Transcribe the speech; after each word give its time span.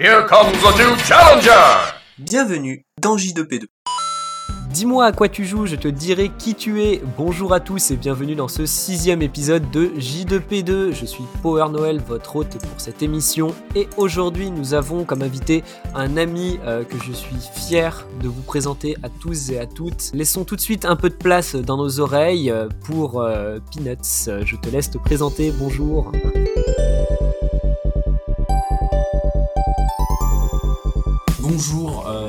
Here 0.00 0.24
comes 0.28 0.54
a 0.64 0.70
new 0.78 0.96
challenger! 0.98 1.50
Bienvenue 2.18 2.84
dans 3.02 3.16
J2P2. 3.16 3.64
Dis-moi 4.72 5.04
à 5.04 5.10
quoi 5.10 5.28
tu 5.28 5.44
joues, 5.44 5.66
je 5.66 5.74
te 5.74 5.88
dirai 5.88 6.30
qui 6.38 6.54
tu 6.54 6.84
es. 6.84 7.02
Bonjour 7.16 7.52
à 7.52 7.58
tous 7.58 7.90
et 7.90 7.96
bienvenue 7.96 8.36
dans 8.36 8.46
ce 8.46 8.64
sixième 8.64 9.22
épisode 9.22 9.68
de 9.72 9.88
J2P2. 9.98 10.92
Je 10.92 11.04
suis 11.04 11.24
Power 11.42 11.70
Noël, 11.72 12.00
votre 12.06 12.36
hôte 12.36 12.58
pour 12.58 12.80
cette 12.80 13.02
émission. 13.02 13.52
Et 13.74 13.88
aujourd'hui, 13.96 14.52
nous 14.52 14.72
avons 14.72 15.02
comme 15.02 15.22
invité 15.22 15.64
un 15.96 16.16
ami 16.16 16.60
euh, 16.64 16.84
que 16.84 16.96
je 17.04 17.10
suis 17.10 17.34
fier 17.56 18.06
de 18.22 18.28
vous 18.28 18.42
présenter 18.42 18.96
à 19.02 19.08
tous 19.08 19.50
et 19.50 19.58
à 19.58 19.66
toutes. 19.66 20.12
Laissons 20.14 20.44
tout 20.44 20.54
de 20.54 20.60
suite 20.60 20.84
un 20.84 20.94
peu 20.94 21.08
de 21.08 21.16
place 21.16 21.56
dans 21.56 21.76
nos 21.76 21.98
oreilles 21.98 22.52
euh, 22.52 22.68
pour 22.84 23.20
euh, 23.20 23.58
Peanuts. 23.72 24.44
Je 24.46 24.54
te 24.54 24.68
laisse 24.68 24.90
te 24.90 24.98
présenter. 24.98 25.52
Bonjour. 25.58 26.12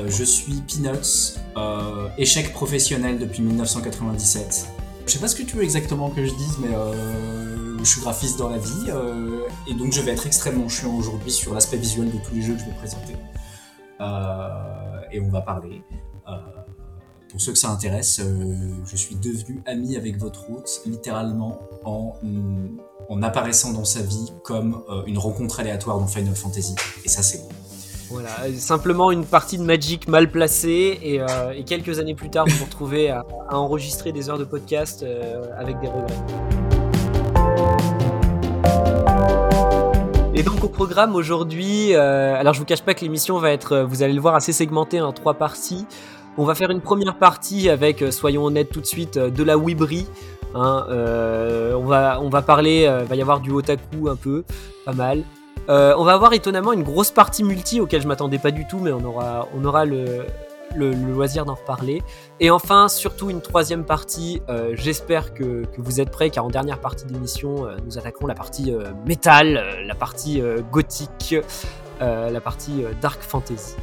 Euh, 0.00 0.10
je 0.10 0.24
suis 0.24 0.62
Peanuts, 0.62 1.38
euh, 1.56 2.08
échec 2.18 2.52
professionnel 2.52 3.18
depuis 3.18 3.42
1997. 3.42 4.68
Je 5.06 5.12
sais 5.12 5.18
pas 5.18 5.28
ce 5.28 5.36
que 5.36 5.42
tu 5.42 5.56
veux 5.56 5.62
exactement 5.62 6.10
que 6.10 6.24
je 6.24 6.32
dise, 6.32 6.58
mais 6.60 6.74
euh, 6.74 7.78
je 7.78 7.84
suis 7.84 8.00
graphiste 8.00 8.38
dans 8.38 8.48
la 8.48 8.58
vie, 8.58 8.90
et 9.66 9.74
donc 9.74 9.92
je 9.92 10.00
vais 10.02 10.12
être 10.12 10.26
extrêmement 10.26 10.68
chiant 10.68 10.94
aujourd'hui 10.94 11.32
sur 11.32 11.54
l'aspect 11.54 11.78
visuel 11.78 12.10
de 12.10 12.18
tous 12.18 12.34
les 12.34 12.42
jeux 12.42 12.54
que 12.54 12.60
je 12.60 12.66
vais 12.66 12.74
présenter. 12.74 13.14
Et 15.12 15.20
on 15.20 15.28
va 15.30 15.40
parler. 15.40 15.82
Pour 17.30 17.40
ceux 17.40 17.52
que 17.52 17.58
ça 17.58 17.70
intéresse, 17.70 18.20
je 18.84 18.96
suis 18.96 19.14
devenu 19.16 19.62
ami 19.66 19.96
avec 19.96 20.18
votre 20.18 20.50
hôte, 20.50 20.82
littéralement 20.84 21.60
en, 21.84 23.22
apparaissant 23.22 23.72
dans 23.72 23.84
sa 23.84 24.02
vie 24.02 24.32
comme 24.44 24.82
une 25.06 25.18
rencontre 25.18 25.60
aléatoire 25.60 25.98
dans 25.98 26.06
Final 26.06 26.36
Fantasy. 26.36 26.74
Et 27.04 27.08
ça, 27.08 27.22
c'est 27.22 27.38
beau. 27.38 27.59
Voilà, 28.10 28.30
simplement 28.56 29.12
une 29.12 29.24
partie 29.24 29.56
de 29.56 29.62
Magic 29.62 30.08
mal 30.08 30.30
placée 30.30 30.98
et, 31.00 31.20
euh, 31.20 31.52
et 31.54 31.62
quelques 31.62 32.00
années 32.00 32.16
plus 32.16 32.28
tard 32.28 32.44
vous 32.48 32.56
vous 32.56 32.64
retrouvez 32.64 33.08
à, 33.08 33.24
à 33.48 33.56
enregistrer 33.56 34.10
des 34.10 34.28
heures 34.28 34.38
de 34.38 34.44
podcast 34.44 35.04
euh, 35.04 35.44
avec 35.56 35.78
des 35.80 35.86
regrets. 35.86 36.14
Et 40.34 40.42
donc 40.42 40.64
au 40.64 40.68
programme 40.68 41.14
aujourd'hui, 41.14 41.94
euh, 41.94 42.34
alors 42.34 42.52
je 42.54 42.58
vous 42.58 42.64
cache 42.64 42.82
pas 42.82 42.94
que 42.94 43.02
l'émission 43.02 43.38
va 43.38 43.52
être, 43.52 43.72
euh, 43.72 43.84
vous 43.84 44.02
allez 44.02 44.14
le 44.14 44.20
voir, 44.20 44.34
assez 44.34 44.52
segmentée 44.52 45.00
en 45.00 45.12
trois 45.12 45.34
parties. 45.34 45.86
On 46.36 46.44
va 46.44 46.54
faire 46.54 46.70
une 46.70 46.80
première 46.80 47.16
partie 47.16 47.68
avec, 47.68 48.02
euh, 48.02 48.10
soyons 48.10 48.44
honnêtes 48.44 48.70
tout 48.70 48.80
de 48.80 48.86
suite, 48.86 49.18
euh, 49.18 49.30
de 49.30 49.42
la 49.44 49.56
Wibri. 49.56 50.06
Hein, 50.54 50.86
euh, 50.88 51.74
on, 51.74 51.84
va, 51.84 52.20
on 52.20 52.28
va 52.28 52.42
parler, 52.42 52.86
euh, 52.86 53.04
va 53.04 53.14
y 53.14 53.22
avoir 53.22 53.40
du 53.40 53.52
otaku 53.52 54.08
un 54.08 54.16
peu, 54.16 54.44
pas 54.84 54.94
mal. 54.94 55.22
Euh, 55.70 55.94
on 55.96 56.04
va 56.04 56.14
avoir 56.14 56.32
étonnamment 56.32 56.72
une 56.72 56.82
grosse 56.82 57.12
partie 57.12 57.44
multi 57.44 57.80
auquel 57.80 58.02
je 58.02 58.08
m'attendais 58.08 58.38
pas 58.38 58.50
du 58.50 58.66
tout, 58.66 58.80
mais 58.80 58.90
on 58.92 59.04
aura, 59.64 59.84
le, 59.84 60.26
loisir 60.74 61.44
d'en 61.44 61.54
reparler. 61.54 62.02
Et 62.40 62.50
enfin, 62.50 62.88
surtout 62.88 63.30
une 63.30 63.40
troisième 63.40 63.84
partie. 63.84 64.42
euh, 64.48 64.72
J'espère 64.74 65.32
que, 65.32 65.62
vous 65.78 66.00
êtes 66.00 66.10
prêts, 66.10 66.30
car 66.30 66.44
en 66.44 66.48
dernière 66.48 66.80
partie 66.80 67.06
d'émission, 67.06 67.66
euh, 67.66 67.76
nous 67.84 67.98
attaquerons 67.98 68.26
la 68.26 68.34
partie 68.34 68.72
métal, 69.06 69.64
la 69.86 69.94
partie 69.94 70.42
gothique, 70.72 71.36
la 72.00 72.40
partie 72.40 72.84
dark 73.00 73.22
fantasy. 73.22 73.76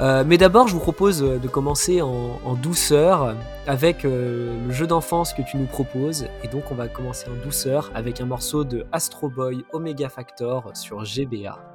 Euh, 0.00 0.24
mais 0.26 0.38
d'abord, 0.38 0.66
je 0.66 0.74
vous 0.74 0.80
propose 0.80 1.22
euh, 1.22 1.38
de 1.38 1.46
commencer 1.46 2.02
en, 2.02 2.54
douceur 2.54 3.36
avec 3.66 4.04
euh, 4.04 4.54
le 4.66 4.72
jeu 4.72 4.86
d'enfance 4.86 5.32
que 5.32 5.42
tu 5.42 5.56
nous 5.56 5.66
proposes. 5.66 6.26
Et 6.42 6.48
donc, 6.48 6.70
on 6.70 6.74
va 6.74 6.88
commencer 6.88 7.26
en 7.28 7.44
douceur 7.44 7.90
avec 7.94 8.20
un 8.20 8.26
morceau 8.26 8.64
de 8.64 8.86
Astro 8.92 9.28
Boy 9.28 9.64
Omega 9.72 10.08
Factor 10.08 10.70
sur 10.74 11.04
GBA. 11.04 11.73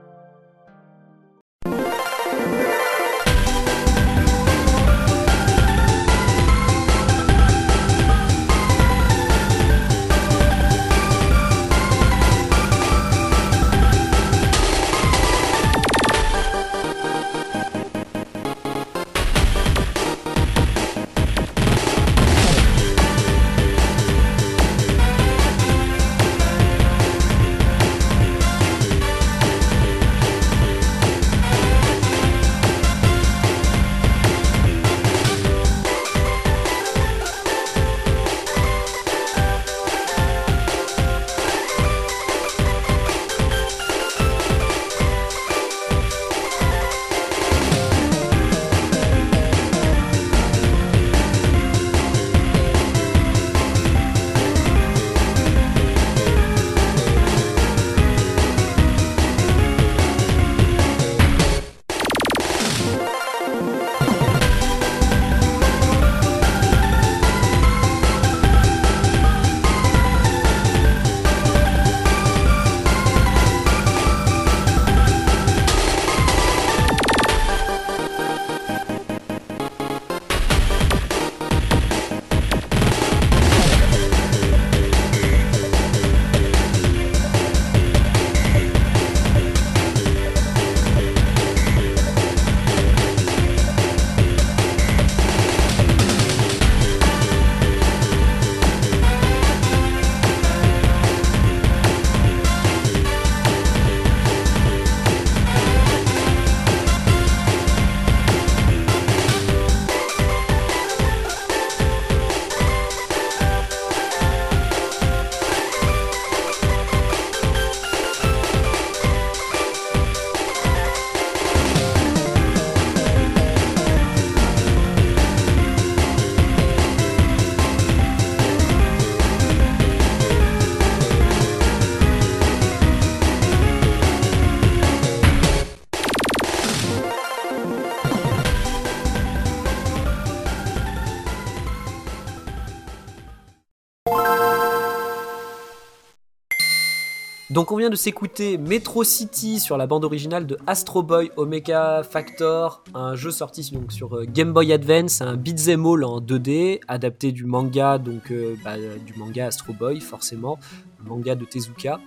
Donc 147.60 147.74
on 147.74 147.76
vient 147.76 147.90
de 147.90 147.98
s'écouter 147.98 148.58
Metro 148.58 149.04
City 149.04 149.60
sur 149.60 149.76
la 149.76 149.86
bande 149.86 150.06
originale 150.06 150.48
de 150.48 150.58
Astro 150.66 151.04
Boy 151.04 151.30
Omega 151.36 152.04
Factor, 152.10 152.86
un 152.94 153.16
jeu 153.16 153.32
sorti 153.32 153.70
sur 153.90 154.16
euh, 154.16 154.24
Game 154.24 154.54
Boy 154.54 154.72
Advance, 154.72 155.20
un 155.20 155.36
beat'em 155.36 155.86
all 155.86 156.06
en 156.06 156.22
2D, 156.22 156.80
adapté 156.88 157.34
du 157.34 157.44
manga, 157.44 157.98
donc 157.98 158.32
euh, 158.32 158.56
bah, 158.64 158.78
du 159.06 159.14
manga 159.16 159.48
Astro 159.48 159.74
Boy 159.74 160.00
forcément, 160.00 160.58
manga 161.06 161.36
de 161.36 161.44
Tezuka. 161.44 162.00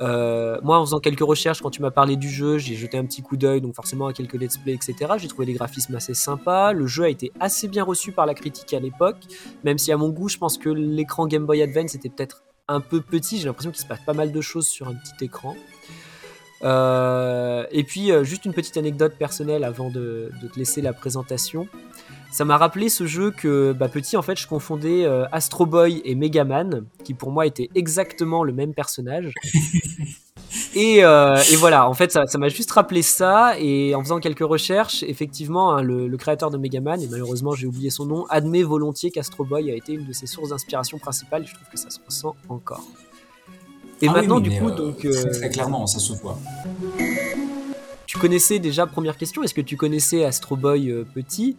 Euh, 0.00 0.58
moi 0.64 0.80
en 0.80 0.84
faisant 0.84 0.98
quelques 0.98 1.20
recherches 1.20 1.62
quand 1.62 1.70
tu 1.70 1.80
m'as 1.80 1.92
parlé 1.92 2.16
du 2.16 2.28
jeu, 2.28 2.58
j'ai 2.58 2.74
jeté 2.74 2.98
un 2.98 3.04
petit 3.04 3.22
coup 3.22 3.36
d'œil, 3.36 3.60
donc 3.60 3.76
forcément 3.76 4.08
à 4.08 4.12
quelques 4.12 4.34
let's 4.34 4.58
play, 4.58 4.74
etc. 4.74 5.12
J'ai 5.18 5.28
trouvé 5.28 5.46
les 5.46 5.52
graphismes 5.52 5.94
assez 5.94 6.14
sympas, 6.14 6.72
le 6.72 6.88
jeu 6.88 7.04
a 7.04 7.08
été 7.08 7.30
assez 7.38 7.68
bien 7.68 7.84
reçu 7.84 8.10
par 8.10 8.26
la 8.26 8.34
critique 8.34 8.74
à 8.74 8.80
l'époque, 8.80 9.18
même 9.62 9.78
si 9.78 9.92
à 9.92 9.96
mon 9.96 10.08
goût 10.08 10.28
je 10.28 10.38
pense 10.38 10.58
que 10.58 10.70
l'écran 10.70 11.28
Game 11.28 11.46
Boy 11.46 11.62
Advance 11.62 11.94
était 11.94 12.08
peut-être 12.08 12.42
un 12.68 12.80
peu 12.80 13.00
petit, 13.00 13.38
j'ai 13.38 13.46
l'impression 13.46 13.70
qu'il 13.70 13.80
se 13.80 13.86
passe 13.86 14.00
pas 14.04 14.12
mal 14.12 14.32
de 14.32 14.40
choses 14.40 14.68
sur 14.68 14.88
un 14.88 14.94
petit 14.94 15.24
écran. 15.24 15.56
Euh, 16.62 17.64
et 17.70 17.84
puis, 17.84 18.10
euh, 18.10 18.24
juste 18.24 18.44
une 18.44 18.52
petite 18.52 18.76
anecdote 18.76 19.14
personnelle 19.18 19.64
avant 19.64 19.90
de, 19.90 20.30
te 20.52 20.58
laisser 20.58 20.80
la 20.82 20.92
présentation. 20.92 21.68
Ça 22.30 22.44
m'a 22.44 22.58
rappelé 22.58 22.88
ce 22.88 23.06
jeu 23.06 23.30
que, 23.30 23.72
bah, 23.72 23.88
petit, 23.88 24.16
en 24.16 24.22
fait, 24.22 24.38
je 24.38 24.46
confondais 24.46 25.04
euh, 25.04 25.26
Astro 25.32 25.66
Boy 25.66 26.02
et 26.04 26.14
Megaman, 26.14 26.84
qui 27.04 27.14
pour 27.14 27.30
moi 27.30 27.46
étaient 27.46 27.70
exactement 27.74 28.44
le 28.44 28.52
même 28.52 28.74
personnage. 28.74 29.32
Et, 30.74 31.04
euh, 31.04 31.36
et 31.52 31.56
voilà, 31.56 31.88
en 31.88 31.94
fait, 31.94 32.12
ça 32.12 32.38
m'a 32.38 32.48
juste 32.48 32.70
rappelé 32.70 33.02
ça. 33.02 33.58
Et 33.58 33.94
en 33.94 34.02
faisant 34.02 34.20
quelques 34.20 34.40
recherches, 34.40 35.02
effectivement, 35.02 35.72
hein, 35.72 35.82
le, 35.82 36.08
le 36.08 36.16
créateur 36.16 36.50
de 36.50 36.58
Megaman, 36.58 37.00
et 37.00 37.06
malheureusement 37.08 37.52
j'ai 37.54 37.66
oublié 37.66 37.90
son 37.90 38.06
nom, 38.06 38.26
admet 38.28 38.62
volontiers 38.62 39.10
qu'Astro 39.10 39.44
Boy 39.44 39.70
a 39.70 39.74
été 39.74 39.92
une 39.92 40.06
de 40.06 40.12
ses 40.12 40.26
sources 40.26 40.50
d'inspiration 40.50 40.98
principales. 40.98 41.42
Et 41.42 41.46
je 41.46 41.54
trouve 41.54 41.68
que 41.70 41.78
ça 41.78 41.90
se 41.90 41.98
ressent 42.04 42.34
encore. 42.48 42.84
Et 44.00 44.08
Ah 44.08 44.12
maintenant, 44.12 44.36
oui, 44.36 44.48
du 44.48 44.58
coup, 44.58 44.68
euh, 44.68 44.76
donc, 44.76 44.98
très, 44.98 45.08
euh, 45.08 45.30
très 45.32 45.50
clairement, 45.50 45.86
ça 45.86 45.98
se 45.98 46.12
voit. 46.12 46.38
tu 48.06 48.16
connaissais 48.18 48.58
déjà, 48.58 48.86
première 48.86 49.16
question, 49.16 49.42
est-ce 49.42 49.54
que 49.54 49.60
tu 49.60 49.76
connaissais 49.76 50.24
Astro 50.24 50.56
Boy 50.56 50.90
euh, 50.90 51.04
petit? 51.14 51.56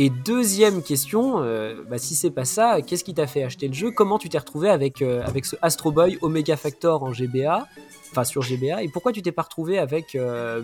Et 0.00 0.10
deuxième 0.10 0.80
question, 0.82 1.42
euh, 1.42 1.82
bah, 1.90 1.98
si 1.98 2.14
c'est 2.14 2.30
pas 2.30 2.44
ça, 2.44 2.82
qu'est-ce 2.82 3.02
qui 3.02 3.14
t'a 3.14 3.26
fait 3.26 3.42
acheter 3.42 3.66
le 3.66 3.74
jeu? 3.74 3.90
Comment 3.90 4.18
tu 4.18 4.28
t'es 4.28 4.38
retrouvé 4.38 4.70
avec, 4.70 5.02
euh, 5.02 5.22
avec 5.26 5.44
ce 5.44 5.56
Astro 5.60 5.90
Boy 5.90 6.18
Omega 6.22 6.56
Factor 6.56 7.02
en 7.02 7.12
GBA 7.12 7.66
Enfin, 8.10 8.24
sur 8.24 8.42
GBA. 8.42 8.82
Et 8.82 8.88
pourquoi 8.88 9.12
tu 9.12 9.22
t'es 9.22 9.32
pas 9.32 9.42
retrouvé 9.42 9.78
avec 9.78 10.14
euh, 10.14 10.62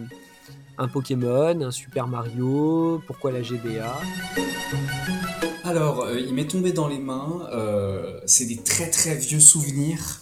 un 0.79 0.89
Pokémon, 0.89 1.61
un 1.61 1.71
Super 1.71 2.07
Mario? 2.09 3.03
Pourquoi 3.07 3.33
la 3.33 3.43
GBA 3.43 4.01
Alors, 5.65 6.03
euh, 6.03 6.19
il 6.19 6.35
m'est 6.35 6.47
tombé 6.47 6.73
dans 6.73 6.89
les 6.89 6.99
mains. 6.99 7.49
euh, 7.53 8.21
c'est 8.27 8.47
des 8.47 8.57
très 8.59 8.91
très 8.91 9.15
vieux 9.15 9.41
souvenirs. 9.41 10.21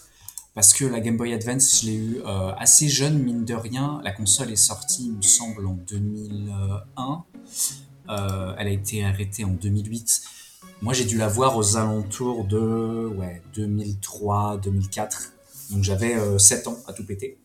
Parce 0.54 0.74
que 0.74 0.84
la 0.84 1.00
Game 1.00 1.16
Boy 1.16 1.32
Advance, 1.32 1.80
je 1.80 1.86
l'ai 1.86 1.94
eu 1.94 2.20
assez 2.58 2.86
jeune, 2.90 3.18
mine 3.22 3.46
de 3.46 3.54
rien. 3.54 4.02
La 4.04 4.12
console 4.12 4.52
est 4.52 4.56
sortie, 4.56 5.06
il 5.06 5.16
me 5.16 5.22
semble, 5.22 5.66
en 5.66 5.78
2001. 5.88 7.24
Euh, 8.08 8.54
elle 8.58 8.66
a 8.66 8.70
été 8.70 9.04
arrêtée 9.04 9.44
en 9.44 9.50
2008. 9.52 10.22
Moi, 10.82 10.92
j'ai 10.92 11.04
dû 11.04 11.16
la 11.16 11.28
voir 11.28 11.56
aux 11.56 11.76
alentours 11.76 12.44
de 12.44 13.06
ouais, 13.16 13.40
2003, 13.54 14.58
2004. 14.62 15.32
Donc 15.72 15.82
j'avais 15.82 16.14
euh, 16.14 16.38
7 16.38 16.68
ans 16.68 16.76
à 16.86 16.92
tout 16.92 17.04
péter. 17.04 17.38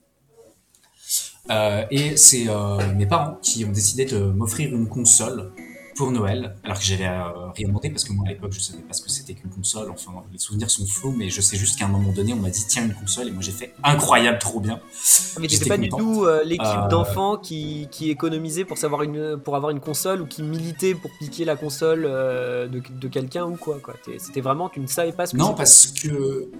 Euh, 1.49 1.85
et 1.91 2.17
c'est 2.17 2.49
euh, 2.49 2.93
mes 2.95 3.05
parents 3.05 3.37
qui 3.41 3.63
ont 3.63 3.71
décidé 3.71 4.05
de 4.05 4.17
m'offrir 4.19 4.73
une 4.75 4.87
console 4.87 5.51
pour 5.95 6.11
Noël, 6.11 6.55
alors 6.63 6.77
que 6.77 6.83
j'avais 6.83 7.07
euh, 7.07 7.49
rien 7.55 7.67
demandé 7.69 7.89
parce 7.89 8.03
que 8.03 8.13
moi 8.13 8.23
à 8.27 8.29
l'époque 8.29 8.51
je 8.53 8.59
savais 8.59 8.83
pas 8.83 8.93
ce 8.93 9.01
que 9.01 9.09
c'était 9.09 9.33
qu'une 9.33 9.49
console. 9.49 9.89
Enfin, 9.89 10.11
les 10.31 10.37
souvenirs 10.37 10.69
sont 10.69 10.85
flous, 10.85 11.11
mais 11.11 11.29
je 11.31 11.41
sais 11.41 11.57
juste 11.57 11.79
qu'à 11.79 11.85
un 11.85 11.87
moment 11.87 12.11
donné 12.11 12.33
on 12.33 12.37
m'a 12.37 12.51
dit 12.51 12.63
tiens 12.67 12.85
une 12.85 12.93
console 12.93 13.29
et 13.29 13.31
moi 13.31 13.41
j'ai 13.41 13.51
fait 13.51 13.73
incroyable, 13.83 14.37
trop 14.37 14.59
bien. 14.59 14.79
Ah, 14.83 15.39
Mais 15.39 15.47
t'étais 15.47 15.67
pas 15.67 15.77
du 15.77 15.89
tout 15.89 16.25
euh, 16.25 16.43
l'équipe 16.43 16.67
Euh, 16.67 16.87
d'enfants 16.87 17.37
qui, 17.37 17.87
qui 17.89 18.11
économisait 18.11 18.63
pour, 18.63 18.77
savoir 18.77 19.01
une, 19.01 19.37
pour 19.37 19.55
avoir 19.55 19.71
une 19.71 19.79
console 19.79 20.21
ou 20.21 20.27
qui 20.27 20.43
militait 20.43 20.93
pour 20.93 21.09
piquer 21.17 21.45
la 21.45 21.55
console 21.55 22.05
euh, 22.05 22.67
de, 22.67 22.79
de 22.91 23.07
quelqu'un 23.07 23.45
ou 23.45 23.55
quoi. 23.55 23.79
quoi. 23.79 23.95
C'était 24.19 24.41
vraiment, 24.41 24.69
tu 24.69 24.79
ne 24.79 24.87
savais 24.87 25.13
pas 25.13 25.25
ce 25.25 25.31
que 25.31 25.37
Non 25.37 25.55
parce 25.55 25.87
que 25.87 26.51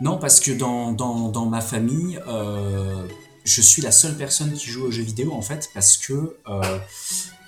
non 0.00 0.18
parce 0.18 0.40
que 0.40 0.52
dans, 0.52 1.46
ma 1.46 1.60
famille 1.60 2.18
euh, 2.26 3.06
je 3.44 3.60
suis 3.60 3.82
la 3.82 3.92
seule 3.92 4.16
personne 4.16 4.52
qui 4.52 4.68
joue 4.70 4.84
aux 4.84 4.90
jeux 4.90 5.02
vidéo 5.02 5.32
en 5.32 5.42
fait 5.42 5.70
parce 5.74 5.96
que 5.96 6.36
euh, 6.48 6.78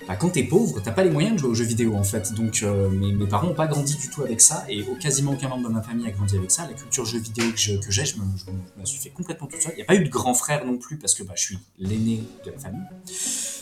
bah, 0.07 0.17
quand 0.17 0.31
t'es 0.31 0.43
pauvre 0.43 0.81
t'as 0.81 0.91
pas 0.91 1.05
les 1.05 1.11
moyens 1.11 1.35
de 1.35 1.39
jouer 1.39 1.51
aux 1.51 1.55
jeux 1.55 1.65
vidéo 1.65 1.95
en 1.95 2.05
fait. 2.05 2.35
Donc 2.35 2.63
euh, 2.63 2.91
mes, 2.91 3.27
parents 3.27 3.49
ont 3.49 3.55
pas 3.55 3.67
grandi 3.67 3.97
du 3.97 4.09
tout 4.09 4.23
avec 4.23 4.41
ça 4.41 4.65
et 4.69 4.85
quasiment 5.01 5.33
aucun 5.33 5.49
membre 5.49 5.69
de 5.69 5.73
ma 5.75 5.83
famille 5.83 6.07
a 6.07 6.11
grandi 6.11 6.37
avec 6.37 6.51
ça. 6.51 6.67
La 6.67 6.75
culture 6.75 7.05
jeux 7.07 7.21
vidéo 7.21 7.51
que 7.51 7.59
j'ai 7.59 7.81
je, 7.89 8.05
je 8.05 8.17
me- 8.17 8.25
je 8.37 8.81
me 8.81 8.85
suis 8.85 8.99
fait 8.99 9.11
complètement 9.11 9.47
tout 9.47 9.61
seul 9.61 9.73
il 9.73 9.77
n'y 9.77 9.83
a 9.83 9.87
pas 9.87 9.95
eu 9.95 10.05
de 10.05 10.11
grand 10.11 10.35
frère 10.35 10.65
non 10.67 10.77
plus 10.77 10.99
parce 10.99 11.15
que 11.15 11.23
bah, 11.23 11.35
je 11.37 11.43
suis 11.43 11.59
l'aîné 11.79 12.23
de 12.45 12.51
la 12.51 12.59
famille. 12.59 12.83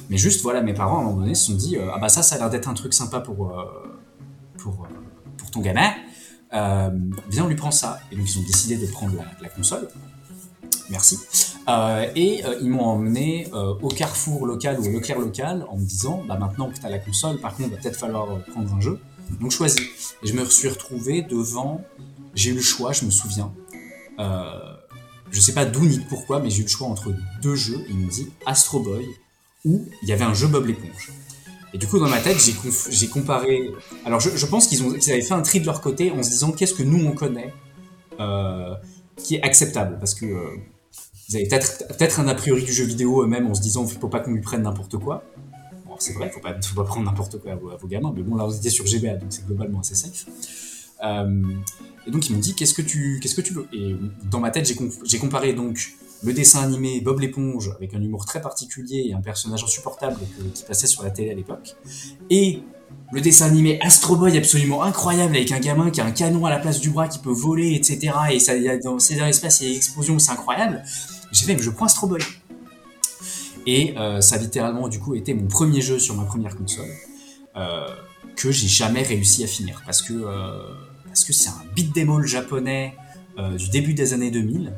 Mais 0.09 0.17
juste 0.17 0.43
voilà 0.43 0.63
mes 0.63 0.75
parents 0.75 0.99
à 0.99 1.01
un 1.01 1.05
moment 1.05 1.21
donné 1.21 1.35
se 1.35 1.47
sont 1.47 1.55
dit 1.55 1.77
ah 1.79 1.99
bah 2.01 2.09
ça 2.09 2.23
ça 2.23 2.37
a 2.37 2.39
l'air 2.39 2.51
d'être 2.51 2.69
un 2.69 2.75
truc 2.75 2.95
sympa 2.95 3.21
pour 3.21 3.53
pour, 4.59 4.89
pour 5.37 5.51
ton 5.51 5.61
gamin 5.61 5.93
euh, 6.53 6.91
viens 7.29 7.45
on 7.45 7.49
lui 7.49 7.57
prend 7.57 7.71
ça. 7.71 8.01
Et 8.11 8.17
donc 8.17 8.29
ils 8.29 8.39
ont 8.39 8.43
décidé 8.43 8.77
de 8.77 8.87
prendre 8.91 9.15
la, 9.41 9.49
console. 9.49 9.89
Merci. 10.91 11.19
Euh, 11.69 12.11
et 12.17 12.45
euh, 12.45 12.59
ils 12.61 12.71
m'ont 12.71 12.85
emmené 12.85 13.47
euh, 13.53 13.75
au 13.81 13.89
Carrefour 13.89 14.47
local 14.47 14.81
ou 14.81 14.87
au 14.87 14.91
Leclerc 14.91 15.19
local 15.19 15.67
en 15.69 15.77
me 15.77 15.85
disant 15.85 16.25
bah 16.27 16.37
maintenant 16.37 16.69
que 16.71 16.79
tu 16.79 16.85
as 16.85 16.91
la 16.91 16.99
console 16.99 17.39
par 17.39 17.55
contre 17.55 17.69
il 17.69 17.75
va 17.75 17.81
peut-être 17.81 17.99
falloir 17.99 18.43
prendre 18.45 18.75
un 18.75 18.81
jeu. 18.81 18.99
Donc 19.41 19.53
choisis. 19.53 20.17
Et 20.23 20.27
je 20.27 20.33
me 20.35 20.45
suis 20.47 20.69
retrouvé 20.69 21.23
devant 21.23 21.85
j'ai 22.35 22.51
eu 22.51 22.55
le 22.55 22.61
choix 22.61 22.93
je 22.93 23.05
me 23.05 23.11
souviens. 23.11 23.53
Je 24.19 25.41
sais 25.41 25.55
pas 25.55 25.65
d'où 25.65 25.85
ni 25.85 25.99
de 25.99 26.05
pourquoi 26.05 26.41
mais 26.41 26.51
j'ai 26.51 26.61
eu 26.61 26.65
le 26.65 26.69
choix 26.69 26.89
entre 26.89 27.15
deux 27.41 27.55
jeux. 27.55 27.81
Et 27.89 27.91
ils 27.91 27.97
m'ont 27.97 28.09
dit 28.09 28.29
Astro 28.47 28.81
Boy 28.81 29.07
ou 29.65 29.87
il 30.03 30.09
y 30.09 30.13
avait 30.13 30.25
un 30.25 30.35
jeu 30.35 30.49
Bob 30.49 30.67
l'éponge 30.67 31.13
et 31.73 31.79
du 31.79 31.87
coup, 31.87 31.99
dans 31.99 32.09
ma 32.09 32.21
tête, 32.21 32.39
j'ai, 32.91 33.09
comparé. 33.09 33.71
Alors, 34.05 34.21
je, 34.21 34.47
pense 34.47 34.67
qu'ils, 34.67 34.83
avaient 34.83 35.23
fait 35.23 35.35
un 35.35 35.43
tri 35.43 35.61
de 35.61 35.67
leur 35.67 35.81
côté 35.81 36.11
en 36.11 36.23
se 36.23 36.31
disant 36.31 36.51
qu'est-ce 36.53 36.75
que 36.75 36.83
nous 36.83 37.05
on 37.07 37.13
connaît 37.13 37.53
euh, 38.19 38.75
qui 39.17 39.37
est 39.37 39.43
acceptable? 39.43 39.99
Parce 39.99 40.15
que 40.15 40.27
euh, 40.27 40.57
ils 41.29 41.37
avaient 41.37 41.47
peut-être, 41.47 42.19
un 42.19 42.27
a 42.27 42.35
priori 42.35 42.65
du 42.65 42.73
jeu 42.73 42.85
vidéo 42.85 43.23
eux-mêmes 43.23 43.47
en 43.47 43.55
se 43.55 43.61
disant 43.61 43.87
faut 43.87 44.09
pas 44.09 44.19
qu'on 44.19 44.33
lui 44.33 44.41
prenne 44.41 44.63
n'importe 44.63 44.99
quoi. 44.99 45.23
Bon, 45.87 45.95
c'est 46.01 46.13
vrai, 46.15 46.29
faut 46.31 46.41
pas, 46.41 46.61
faut 46.61 46.75
pas 46.75 46.85
prendre 46.85 47.07
n'importe 47.07 47.41
quoi 47.41 47.53
à 47.53 47.55
vos, 47.55 47.87
gamins. 47.87 48.13
Mais 48.17 48.23
bon, 48.23 48.35
là, 48.35 48.47
on 48.47 48.51
était 48.51 48.71
sur 48.71 48.87
GBA, 48.87 49.15
donc 49.15 49.33
c'est 49.33 49.47
globalement 49.47 49.81
assez 49.81 49.95
safe. 49.95 50.27
Euh, 51.05 51.43
et 52.07 52.11
donc, 52.11 52.29
ils 52.29 52.33
m'ont 52.33 52.41
dit 52.41 52.55
qu'est-ce 52.55 52.75
que 52.75 52.83
tu, 52.83 53.21
qu'est-ce 53.23 53.37
que 53.37 53.43
tu 53.43 53.53
veux? 53.53 53.69
Et 53.73 53.95
dans 54.25 54.41
ma 54.41 54.51
tête, 54.51 54.69
j'ai 55.05 55.19
comparé 55.19 55.53
donc 55.53 55.95
le 56.23 56.33
dessin 56.33 56.63
animé 56.63 57.01
Bob 57.01 57.21
l'éponge 57.21 57.71
avec 57.77 57.95
un 57.95 58.03
humour 58.03 58.25
très 58.27 58.41
particulier 58.41 59.07
et 59.09 59.15
un 59.15 59.21
personnage 59.21 59.65
insupportable 59.65 60.19
qui 60.55 60.63
passait 60.65 60.87
sur 60.87 61.03
la 61.03 61.11
télé 61.11 61.31
à 61.31 61.35
l'époque. 61.35 61.77
Et 62.29 62.63
le 63.13 63.21
dessin 63.21 63.47
animé 63.47 63.81
Astro 63.81 64.17
Boy 64.17 64.37
absolument 64.37 64.83
incroyable 64.83 65.35
avec 65.35 65.51
un 65.53 65.61
gamin 65.61 65.91
qui 65.91 66.01
a 66.01 66.05
un 66.05 66.11
canon 66.11 66.45
à 66.45 66.51
la 66.51 66.59
place 66.59 66.81
du 66.81 66.91
bras 66.91 67.09
qui 67.09 67.19
peut 67.19 67.33
voler 67.33 67.75
etc 67.75 68.13
et 68.31 68.39
ça 68.39 68.55
y 68.57 68.81
dans 68.81 68.99
c'est 68.99 69.17
dans 69.17 69.27
l'espace 69.27 69.61
il 69.61 69.65
y 69.65 69.67
a 69.69 69.71
une 69.71 69.77
explosion 69.77 70.19
c'est 70.19 70.33
incroyable. 70.33 70.83
J'ai 71.33 71.47
fait 71.47 71.55
mais 71.55 71.63
je 71.63 71.71
prends 71.71 71.87
Astro 71.87 72.07
Boy. 72.07 72.21
Et 73.67 73.95
euh, 73.99 74.21
ça 74.21 74.37
a 74.37 74.39
littéralement 74.39 74.89
du 74.89 74.99
coup 74.99 75.15
été 75.15 75.35
mon 75.35 75.47
premier 75.47 75.81
jeu 75.81 75.99
sur 75.99 76.15
ma 76.15 76.25
première 76.25 76.57
console 76.57 76.91
euh, 77.57 77.87
que 78.37 78.51
j'ai 78.51 78.69
jamais 78.69 79.03
réussi 79.03 79.45
à 79.45 79.47
finir. 79.47 79.83
Parce 79.85 80.03
que 80.03 80.13
euh, 80.13 80.63
parce 81.07 81.25
que 81.25 81.33
c'est 81.33 81.49
un 81.49 81.63
beat 81.75 81.97
all 81.97 82.27
japonais 82.27 82.95
du 83.57 83.71
début 83.71 83.95
des 83.95 84.13
années 84.13 84.31
2000 84.31 84.71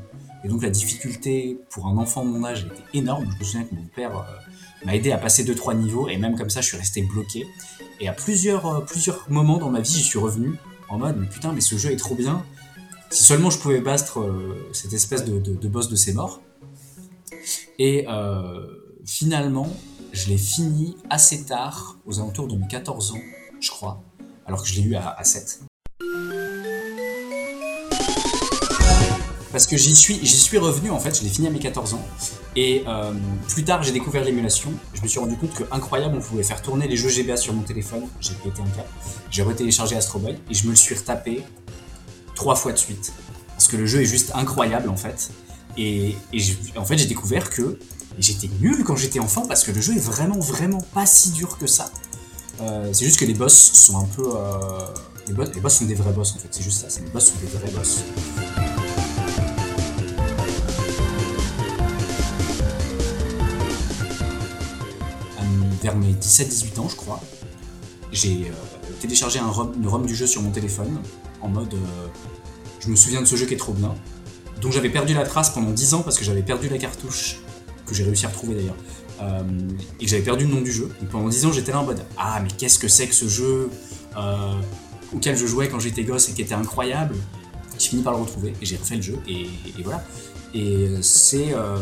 et 0.45 0.49
donc 0.49 0.63
la 0.63 0.71
difficulté 0.71 1.59
pour 1.71 1.87
un 1.87 1.97
enfant 1.97 2.25
de 2.25 2.31
mon 2.31 2.45
âge 2.45 2.65
était 2.65 2.99
énorme. 2.99 3.29
Je 3.35 3.39
me 3.39 3.45
souviens 3.45 3.65
que 3.65 3.75
mon 3.75 3.87
père 3.95 4.17
euh, 4.17 4.85
m'a 4.85 4.97
aidé 4.97 5.13
à 5.13 5.19
passer 5.19 5.45
2-3 5.45 5.77
niveaux 5.77 6.09
et 6.09 6.17
même 6.17 6.37
comme 6.37 6.51
ça 6.51 6.61
je 6.61 6.69
suis 6.69 6.77
resté 6.77 7.03
bloqué. 7.03 7.47
Et 8.01 8.09
à 8.09 8.13
plusieurs, 8.13 8.67
euh, 8.67 8.81
plusieurs 8.81 9.31
moments 9.31 9.59
dans 9.59 9.71
ma 9.71 9.81
vie 9.81 9.93
j'y 9.93 10.03
suis 10.03 10.19
revenu 10.19 10.57
en 10.89 10.99
mode 10.99 11.17
mais 11.19 11.27
putain 11.27 11.53
mais 11.53 11.61
ce 11.61 11.77
jeu 11.77 11.93
est 11.93 11.97
trop 11.97 12.15
bien. 12.15 12.45
Si 13.11 13.23
seulement 13.23 13.51
je 13.51 13.59
pouvais 13.59 13.81
battre 13.81 14.21
euh, 14.21 14.69
cette 14.73 14.93
espèce 14.93 15.25
de, 15.25 15.69
boss 15.69 15.89
de 15.89 15.97
ses 15.97 16.13
morts. 16.13 16.41
Et 17.79 18.07
finalement 19.05 19.69
je 20.13 20.29
l'ai 20.29 20.39
fini 20.39 20.97
assez 21.09 21.45
tard, 21.45 21.97
aux 22.07 22.21
alentours 22.21 22.47
de 22.47 22.57
mes 22.57 22.69
14 22.69 23.13
ans 23.13 23.21
je 23.61 23.71
crois, 23.71 24.03
alors 24.47 24.63
que 24.63 24.69
je 24.69 24.75
l'ai 24.75 24.83
eu 24.83 24.95
à, 24.95 25.09
à 25.09 25.25
7. 25.25 25.72
Parce 29.53 29.67
que 29.67 29.77
j'y 29.77 29.95
suis, 29.95 30.19
j'y 30.23 30.39
suis 30.39 30.57
revenu 30.57 30.91
en 30.91 30.99
fait, 30.99 31.17
je 31.19 31.23
l'ai 31.23 31.29
fini 31.29 31.47
à 31.47 31.51
mes 31.51 31.59
14 31.59 31.95
ans. 31.95 32.05
Et 32.57 32.85
euh, 32.89 33.13
plus 33.49 33.65
tard, 33.65 33.83
j'ai 33.83 33.93
découvert 33.93 34.25
l'émulation. 34.25 34.73
Je 34.95 35.03
me 35.03 35.09
suis 35.09 35.21
rendu 35.21 35.37
compte 35.37 35.53
que 35.55 35.65
incroyable, 35.71 36.17
on 36.17 36.23
pouvait 36.23 36.43
faire 36.43 36.63
tourner 36.63 36.89
les 36.89 36.97
jeux 36.97 37.11
GBA 37.11 37.37
sur 37.37 37.53
mon 37.53 37.63
téléphone. 37.63 38.07
J'ai 38.21 38.35
pété 38.35 38.63
un 38.63 38.77
câble. 38.77 38.89
J'ai 39.31 39.43
retéléchargé 39.43 39.95
Astro 39.95 40.19
Boy 40.19 40.39
et 40.51 40.55
je 40.55 40.65
me 40.65 40.71
le 40.71 40.77
suis 40.77 40.95
retapé 40.95 41.45
trois 42.35 42.57
fois 42.57 42.73
de 42.73 42.79
suite. 42.79 43.13
Parce 43.49 43.69
que 43.69 43.77
le 43.77 43.87
jeu 43.87 44.01
est 44.01 44.07
juste 44.07 44.33
incroyable 44.35 44.89
en 44.89 44.97
fait. 44.97 45.31
Et, 45.77 46.17
en 46.77 46.85
fait, 46.85 46.99
j'ai 46.99 47.07
découvert 47.07 47.51
que 47.51 47.79
j'étais 48.19 48.51
nul 48.61 48.85
quand 48.85 48.97
j'étais 48.97 49.21
enfant 49.21 49.47
parce 49.47 49.65
que 49.65 49.71
le 49.71 49.81
jeu 49.81 49.95
est 49.95 50.05
vraiment, 50.05 50.39
vraiment 50.39 50.81
pas 50.95 51.07
si 51.07 51.31
dur 51.31 51.59
que 51.59 51.67
ça. 51.67 51.91
Euh, 52.61 52.91
c'est 52.93 53.05
juste 53.05 53.19
que 53.19 53.25
les 53.25 53.35
boss 53.35 53.55
sont 53.55 53.99
un 53.99 54.05
peu. 54.05 54.25
euh, 54.35 54.81
les, 55.29 55.35
boss, 55.35 55.49
les 55.55 55.61
boss 55.61 55.79
sont 55.79 55.85
des 55.85 55.95
vrais 55.95 56.13
boss 56.13 56.35
en 56.37 56.39
fait, 56.39 56.49
c'est 56.51 56.63
juste 56.63 56.89
ça. 56.89 57.01
Les 57.01 57.11
boss 57.11 57.27
sont 57.27 57.39
des 57.41 57.47
vrais 57.47 57.71
boss. 57.71 58.03
Vers 65.83 65.97
mes 65.97 66.13
17-18 66.13 66.81
ans, 66.81 66.89
je 66.89 66.97
crois, 66.97 67.21
j'ai 68.13 68.47
euh, 68.47 68.93
téléchargé 69.01 69.39
un 69.39 69.49
ROM, 69.49 69.73
une 69.77 69.87
ROM 69.89 70.07
du 70.07 70.15
jeu 70.15 70.27
sur 70.27 70.43
mon 70.43 70.51
téléphone 70.51 71.01
en 71.41 71.49
mode. 71.49 71.75
euh, 71.75 72.07
je 72.81 72.89
me 72.89 72.97
souviens 72.97 73.21
de 73.21 73.27
ce 73.27 73.37
jeu 73.37 73.47
qui 73.47 73.55
est 73.55 73.59
trop 73.59 73.73
bien, 73.73 73.95
dont 74.61 74.73
j'avais 74.73 74.91
perdu 74.91 75.15
la 75.15 75.25
trace 75.25 75.51
pendant 75.51 75.71
10 75.71 75.95
ans 75.95 76.03
parce 76.03 76.19
que 76.19 76.25
j'avais 76.25 76.43
perdu 76.43 76.69
la 76.69 76.79
cartouche, 76.79 77.37
que 77.87 77.95
j'ai 77.95 78.03
réussi 78.03 78.27
à 78.27 78.29
retrouver 78.29 78.57
d'ailleurs, 78.57 78.77
euh, 79.21 79.43
et 80.01 80.05
que 80.05 80.11
j'avais 80.11 80.23
perdu 80.23 80.47
le 80.47 80.55
nom 80.55 80.61
du 80.61 80.73
jeu. 80.73 80.91
Donc 81.01 81.11
pendant 81.11 81.29
10 81.29 81.47
ans, 81.47 81.53
j'étais 81.53 81.73
là 81.73 81.81
en 81.81 81.85
mode 81.85 82.05
Ah, 82.17 82.41
mais 82.43 82.49
qu'est-ce 82.57 82.79
que 82.79 82.89
c'est 82.89 83.07
que 83.07 83.15
ce 83.15 83.29
jeu 83.29 83.71
auquel 85.15 85.37
je 85.37 85.47
jouais 85.47 85.69
quand 85.69 85.79
j'étais 85.79 86.05
gosse 86.05 86.29
et 86.29 86.33
qui 86.33 86.43
était 86.43 86.55
incroyable 86.55 87.15
J'ai 87.79 87.91
fini 87.91 88.03
par 88.03 88.15
le 88.15 88.21
retrouver 88.21 88.53
et 88.61 88.67
j'ai 88.67 88.77
refait 88.77 88.97
le 88.97 89.03
jeu, 89.03 89.19
et 89.29 89.47
voilà. 89.85 90.05
Et 90.55 90.89
c'est 91.01 91.55
euh, 91.55 91.77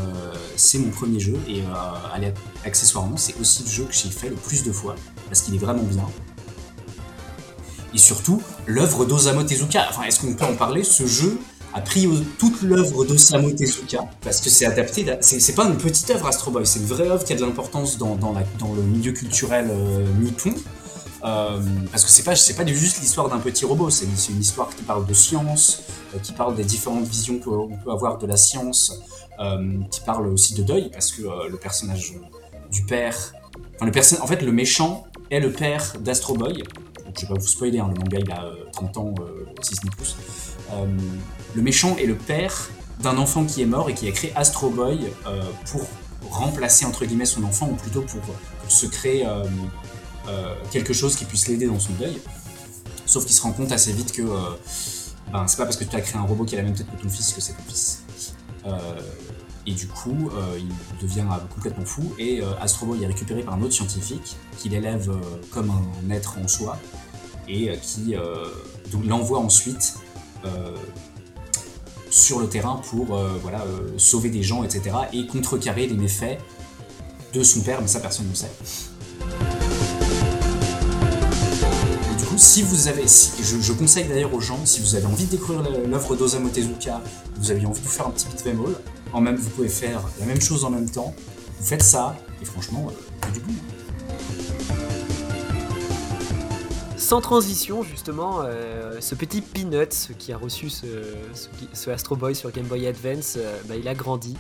c'est 0.57 0.79
mon 0.79 0.91
premier 0.91 1.19
jeu. 1.21 1.37
Et 1.49 1.63
euh, 1.63 2.31
accessoirement, 2.65 3.17
c'est 3.17 3.35
aussi 3.41 3.65
le 3.65 3.71
jeu 3.71 3.85
que 3.85 3.93
j'ai 3.95 4.11
fait 4.11 4.29
le 4.29 4.37
plus 4.37 4.63
de 4.63 4.73
fois. 4.73 4.95
Parce 5.29 5.43
qu'il 5.43 5.55
est 5.55 5.59
vraiment 5.59 5.83
bien. 5.83 6.07
Et 7.93 7.99
surtout, 7.99 8.41
l'œuvre 8.67 9.05
d'Osamu 9.05 9.45
Tezuka. 9.45 9.87
Enfin, 9.91 10.03
est-ce 10.03 10.21
qu'on 10.21 10.35
peut 10.35 10.45
en 10.45 10.55
parler? 10.55 10.85
Ce 10.85 11.07
jeu 11.07 11.39
a 11.75 11.81
pris 11.81 12.09
toute 12.39 12.63
l'œuvre 12.63 13.05
d'Osamu 13.05 13.55
Tezuka. 13.55 14.05
Parce 14.23 14.41
que 14.41 14.49
c'est 14.49 14.67
adapté. 14.67 15.03
d'a- 15.03 15.19
C'est 15.21 15.55
pas 15.55 15.65
une 15.67 15.77
petite 15.77 16.09
œuvre 16.11 16.27
Astro 16.29 16.53
Boy. 16.53 16.65
C'est 16.67 16.79
une 16.79 16.87
vraie 16.87 17.09
œuvre 17.09 17.25
qui 17.25 17.33
a 17.33 17.37
de 17.37 17.41
l'importance 17.41 17.99
dans 17.99 18.17
le 18.17 18.83
milieu 18.83 19.11
culturel 19.13 19.69
euh, 19.71 20.07
nippon. 20.21 20.55
Euh, 21.25 21.61
parce 21.91 22.05
que 22.05 22.11
c'est 22.11 22.23
pas, 22.23 22.35
c'est 22.35 22.55
pas 22.55 22.67
juste 22.67 23.01
l'histoire 23.01 23.29
d'un 23.29 23.39
petit 23.39 23.65
robot, 23.65 23.91
c'est 23.91 24.07
une, 24.07 24.41
histoire 24.41 24.75
qui 24.75 24.83
parle 24.83 25.07
de 25.07 25.15
science, 25.15 25.83
euh, 26.15 26.19
qui 26.19 26.33
parle 26.33 26.55
des 26.55 26.65
différentes 26.65 27.05
visions 27.05 27.39
qu'on 27.39 27.77
peut 27.77 27.91
avoir 27.91 28.19
de 28.19 28.27
la 28.27 28.37
science, 28.37 29.03
euh, 29.39 29.79
qui 29.91 30.01
parle 30.01 30.29
aussi 30.29 30.55
de 30.55 30.63
deuil, 30.63 30.91
parce 30.91 31.13
que 31.13 31.23
le 31.23 31.57
personnage 31.57 32.15
du 32.71 32.83
père, 32.85 33.35
enfin 33.77 33.87
le 33.87 34.23
en 34.23 34.27
fait 34.27 34.43
le 34.43 34.53
méchant 34.53 35.07
est 35.31 35.41
le 35.41 35.53
père 35.53 35.95
d'Astro 36.01 36.35
Boy. 36.35 36.63
Donc, 37.05 37.19
je 37.19 37.23
vais 37.23 37.35
pas 37.35 37.41
vous 37.41 37.47
spoiler, 37.47 37.81
hein, 37.81 37.91
le 37.93 37.99
manga 37.99 38.19
il 38.19 38.31
a 38.31 38.45
euh, 38.45 38.65
30 38.73 38.97
ans, 38.99 39.15
si 39.63 39.75
ce 39.75 39.85
n'est 39.85 39.91
plus. 39.91 40.17
Le 41.55 41.63
méchant 41.63 41.97
est 41.97 42.07
le 42.07 42.15
père 42.15 42.71
d'un 43.01 43.19
enfant 43.19 43.45
qui 43.45 43.63
est 43.63 43.67
mort 43.67 43.91
et 43.91 43.95
qui 43.95 44.07
a 44.09 44.13
créé 44.13 44.33
Astro 44.37 44.71
Boy 44.71 45.11
pour 45.67 45.83
remplacer 46.31 46.87
entre 46.87 47.05
guillemets 47.05 47.27
son 47.27 47.43
enfant, 47.45 47.69
ou 47.69 47.75
plutôt 47.75 48.03
pour, 48.03 48.21
se 48.69 48.87
créer 48.87 49.27
quelque 50.71 50.93
chose 50.93 51.17
qui 51.17 51.25
puisse 51.25 51.49
l'aider 51.49 51.67
dans 51.67 51.81
son 51.81 51.93
deuil. 51.95 52.21
Sauf 53.07 53.25
qu'il 53.25 53.35
se 53.35 53.43
rend 53.43 53.53
compte 53.53 53.73
assez 53.73 53.93
vite 53.93 54.13
que 54.13 54.23
euh, 54.23 54.39
ben, 55.33 55.47
c'est 55.49 55.57
pas 55.57 55.65
parce 55.65 55.77
que 55.77 55.85
tu 55.85 55.97
as 55.97 56.01
créé 56.01 56.21
un 56.21 56.25
robot 56.25 56.45
qui 56.45 56.55
a 56.55 56.59
la 56.59 56.65
même 56.65 56.75
tête 56.75 56.87
que 56.91 57.03
ton 57.03 57.09
fils 57.09 57.33
que 57.33 57.41
c'est 57.41 57.55
ton 57.55 57.63
fils. 57.69 58.05
Euh, 58.67 59.01
et 59.67 59.73
du 59.73 59.89
coup, 59.89 60.31
euh, 60.35 60.59
il 60.59 61.03
devient 61.03 61.27
euh, 61.31 61.55
complètement 61.55 61.85
fou 61.85 62.15
et 62.19 62.41
euh, 62.41 62.47
Astro 62.61 62.87
Boy 62.87 63.03
est 63.03 63.07
récupéré 63.07 63.43
par 63.43 63.55
un 63.55 63.63
autre 63.63 63.73
scientifique 63.73 64.37
qui 64.59 64.69
l'élève 64.69 65.11
euh, 65.11 65.21
comme 65.51 65.71
un 65.71 66.11
être 66.11 66.39
en 66.39 66.49
soi 66.49 66.79
et 67.49 67.71
euh, 67.71 67.77
qui 67.77 68.15
euh, 68.15 68.47
l'envoie 69.05 69.39
ensuite 69.39 69.95
euh, 70.45 70.77
sur 72.11 72.41
le 72.41 72.49
terrain 72.49 72.81
pour 72.91 73.17
euh, 73.17 73.39
voilà, 73.43 73.63
euh, 73.63 73.93
sauver 73.99 74.31
des 74.31 74.43
gens, 74.43 74.65
etc. 74.65 74.97
et 75.13 75.27
contrecarrer 75.27 75.87
les 75.87 75.97
méfaits 75.97 76.39
de 77.33 77.43
son 77.43 77.61
père, 77.61 77.81
mais 77.81 77.89
ça 77.89 78.01
personne 78.01 78.29
ne 78.29 78.35
sait. 78.35 78.51
Si 82.41 82.63
vous 82.63 82.89
avez, 82.89 83.05
je, 83.07 83.73
conseille 83.73 84.09
d'ailleurs 84.09 84.33
aux 84.33 84.41
gens, 84.41 84.65
si 84.65 84.81
vous 84.81 84.95
avez 84.95 85.05
envie 85.05 85.27
de 85.27 85.33
découvrir 85.33 85.63
l'œuvre 85.87 86.17
d'Osamu 86.17 86.51
Tezuka, 86.51 87.03
vous 87.37 87.51
avez 87.51 87.67
envie 87.67 87.81
de 87.81 87.85
vous 87.85 87.93
faire 87.93 88.07
un 88.07 88.11
petit 88.11 88.27
beat 88.29 88.43
bémol, 88.43 88.75
en 89.13 89.21
même, 89.21 89.37
vous 89.37 89.51
pouvez 89.51 89.69
faire 89.69 90.01
la 90.19 90.25
même 90.25 90.41
chose 90.41 90.65
en 90.65 90.71
même 90.71 90.89
temps, 90.89 91.15
vous 91.59 91.67
faites 91.67 91.83
ça, 91.83 92.17
et 92.41 92.47
franchement, 92.47 92.89
euh, 92.89 92.95
c'est 93.27 93.33
du 93.33 93.41
bout. 93.41 93.53
Sans 96.97 97.21
transition, 97.21 97.83
justement, 97.83 98.41
euh, 98.43 98.97
ce 99.01 99.15
petit 99.15 99.43
Peanuts 99.43 100.15
qui 100.19 100.33
a 100.33 100.39
reçu 100.39 100.71
ce, 100.71 101.91
Astro 101.91 102.17
Boy 102.17 102.35
sur 102.35 102.51
Game 102.53 102.67
Boy 102.67 102.87
Advance, 102.87 103.35
euh, 103.37 103.61
bah, 103.69 103.77
il 103.77 103.87
a 103.87 103.95
grandi. 103.95 104.35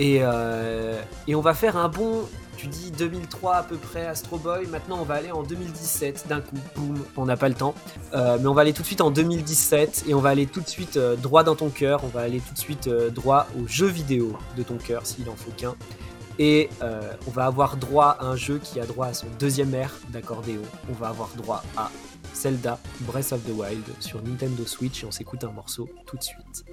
Euh, 0.00 1.00
et 1.26 1.34
on 1.34 1.40
va 1.40 1.54
faire 1.54 1.76
un 1.76 1.88
bon, 1.88 2.22
tu 2.56 2.66
dis 2.66 2.90
2003 2.90 3.54
à 3.54 3.62
peu 3.62 3.76
près 3.76 4.06
Astro 4.06 4.38
Boy, 4.38 4.66
maintenant 4.66 4.98
on 5.00 5.04
va 5.04 5.14
aller 5.14 5.30
en 5.30 5.42
2017 5.42 6.26
d'un 6.28 6.40
coup, 6.40 6.56
boum, 6.74 7.04
on 7.16 7.26
n'a 7.26 7.36
pas 7.36 7.48
le 7.48 7.54
temps. 7.54 7.74
Euh, 8.14 8.38
mais 8.40 8.46
on 8.46 8.54
va 8.54 8.62
aller 8.62 8.72
tout 8.72 8.82
de 8.82 8.86
suite 8.86 9.00
en 9.00 9.10
2017 9.10 10.04
et 10.08 10.14
on 10.14 10.20
va 10.20 10.30
aller 10.30 10.46
tout 10.46 10.60
de 10.60 10.68
suite 10.68 10.96
euh, 10.96 11.16
droit 11.16 11.44
dans 11.44 11.54
ton 11.54 11.68
cœur, 11.68 12.02
on 12.04 12.08
va 12.08 12.20
aller 12.20 12.40
tout 12.40 12.54
de 12.54 12.58
suite 12.58 12.88
euh, 12.88 13.10
droit 13.10 13.46
au 13.60 13.66
jeu 13.66 13.86
vidéo 13.86 14.36
de 14.56 14.62
ton 14.62 14.76
cœur 14.76 15.06
s'il 15.06 15.28
en 15.28 15.36
faut 15.36 15.50
qu'un. 15.56 15.74
Et 16.38 16.68
on 17.26 17.30
va 17.30 17.46
avoir 17.46 17.78
droit 17.78 18.18
à 18.20 18.26
un 18.26 18.36
jeu 18.36 18.60
qui 18.62 18.78
a 18.78 18.84
droit 18.84 19.06
à 19.06 19.14
son 19.14 19.26
deuxième 19.38 19.72
air 19.72 19.94
d'accordéon. 20.10 20.60
On 20.90 20.92
va 20.92 21.08
avoir 21.08 21.30
droit 21.34 21.64
à 21.78 21.90
Zelda 22.34 22.78
Breath 23.00 23.32
of 23.32 23.42
the 23.44 23.56
Wild 23.56 23.84
sur 24.00 24.20
Nintendo 24.22 24.66
Switch 24.66 25.02
et 25.02 25.06
on 25.06 25.10
s'écoute 25.10 25.44
un 25.44 25.52
morceau 25.52 25.88
tout 26.04 26.18
de 26.18 26.22
suite. 26.22 26.66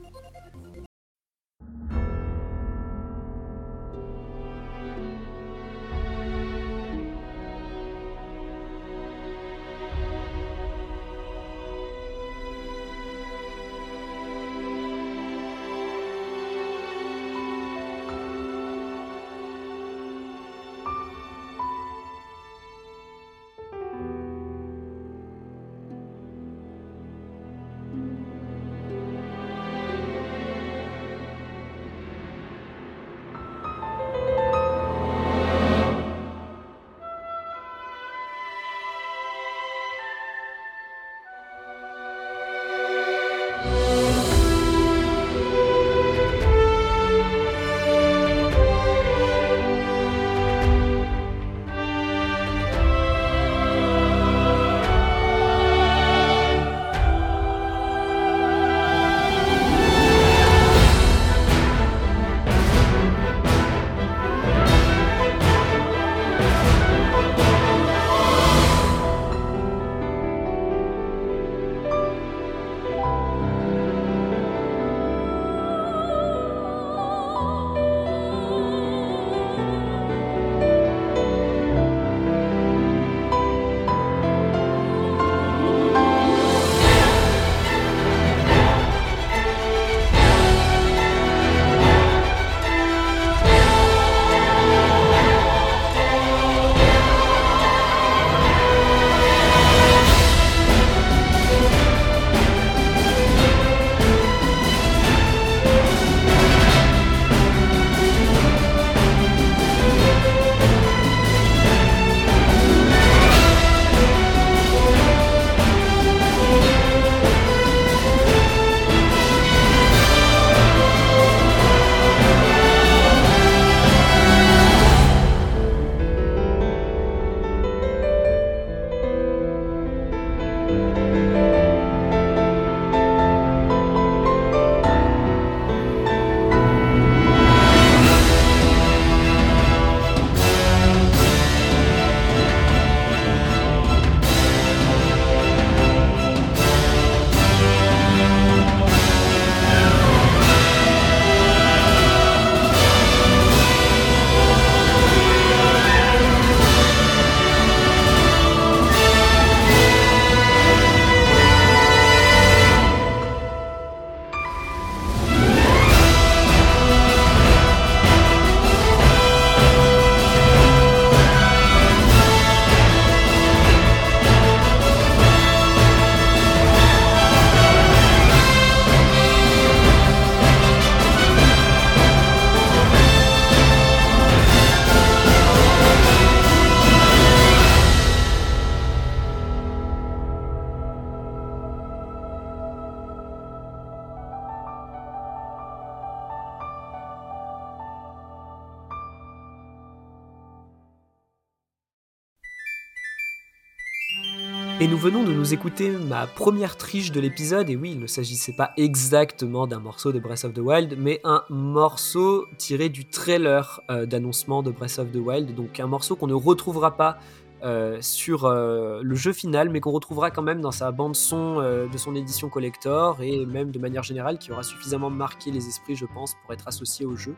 Venons 205.03 205.23
de 205.23 205.33
nous 205.33 205.53
écouter 205.53 205.89
ma 205.89 206.27
première 206.27 206.77
triche 206.77 207.11
de 207.11 207.19
l'épisode, 207.19 207.69
et 207.69 207.75
oui, 207.75 207.91
il 207.91 207.99
ne 207.99 208.07
s'agissait 208.07 208.53
pas 208.53 208.71
exactement 208.77 209.67
d'un 209.67 209.79
morceau 209.79 210.13
de 210.13 210.19
Breath 210.19 210.45
of 210.45 210.53
the 210.53 210.59
Wild, 210.59 210.95
mais 210.97 211.19
un 211.25 211.43
morceau 211.49 212.45
tiré 212.57 212.87
du 212.87 213.03
trailer 213.03 213.81
euh, 213.91 214.05
d'annoncement 214.05 214.63
de 214.63 214.71
Breath 214.71 214.99
of 214.99 215.11
the 215.11 215.17
Wild, 215.17 215.55
donc 215.55 215.81
un 215.81 215.87
morceau 215.87 216.15
qu'on 216.15 216.27
ne 216.27 216.33
retrouvera 216.33 216.95
pas 216.95 217.17
euh, 217.65 217.97
sur 217.99 218.45
euh, 218.45 219.01
le 219.03 219.15
jeu 219.15 219.33
final, 219.33 219.67
mais 219.67 219.81
qu'on 219.81 219.91
retrouvera 219.91 220.31
quand 220.31 220.41
même 220.41 220.61
dans 220.61 220.71
sa 220.71 220.89
bande 220.93 221.17
son 221.17 221.57
de 221.57 221.97
son 221.97 222.15
édition 222.15 222.47
collector, 222.47 223.21
et 223.21 223.45
même 223.45 223.71
de 223.71 223.79
manière 223.79 224.03
générale, 224.03 224.37
qui 224.37 224.53
aura 224.53 224.63
suffisamment 224.63 225.09
marqué 225.09 225.51
les 225.51 225.67
esprits, 225.67 225.97
je 225.97 226.05
pense, 226.05 226.35
pour 226.41 226.53
être 226.53 226.65
associé 226.69 227.05
au 227.05 227.17
jeu. 227.17 227.35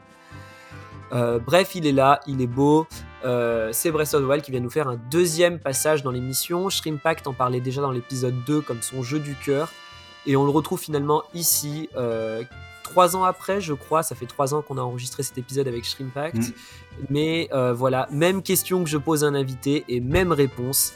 Bref, 1.11 1.73
il 1.73 1.87
est 1.87 1.93
là, 1.93 2.19
il 2.27 2.41
est 2.41 2.47
beau. 2.47 2.85
Euh, 3.25 3.69
c'est 3.71 3.91
Breath 3.91 4.13
of 4.13 4.23
the 4.23 4.25
Wild 4.25 4.43
qui 4.43 4.51
vient 4.51 4.59
nous 4.59 4.69
faire 4.69 4.87
un 4.87 4.97
deuxième 5.09 5.59
passage 5.59 6.03
dans 6.03 6.11
l'émission. 6.11 6.69
Shrimpact 6.69 7.27
en 7.27 7.33
parlait 7.33 7.59
déjà 7.59 7.81
dans 7.81 7.91
l'épisode 7.91 8.35
2 8.45 8.61
comme 8.61 8.81
son 8.81 9.03
jeu 9.03 9.19
du 9.19 9.35
cœur. 9.35 9.71
Et 10.27 10.35
on 10.35 10.45
le 10.45 10.51
retrouve 10.51 10.79
finalement 10.79 11.23
ici, 11.33 11.89
euh, 11.95 12.43
trois 12.83 13.15
ans 13.15 13.23
après, 13.23 13.61
je 13.61 13.73
crois. 13.73 14.03
Ça 14.03 14.15
fait 14.15 14.25
trois 14.25 14.53
ans 14.53 14.61
qu'on 14.61 14.77
a 14.77 14.81
enregistré 14.81 15.23
cet 15.23 15.37
épisode 15.37 15.67
avec 15.67 15.85
Shrimpact. 15.85 16.37
Mm. 16.37 16.51
Mais 17.09 17.49
euh, 17.51 17.73
voilà, 17.73 18.07
même 18.11 18.41
question 18.43 18.83
que 18.83 18.89
je 18.89 18.97
pose 18.97 19.23
à 19.23 19.27
un 19.27 19.35
invité 19.35 19.85
et 19.87 19.99
même 19.99 20.31
réponse. 20.31 20.93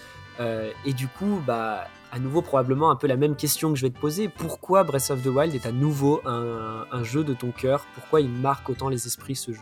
Et 0.85 0.93
du 0.93 1.09
coup, 1.09 1.41
bah, 1.45 1.83
à 2.13 2.19
nouveau, 2.19 2.41
probablement 2.41 2.91
un 2.91 2.95
peu 2.95 3.07
la 3.07 3.17
même 3.17 3.35
question 3.35 3.73
que 3.73 3.75
je 3.75 3.85
vais 3.85 3.89
te 3.89 3.99
poser. 3.99 4.29
Pourquoi 4.29 4.85
Breath 4.85 5.11
of 5.11 5.21
the 5.21 5.25
Wild 5.25 5.53
est 5.53 5.65
à 5.65 5.73
nouveau 5.73 6.21
un, 6.25 6.85
un 6.89 7.03
jeu 7.03 7.25
de 7.25 7.33
ton 7.33 7.51
cœur? 7.51 7.85
Pourquoi 7.93 8.21
il 8.21 8.29
marque 8.29 8.69
autant 8.69 8.87
les 8.87 9.05
esprits 9.05 9.35
ce 9.35 9.51
jeu? 9.51 9.59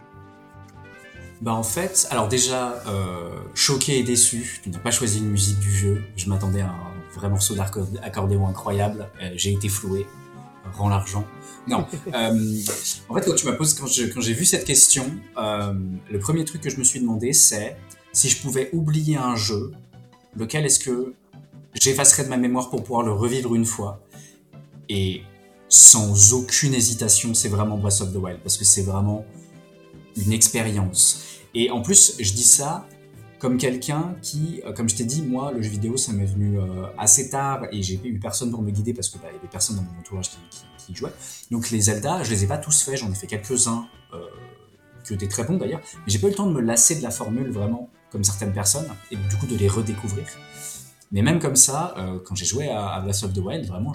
Bah 1.42 1.54
en 1.54 1.64
fait, 1.64 2.08
alors 2.10 2.28
déjà, 2.28 2.82
euh, 2.88 3.30
choqué 3.54 4.00
et 4.00 4.04
déçu, 4.04 4.60
tu 4.64 4.70
n'as 4.70 4.80
pas 4.80 4.92
choisi 4.92 5.20
une 5.20 5.30
musique 5.30 5.60
du 5.60 5.72
jeu. 5.72 6.04
Je 6.16 6.30
m'attendais 6.30 6.62
à 6.62 6.70
un 6.70 6.98
vrai 7.18 7.30
morceau 7.30 7.56
d'accordéon 7.56 8.02
accordéon 8.02 8.48
incroyable. 8.48 9.10
Euh, 9.22 9.32
j'ai 9.36 9.54
été 9.54 9.70
floué. 9.70 10.06
Rends 10.74 10.90
l'argent. 10.90 11.26
Non. 11.68 11.86
euh, 12.14 12.60
en 13.10 13.16
fait, 13.16 13.22
quand 13.22 13.36
tu 13.36 13.46
m'as 13.46 13.54
posé, 13.54 13.76
quand 13.80 14.22
j'ai 14.22 14.34
vu 14.34 14.46
cette 14.46 14.66
question, 14.66 15.06
euh, 15.38 15.74
le 16.10 16.20
premier 16.20 16.44
truc 16.46 16.62
que 16.62 16.70
je 16.70 16.78
me 16.78 16.84
suis 16.84 17.00
demandé, 17.00 17.34
c'est 17.34 17.78
si 18.14 18.30
je 18.30 18.42
pouvais 18.42 18.70
oublier 18.74 19.18
un 19.18 19.36
jeu, 19.36 19.72
lequel 20.36 20.66
est-ce 20.66 20.80
que 20.80 21.14
j'effacerais 21.80 22.24
de 22.24 22.30
ma 22.30 22.38
mémoire 22.38 22.70
pour 22.70 22.84
pouvoir 22.84 23.04
le 23.04 23.12
revivre 23.12 23.56
une 23.56 23.66
fois? 23.66 24.02
Et 24.90 25.22
sans 25.70 26.34
aucune 26.34 26.74
hésitation, 26.74 27.34
c'est 27.34 27.50
vraiment 27.50 27.78
Breath 27.78 28.02
of 28.02 28.14
the 28.14 28.18
Wild, 28.18 28.40
parce 28.42 28.58
que 28.58 28.66
c'est 28.66 28.84
vraiment 28.84 29.26
une 30.18 30.32
expérience. 30.32 31.24
Et 31.54 31.72
en 31.72 31.82
plus, 31.82 32.16
je 32.20 32.34
dis 32.34 32.44
ça 32.44 32.88
comme 33.40 33.58
quelqu'un 33.58 34.16
qui, 34.22 34.62
euh, 34.66 34.74
comme 34.74 34.90
je 34.90 34.96
t'ai 34.96 35.06
dit, 35.06 35.22
moi, 35.22 35.52
le 35.52 35.62
jeu 35.62 35.70
vidéo, 35.70 35.98
ça 35.98 36.12
m'est 36.12 36.26
venu 36.26 36.60
euh, 36.60 36.86
assez 36.98 37.30
tard 37.30 37.66
et 37.72 37.84
j'ai 37.84 38.00
eu 38.04 38.20
personne 38.20 38.52
pour 38.52 38.62
me 38.62 38.72
guider 38.72 38.94
parce 38.94 39.10
que 39.10 39.18
bah, 39.20 39.28
y 39.32 39.38
avait 39.38 39.48
personne 39.48 39.76
dans 39.76 39.84
mon 39.84 40.00
entourage 40.00 40.30
qui, 40.30 40.38
qui, 40.86 40.96
jouait. 40.96 41.12
Donc 41.52 41.70
les 41.70 41.82
Zelda, 41.82 42.24
je 42.24 42.32
les 42.32 42.44
ai 42.44 42.48
pas 42.48 42.58
tous 42.58 42.82
faits, 42.82 42.98
j'en 42.98 43.12
ai 43.12 43.16
fait 43.16 43.28
quelques-uns 43.28 43.88
euh, 44.14 44.18
qui 45.04 45.14
étaient 45.14 45.28
très 45.28 45.44
bons 45.44 45.58
d'ailleurs, 45.58 45.82
mais 45.94 46.04
j'ai 46.12 46.20
pas 46.20 46.28
eu 46.28 46.32
le 46.32 46.36
temps 46.36 46.48
de 46.48 46.54
me 46.54 46.62
lasser 46.62 46.96
de 46.96 47.04
la 47.04 47.12
formule 47.12 47.52
vraiment 47.52 47.90
comme 48.12 48.24
certaines 48.24 48.54
personnes 48.54 48.88
et 49.12 49.16
du 49.16 49.36
coup 49.36 49.46
de 49.46 49.56
les 49.56 49.68
redécouvrir. 49.68 50.26
Mais 51.12 51.22
même 51.22 51.40
comme 51.40 51.56
ça, 51.56 51.94
euh, 51.98 52.20
quand 52.26 52.36
j'ai 52.36 52.46
joué 52.46 52.70
à, 52.70 52.88
à 52.90 53.02
Breath 53.02 53.24
of 53.24 53.34
the 53.34 53.38
Wild, 53.38 53.66
vraiment, 53.66 53.94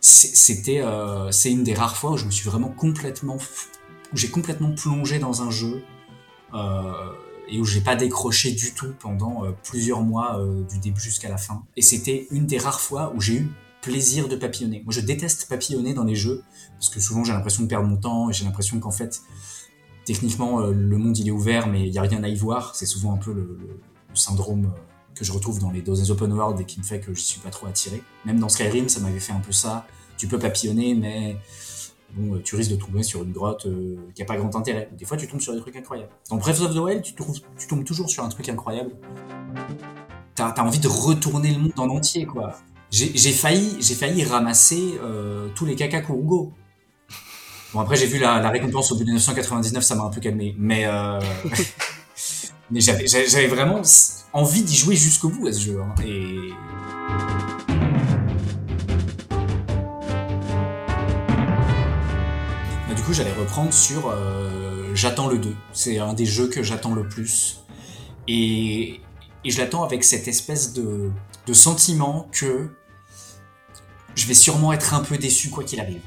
c'était 0.00 0.82
c'est 1.30 1.52
une 1.52 1.62
des 1.62 1.74
rares 1.74 1.96
fois 1.96 2.12
où 2.12 2.16
je 2.16 2.24
me 2.24 2.30
suis 2.30 2.48
vraiment 2.48 2.70
complètement 2.70 3.38
où 4.12 4.16
j'ai 4.16 4.28
complètement 4.28 4.72
plongé 4.72 5.18
dans 5.18 5.42
un 5.42 5.50
jeu 5.50 5.82
euh, 6.54 7.12
et 7.48 7.58
où 7.58 7.64
j'ai 7.64 7.80
pas 7.80 7.96
décroché 7.96 8.52
du 8.52 8.72
tout 8.72 8.92
pendant 8.98 9.44
euh, 9.44 9.50
plusieurs 9.62 10.02
mois 10.02 10.38
euh, 10.38 10.62
du 10.64 10.78
début 10.78 11.00
jusqu'à 11.00 11.28
la 11.28 11.36
fin. 11.36 11.64
Et 11.76 11.82
c'était 11.82 12.26
une 12.30 12.46
des 12.46 12.58
rares 12.58 12.80
fois 12.80 13.12
où 13.14 13.20
j'ai 13.20 13.34
eu 13.34 13.50
plaisir 13.82 14.28
de 14.28 14.36
papillonner. 14.36 14.82
Moi, 14.84 14.94
je 14.94 15.00
déteste 15.00 15.48
papillonner 15.48 15.92
dans 15.92 16.04
les 16.04 16.14
jeux 16.14 16.42
parce 16.74 16.88
que 16.88 17.00
souvent 17.00 17.24
j'ai 17.24 17.32
l'impression 17.32 17.64
de 17.64 17.68
perdre 17.68 17.86
mon 17.86 17.96
temps 17.96 18.30
et 18.30 18.32
j'ai 18.32 18.44
l'impression 18.44 18.78
qu'en 18.80 18.90
fait, 18.90 19.22
techniquement, 20.04 20.60
euh, 20.60 20.72
le 20.72 20.96
monde 20.96 21.18
il 21.18 21.28
est 21.28 21.32
ouvert, 21.32 21.66
mais 21.66 21.86
il 21.86 21.92
y 21.92 21.98
a 21.98 22.02
rien 22.02 22.22
à 22.22 22.28
y 22.28 22.36
voir. 22.36 22.74
C'est 22.74 22.86
souvent 22.86 23.12
un 23.12 23.18
peu 23.18 23.32
le, 23.32 23.58
syndrome 24.14 24.72
que 25.14 25.24
je 25.24 25.32
retrouve 25.32 25.58
dans 25.58 25.70
les, 25.70 25.80
dans 25.80 25.94
les 25.94 26.10
open 26.10 26.32
world 26.32 26.60
et 26.60 26.64
qui 26.64 26.78
me 26.78 26.84
fait 26.84 27.00
que 27.00 27.14
je 27.14 27.20
suis 27.20 27.40
pas 27.40 27.50
trop 27.50 27.66
attiré. 27.66 28.02
Même 28.24 28.38
dans 28.38 28.48
Skyrim, 28.48 28.88
ça 28.88 29.00
m'avait 29.00 29.20
fait 29.20 29.32
un 29.32 29.40
peu 29.40 29.52
ça. 29.52 29.86
Tu 30.18 30.28
peux 30.28 30.38
papillonner, 30.38 30.94
mais 30.94 31.38
euh, 32.18 32.40
tu 32.44 32.56
risques 32.56 32.70
de 32.70 32.76
tomber 32.76 33.02
sur 33.02 33.22
une 33.22 33.32
grotte 33.32 33.66
euh, 33.66 33.96
qui 34.14 34.22
a 34.22 34.24
pas 34.24 34.36
grand 34.36 34.54
intérêt. 34.56 34.88
Des 34.92 35.04
fois, 35.04 35.16
tu 35.16 35.26
tombes 35.26 35.40
sur 35.40 35.52
des 35.52 35.60
trucs 35.60 35.76
incroyables. 35.76 36.10
Dans 36.30 36.36
Breath 36.36 36.60
of 36.60 36.74
the 36.74 36.78
Wild, 36.78 37.02
tu, 37.02 37.14
tombes 37.14 37.84
toujours 37.84 38.10
sur 38.10 38.24
un 38.24 38.28
truc 38.28 38.48
incroyable. 38.48 38.92
T'as 40.34 40.48
as 40.48 40.62
envie 40.62 40.78
de 40.78 40.88
retourner 40.88 41.52
le 41.52 41.58
monde 41.58 41.72
en 41.76 41.88
entier, 41.88 42.26
quoi. 42.26 42.56
J'ai 42.90 43.32
failli, 43.32 43.82
failli 43.82 44.22
ramasser 44.22 44.98
euh, 45.02 45.48
tous 45.54 45.64
les 45.64 45.74
caca 45.74 46.02
Kurugo. 46.02 46.52
Bon, 47.72 47.80
après, 47.80 47.96
j'ai 47.96 48.06
vu 48.06 48.18
la, 48.18 48.50
récompense 48.50 48.92
au 48.92 48.96
bout 48.96 49.04
de 49.04 49.06
1999, 49.06 49.82
ça 49.82 49.94
m'a 49.94 50.02
un 50.02 50.10
peu 50.10 50.20
calmé. 50.20 50.54
Mais, 50.58 50.84
euh, 50.84 51.18
j'avais 52.74 53.46
vraiment 53.46 53.80
envie 54.34 54.62
d'y 54.62 54.76
jouer 54.76 54.94
jusqu'au 54.94 55.30
bout 55.30 55.46
à 55.46 55.52
ce 55.52 55.60
jeu. 55.60 55.80
hein. 55.80 55.94
J'allais 63.12 63.32
reprendre 63.32 63.72
sur 63.72 64.08
euh, 64.08 64.94
J'attends 64.94 65.28
le 65.28 65.38
2. 65.38 65.54
C'est 65.72 65.98
un 65.98 66.12
des 66.12 66.26
jeux 66.26 66.48
que 66.48 66.62
j'attends 66.62 66.94
le 66.94 67.08
plus. 67.08 67.64
Et, 68.28 69.00
et 69.44 69.50
je 69.50 69.58
l'attends 69.58 69.84
avec 69.84 70.04
cette 70.04 70.28
espèce 70.28 70.72
de, 70.72 71.10
de 71.46 71.52
sentiment 71.52 72.28
que 72.32 72.68
je 74.14 74.26
vais 74.26 74.34
sûrement 74.34 74.72
être 74.72 74.94
un 74.94 75.00
peu 75.00 75.18
déçu 75.18 75.50
quoi 75.50 75.64
qu'il 75.64 75.80
arrive. 75.80 76.02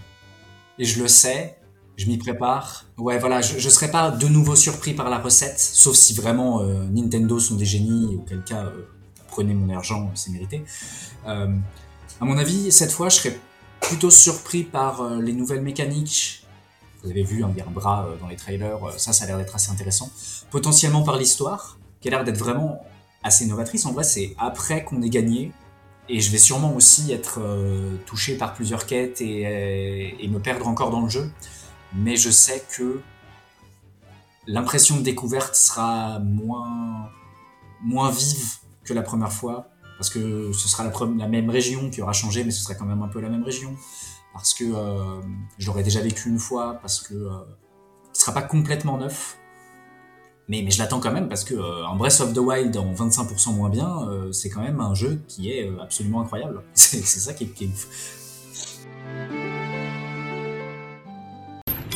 Et 0.77 0.85
je 0.85 1.01
le 1.01 1.07
sais, 1.07 1.57
je 1.97 2.07
m'y 2.07 2.17
prépare. 2.17 2.85
Ouais, 2.97 3.17
voilà, 3.17 3.41
je, 3.41 3.57
je 3.57 3.69
serai 3.69 3.89
pas 3.89 4.11
de 4.11 4.27
nouveau 4.27 4.55
surpris 4.55 4.93
par 4.93 5.09
la 5.09 5.17
recette, 5.17 5.59
sauf 5.59 5.95
si 5.95 6.13
vraiment 6.13 6.61
euh, 6.61 6.85
Nintendo 6.91 7.39
sont 7.39 7.55
des 7.55 7.65
génies, 7.65 8.15
auquel 8.15 8.43
cas, 8.43 8.65
euh, 8.65 8.87
prenez 9.27 9.53
mon 9.53 9.73
argent, 9.73 10.11
c'est 10.15 10.31
mérité. 10.31 10.63
Euh, 11.27 11.55
à 12.21 12.25
mon 12.25 12.37
avis, 12.37 12.71
cette 12.71 12.91
fois, 12.91 13.09
je 13.09 13.17
serais 13.17 13.39
plutôt 13.81 14.09
surpris 14.09 14.63
par 14.63 15.09
les 15.19 15.33
nouvelles 15.33 15.61
mécaniques. 15.61 16.44
Vous 17.05 17.11
avez 17.11 17.23
vu, 17.23 17.43
hein, 17.43 17.53
il 17.55 17.61
un 17.61 17.69
bras 17.69 18.07
dans 18.19 18.27
les 18.27 18.35
trailers, 18.35 18.83
euh, 18.83 18.91
ça, 18.97 19.13
ça 19.13 19.25
a 19.25 19.27
l'air 19.27 19.37
d'être 19.37 19.55
assez 19.55 19.71
intéressant. 19.71 20.09
Potentiellement 20.49 21.03
par 21.03 21.17
l'histoire, 21.17 21.77
qui 22.01 22.07
a 22.07 22.11
l'air 22.11 22.23
d'être 22.23 22.37
vraiment 22.37 22.83
assez 23.21 23.45
novatrice. 23.45 23.85
En 23.85 23.93
vrai, 23.93 24.03
c'est 24.03 24.35
après 24.39 24.83
qu'on 24.83 25.01
ait 25.03 25.09
gagné. 25.09 25.51
Et 26.09 26.19
je 26.19 26.31
vais 26.31 26.39
sûrement 26.39 26.73
aussi 26.75 27.11
être 27.11 27.39
euh, 27.39 27.97
touché 28.07 28.37
par 28.37 28.53
plusieurs 28.55 28.87
quêtes 28.87 29.21
et, 29.21 29.45
euh, 29.45 30.15
et 30.19 30.27
me 30.27 30.39
perdre 30.39 30.67
encore 30.67 30.89
dans 30.89 31.01
le 31.01 31.09
jeu. 31.09 31.31
Mais 31.93 32.15
je 32.15 32.31
sais 32.31 32.63
que 32.75 33.01
l'impression 34.47 34.97
de 34.97 35.01
découverte 35.01 35.55
sera 35.55 36.19
moins, 36.19 37.09
vive 38.11 38.55
que 38.83 38.93
la 38.93 39.03
première 39.03 39.31
fois. 39.31 39.67
Parce 39.97 40.09
que 40.09 40.51
ce 40.53 40.67
sera 40.67 40.83
la 40.83 41.27
même 41.27 41.49
région 41.49 41.89
qui 41.89 42.01
aura 42.01 42.13
changé, 42.13 42.43
mais 42.43 42.51
ce 42.51 42.61
sera 42.61 42.75
quand 42.75 42.85
même 42.85 43.01
un 43.01 43.07
peu 43.07 43.21
la 43.21 43.29
même 43.29 43.43
région. 43.43 43.75
Parce 44.36 44.54
que 44.54 44.65
euh, 44.65 45.21
je 45.58 45.65
l'aurais 45.67 45.84
déjà 45.84 46.02
vécu 46.02 46.30
une 46.30 46.39
fois, 46.39 46.78
parce 46.82 47.02
que 47.02 47.13
euh, 47.13 47.32
ce 48.12 48.21
sera 48.21 48.34
pas 48.34 48.41
complètement 48.41 48.98
neuf. 48.98 49.38
Mais, 50.48 50.62
mais 50.62 50.69
je 50.69 50.78
l'attends 50.78 51.00
quand 51.00 51.12
même 51.12 51.28
parce 51.28 51.43
que 51.43 51.56
euh, 51.56 51.88
un 51.88 51.95
Breath 51.95 52.19
of 52.21 52.34
the 52.34 52.38
Wild 52.38 52.76
en 52.78 52.93
25% 52.93 53.56
moins 53.56 53.69
bien, 53.69 54.08
euh, 54.10 54.32
c'est 54.32 54.50
quand 54.50 54.62
même 54.62 54.80
un 54.80 54.93
jeu 54.93 55.21
qui 55.28 55.52
est 55.52 55.67
euh, 55.67 55.82
absolument 55.82 56.21
incroyable. 56.21 56.62
C'est 56.74 57.02
ça 57.02 57.34
qui 57.34 57.45
est, 57.45 57.48
qui 57.48 57.63
est 57.63 57.67
ouf. 57.67 57.88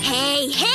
Hey, 0.02 0.50
hey! 0.50 0.66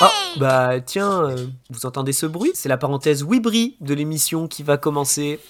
Ah, 0.00 0.12
bah 0.38 0.80
tiens, 0.80 1.24
euh, 1.24 1.46
vous 1.68 1.84
entendez 1.84 2.12
ce 2.12 2.26
bruit? 2.26 2.52
C'est 2.54 2.68
la 2.68 2.78
parenthèse 2.78 3.24
Wibri 3.24 3.76
de 3.80 3.92
l'émission 3.92 4.46
qui 4.46 4.62
va 4.62 4.78
commencer. 4.78 5.40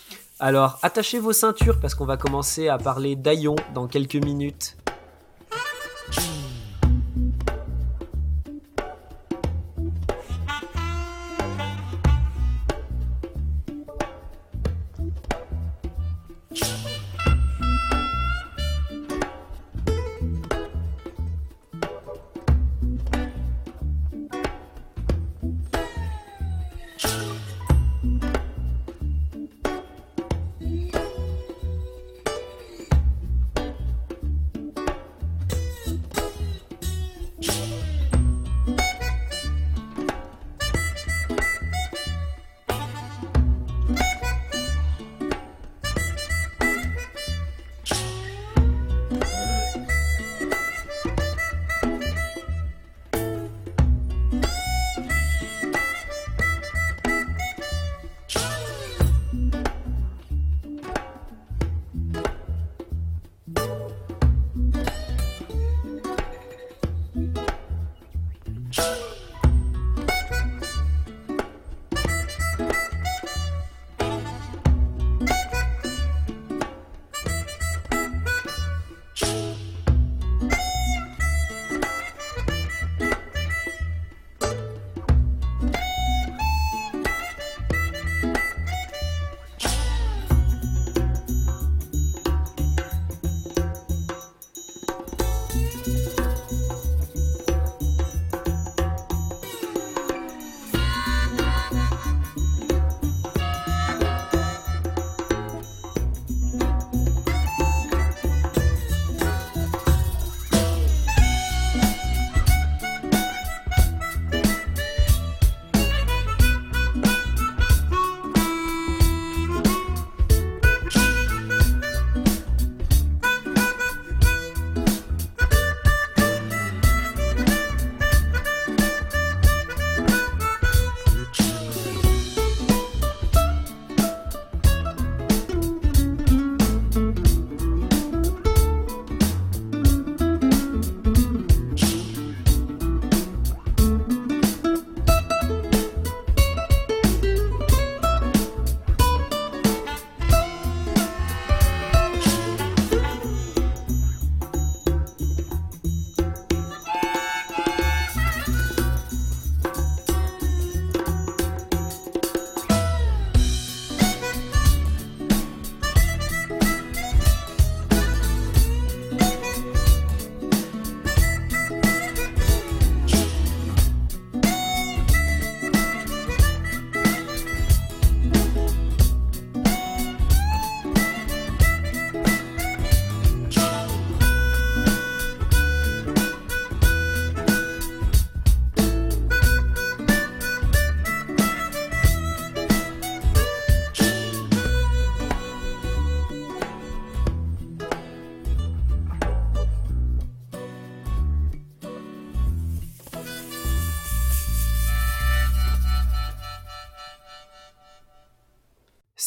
Alors, 0.40 0.78
attachez 0.82 1.18
vos 1.18 1.32
ceintures 1.32 1.78
parce 1.78 1.94
qu'on 1.94 2.06
va 2.06 2.16
commencer 2.16 2.68
à 2.68 2.78
parler 2.78 3.14
d'Aion 3.14 3.56
dans 3.74 3.86
quelques 3.86 4.16
minutes. 4.16 4.77
G. 6.10 6.37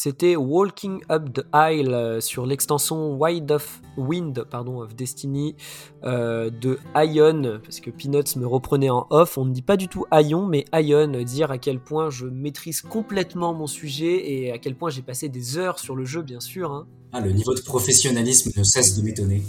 c'était 0.02 0.34
Walking 0.34 1.00
Up 1.12 1.32
the 1.32 1.44
Isle 1.54 1.94
euh, 1.94 2.20
sur 2.20 2.44
l'extension 2.44 3.14
Wide 3.14 3.52
of 3.52 3.80
Wind 3.96 4.44
pardon, 4.50 4.80
of 4.80 4.96
Destiny 4.96 5.54
euh, 6.02 6.50
de 6.50 6.80
Ion, 6.96 7.60
parce 7.62 7.78
que 7.78 7.92
Peanuts 7.92 8.36
me 8.36 8.44
reprenait 8.44 8.90
en 8.90 9.06
off. 9.10 9.38
On 9.38 9.44
ne 9.44 9.52
dit 9.52 9.62
pas 9.62 9.76
du 9.76 9.86
tout 9.86 10.04
Ion, 10.12 10.44
mais 10.46 10.64
Ion, 10.74 11.22
dire 11.22 11.52
à 11.52 11.58
quel 11.58 11.78
point 11.78 12.10
je 12.10 12.26
maîtrise 12.26 12.80
complètement 12.80 13.54
mon 13.54 13.68
sujet 13.68 14.28
et 14.32 14.50
à 14.50 14.58
quel 14.58 14.74
point 14.74 14.90
j'ai 14.90 15.02
passé 15.02 15.28
des 15.28 15.56
heures 15.56 15.78
sur 15.78 15.94
le 15.94 16.04
jeu, 16.04 16.22
bien 16.22 16.40
sûr. 16.40 16.72
hein. 16.72 16.88
Ah, 17.12 17.20
le 17.20 17.30
niveau 17.30 17.54
de 17.54 17.60
professionnalisme 17.60 18.50
ne 18.56 18.64
cesse 18.64 18.96
de 18.96 19.02
m'étonner. 19.02 19.44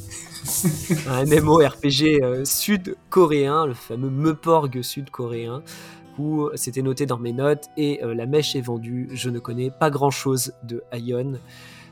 un 1.08 1.26
MMORPG 1.26 2.22
euh, 2.22 2.46
sud-coréen, 2.46 3.66
le 3.66 3.74
fameux 3.74 4.12
Meporg 4.12 4.84
sud-coréen, 4.84 5.63
c'était 6.56 6.82
noté 6.82 7.06
dans 7.06 7.17
mes 7.17 7.34
notes 7.34 7.65
et 7.78 8.04
euh, 8.04 8.13
la 8.13 8.26
mèche 8.26 8.56
est 8.56 8.62
vendue. 8.62 9.10
Je 9.13 9.30
ne 9.30 9.39
connais 9.39 9.71
pas 9.71 9.89
grand 9.89 10.12
chose 10.12 10.54
de 10.63 10.84
Ion. 10.93 11.34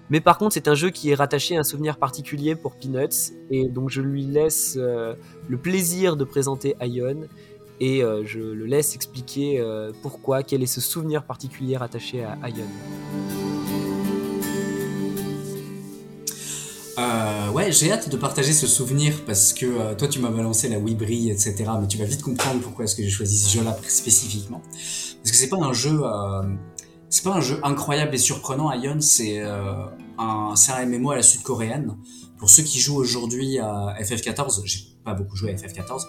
Mais 0.09 0.19
par 0.19 0.37
contre, 0.37 0.53
c'est 0.53 0.67
un 0.67 0.75
jeu 0.75 0.89
qui 0.89 1.09
est 1.09 1.15
rattaché 1.15 1.55
à 1.55 1.61
un 1.61 1.63
souvenir 1.63 1.97
particulier 1.97 2.55
pour 2.55 2.75
Peanuts, 2.75 3.33
et 3.49 3.69
donc 3.69 3.89
je 3.89 4.01
lui 4.01 4.23
laisse 4.23 4.75
euh, 4.77 5.15
le 5.47 5.57
plaisir 5.57 6.17
de 6.17 6.25
présenter 6.25 6.75
Ion, 6.81 7.21
et 7.79 8.03
euh, 8.03 8.23
je 8.25 8.39
le 8.39 8.65
laisse 8.65 8.93
expliquer 8.95 9.63
pourquoi, 10.01 10.43
quel 10.43 10.63
est 10.63 10.67
ce 10.67 10.81
souvenir 10.81 11.23
particulier 11.23 11.77
rattaché 11.77 12.23
à 12.23 12.49
Ion. 12.49 13.40
Euh, 17.01 17.49
ouais, 17.49 17.71
j'ai 17.71 17.91
hâte 17.91 18.09
de 18.09 18.17
partager 18.17 18.53
ce 18.53 18.67
souvenir 18.67 19.25
parce 19.25 19.53
que 19.53 19.65
euh, 19.65 19.95
toi 19.95 20.07
tu 20.07 20.19
m'as 20.19 20.29
balancé 20.29 20.69
la 20.69 20.77
Wibri, 20.77 21.31
etc. 21.31 21.55
Mais 21.79 21.87
tu 21.87 21.97
vas 21.97 22.05
vite 22.05 22.21
comprendre 22.21 22.61
pourquoi 22.61 22.85
est-ce 22.85 22.95
que 22.95 23.01
j'ai 23.01 23.09
choisi 23.09 23.39
ce 23.39 23.49
jeu-là 23.57 23.75
spécifiquement. 23.87 24.61
Parce 24.69 25.31
que 25.31 25.37
c'est 25.37 25.49
pas 25.49 25.57
un 25.57 25.73
jeu, 25.73 25.99
euh, 26.03 26.43
pas 27.23 27.31
un 27.31 27.41
jeu 27.41 27.59
incroyable 27.63 28.13
et 28.13 28.19
surprenant. 28.19 28.71
Ion, 28.73 29.01
c'est 29.01 29.41
un, 29.41 29.89
un 30.19 30.85
MMO 30.85 31.11
à 31.11 31.15
la 31.15 31.23
sud-coréenne. 31.23 31.97
Pour 32.37 32.49
ceux 32.49 32.63
qui 32.63 32.79
jouent 32.79 32.97
aujourd'hui 32.97 33.57
à 33.57 33.95
FF14, 33.99 34.61
j'ai 34.65 34.79
pas 35.03 35.13
beaucoup 35.13 35.35
joué 35.35 35.51
à 35.51 35.55
FF14, 35.55 36.05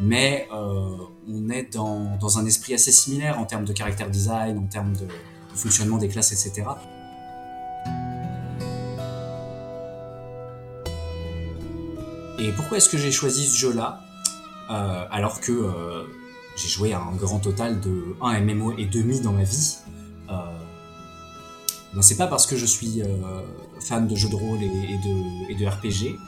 mais 0.00 0.46
on 0.50 1.48
est 1.50 1.72
dans, 1.72 2.16
dans 2.18 2.38
un 2.38 2.46
esprit 2.46 2.74
assez 2.74 2.92
similaire 2.92 3.38
en 3.38 3.44
termes 3.44 3.64
de 3.64 3.72
caractère 3.72 4.10
design, 4.10 4.58
en 4.58 4.66
termes 4.66 4.92
de, 4.94 5.04
de 5.04 5.56
fonctionnement 5.58 5.98
des 5.98 6.08
classes, 6.08 6.32
etc. 6.32 6.66
Et 12.38 12.52
pourquoi 12.52 12.78
est-ce 12.78 12.88
que 12.88 12.98
j'ai 12.98 13.12
choisi 13.12 13.46
ce 13.46 13.56
jeu-là? 13.56 14.04
Euh, 14.70 15.04
alors 15.10 15.40
que 15.40 15.52
euh, 15.52 16.04
j'ai 16.56 16.68
joué 16.68 16.94
à 16.94 17.00
un 17.00 17.14
grand 17.16 17.38
total 17.38 17.80
de 17.80 18.16
1 18.22 18.40
MMO 18.40 18.72
et 18.78 18.86
demi 18.86 19.20
dans 19.20 19.32
ma 19.32 19.44
vie 19.44 19.76
euh, 20.30 20.36
ben 21.92 22.00
c'est 22.00 22.16
pas 22.16 22.26
parce 22.26 22.46
que 22.46 22.56
je 22.56 22.64
suis 22.64 23.02
fan 23.78 24.08
de 24.08 24.16
jeux 24.16 24.30
de 24.30 24.34
rôle 24.34 24.58
et, 24.62 25.54
de, 25.54 25.66
RPG, 25.66 26.18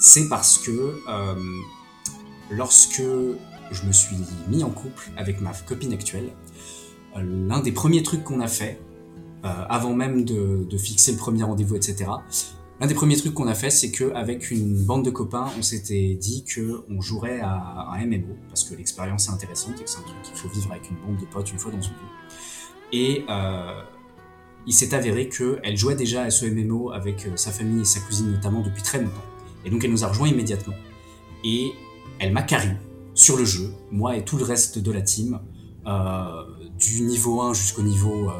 c'est 0.00 0.28
parce 0.28 0.58
que 0.58 0.98
lorsque 2.50 3.02
je 3.70 3.86
me 3.86 3.92
suis 3.92 4.16
mis 4.48 4.64
en 4.64 4.70
couple 4.70 5.10
avec 5.16 5.40
ma 5.40 5.52
copine 5.52 5.92
actuelle, 5.92 6.32
l'un 7.14 7.60
des 7.60 7.70
premiers 7.70 8.02
trucs 8.02 8.24
qu'on 8.24 8.40
a 8.40 8.48
fait, 8.48 8.80
avant 9.44 9.94
même 9.94 10.24
de 10.24 10.78
fixer 10.78 11.12
le 11.12 11.18
premier 11.18 11.44
rendez-vous, 11.44 11.76
etc., 11.76 12.06
L'un 12.84 12.88
des 12.88 12.94
premiers 12.94 13.16
trucs 13.16 13.32
qu'on 13.32 13.48
a 13.48 13.54
fait, 13.54 13.70
c'est 13.70 13.90
qu'avec 13.90 14.50
une 14.50 14.84
bande 14.84 15.06
de 15.06 15.10
copains, 15.10 15.46
on 15.58 15.62
s'était 15.62 16.18
dit 16.20 16.44
que 16.44 16.84
on 16.90 17.00
jouerait 17.00 17.40
à 17.40 17.88
un 17.94 18.04
MMO 18.04 18.36
parce 18.50 18.62
que 18.64 18.74
l'expérience 18.74 19.26
est 19.26 19.30
intéressante 19.30 19.80
et 19.80 19.84
que 19.84 19.88
c'est 19.88 20.00
un 20.00 20.02
truc 20.02 20.20
qu'il 20.22 20.36
faut 20.36 20.50
vivre 20.50 20.70
avec 20.70 20.90
une 20.90 20.96
bande 20.98 21.18
de 21.18 21.24
potes 21.24 21.50
une 21.50 21.58
fois 21.58 21.72
dans 21.72 21.80
son 21.80 21.92
vie. 21.92 21.96
Et 22.92 23.24
euh, 23.30 23.80
il 24.66 24.74
s'est 24.74 24.92
avéré 24.92 25.30
qu'elle 25.30 25.78
jouait 25.78 25.94
déjà 25.94 26.24
à 26.24 26.30
ce 26.30 26.44
MMO 26.44 26.90
avec 26.90 27.24
euh, 27.24 27.30
sa 27.36 27.52
famille 27.52 27.80
et 27.80 27.84
sa 27.86 28.00
cousine 28.00 28.30
notamment 28.30 28.60
depuis 28.60 28.82
très 28.82 29.00
longtemps. 29.00 29.24
Et 29.64 29.70
donc 29.70 29.82
elle 29.82 29.90
nous 29.90 30.04
a 30.04 30.08
rejoint 30.08 30.28
immédiatement. 30.28 30.74
Et 31.42 31.72
elle 32.18 32.34
m'a 32.34 32.42
carry 32.42 32.68
sur 33.14 33.38
le 33.38 33.46
jeu, 33.46 33.72
moi 33.92 34.14
et 34.18 34.26
tout 34.26 34.36
le 34.36 34.44
reste 34.44 34.78
de 34.78 34.92
la 34.92 35.00
team, 35.00 35.40
euh, 35.86 36.44
du 36.78 37.00
niveau 37.00 37.40
1 37.40 37.54
jusqu'au 37.54 37.82
niveau 37.82 38.28
euh, 38.28 38.34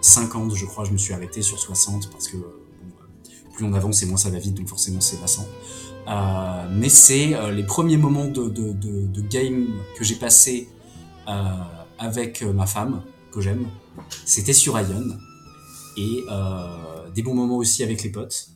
50, 0.00 0.54
je 0.54 0.64
crois, 0.64 0.84
je 0.84 0.92
me 0.92 0.96
suis 0.96 1.12
arrêté 1.12 1.42
sur 1.42 1.58
60 1.58 2.08
parce 2.12 2.28
que 2.28 2.36
plus 3.54 3.64
on 3.64 3.72
avance 3.72 4.04
moins 4.04 4.16
ça 4.16 4.30
va 4.30 4.38
vite, 4.38 4.54
donc 4.54 4.68
forcément 4.68 5.00
c'est 5.00 5.20
lassant. 5.20 5.46
Euh, 6.06 6.68
mais 6.70 6.88
c'est 6.88 7.34
euh, 7.34 7.50
les 7.50 7.64
premiers 7.64 7.96
moments 7.96 8.26
de, 8.26 9.20
game 9.30 9.68
que 9.96 10.04
j'ai 10.04 10.16
passé 10.16 10.68
euh, 11.28 11.32
avec 11.98 12.42
ma 12.42 12.66
femme, 12.66 13.02
que 13.32 13.40
j'aime. 13.40 13.66
C'était 14.24 14.52
sur 14.52 14.78
Ion. 14.78 15.16
Et 15.96 16.24
des 17.14 17.22
bons 17.22 17.34
moments 17.34 17.58
aussi 17.58 17.84
avec 17.84 18.02
les 18.02 18.10
potes. 18.10 18.48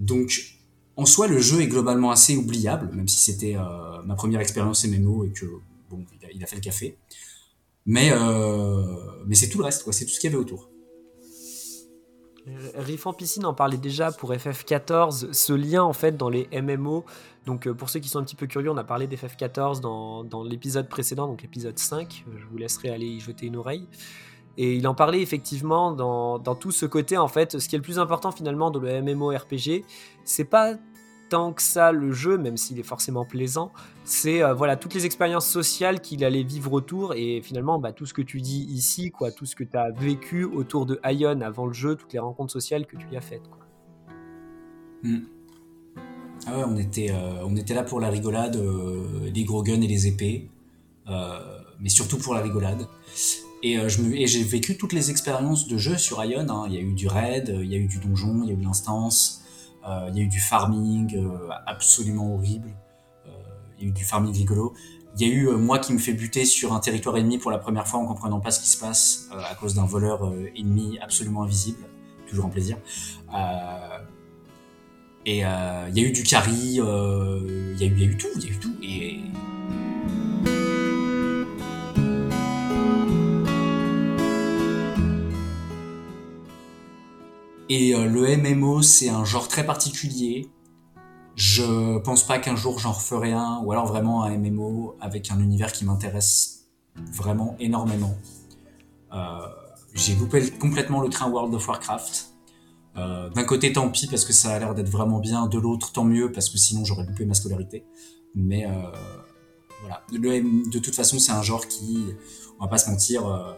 Donc, 0.00 0.58
en 0.96 1.06
soi, 1.06 1.28
le 1.28 1.38
jeu 1.38 1.60
est 1.60 1.68
globalement 1.68 2.10
assez 2.10 2.36
oubliable, 2.36 2.90
même 2.92 3.06
si 3.06 3.18
c'était 3.18 3.54
ma 4.04 4.16
première 4.16 4.40
expérience 4.40 4.84
MMO 4.84 5.24
et 5.24 5.30
que, 5.30 5.46
bon, 5.88 6.04
il 6.20 6.26
a, 6.26 6.32
il 6.32 6.42
a 6.42 6.46
fait 6.48 6.56
le 6.56 6.62
café. 6.62 6.98
Mais, 7.86 8.10
mais 9.24 9.36
c'est 9.36 9.48
tout 9.48 9.58
le 9.58 9.64
reste, 9.64 9.84
quoi. 9.84 9.92
C'est 9.92 10.04
tout 10.04 10.10
ce 10.10 10.18
qu'il 10.18 10.30
y 10.30 10.34
avait 10.34 10.42
autour. 10.42 10.68
Euh, 12.46 12.70
Riff 12.76 13.06
en 13.06 13.12
piscine 13.12 13.46
en 13.46 13.54
parlait 13.54 13.76
déjà 13.76 14.12
pour 14.12 14.32
FF14, 14.32 15.32
ce 15.32 15.52
lien 15.52 15.82
en 15.82 15.92
fait 15.92 16.16
dans 16.16 16.28
les 16.28 16.48
MMO. 16.52 17.04
Donc 17.46 17.66
euh, 17.66 17.74
pour 17.74 17.90
ceux 17.90 18.00
qui 18.00 18.08
sont 18.08 18.18
un 18.18 18.24
petit 18.24 18.36
peu 18.36 18.46
curieux, 18.46 18.70
on 18.70 18.76
a 18.76 18.84
parlé 18.84 19.06
d'FF14 19.06 19.80
dans, 19.80 20.24
dans 20.24 20.42
l'épisode 20.42 20.88
précédent, 20.88 21.26
donc 21.26 21.42
l'épisode 21.42 21.78
5. 21.78 22.24
Je 22.36 22.44
vous 22.46 22.56
laisserai 22.56 22.90
aller 22.90 23.06
y 23.06 23.20
jeter 23.20 23.46
une 23.46 23.56
oreille. 23.56 23.86
Et 24.56 24.76
il 24.76 24.86
en 24.86 24.94
parlait 24.94 25.20
effectivement 25.20 25.90
dans, 25.90 26.38
dans 26.38 26.54
tout 26.54 26.70
ce 26.70 26.86
côté 26.86 27.16
en 27.16 27.28
fait. 27.28 27.58
Ce 27.58 27.68
qui 27.68 27.74
est 27.74 27.78
le 27.78 27.82
plus 27.82 27.98
important 27.98 28.30
finalement 28.30 28.70
dans 28.70 28.80
le 28.80 29.02
MMORPG, 29.02 29.84
c'est 30.24 30.44
pas 30.44 30.74
que 31.52 31.62
ça 31.62 31.92
le 31.92 32.12
jeu, 32.12 32.38
même 32.38 32.56
s'il 32.56 32.78
est 32.78 32.84
forcément 32.84 33.24
plaisant, 33.24 33.72
c'est 34.04 34.42
euh, 34.42 34.54
voilà 34.54 34.76
toutes 34.76 34.94
les 34.94 35.06
expériences 35.06 35.48
sociales 35.48 36.00
qu'il 36.00 36.24
allait 36.24 36.42
vivre 36.42 36.72
autour 36.72 37.14
et 37.14 37.40
finalement 37.42 37.78
bah, 37.78 37.92
tout 37.92 38.06
ce 38.06 38.14
que 38.14 38.22
tu 38.22 38.40
dis 38.40 38.66
ici, 38.70 39.10
quoi, 39.10 39.30
tout 39.30 39.46
ce 39.46 39.56
que 39.56 39.64
tu 39.64 39.76
as 39.76 39.90
vécu 39.90 40.44
autour 40.44 40.86
de 40.86 41.00
Ion 41.04 41.40
avant 41.40 41.66
le 41.66 41.72
jeu, 41.72 41.96
toutes 41.96 42.12
les 42.12 42.18
rencontres 42.18 42.52
sociales 42.52 42.86
que 42.86 42.96
tu 42.96 43.06
y 43.12 43.16
as 43.16 43.20
faites. 43.20 43.48
Quoi. 43.48 43.64
Mm. 45.02 45.20
Ah 46.46 46.66
on 46.68 46.76
était, 46.76 47.10
euh, 47.10 47.44
on 47.44 47.56
était 47.56 47.74
là 47.74 47.82
pour 47.82 48.00
la 48.00 48.10
rigolade, 48.10 48.56
euh, 48.56 49.30
les 49.32 49.44
gros 49.44 49.62
guns 49.62 49.80
et 49.80 49.86
les 49.86 50.06
épées, 50.06 50.50
euh, 51.08 51.38
mais 51.80 51.88
surtout 51.88 52.18
pour 52.18 52.34
la 52.34 52.40
rigolade. 52.40 52.86
Et, 53.62 53.78
j'ai 53.88 54.42
vécu 54.42 54.76
toutes 54.76 54.92
les 54.92 55.10
expériences 55.10 55.68
de 55.68 55.78
jeu 55.78 55.96
sur 55.96 56.22
Ion. 56.22 56.46
hein. 56.50 56.66
Il 56.68 56.74
y 56.74 56.76
a 56.76 56.80
eu 56.80 56.92
du 56.92 57.08
raid, 57.08 57.56
il 57.62 57.70
y 57.70 57.74
a 57.74 57.78
eu 57.78 57.86
du 57.86 57.98
donjon, 57.98 58.42
il 58.42 58.50
y 58.50 58.52
a 58.52 58.54
eu 58.54 58.62
l'instance, 58.62 59.42
il 60.10 60.16
y 60.16 60.20
a 60.20 60.22
eu 60.24 60.28
du 60.28 60.40
farming 60.40 61.16
euh, 61.16 61.48
absolument 61.66 62.34
horrible, 62.34 62.70
euh, 63.26 63.30
il 63.78 63.82
y 63.84 63.86
a 63.86 63.88
eu 63.90 63.92
du 63.92 64.04
farming 64.04 64.34
rigolo. 64.36 64.74
Il 65.16 65.26
y 65.26 65.30
a 65.30 65.32
eu 65.32 65.48
euh, 65.48 65.56
moi 65.56 65.78
qui 65.78 65.92
me 65.92 65.98
fais 65.98 66.12
buter 66.12 66.44
sur 66.44 66.72
un 66.72 66.80
territoire 66.80 67.16
ennemi 67.16 67.38
pour 67.38 67.50
la 67.52 67.58
première 67.58 67.86
fois 67.86 68.00
en 68.00 68.06
comprenant 68.06 68.40
pas 68.40 68.50
ce 68.50 68.60
qui 68.60 68.68
se 68.68 68.78
passe 68.80 69.28
euh, 69.32 69.38
à 69.50 69.54
cause 69.54 69.74
d'un 69.74 69.86
voleur 69.86 70.26
euh, 70.26 70.50
ennemi 70.56 70.98
absolument 71.00 71.42
invisible. 71.44 71.78
Toujours 72.28 72.46
un 72.46 72.48
plaisir. 72.48 72.78
Euh, 73.34 73.98
et 75.26 75.46
euh, 75.46 75.86
il 75.90 75.98
y 75.98 76.04
a 76.04 76.08
eu 76.08 76.12
du 76.12 76.22
carry, 76.24 76.80
euh, 76.80 77.74
il 77.74 77.80
y, 77.80 77.84
a 77.84 78.06
eu- 78.06 78.16
tout, 78.16 78.26
il 78.36 78.42
y 78.44 78.46
a 78.48 78.50
eu 78.50 78.58
tout. 78.58 78.74
Et 87.68 87.94
euh, 87.94 88.06
le 88.06 88.36
MMO, 88.36 88.82
c'est 88.82 89.08
un 89.08 89.24
genre 89.24 89.48
très 89.48 89.64
particulier. 89.64 90.50
Je 91.34 91.98
pense 91.98 92.26
pas 92.26 92.38
qu'un 92.38 92.56
jour 92.56 92.78
j'en 92.78 92.92
referai 92.92 93.32
un, 93.32 93.60
ou 93.64 93.72
alors 93.72 93.86
vraiment 93.86 94.22
un 94.22 94.36
MMO 94.36 94.96
avec 95.00 95.30
un 95.30 95.40
univers 95.40 95.72
qui 95.72 95.84
m'intéresse 95.84 96.68
vraiment 96.94 97.56
énormément. 97.58 98.16
Euh, 99.12 99.16
J'ai 99.94 100.14
loupé 100.14 100.50
complètement 100.50 101.00
le 101.00 101.08
train 101.08 101.28
World 101.28 101.54
of 101.54 101.66
Warcraft. 101.66 102.34
Euh, 102.96 103.30
D'un 103.30 103.44
côté, 103.44 103.72
tant 103.72 103.88
pis 103.88 104.06
parce 104.06 104.24
que 104.24 104.32
ça 104.32 104.54
a 104.54 104.58
l'air 104.58 104.74
d'être 104.74 104.90
vraiment 104.90 105.18
bien. 105.18 105.46
De 105.46 105.58
l'autre, 105.58 105.90
tant 105.90 106.04
mieux 106.04 106.30
parce 106.30 106.50
que 106.50 106.58
sinon 106.58 106.84
j'aurais 106.84 107.04
loupé 107.04 107.24
ma 107.24 107.34
scolarité. 107.34 107.84
Mais 108.36 108.66
voilà, 109.80 110.02
de 110.12 110.78
toute 110.78 110.94
façon, 110.94 111.18
c'est 111.18 111.32
un 111.32 111.42
genre 111.42 111.66
qui, 111.68 112.04
on 112.58 112.64
va 112.64 112.68
pas 112.68 112.78
se 112.78 112.90
mentir, 112.90 113.56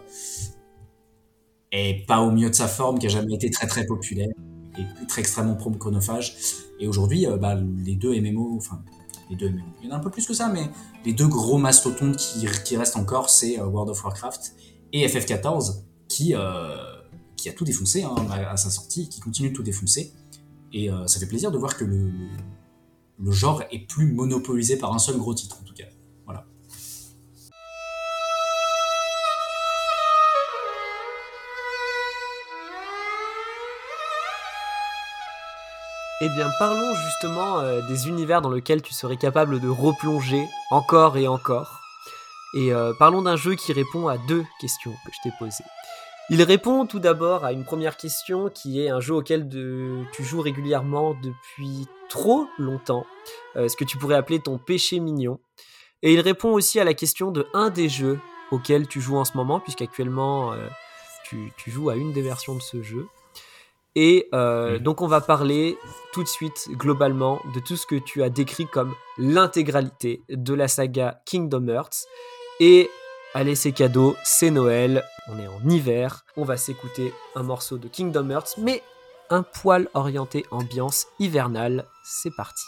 pas 2.07 2.21
au 2.21 2.31
mieux 2.31 2.51
de 2.51 2.55
sa 2.55 2.69
forme, 2.69 2.99
qui 2.99 3.07
a 3.07 3.09
jamais 3.09 3.35
été 3.35 3.51
très 3.51 3.67
très 3.67 3.85
populaire 3.87 4.29
et 4.79 5.07
très 5.07 5.21
extrêmement 5.21 5.55
pro- 5.55 5.71
chronophage. 5.71 6.37
Et 6.81 6.87
aujourd'hui, 6.87 7.27
euh, 7.27 7.37
bah, 7.37 7.59
les 7.85 7.95
deux 7.95 8.19
MMO, 8.21 8.55
enfin 8.57 8.83
les 9.31 9.37
deux 9.37 9.51
MMO, 9.51 9.63
il 9.83 9.89
y 9.89 9.91
en 9.91 9.95
a 9.95 9.99
un 9.99 10.01
peu 10.01 10.11
plus 10.11 10.27
que 10.27 10.35
ça, 10.35 10.49
mais 10.49 10.69
les 11.05 11.13
deux 11.13 11.27
gros 11.27 11.59
mastodontes 11.59 12.17
qui, 12.17 12.77
restent 12.77 12.97
encore, 12.97 13.31
c'est 13.31 13.59
euh, 13.59 13.67
World 13.67 13.91
of 13.91 14.05
Warcraft 14.05 14.55
et 14.93 15.07
FF14, 15.07 15.83
qui 16.09 16.35
euh, 16.35 16.77
qui 17.37 17.49
a 17.49 17.53
tout 17.53 17.65
défoncé 17.65 18.03
hein, 18.03 18.15
à, 18.31 18.57
sa 18.57 18.71
sortie, 18.71 19.09
qui 19.09 19.21
continue 19.21 19.51
de 19.51 19.55
tout 19.55 19.63
défoncer. 19.63 20.13
Et 20.73 20.89
ça 21.07 21.21
fait 21.21 21.27
plaisir 21.27 21.51
de 21.51 21.59
voir 21.59 21.77
que 21.77 21.85
le 21.85 23.31
genre 23.31 23.63
est 23.71 23.87
plus 23.87 24.13
monopolisé 24.13 24.77
par 24.77 24.93
un 24.93 24.99
seul 24.99 25.17
gros 25.17 25.33
titre 25.33 25.59
en 25.61 25.65
tout 25.65 25.75
cas. 25.75 25.85
Eh 36.23 36.31
bien, 36.31 36.51
parlons 36.59 36.95
justement 36.95 37.59
euh, 37.59 37.83
des 37.89 38.09
univers 38.09 38.41
dans 38.41 38.51
lesquels 38.51 38.81
tu 38.81 38.95
serais 38.95 39.19
capable 39.19 39.61
de 39.61 39.69
replonger 39.69 40.49
encore 40.71 41.19
et 41.19 41.29
encore. 41.29 41.83
Et 42.55 42.73
euh, 42.73 42.95
parlons 42.99 43.21
d'un 43.21 43.37
jeu 43.37 43.55
qui 43.55 43.75
répond 43.75 44.09
à 44.09 44.17
deux 44.17 44.47
questions 44.59 44.93
que 44.93 45.13
je 45.13 45.29
t'ai 45.29 45.35
posées. 45.39 45.65
Il 46.31 46.43
répond 46.43 46.87
tout 46.87 47.01
d'abord 47.01 47.45
à 47.45 47.53
une 47.53 47.65
première 47.65 47.99
question 47.99 48.49
qui 48.49 48.81
est 48.81 48.89
un 48.89 48.99
jeu 48.99 49.13
auquel 49.13 49.47
tu 49.51 50.25
joues 50.25 50.41
régulièrement 50.41 51.15
depuis 51.23 51.87
trop 52.09 52.47
longtemps, 52.57 53.05
euh, 53.57 53.69
ce 53.69 53.77
que 53.77 53.85
tu 53.85 53.99
pourrais 53.99 54.17
appeler 54.17 54.41
ton 54.41 54.57
péché 54.57 55.01
mignon. 55.01 55.39
Et 56.03 56.15
il 56.15 56.21
répond 56.21 56.53
aussi 56.53 56.81
à 56.81 56.85
la 56.85 56.95
question 56.95 57.31
de 57.31 57.47
un 57.53 57.69
des 57.69 57.91
jeux 57.91 58.19
auxquels 58.51 58.89
tu 58.89 59.03
joues 59.03 59.19
en 59.19 59.27
ce 59.27 59.37
moment, 59.37 59.61
puisqu'actuellement 59.61 60.55
tu, 61.25 61.53
tu 61.59 61.71
joues 61.71 61.91
à 61.91 61.97
une 61.97 62.13
des 62.15 62.23
versions 62.23 62.55
de 62.55 62.63
ce 62.63 62.83
jeu. 62.83 63.07
Et 63.99 64.29
euh, 64.35 64.75
Mhm. 64.75 64.79
donc 64.81 65.01
on 65.01 65.07
va 65.09 65.21
parler 65.23 65.79
tout 66.13 66.23
de 66.23 66.29
suite 66.29 66.69
globalement 66.73 67.41
de 67.55 67.61
tout 67.61 67.77
ce 67.77 67.87
que 67.87 67.97
tu 67.97 68.23
as 68.23 68.29
décrit 68.29 68.67
comme 68.67 68.95
l'intégralité 69.17 70.23
de 70.29 70.53
la 70.55 70.69
saga 70.69 71.21
Kingdom 71.25 71.67
Hearts. 71.69 72.05
Et 72.61 72.91
allez 73.35 73.55
c'est 73.55 73.73
cadeau, 73.73 74.15
c'est 74.23 74.51
Noël, 74.51 75.03
on 75.29 75.39
est 75.39 75.47
en 75.49 75.69
hiver, 75.69 76.25
on 76.37 76.45
va 76.45 76.57
s'écouter 76.59 77.13
un 77.35 77.43
morceau 77.43 77.79
de 77.79 77.89
Kingdom 77.89 78.29
Hearts, 78.31 78.55
mais 78.59 78.83
un 79.31 79.43
poil 79.43 79.89
orienté 79.95 80.45
ambiance 80.51 81.07
hivernale, 81.19 81.85
c'est 82.05 82.35
parti. 82.37 82.67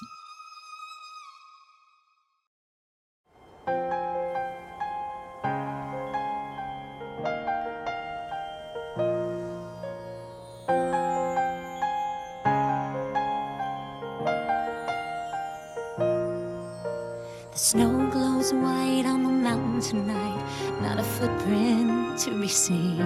Footprint 21.19 22.17
to 22.17 22.31
be 22.41 22.47
seen. 22.47 23.01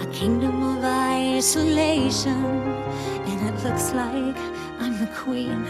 A 0.00 0.06
kingdom 0.12 0.62
of 0.62 0.82
isolation, 0.82 2.42
and 3.28 3.38
it 3.48 3.56
looks 3.64 3.92
like 3.92 4.38
I'm 4.80 4.98
the 4.98 5.10
queen. 5.14 5.62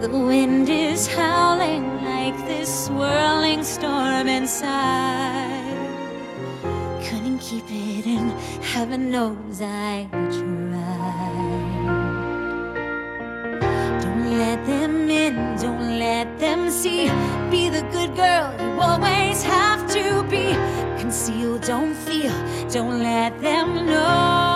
The 0.00 0.08
wind 0.08 0.68
is 0.68 1.08
howling 1.08 1.84
like 2.04 2.36
this 2.46 2.86
swirling 2.86 3.64
storm 3.64 4.28
inside. 4.28 5.80
Couldn't 7.02 7.40
keep 7.40 7.64
it 7.68 8.06
in, 8.06 8.30
heaven 8.72 9.10
knows 9.10 9.60
I 9.60 10.06
tried. 10.36 11.42
Don't 14.00 14.38
let 14.38 14.64
them 14.64 15.10
in, 15.10 15.34
don't 15.60 15.98
let 15.98 16.38
them 16.38 16.70
see. 16.70 17.10
Be 17.52 17.68
the 17.68 17.82
good 17.92 18.16
girl 18.16 18.50
you 18.58 18.80
always 18.80 19.42
have 19.42 19.86
to 19.92 20.22
be. 20.30 20.54
Conceal, 20.98 21.58
don't 21.58 21.94
feel, 21.94 22.32
don't 22.70 23.02
let 23.02 23.38
them 23.42 23.84
know. 23.84 24.51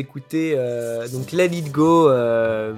Écouter 0.00 0.54
euh, 0.56 1.06
donc 1.08 1.32
Let 1.32 1.46
It 1.46 1.70
Go, 1.70 2.08
euh, 2.08 2.74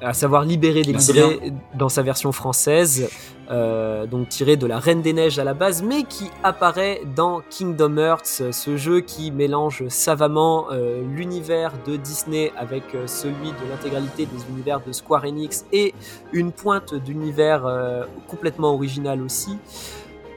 à 0.00 0.12
savoir 0.12 0.44
Libéré 0.44 0.82
Merci 0.86 1.12
délivré 1.12 1.52
dans 1.74 1.88
sa 1.88 2.02
version 2.02 2.32
française, 2.32 3.08
euh, 3.50 4.06
donc 4.06 4.28
tiré 4.28 4.56
de 4.56 4.66
la 4.66 4.78
Reine 4.78 5.00
des 5.00 5.12
Neiges 5.12 5.38
à 5.38 5.44
la 5.44 5.54
base, 5.54 5.82
mais 5.82 6.02
qui 6.02 6.30
apparaît 6.42 7.02
dans 7.16 7.40
Kingdom 7.48 7.96
Hearts, 7.96 8.52
ce 8.52 8.76
jeu 8.76 9.00
qui 9.00 9.30
mélange 9.30 9.88
savamment 9.88 10.66
l'univers 11.14 11.72
de 11.86 11.96
Disney 11.96 12.52
avec 12.58 12.82
celui 13.06 13.48
de 13.48 13.70
l'intégralité 13.70 14.26
des 14.26 14.52
univers 14.52 14.80
de 14.84 14.92
Square 14.92 15.24
Enix 15.24 15.64
et 15.72 15.94
une 16.32 16.52
pointe 16.52 16.94
d'univers 16.94 18.06
complètement 18.28 18.74
original 18.74 19.22
aussi. 19.22 19.56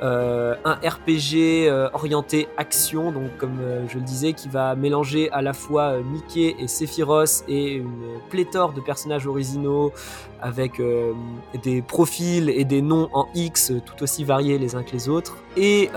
Euh, 0.02 0.56
un 0.66 0.74
RPG 0.74 1.68
euh, 1.68 1.90
orienté 1.94 2.48
action, 2.58 3.12
donc 3.12 3.38
comme 3.38 3.60
euh, 3.62 3.86
je 3.88 3.98
le 3.98 4.04
disais, 4.04 4.34
qui 4.34 4.50
va 4.50 4.76
mélanger 4.76 5.32
à 5.32 5.42
la 5.42 5.54
fois 5.54 6.00
Mickey 6.00 6.56
et 6.60 6.68
Sephiroth 6.68 7.44
et 7.48 7.76
une 7.76 8.20
pléthore 8.30 8.74
de 8.74 8.82
personnages 8.82 9.26
originaux 9.28 9.94
avec 10.42 10.82
des 11.64 11.82
profils 11.82 12.50
et 12.50 12.66
des 12.66 12.82
noms 12.82 13.10
en 13.14 13.28
X 13.34 13.72
tout 13.84 14.04
aussi 14.04 14.24
variés 14.24 14.60
les 14.60 14.76
uns 14.76 14.84
que 14.84 14.92
les 14.92 15.10
autres. 15.10 15.38
Et 15.58 15.90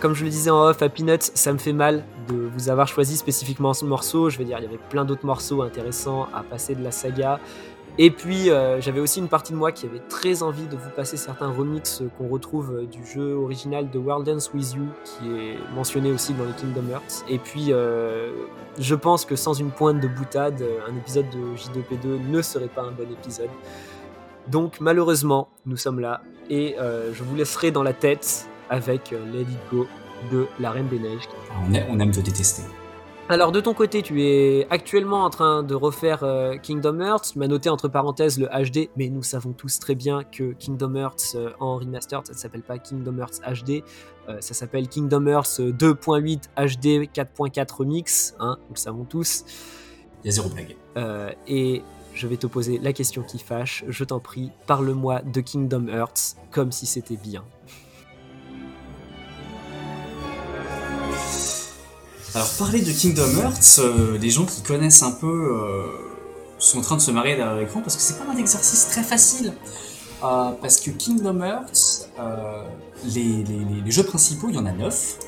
comme 0.00 0.14
je 0.14 0.24
le 0.24 0.30
disais 0.30 0.50
en 0.50 0.60
off 0.64 0.82
à 0.82 0.88
Peanuts, 0.88 1.30
ça 1.34 1.52
me 1.52 1.58
fait 1.58 1.72
mal 1.72 2.04
de 2.28 2.48
vous 2.52 2.68
avoir 2.68 2.88
choisi 2.88 3.16
spécifiquement 3.16 3.74
ce 3.74 3.84
morceau. 3.84 4.28
Je 4.28 4.38
veux 4.38 4.44
dire, 4.44 4.58
il 4.58 4.64
y 4.64 4.66
avait 4.66 4.80
plein 4.90 5.04
d'autres 5.04 5.26
morceaux 5.26 5.62
intéressants 5.62 6.26
à 6.34 6.42
passer 6.42 6.74
de 6.74 6.82
la 6.82 6.90
saga. 6.90 7.38
Et 7.98 8.10
puis, 8.10 8.50
euh, 8.50 8.80
j'avais 8.80 9.00
aussi 9.00 9.20
une 9.20 9.28
partie 9.28 9.52
de 9.52 9.56
moi 9.56 9.72
qui 9.72 9.86
avait 9.86 10.00
très 10.00 10.42
envie 10.42 10.66
de 10.66 10.76
vous 10.76 10.90
passer 10.90 11.16
certains 11.16 11.50
remixes 11.50 12.02
qu'on 12.18 12.28
retrouve 12.28 12.76
euh, 12.76 12.86
du 12.86 13.06
jeu 13.06 13.34
original 13.34 13.88
de 13.88 13.98
World 13.98 14.26
Dance 14.26 14.50
With 14.52 14.74
You, 14.74 14.86
qui 15.04 15.28
est 15.30 15.74
mentionné 15.74 16.10
aussi 16.10 16.34
dans 16.34 16.44
les 16.44 16.52
Kingdom 16.52 16.90
Hearts. 16.90 17.24
Et 17.28 17.38
puis, 17.38 17.72
euh, 17.72 18.32
je 18.78 18.94
pense 18.94 19.24
que 19.24 19.34
sans 19.34 19.54
une 19.54 19.70
pointe 19.70 20.00
de 20.00 20.08
boutade, 20.08 20.62
un 20.86 20.94
épisode 20.96 21.26
de 21.30 21.56
J2P2 21.56 22.28
ne 22.28 22.42
serait 22.42 22.68
pas 22.68 22.82
un 22.82 22.92
bon 22.92 23.10
épisode. 23.10 23.50
Donc, 24.48 24.78
malheureusement, 24.80 25.48
nous 25.64 25.78
sommes 25.78 26.00
là, 26.00 26.20
et 26.50 26.76
je 26.78 27.22
vous 27.24 27.34
laisserai 27.34 27.72
dans 27.72 27.82
la 27.82 27.92
tête 27.92 28.46
avec 28.70 29.10
It 29.10 29.48
Go 29.72 29.86
de 30.30 30.46
La 30.60 30.70
Reine 30.70 30.86
des 30.88 31.00
Neiges. 31.00 31.28
On 31.88 31.98
aime 31.98 32.12
te 32.12 32.20
détester. 32.20 32.62
Alors 33.28 33.50
de 33.50 33.60
ton 33.60 33.74
côté, 33.74 34.02
tu 34.02 34.22
es 34.22 34.68
actuellement 34.70 35.24
en 35.24 35.30
train 35.30 35.64
de 35.64 35.74
refaire 35.74 36.22
euh, 36.22 36.56
Kingdom 36.58 37.00
Hearts. 37.00 37.32
Tu 37.32 37.40
m'as 37.40 37.48
noté 37.48 37.68
entre 37.68 37.88
parenthèses 37.88 38.38
le 38.38 38.46
HD, 38.46 38.88
mais 38.96 39.08
nous 39.08 39.24
savons 39.24 39.52
tous 39.52 39.80
très 39.80 39.96
bien 39.96 40.22
que 40.22 40.52
Kingdom 40.52 40.94
Hearts 40.94 41.34
euh, 41.34 41.50
en 41.58 41.76
remastered, 41.76 42.24
ça 42.24 42.34
ne 42.34 42.38
s'appelle 42.38 42.62
pas 42.62 42.78
Kingdom 42.78 43.18
Hearts 43.18 43.40
HD, 43.40 43.82
euh, 44.28 44.36
ça 44.40 44.54
s'appelle 44.54 44.86
Kingdom 44.86 45.26
Hearts 45.26 45.58
2.8 45.58 46.42
HD 46.56 47.10
4.4 47.12 47.74
Remix, 47.74 48.36
hein, 48.38 48.58
nous 48.68 48.74
le 48.74 48.78
savons 48.78 49.02
tous. 49.02 49.44
Il 50.22 50.26
y 50.26 50.28
a 50.28 50.32
zéro 50.32 50.48
blague. 50.48 50.76
Et 51.48 51.82
je 52.14 52.26
vais 52.28 52.36
te 52.36 52.46
poser 52.46 52.78
la 52.78 52.92
question 52.92 53.24
qui 53.24 53.40
fâche. 53.40 53.84
Je 53.88 54.04
t'en 54.04 54.20
prie, 54.20 54.52
parle-moi 54.68 55.22
de 55.22 55.40
Kingdom 55.40 55.88
Hearts 55.88 56.36
comme 56.52 56.70
si 56.70 56.86
c'était 56.86 57.16
bien. 57.16 57.44
Alors, 62.36 62.50
parler 62.58 62.82
de 62.82 62.92
Kingdom 62.92 63.34
Hearts, 63.40 63.78
euh, 63.78 64.18
les 64.18 64.28
gens 64.28 64.44
qui 64.44 64.60
connaissent 64.60 65.02
un 65.02 65.12
peu 65.12 65.26
euh, 65.26 65.86
sont 66.58 66.80
en 66.80 66.82
train 66.82 66.96
de 66.96 67.00
se 67.00 67.10
marier 67.10 67.34
derrière 67.34 67.56
l'écran 67.56 67.80
parce 67.80 67.96
que 67.96 68.02
c'est 68.02 68.18
pas 68.18 68.30
un 68.30 68.36
exercice 68.36 68.88
très 68.88 69.02
facile. 69.02 69.54
Euh, 70.22 70.50
parce 70.60 70.78
que 70.80 70.90
Kingdom 70.90 71.40
Hearts, 71.40 72.10
les, 73.06 73.90
jeux 73.90 74.02
principaux, 74.02 74.50
il 74.50 74.56
y 74.56 74.58
en 74.58 74.66
a 74.66 74.72
9. 74.72 75.18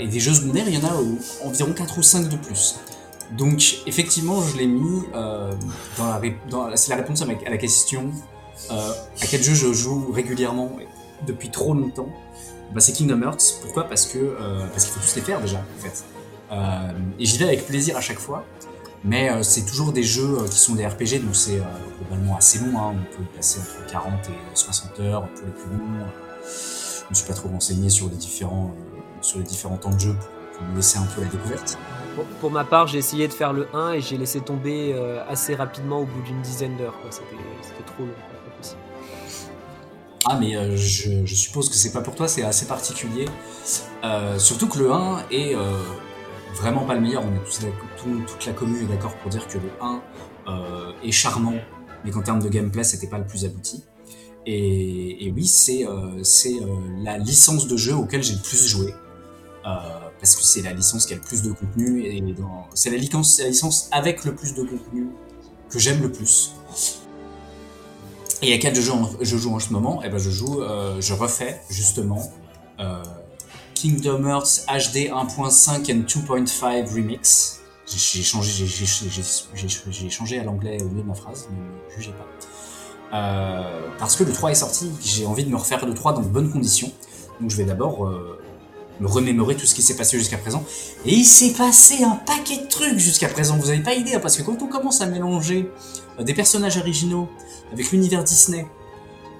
et 0.00 0.06
des 0.06 0.18
jeux 0.18 0.32
secondaires, 0.32 0.64
il 0.66 0.76
y 0.76 0.82
en 0.82 0.88
a 0.88 0.94
environ 1.44 1.74
4 1.74 1.98
ou 1.98 2.02
5 2.02 2.26
de 2.30 2.36
plus. 2.36 2.76
Donc, 3.36 3.82
effectivement, 3.86 4.40
je 4.40 4.56
l'ai 4.56 4.68
mis 4.68 5.02
dans 5.12 6.08
la, 6.08 6.16
réponse 6.96 7.20
à, 7.20 7.26
à 7.26 7.50
la 7.50 7.58
question 7.58 8.10
à 8.70 9.26
quel 9.30 9.42
jeu 9.42 9.54
je 9.54 9.70
joue 9.74 10.10
régulièrement 10.10 10.70
depuis 11.26 11.50
trop 11.50 11.74
longtemps. 11.74 12.08
Bah, 12.74 12.80
c'est 12.80 12.92
Kingdom 12.92 13.22
Hearts. 13.22 13.60
Pourquoi? 13.62 13.84
Parce 13.84 14.06
que 14.06 14.18
euh, 14.18 14.66
parce 14.68 14.84
qu'il 14.84 14.94
faut 14.94 15.00
tous 15.00 15.16
les 15.16 15.22
faire 15.22 15.40
déjà, 15.40 15.58
en 15.58 15.82
fait. 15.82 16.04
Euh, 16.50 16.92
et 17.18 17.24
j'y 17.24 17.38
vais 17.38 17.46
avec 17.46 17.66
plaisir 17.66 17.96
à 17.96 18.00
chaque 18.00 18.18
fois. 18.18 18.44
Mais 19.04 19.30
euh, 19.30 19.42
c'est 19.42 19.66
toujours 19.66 19.92
des 19.92 20.04
jeux 20.04 20.38
qui 20.48 20.58
sont 20.58 20.74
des 20.74 20.86
RPG, 20.86 21.22
donc 21.24 21.34
c'est 21.34 21.60
globalement 21.98 22.36
assez 22.36 22.60
long. 22.60 22.78
Hein. 22.78 22.94
On 22.94 23.16
peut 23.16 23.24
passer 23.36 23.60
entre 23.60 23.90
40 23.90 24.12
et 24.28 24.32
60 24.54 25.00
heures 25.00 25.28
pour 25.28 25.46
les 25.46 25.52
plus 25.52 25.70
longs. 25.70 26.06
Je 26.44 27.10
me 27.10 27.14
suis 27.14 27.26
pas 27.26 27.34
trop 27.34 27.48
renseigné 27.48 27.90
sur 27.90 28.08
les 28.08 28.16
différents 28.16 28.74
sur 29.20 29.38
les 29.38 29.44
différents 29.44 29.76
temps 29.76 29.90
de 29.90 30.00
jeu 30.00 30.14
pour, 30.14 30.58
pour 30.58 30.66
me 30.68 30.76
laisser 30.76 30.98
un 30.98 31.06
peu 31.14 31.20
la 31.20 31.28
découverte. 31.28 31.78
Pour, 32.16 32.24
pour 32.24 32.50
ma 32.50 32.64
part, 32.64 32.86
j'ai 32.86 32.98
essayé 32.98 33.28
de 33.28 33.32
faire 33.32 33.52
le 33.52 33.68
1 33.74 33.92
et 33.92 34.00
j'ai 34.00 34.16
laissé 34.16 34.40
tomber 34.40 34.94
assez 35.28 35.54
rapidement 35.54 36.00
au 36.00 36.06
bout 36.06 36.22
d'une 36.22 36.40
dizaine 36.42 36.76
d'heures. 36.76 36.94
c'était 37.10 37.84
trop 37.84 38.04
long. 38.04 38.31
Ah 40.24 40.38
mais 40.38 40.56
euh, 40.56 40.76
je, 40.76 41.34
suppose 41.34 41.68
que 41.68 41.74
c'est 41.74 41.92
pas 41.92 42.00
pour 42.00 42.14
toi, 42.14 42.28
c'est 42.28 42.42
assez 42.42 42.66
particulier. 42.66 43.24
Euh, 44.04 44.38
surtout 44.38 44.68
que 44.68 44.78
le 44.78 44.92
1 44.92 45.26
est 45.30 45.54
euh, 45.54 45.72
vraiment 46.54 46.84
pas 46.84 46.94
le 46.94 47.00
meilleur. 47.00 47.24
On 47.24 47.34
est 47.34 47.44
tous 47.44 47.66
toute 48.26 48.46
la 48.46 48.52
commune 48.52 48.84
est 48.84 48.92
d'accord 48.92 49.16
pour 49.16 49.30
dire 49.30 49.48
que 49.48 49.58
le 49.58 49.70
1 49.80 50.02
euh, 50.48 50.92
est 51.02 51.10
charmant, 51.10 51.56
mais 52.04 52.12
qu'en 52.12 52.22
termes 52.22 52.40
de 52.40 52.48
gameplay, 52.48 52.84
c'était 52.84 53.08
pas 53.08 53.18
le 53.18 53.26
plus 53.26 53.44
abouti. 53.44 53.82
Et, 54.46 55.26
et 55.26 55.30
oui, 55.32 55.46
c'est 55.46 55.86
la 56.98 57.18
licence 57.18 57.68
de 57.68 57.76
jeu 57.76 57.94
auquel 57.94 58.22
j'ai 58.22 58.34
le 58.34 58.42
plus 58.42 58.66
joué. 58.66 58.94
Parce 59.62 60.36
que 60.36 60.42
c'est 60.42 60.62
la 60.62 60.72
licence 60.72 61.06
qui 61.06 61.14
a 61.14 61.16
le 61.16 61.22
plus 61.22 61.42
de 61.42 61.52
contenu 61.52 62.04
et 62.04 62.22
c'est 62.74 62.90
la 62.90 62.96
la 62.96 63.02
licence 63.02 63.88
avec 63.90 64.24
le 64.24 64.34
plus 64.34 64.54
de 64.54 64.62
contenu 64.62 65.08
que 65.68 65.78
j'aime 65.78 66.02
le 66.02 66.12
plus. 66.12 66.52
Et 68.42 68.52
à 68.52 68.58
quel 68.58 68.74
je 68.74 68.80
joue 68.80 68.92
en, 68.92 69.10
je 69.20 69.36
joue 69.36 69.54
en 69.54 69.60
ce 69.60 69.70
moment 69.72 70.02
Eh 70.04 70.08
ben 70.08 70.18
je 70.18 70.30
joue, 70.30 70.62
euh, 70.62 71.00
je 71.00 71.14
refais 71.14 71.60
justement 71.70 72.30
euh, 72.80 73.02
Kingdom 73.74 74.24
Hearts 74.26 74.64
HD 74.68 75.08
1.5 75.10 75.92
and 75.92 76.04
2.5 76.06 76.92
Remix. 76.92 77.60
J'ai 77.86 78.22
changé, 78.22 78.66
j'ai- 78.66 80.10
changé 80.10 80.38
à 80.38 80.44
l'anglais 80.44 80.80
au 80.82 80.86
milieu 80.88 81.02
de 81.02 81.08
ma 81.08 81.14
phrase, 81.14 81.48
ne 81.50 81.94
jugez 81.96 82.12
pas. 82.12 83.16
Euh, 83.16 83.88
parce 83.98 84.16
que 84.16 84.24
le 84.24 84.32
3 84.32 84.50
est 84.52 84.54
sorti, 84.54 84.90
j'ai 85.04 85.26
envie 85.26 85.44
de 85.44 85.50
me 85.50 85.56
refaire 85.56 85.84
le 85.84 85.92
3 85.94 86.14
dans 86.14 86.22
de 86.22 86.28
bonnes 86.28 86.50
conditions. 86.50 86.90
Donc 87.40 87.50
je 87.50 87.56
vais 87.56 87.64
d'abord 87.64 88.08
me 89.00 89.06
remémorer 89.06 89.56
tout 89.56 89.66
ce 89.66 89.74
qui 89.74 89.82
s'est 89.82 89.96
passé 89.96 90.18
jusqu'à 90.18 90.38
présent. 90.38 90.64
Et 91.04 91.12
il 91.14 91.24
s'est 91.24 91.52
passé 91.52 92.02
un 92.04 92.16
paquet 92.16 92.58
de 92.58 92.68
trucs 92.68 92.98
jusqu'à 92.98 93.28
présent, 93.28 93.56
vous 93.58 93.66
n'avez 93.66 93.82
pas 93.82 93.94
idée, 93.94 94.14
hein, 94.14 94.20
parce 94.20 94.36
que 94.36 94.42
quand 94.42 94.62
on 94.62 94.68
commence 94.68 95.00
à 95.00 95.06
mélanger 95.06 95.70
des 96.20 96.34
personnages 96.34 96.78
originaux 96.78 97.28
avec 97.72 97.90
l'univers 97.90 98.24
Disney, 98.24 98.66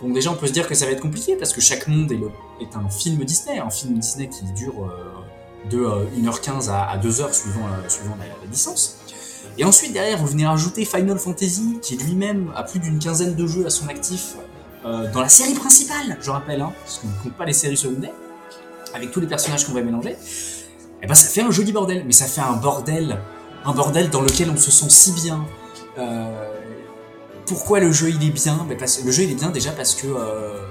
bon 0.01 0.11
déjà 0.11 0.30
on 0.30 0.35
peut 0.35 0.47
se 0.47 0.53
dire 0.53 0.66
que 0.66 0.74
ça 0.74 0.87
va 0.87 0.93
être 0.93 1.01
compliqué, 1.01 1.37
parce 1.37 1.53
que 1.53 1.61
chaque 1.61 1.89
monde 1.89 2.12
est, 2.12 2.76
un 2.76 2.89
film 2.89 3.24
Disney, 3.24 3.59
un 3.59 3.70
film 3.70 3.99
Disney 3.99 4.28
qui 4.28 4.45
dure 4.53 4.74
euh, 4.85 5.68
de 5.70 5.78
euh, 5.78 6.05
1h15 6.16 6.70
à, 6.70 6.91
à 6.91 6.99
2h 6.99 7.33
suivant, 7.33 7.68
la, 7.68 7.89
suivant 7.89 8.16
la, 8.18 8.51
licence. 8.51 8.99
Et 9.59 9.64
ensuite 9.64 9.93
derrière 9.93 10.18
vous 10.18 10.26
venez 10.26 10.47
rajouter 10.47 10.85
Final 10.85 11.18
Fantasy, 11.18 11.78
qui 11.83 11.97
lui-même 11.97 12.53
a 12.57 12.62
plus 12.62 12.78
d'une 12.78 12.99
quinzaine 12.99 13.35
de 13.35 13.47
jeux 13.47 13.66
à 13.66 13.70
son 13.70 13.89
actif 13.89 14.37
euh, 14.85 15.11
dans 15.12 15.20
la 15.20 15.28
série 15.28 15.55
principale, 15.55 16.18
je 16.20 16.30
rappelle, 16.30 16.61
hein, 16.61 16.72
parce 16.83 16.99
qu'on 16.99 17.07
ne 17.07 17.22
compte 17.22 17.35
pas 17.35 17.45
les 17.45 17.53
séries 17.53 17.76
secondaires, 17.76 18.14
avec 18.95 19.12
tous 19.12 19.20
les 19.20 19.28
personnages 19.28 19.64
qu'on 19.64 19.72
va 19.72 19.83
mélanger, 19.83 20.16
et 21.03 21.07
ben 21.07 21.14
ça 21.14 21.28
fait 21.28 21.43
un 21.43 21.51
joli 21.51 21.72
bordel, 21.72 22.05
mais 22.05 22.12
ça 22.12 22.26
fait 22.26 22.41
un 22.41 22.55
bordel, 22.55 23.18
un 23.64 23.72
bordel 23.72 24.11
dans 24.11 24.22
lequel 24.22 24.51
on 24.51 24.57
se 24.57 24.70
sent 24.70 24.91
si 24.91 25.12
bien. 25.12 25.45
Euh, 25.99 26.49
pourquoi 27.47 27.80
le 27.80 27.93
jeu 27.93 28.11
il 28.11 28.26
est 28.26 28.30
bien? 28.30 28.64
Ben, 28.68 28.76
parce, 28.76 29.05
Le 29.05 29.11
jeu 29.11 29.24
il 29.24 29.32
est 29.32 29.36
bien 29.36 29.51
déjà 29.51 29.72
parce 29.72 29.95
que 29.95 30.07
euh, 30.07 30.66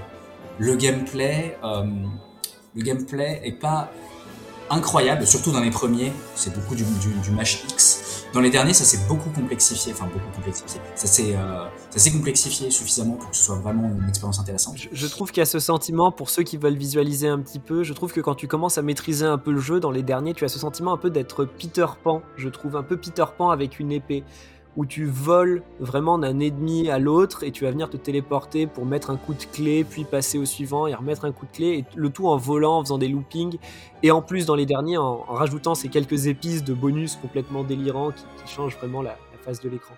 le 0.60 0.76
gameplay, 0.76 1.58
euh, 1.64 1.84
le 2.76 2.82
gameplay 2.82 3.42
est 3.44 3.60
pas 3.60 3.92
incroyable, 4.70 5.28
surtout 5.28 5.52
dans 5.52 5.60
les 5.60 5.70
premiers, 5.70 6.14
c'est 6.34 6.54
beaucoup 6.56 6.76
du, 6.76 6.84
du, 6.84 7.32
Mash 7.32 7.64
X. 7.70 8.28
Dans 8.34 8.40
les 8.40 8.50
derniers, 8.50 8.74
ça 8.74 8.86
s'est 8.86 9.06
beaucoup 9.10 9.30
complexifié, 9.30 9.92
enfin 9.92 10.06
beaucoup 10.06 10.34
complexifié. 10.34 10.80
Ça 10.96 11.08
s'est 11.08 11.36
euh, 11.36 11.66
ça 11.90 12.00
s'est 12.00 12.12
complexifié 12.12 12.72
suffisamment 12.72 13.16
pour 13.16 13.32
que 13.32 13.36
ce 13.36 13.44
soit 13.44 13.58
vraiment 13.58 13.92
une 14.02 14.08
expérience 14.08 14.40
intéressante. 14.40 14.78
Je, 14.78 14.88
je 14.94 15.08
trouve 15.08 15.32
qu'il 15.32 15.42
y 15.42 15.44
a 15.44 15.46
ce 15.46 15.60
sentiment, 15.60 16.14
pour 16.14 16.30
ceux 16.30 16.44
qui 16.44 16.56
veulent 16.56 16.78
visualiser 16.78 17.28
un 17.28 17.40
petit 17.40 17.60
peu, 17.60 17.84
je 17.84 17.92
trouve 17.92 18.14
que 18.14 18.22
quand 18.22 18.36
tu 18.36 18.48
commences 18.48 18.78
à 18.78 18.82
maîtriser 18.82 19.26
un 19.26 19.38
peu 19.38 19.52
le 19.52 19.60
jeu, 19.60 19.82
dans 19.82 19.92
les 19.92 20.04
derniers, 20.04 20.34
tu 20.34 20.46
as 20.46 20.50
ce 20.50 20.60
sentiment 20.60 20.94
un 20.94 20.98
peu 20.98 21.10
d'être 21.10 21.44
Peter 21.44 21.88
Pan, 22.02 22.22
je 22.38 22.48
trouve, 22.48 22.78
un 22.78 22.84
peu 22.84 22.96
Peter 22.96 23.26
Pan 23.38 23.50
avec 23.50 23.80
une 23.80 23.92
épée, 23.92 24.24
où 24.78 24.86
tu 24.86 25.06
voles 25.06 25.64
vraiment 25.80 26.18
d'un 26.18 26.40
ennemi 26.40 26.90
à 26.90 26.98
l'autre 26.98 27.44
et 27.44 27.52
tu 27.52 27.66
vas 27.66 27.72
venir 27.72 27.90
te 27.90 27.98
téléporter 27.98 28.68
pour 28.68 28.86
mettre 28.86 29.10
un 29.10 29.18
coup 29.18 29.34
de 29.34 29.44
clé, 29.44 29.84
puis 29.84 30.06
passer 30.06 30.38
au 30.38 30.46
suivant 30.46 30.88
et 30.88 30.94
remettre 30.94 31.26
un 31.26 31.32
coup 31.32 31.46
de 31.46 31.52
clé, 31.52 31.68
et 31.80 31.86
le 31.96 32.10
tout 32.10 32.28
en 32.28 32.38
volant, 32.38 32.78
en 32.78 32.84
faisant 32.84 32.98
des 32.98 33.10
loopings, 33.10 33.58
et 34.04 34.12
en 34.12 34.22
plus 34.22 34.46
dans 34.46 34.56
les 34.56 34.66
derniers, 34.66 34.98
en, 34.98 35.18
rajoutant 35.24 35.76
ces 35.76 35.90
quelques 35.90 36.28
épices 36.28 36.64
de 36.64 36.74
bonus 36.74 37.18
complètement 37.18 37.64
délirants 37.64 38.12
qui, 38.12 38.24
changent 38.48 38.78
vraiment 38.78 39.02
la, 39.02 39.18
face 39.44 39.62
de 39.62 39.70
l'écran. 39.70 39.96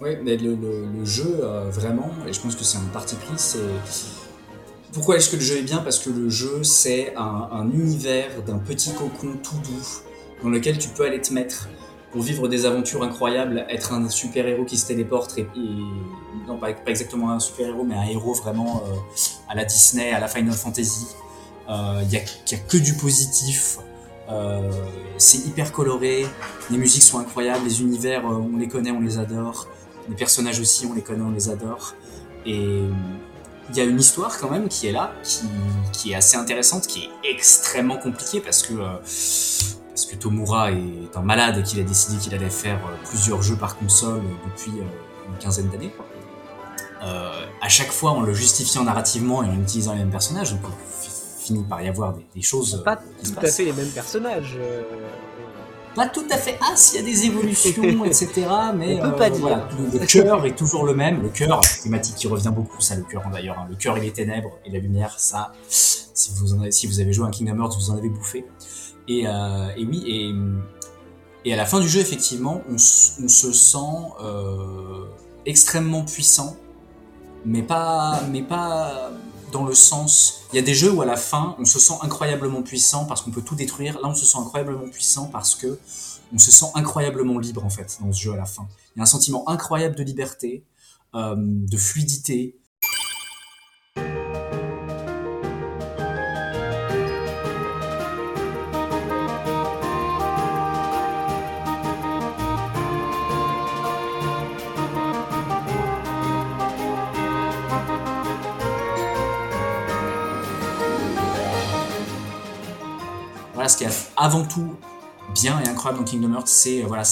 Oui, 0.00 0.10
mais 0.22 0.36
le, 0.36 0.56
jeu, 1.04 1.40
euh, 1.42 1.70
vraiment, 1.70 2.10
et 2.26 2.32
je 2.32 2.40
pense 2.40 2.54
que 2.54 2.64
c'est 2.64 2.78
un 2.78 2.92
parti 2.92 3.16
pris, 3.16 3.34
c'est. 3.36 3.58
Pourquoi 4.92 5.16
est-ce 5.16 5.30
que 5.30 5.36
le 5.36 5.42
jeu 5.42 5.56
est 5.56 5.62
bien? 5.62 5.78
Parce 5.78 5.98
que 5.98 6.10
le 6.10 6.28
jeu, 6.28 6.62
c'est 6.64 7.14
un 7.16 7.70
univers 7.72 8.42
d'un 8.42 8.58
petit 8.58 8.92
cocon 8.92 9.38
tout 9.42 9.56
doux 9.64 10.02
dans 10.42 10.50
lequel 10.50 10.78
tu 10.78 10.88
peux 10.90 11.04
aller 11.04 11.20
te 11.20 11.32
mettre 11.32 11.68
pour 12.12 12.22
vivre 12.22 12.46
des 12.48 12.66
aventures 12.66 13.02
incroyables, 13.02 13.66
être 13.68 13.92
un 13.92 14.08
super-héros 14.08 14.64
qui 14.64 14.76
se 14.76 14.86
téléporte, 14.86 15.38
et, 15.38 15.46
non 16.46 16.58
pas, 16.58 16.70
exactement 16.86 17.30
un 17.30 17.40
super-héros, 17.40 17.84
mais 17.84 17.94
un 17.94 18.04
héros 18.04 18.34
vraiment 18.34 18.82
euh, 18.86 18.96
à 19.48 19.54
la 19.54 19.64
Disney, 19.64 20.12
à 20.12 20.20
la 20.20 20.28
Final 20.28 20.54
Fantasy. 20.54 21.06
Il 21.68 22.08
n'y 22.08 22.16
a, 22.16 22.20
a 22.20 22.56
que 22.68 22.76
du 22.76 22.94
positif. 22.94 23.78
Euh, 24.32 24.70
c'est 25.18 25.38
hyper 25.38 25.72
coloré, 25.72 26.26
les 26.70 26.78
musiques 26.78 27.02
sont 27.02 27.18
incroyables, 27.18 27.64
les 27.64 27.82
univers, 27.82 28.26
euh, 28.26 28.34
on 28.52 28.56
les 28.56 28.68
connaît, 28.68 28.90
on 28.90 29.00
les 29.00 29.18
adore. 29.18 29.68
Les 30.08 30.14
personnages 30.14 30.58
aussi, 30.60 30.86
on 30.86 30.94
les 30.94 31.02
connaît, 31.02 31.22
on 31.22 31.30
les 31.30 31.48
adore. 31.48 31.94
Et 32.46 32.80
il 33.70 33.76
y 33.76 33.80
a 33.80 33.84
une 33.84 34.00
histoire 34.00 34.38
quand 34.38 34.50
même 34.50 34.68
qui 34.68 34.88
est 34.88 34.92
là, 34.92 35.12
qui, 35.92 36.12
est 36.12 36.14
assez 36.14 36.36
intéressante, 36.36 36.86
qui 36.86 37.04
est 37.04 37.30
extrêmement 37.30 37.98
compliquée 37.98 38.40
parce 38.40 38.62
que, 38.62 38.74
euh, 38.74 38.96
parce 39.94 40.06
que 40.06 40.16
Tomura 40.16 40.70
est 40.72 41.14
un 41.16 41.20
malade 41.22 41.58
et 41.58 41.62
qu'il 41.62 41.78
a 41.80 41.82
décidé 41.84 42.16
qu'il 42.18 42.34
allait 42.34 42.50
faire 42.50 42.78
euh, 42.86 42.96
plusieurs 43.08 43.42
jeux 43.42 43.56
par 43.56 43.76
console 43.76 44.22
depuis 44.46 44.72
euh, 44.80 44.84
une 45.30 45.38
quinzaine 45.38 45.68
d'années. 45.68 45.92
Euh, 47.04 47.46
à 47.60 47.68
chaque 47.68 47.90
fois, 47.90 48.12
en 48.12 48.20
le 48.22 48.32
justifiant 48.32 48.84
narrativement 48.84 49.42
et 49.42 49.46
en 49.48 49.60
utilisant 49.60 49.92
les 49.92 49.98
mêmes 49.98 50.10
personnages, 50.10 50.52
donc 50.52 50.60
il 51.04 51.44
finit 51.44 51.64
par 51.64 51.82
y 51.82 51.88
avoir 51.88 52.12
des, 52.14 52.24
des 52.34 52.42
choses 52.42 52.80
Pas 52.84 52.94
euh, 52.94 53.24
se 53.24 53.32
tout 53.32 53.40
à 53.40 53.46
fait 53.48 53.64
les 53.64 53.72
mêmes 53.72 53.88
personnages. 53.90 54.56
euh, 54.58 54.82
Pas 55.96 56.06
tout 56.08 56.24
à 56.30 56.36
fait 56.38 56.58
as, 56.72 56.92
il 56.94 57.00
y 57.00 57.02
a 57.02 57.02
des 57.04 57.26
évolutions, 57.26 58.04
etc. 58.04 58.28
Mais 58.76 58.98
On 59.02 59.10
peut 59.10 59.16
pas 59.16 59.30
dire. 59.30 59.40
voilà, 59.40 59.68
le, 59.92 59.98
le 59.98 60.06
cœur 60.06 60.46
est 60.46 60.54
toujours 60.56 60.84
le 60.86 60.94
même. 60.94 61.20
Le 61.22 61.28
cœur, 61.28 61.60
thématique 61.82 62.14
qui 62.14 62.28
revient 62.28 62.52
beaucoup, 62.54 62.80
ça, 62.80 62.94
le 62.94 63.02
cœur 63.02 63.22
hein, 63.26 63.30
d'ailleurs. 63.32 63.58
hein. 63.58 63.66
Le 63.68 63.74
cœur 63.76 63.96
et 63.98 64.00
les 64.00 64.12
ténèbres 64.12 64.52
et 64.64 64.70
la 64.70 64.78
lumière, 64.78 65.14
ça, 65.18 65.52
si 65.68 66.30
vous, 66.36 66.54
en 66.54 66.60
avez, 66.60 66.70
si 66.70 66.86
vous 66.86 67.00
avez 67.00 67.12
joué 67.12 67.26
à 67.26 67.30
Kingdom 67.30 67.60
Hearts, 67.62 67.76
vous 67.78 67.90
en 67.90 67.96
avez 67.98 68.08
bouffé. 68.08 68.46
Et, 69.08 69.26
euh, 69.26 69.68
et 69.76 69.84
oui, 69.84 70.34
et, 71.44 71.52
à 71.52 71.56
la 71.56 71.66
fin 71.66 71.80
du 71.80 71.88
jeu, 71.88 72.00
effectivement, 72.00 72.62
on 72.68 72.78
se 72.78 73.52
sent 73.52 73.78
euh, 74.22 75.06
extrêmement 75.44 76.04
puissant, 76.04 76.56
mais 77.44 77.62
pas, 77.62 78.20
mais 78.30 78.42
pas 78.42 79.10
dans 79.52 79.64
le 79.64 79.74
sens. 79.74 80.42
Il 80.52 80.56
y 80.56 80.58
a 80.58 80.62
des 80.62 80.74
jeux 80.74 80.90
où 80.90 81.02
à 81.02 81.06
la 81.06 81.16
fin, 81.16 81.54
on 81.58 81.64
se 81.64 81.78
sent 81.78 81.94
incroyablement 82.02 82.62
puissant 82.62 83.04
parce 83.04 83.22
qu'on 83.22 83.30
peut 83.30 83.42
tout 83.42 83.54
détruire. 83.54 84.00
Là, 84.00 84.08
on 84.08 84.14
se 84.14 84.24
sent 84.24 84.38
incroyablement 84.38 84.88
puissant 84.88 85.26
parce 85.26 85.54
que 85.54 85.78
on 86.32 86.38
se 86.38 86.50
sent 86.50 86.66
incroyablement 86.74 87.38
libre 87.38 87.64
en 87.64 87.70
fait 87.70 87.98
dans 88.00 88.12
ce 88.12 88.20
jeu 88.20 88.32
à 88.32 88.36
la 88.36 88.46
fin. 88.46 88.66
Il 88.94 88.98
y 88.98 89.00
a 89.00 89.02
un 89.02 89.06
sentiment 89.06 89.48
incroyable 89.48 89.94
de 89.94 90.02
liberté, 90.02 90.64
euh, 91.14 91.34
de 91.36 91.76
fluidité. 91.76 92.56
Avant 114.22 114.44
tout 114.44 114.76
bien 115.34 115.60
et 115.60 115.68
incroyable 115.68 116.04
dans 116.04 116.08
Kingdom 116.08 116.32
Hearts, 116.34 116.46
c'est 116.46 116.82
euh, 116.82 116.86
voilà, 116.86 117.02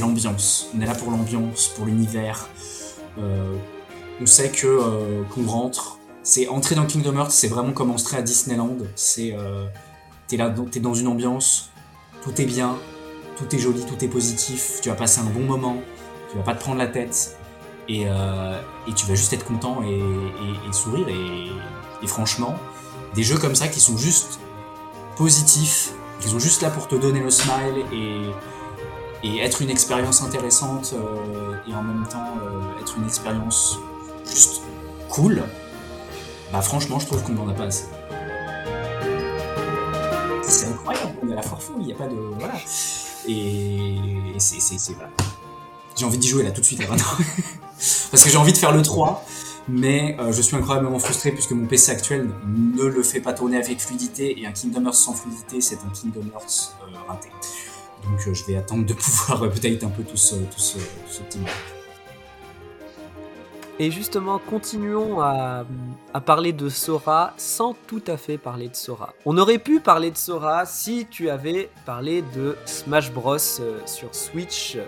l'ambiance. 0.00 0.66
On 0.76 0.80
est 0.80 0.86
là 0.86 0.94
pour 0.94 1.12
l'ambiance, 1.12 1.68
pour 1.68 1.86
l'univers. 1.86 2.48
Euh, 3.18 3.56
on 4.20 4.26
sait 4.26 4.50
que 4.50 4.66
euh, 4.66 5.22
qu'on 5.32 5.46
rentre. 5.46 5.98
C'est 6.24 6.48
entrer 6.48 6.74
dans 6.74 6.86
Kingdom 6.86 7.16
Hearts, 7.16 7.30
c'est 7.30 7.46
vraiment 7.46 7.72
comme 7.72 7.92
entrer 7.92 8.16
à 8.16 8.22
Disneyland. 8.22 8.78
C'est 8.96 9.32
euh, 9.32 9.66
t'es 10.26 10.36
là, 10.36 10.52
t'es 10.72 10.80
dans 10.80 10.94
une 10.94 11.06
ambiance, 11.06 11.70
tout 12.24 12.40
est 12.40 12.46
bien, 12.46 12.78
tout 13.36 13.54
est 13.54 13.58
joli, 13.58 13.84
tout 13.84 14.04
est 14.04 14.08
positif. 14.08 14.80
Tu 14.82 14.88
vas 14.88 14.96
passer 14.96 15.20
un 15.20 15.30
bon 15.30 15.44
moment, 15.44 15.76
tu 16.32 16.36
vas 16.36 16.42
pas 16.42 16.54
te 16.54 16.60
prendre 16.60 16.78
la 16.78 16.88
tête 16.88 17.36
et, 17.88 18.02
et 18.02 18.92
tu 18.96 19.06
vas 19.06 19.14
juste 19.14 19.32
être 19.34 19.44
content 19.44 19.82
et, 19.84 20.72
sourire. 20.72 21.06
Et 22.02 22.06
franchement, 22.06 22.56
des 23.14 23.22
jeux 23.22 23.36
comme 23.36 23.54
ça 23.54 23.68
qui 23.68 23.78
sont 23.78 23.98
juste 23.98 24.40
positifs, 25.16 25.92
qui 26.24 26.30
sont 26.30 26.38
juste 26.38 26.62
là 26.62 26.70
pour 26.70 26.88
te 26.88 26.94
donner 26.94 27.20
le 27.20 27.30
smile 27.30 27.84
et, 27.92 28.30
être 29.40 29.60
une 29.62 29.70
expérience 29.70 30.22
intéressante 30.22 30.94
euh, 30.94 31.56
et 31.68 31.74
en 31.74 31.82
même 31.82 32.06
temps 32.06 32.38
euh, 32.42 32.80
être 32.80 32.96
une 32.96 33.04
expérience 33.04 33.78
juste 34.30 34.62
cool, 35.10 35.42
bah 36.52 36.62
franchement 36.62 36.98
je 36.98 37.06
trouve 37.06 37.22
qu'on 37.22 37.32
n'en 37.32 37.48
a 37.48 37.52
pas 37.52 37.64
assez. 37.64 37.84
C'est 40.42 40.66
incroyable, 40.66 41.12
on 41.22 41.28
est 41.28 41.32
à 41.32 41.36
la 41.36 41.42
forfouille, 41.42 41.76
il 41.80 41.86
n'y 41.86 41.92
a 41.92 41.96
pas 41.96 42.06
de... 42.06 42.16
Voilà. 42.38 42.54
Et, 43.28 43.98
c'est- 44.38 44.92
voilà. 44.94 45.10
J'ai 45.96 46.04
envie 46.06 46.18
d'y 46.18 46.28
jouer 46.28 46.42
là 46.42 46.50
tout 46.50 46.60
de 46.60 46.66
suite 46.66 46.80
là 46.80 46.88
maintenant. 46.88 47.04
Parce 48.10 48.22
que 48.24 48.30
j'ai 48.30 48.38
envie 48.38 48.52
de 48.52 48.58
faire 48.58 48.72
le 48.72 48.82
3, 48.82 49.24
mais 49.68 50.16
euh, 50.18 50.32
je 50.32 50.42
suis 50.42 50.56
incroyablement 50.56 50.98
frustré 50.98 51.30
puisque 51.32 51.52
mon 51.52 51.66
PC 51.66 51.92
actuel 51.92 52.30
ne 52.46 52.84
le 52.84 53.02
fait 53.02 53.20
pas 53.20 53.32
tourner 53.32 53.56
avec 53.56 53.80
fluidité 53.80 54.40
et 54.40 54.46
un 54.46 54.52
Kingdom 54.52 54.84
Hearts 54.84 54.94
sans 54.94 55.14
fluidité 55.14 55.60
c'est 55.60 55.76
un 55.76 55.90
Kingdom 55.90 56.28
Hearts 56.34 56.76
euh, 56.82 56.96
raté. 57.08 57.28
Donc 58.04 58.20
euh, 58.26 58.34
je 58.34 58.44
vais 58.44 58.56
attendre 58.56 58.84
de 58.84 58.94
pouvoir 58.94 59.48
peut-être 59.50 59.84
un 59.84 59.88
peu 59.88 60.02
tout 60.02 60.16
ce, 60.16 60.34
tout. 60.34 61.38
Et 63.80 63.90
justement, 63.90 64.38
continuons 64.38 65.20
à, 65.20 65.64
à 66.12 66.20
parler 66.20 66.52
de 66.52 66.68
Sora 66.68 67.34
sans 67.36 67.74
tout 67.88 68.02
à 68.06 68.16
fait 68.16 68.38
parler 68.38 68.68
de 68.68 68.76
Sora. 68.76 69.14
On 69.24 69.36
aurait 69.36 69.58
pu 69.58 69.80
parler 69.80 70.12
de 70.12 70.16
Sora 70.16 70.64
si 70.64 71.06
tu 71.10 71.28
avais 71.28 71.70
parlé 71.84 72.22
de 72.36 72.56
Smash 72.66 73.10
Bros 73.10 73.38
sur 73.38 74.14
Switch, 74.14 74.78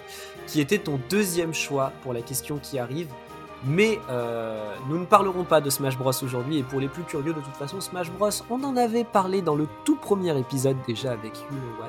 qui 0.46 0.60
était 0.60 0.78
ton 0.78 1.00
deuxième 1.10 1.52
choix 1.52 1.92
pour 2.04 2.12
la 2.12 2.22
question 2.22 2.58
qui 2.62 2.78
arrive. 2.78 3.08
Mais 3.64 4.00
euh, 4.10 4.74
nous 4.88 4.98
ne 4.98 5.04
parlerons 5.04 5.44
pas 5.44 5.60
de 5.60 5.70
Smash 5.70 5.96
Bros 5.98 6.12
aujourd'hui, 6.22 6.58
et 6.58 6.62
pour 6.62 6.80
les 6.80 6.88
plus 6.88 7.02
curieux, 7.02 7.32
de 7.32 7.40
toute 7.40 7.56
façon, 7.56 7.80
Smash 7.80 8.10
Bros, 8.12 8.30
on 8.50 8.62
en 8.62 8.76
avait 8.76 9.04
parlé 9.04 9.42
dans 9.42 9.54
le 9.54 9.66
tout 9.84 9.96
premier 9.96 10.38
épisode 10.38 10.76
déjà 10.86 11.12
avec 11.12 11.36
You 11.40 11.46
Know. 11.50 11.86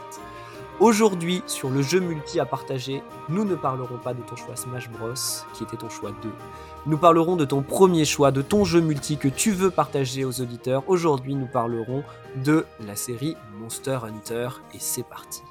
Aujourd'hui, 0.79 1.41
sur 1.47 1.71
le 1.71 1.81
jeu 1.81 1.99
multi 1.99 2.39
à 2.39 2.45
partager, 2.45 3.01
nous 3.29 3.45
ne 3.45 3.55
parlerons 3.55 3.97
pas 3.97 4.13
de 4.13 4.21
ton 4.21 4.35
choix 4.35 4.55
Smash 4.55 4.89
Bros, 4.91 5.13
qui 5.53 5.63
était 5.63 5.77
ton 5.77 5.89
choix 5.89 6.11
2. 6.21 6.29
Nous 6.85 6.97
parlerons 6.99 7.35
de 7.35 7.45
ton 7.45 7.63
premier 7.63 8.05
choix, 8.05 8.31
de 8.31 8.43
ton 8.43 8.63
jeu 8.63 8.79
multi 8.79 9.17
que 9.17 9.27
tu 9.27 9.51
veux 9.51 9.71
partager 9.71 10.23
aux 10.23 10.39
auditeurs. 10.39 10.83
Aujourd'hui, 10.87 11.33
nous 11.33 11.47
parlerons 11.47 12.03
de 12.35 12.67
la 12.85 12.95
série 12.95 13.35
Monster 13.59 13.99
Hunter, 14.03 14.49
et 14.75 14.79
c'est 14.79 15.03
parti. 15.03 15.41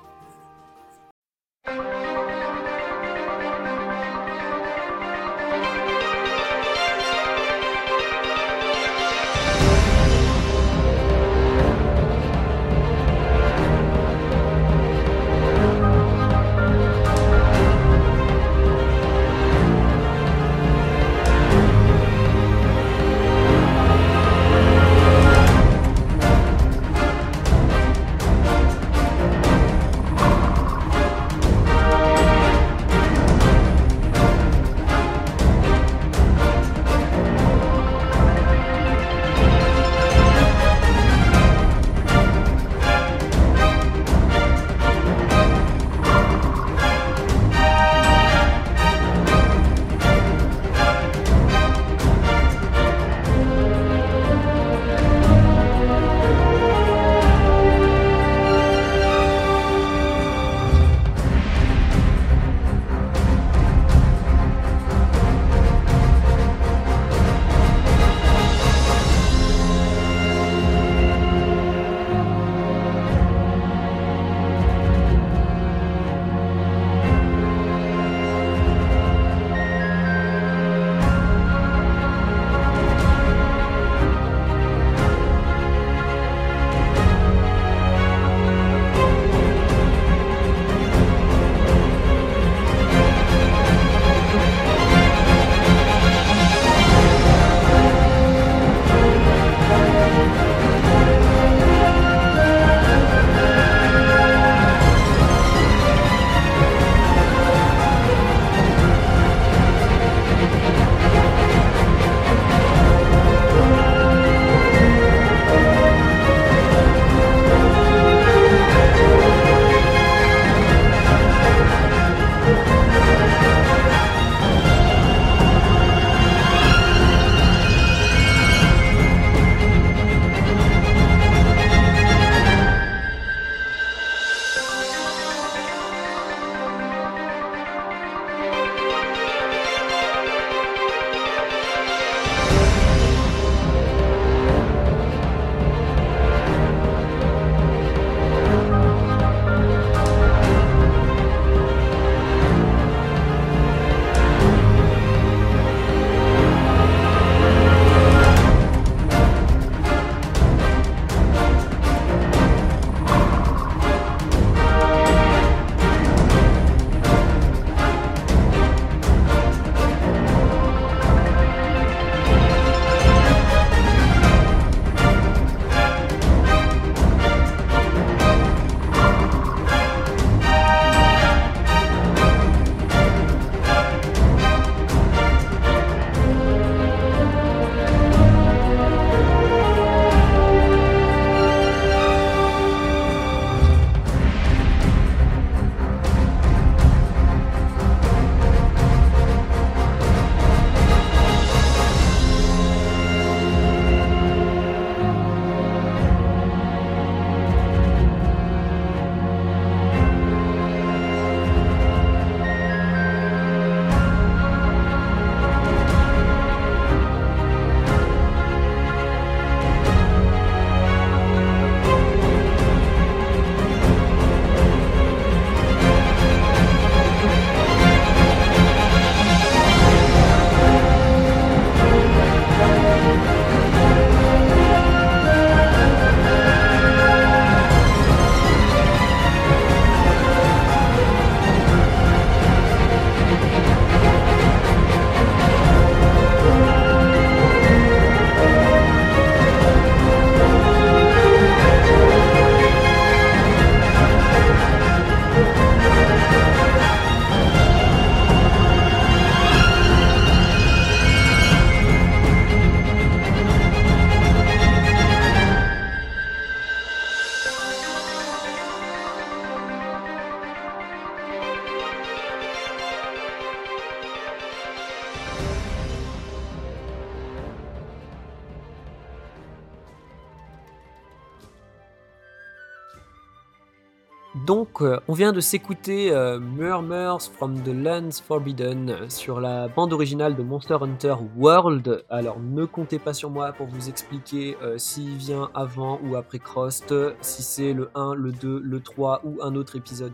Euh, 284.82 285.00
on 285.08 285.12
vient 285.12 285.32
de 285.32 285.40
s'écouter 285.40 286.10
euh, 286.12 286.38
Murmurs 286.38 287.22
from 287.22 287.62
the 287.62 287.68
Lands 287.68 288.22
Forbidden 288.26 289.08
sur 289.08 289.40
la 289.40 289.68
bande 289.68 289.92
originale 289.92 290.36
de 290.36 290.42
Monster 290.42 290.78
Hunter 290.80 291.16
World. 291.36 292.04
Alors, 292.10 292.40
ne 292.40 292.64
comptez 292.64 292.98
pas 292.98 293.14
sur 293.14 293.30
moi 293.30 293.52
pour 293.52 293.66
vous 293.66 293.88
expliquer 293.88 294.56
euh, 294.62 294.76
s'il 294.78 295.16
vient 295.16 295.50
avant 295.54 296.00
ou 296.04 296.16
après 296.16 296.38
Crost, 296.38 296.92
si 297.20 297.42
c'est 297.42 297.72
le 297.72 297.90
1, 297.94 298.14
le 298.14 298.32
2, 298.32 298.60
le 298.60 298.80
3 298.80 299.22
ou 299.24 299.38
un 299.42 299.54
autre 299.54 299.76
épisode 299.76 300.12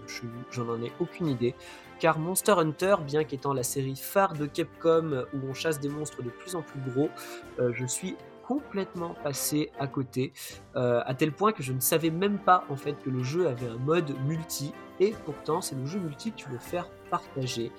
j'en 0.51 0.69
en 0.69 0.83
ai 0.83 0.93
aucune 1.01 1.29
idée. 1.29 1.55
Car 1.99 2.19
Monster 2.19 2.55
Hunter, 2.59 2.97
bien 3.07 3.25
qu'étant 3.25 3.53
la 3.53 3.63
série 3.63 3.97
phare 3.97 4.35
de 4.35 4.47
Capcom 4.47 5.25
où 5.35 5.39
on 5.49 5.55
chasse 5.55 5.79
des 5.81 5.89
monstres 5.89 6.23
de 6.23 6.31
plus 6.31 6.57
en 6.57 6.63
plus 6.63 6.81
gros, 6.91 7.11
je 7.59 7.87
suis 7.87 8.17
complètement 8.53 9.15
passé 9.23 9.71
à 9.81 9.87
côté, 9.87 10.33
euh, 10.77 11.01
à 11.07 11.15
tel 11.15 11.33
point 11.33 11.53
que 11.53 11.63
je 11.63 11.73
ne 11.73 11.81
savais 11.81 12.11
même 12.11 12.39
pas 12.39 12.65
en 12.69 12.77
fait 12.77 12.95
que 13.03 13.09
le 13.09 13.23
jeu 13.23 13.49
avait 13.49 13.69
un 13.69 13.79
mode 13.79 14.15
multi, 14.27 14.73
et 15.01 15.15
pourtant 15.25 15.63
c'est 15.63 15.75
le 15.75 15.87
jeu 15.87 15.99
multi 15.99 16.33
que 16.33 16.37
tu 16.37 16.49
veux 16.51 16.59
faire 16.59 16.91
partager. 17.11 17.73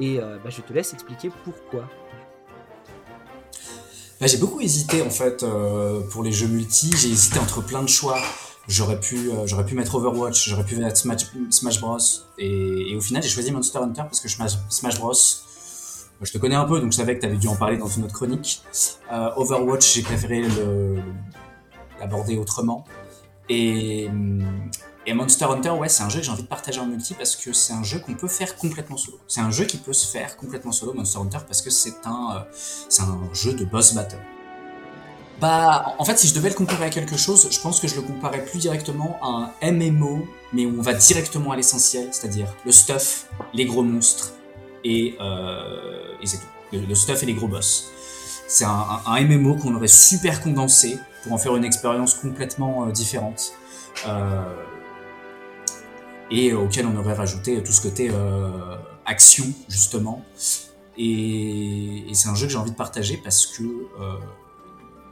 Et 0.00 0.18
euh, 0.18 0.38
bah, 0.44 0.50
je 0.50 0.60
te 0.60 0.72
laisse 0.72 0.92
expliquer 0.92 1.30
pourquoi. 1.44 1.88
Bah, 4.20 4.26
j'ai 4.26 4.36
beaucoup 4.36 4.60
hésité 4.60 5.00
en 5.02 5.10
fait 5.10 5.42
euh, 5.42 6.00
pour 6.10 6.22
les 6.22 6.32
jeux 6.32 6.48
multi. 6.48 6.94
J'ai 6.96 7.08
hésité 7.08 7.38
entre 7.38 7.62
plein 7.62 7.82
de 7.82 7.88
choix. 7.88 8.20
J'aurais 8.68 9.00
pu, 9.00 9.30
j'aurais 9.46 9.66
pu 9.66 9.74
mettre 9.74 9.96
Overwatch, 9.96 10.48
j'aurais 10.48 10.64
pu 10.64 10.76
mettre 10.76 10.96
Smash, 10.96 11.80
Bros. 11.80 11.98
Et, 12.38 12.94
au 12.96 13.00
final, 13.00 13.20
j'ai 13.20 13.28
choisi 13.28 13.50
Monster 13.50 13.78
Hunter 13.78 14.02
parce 14.02 14.20
que 14.20 14.28
Smash 14.28 15.00
Bros. 15.00 15.12
Je 16.22 16.32
te 16.32 16.38
connais 16.38 16.54
un 16.54 16.64
peu, 16.64 16.80
donc 16.80 16.92
je 16.92 16.96
savais 16.96 17.16
que 17.16 17.20
tu 17.20 17.26
avais 17.26 17.36
dû 17.36 17.48
en 17.48 17.56
parler 17.56 17.76
dans 17.76 17.88
une 17.88 18.04
autre 18.04 18.14
chronique. 18.14 18.62
Euh, 19.12 19.30
Overwatch, 19.36 19.94
j'ai 19.94 20.02
préféré 20.02 20.44
l'aborder 21.98 22.38
autrement. 22.38 22.84
Et, 23.48 24.06
hum, 24.08 24.70
et 25.04 25.14
Monster 25.14 25.46
Hunter, 25.46 25.70
ouais, 25.70 25.88
c'est 25.88 26.04
un 26.04 26.08
jeu 26.08 26.20
que 26.20 26.24
j'ai 26.24 26.30
envie 26.30 26.44
de 26.44 26.48
partager 26.48 26.78
en 26.80 26.86
multi 26.86 27.14
parce 27.14 27.34
que 27.34 27.52
c'est 27.52 27.72
un 27.72 27.82
jeu 27.82 27.98
qu'on 27.98 28.14
peut 28.14 28.28
faire 28.28 28.54
complètement 28.56 28.96
solo. 28.96 29.18
C'est 29.26 29.40
un 29.40 29.50
jeu 29.50 29.64
qui 29.64 29.78
peut 29.78 29.92
se 29.92 30.06
faire 30.06 30.36
complètement 30.36 30.70
solo, 30.70 30.94
Monster 30.94 31.18
Hunter, 31.18 31.38
parce 31.46 31.60
que 31.60 31.70
c'est 31.70 32.06
un, 32.06 32.36
euh, 32.36 32.40
c'est 32.88 33.02
un 33.02 33.18
jeu 33.32 33.54
de 33.54 33.64
boss 33.64 33.94
battle. 33.94 34.20
Bah, 35.40 35.96
en 35.98 36.04
fait, 36.04 36.16
si 36.18 36.28
je 36.28 36.34
devais 36.34 36.50
le 36.50 36.54
comparer 36.54 36.84
à 36.84 36.90
quelque 36.90 37.16
chose, 37.16 37.48
je 37.50 37.60
pense 37.60 37.80
que 37.80 37.88
je 37.88 37.96
le 37.96 38.02
comparais 38.02 38.44
plus 38.44 38.60
directement 38.60 39.18
à 39.20 39.52
un 39.60 39.72
MMO, 39.72 40.24
mais 40.52 40.66
où 40.66 40.78
on 40.78 40.82
va 40.82 40.94
directement 40.94 41.50
à 41.50 41.56
l'essentiel, 41.56 42.08
c'est-à-dire 42.12 42.46
le 42.64 42.70
stuff, 42.70 43.26
les 43.52 43.64
gros 43.64 43.82
monstres, 43.82 44.34
et, 44.84 45.16
euh, 45.20 46.14
et 46.20 46.26
c'est 46.26 46.38
tout. 46.38 46.46
Le, 46.72 46.94
stuff 46.94 47.22
et 47.22 47.26
les 47.26 47.34
gros 47.34 47.48
boss. 47.48 47.90
C'est 48.48 48.64
un, 48.64 49.20
MMO 49.20 49.56
qu'on 49.56 49.74
aurait 49.74 49.88
super 49.88 50.40
condensé 50.40 50.98
pour 51.22 51.32
en 51.32 51.38
faire 51.38 51.54
une 51.54 51.64
expérience 51.64 52.14
complètement 52.14 52.86
euh, 52.86 52.92
différente. 52.92 53.52
Euh, 54.06 54.42
et 56.30 56.54
auquel 56.54 56.86
on 56.86 56.96
aurait 56.96 57.12
rajouté 57.12 57.62
tout 57.62 57.72
ce 57.72 57.82
côté 57.82 58.10
action, 59.04 59.44
justement. 59.68 60.24
Et, 60.96 62.06
c'est 62.14 62.28
un 62.30 62.34
jeu 62.34 62.46
que 62.46 62.52
j'ai 62.52 62.58
envie 62.58 62.70
de 62.70 62.76
partager 62.76 63.18
parce 63.22 63.46
que 63.46 63.64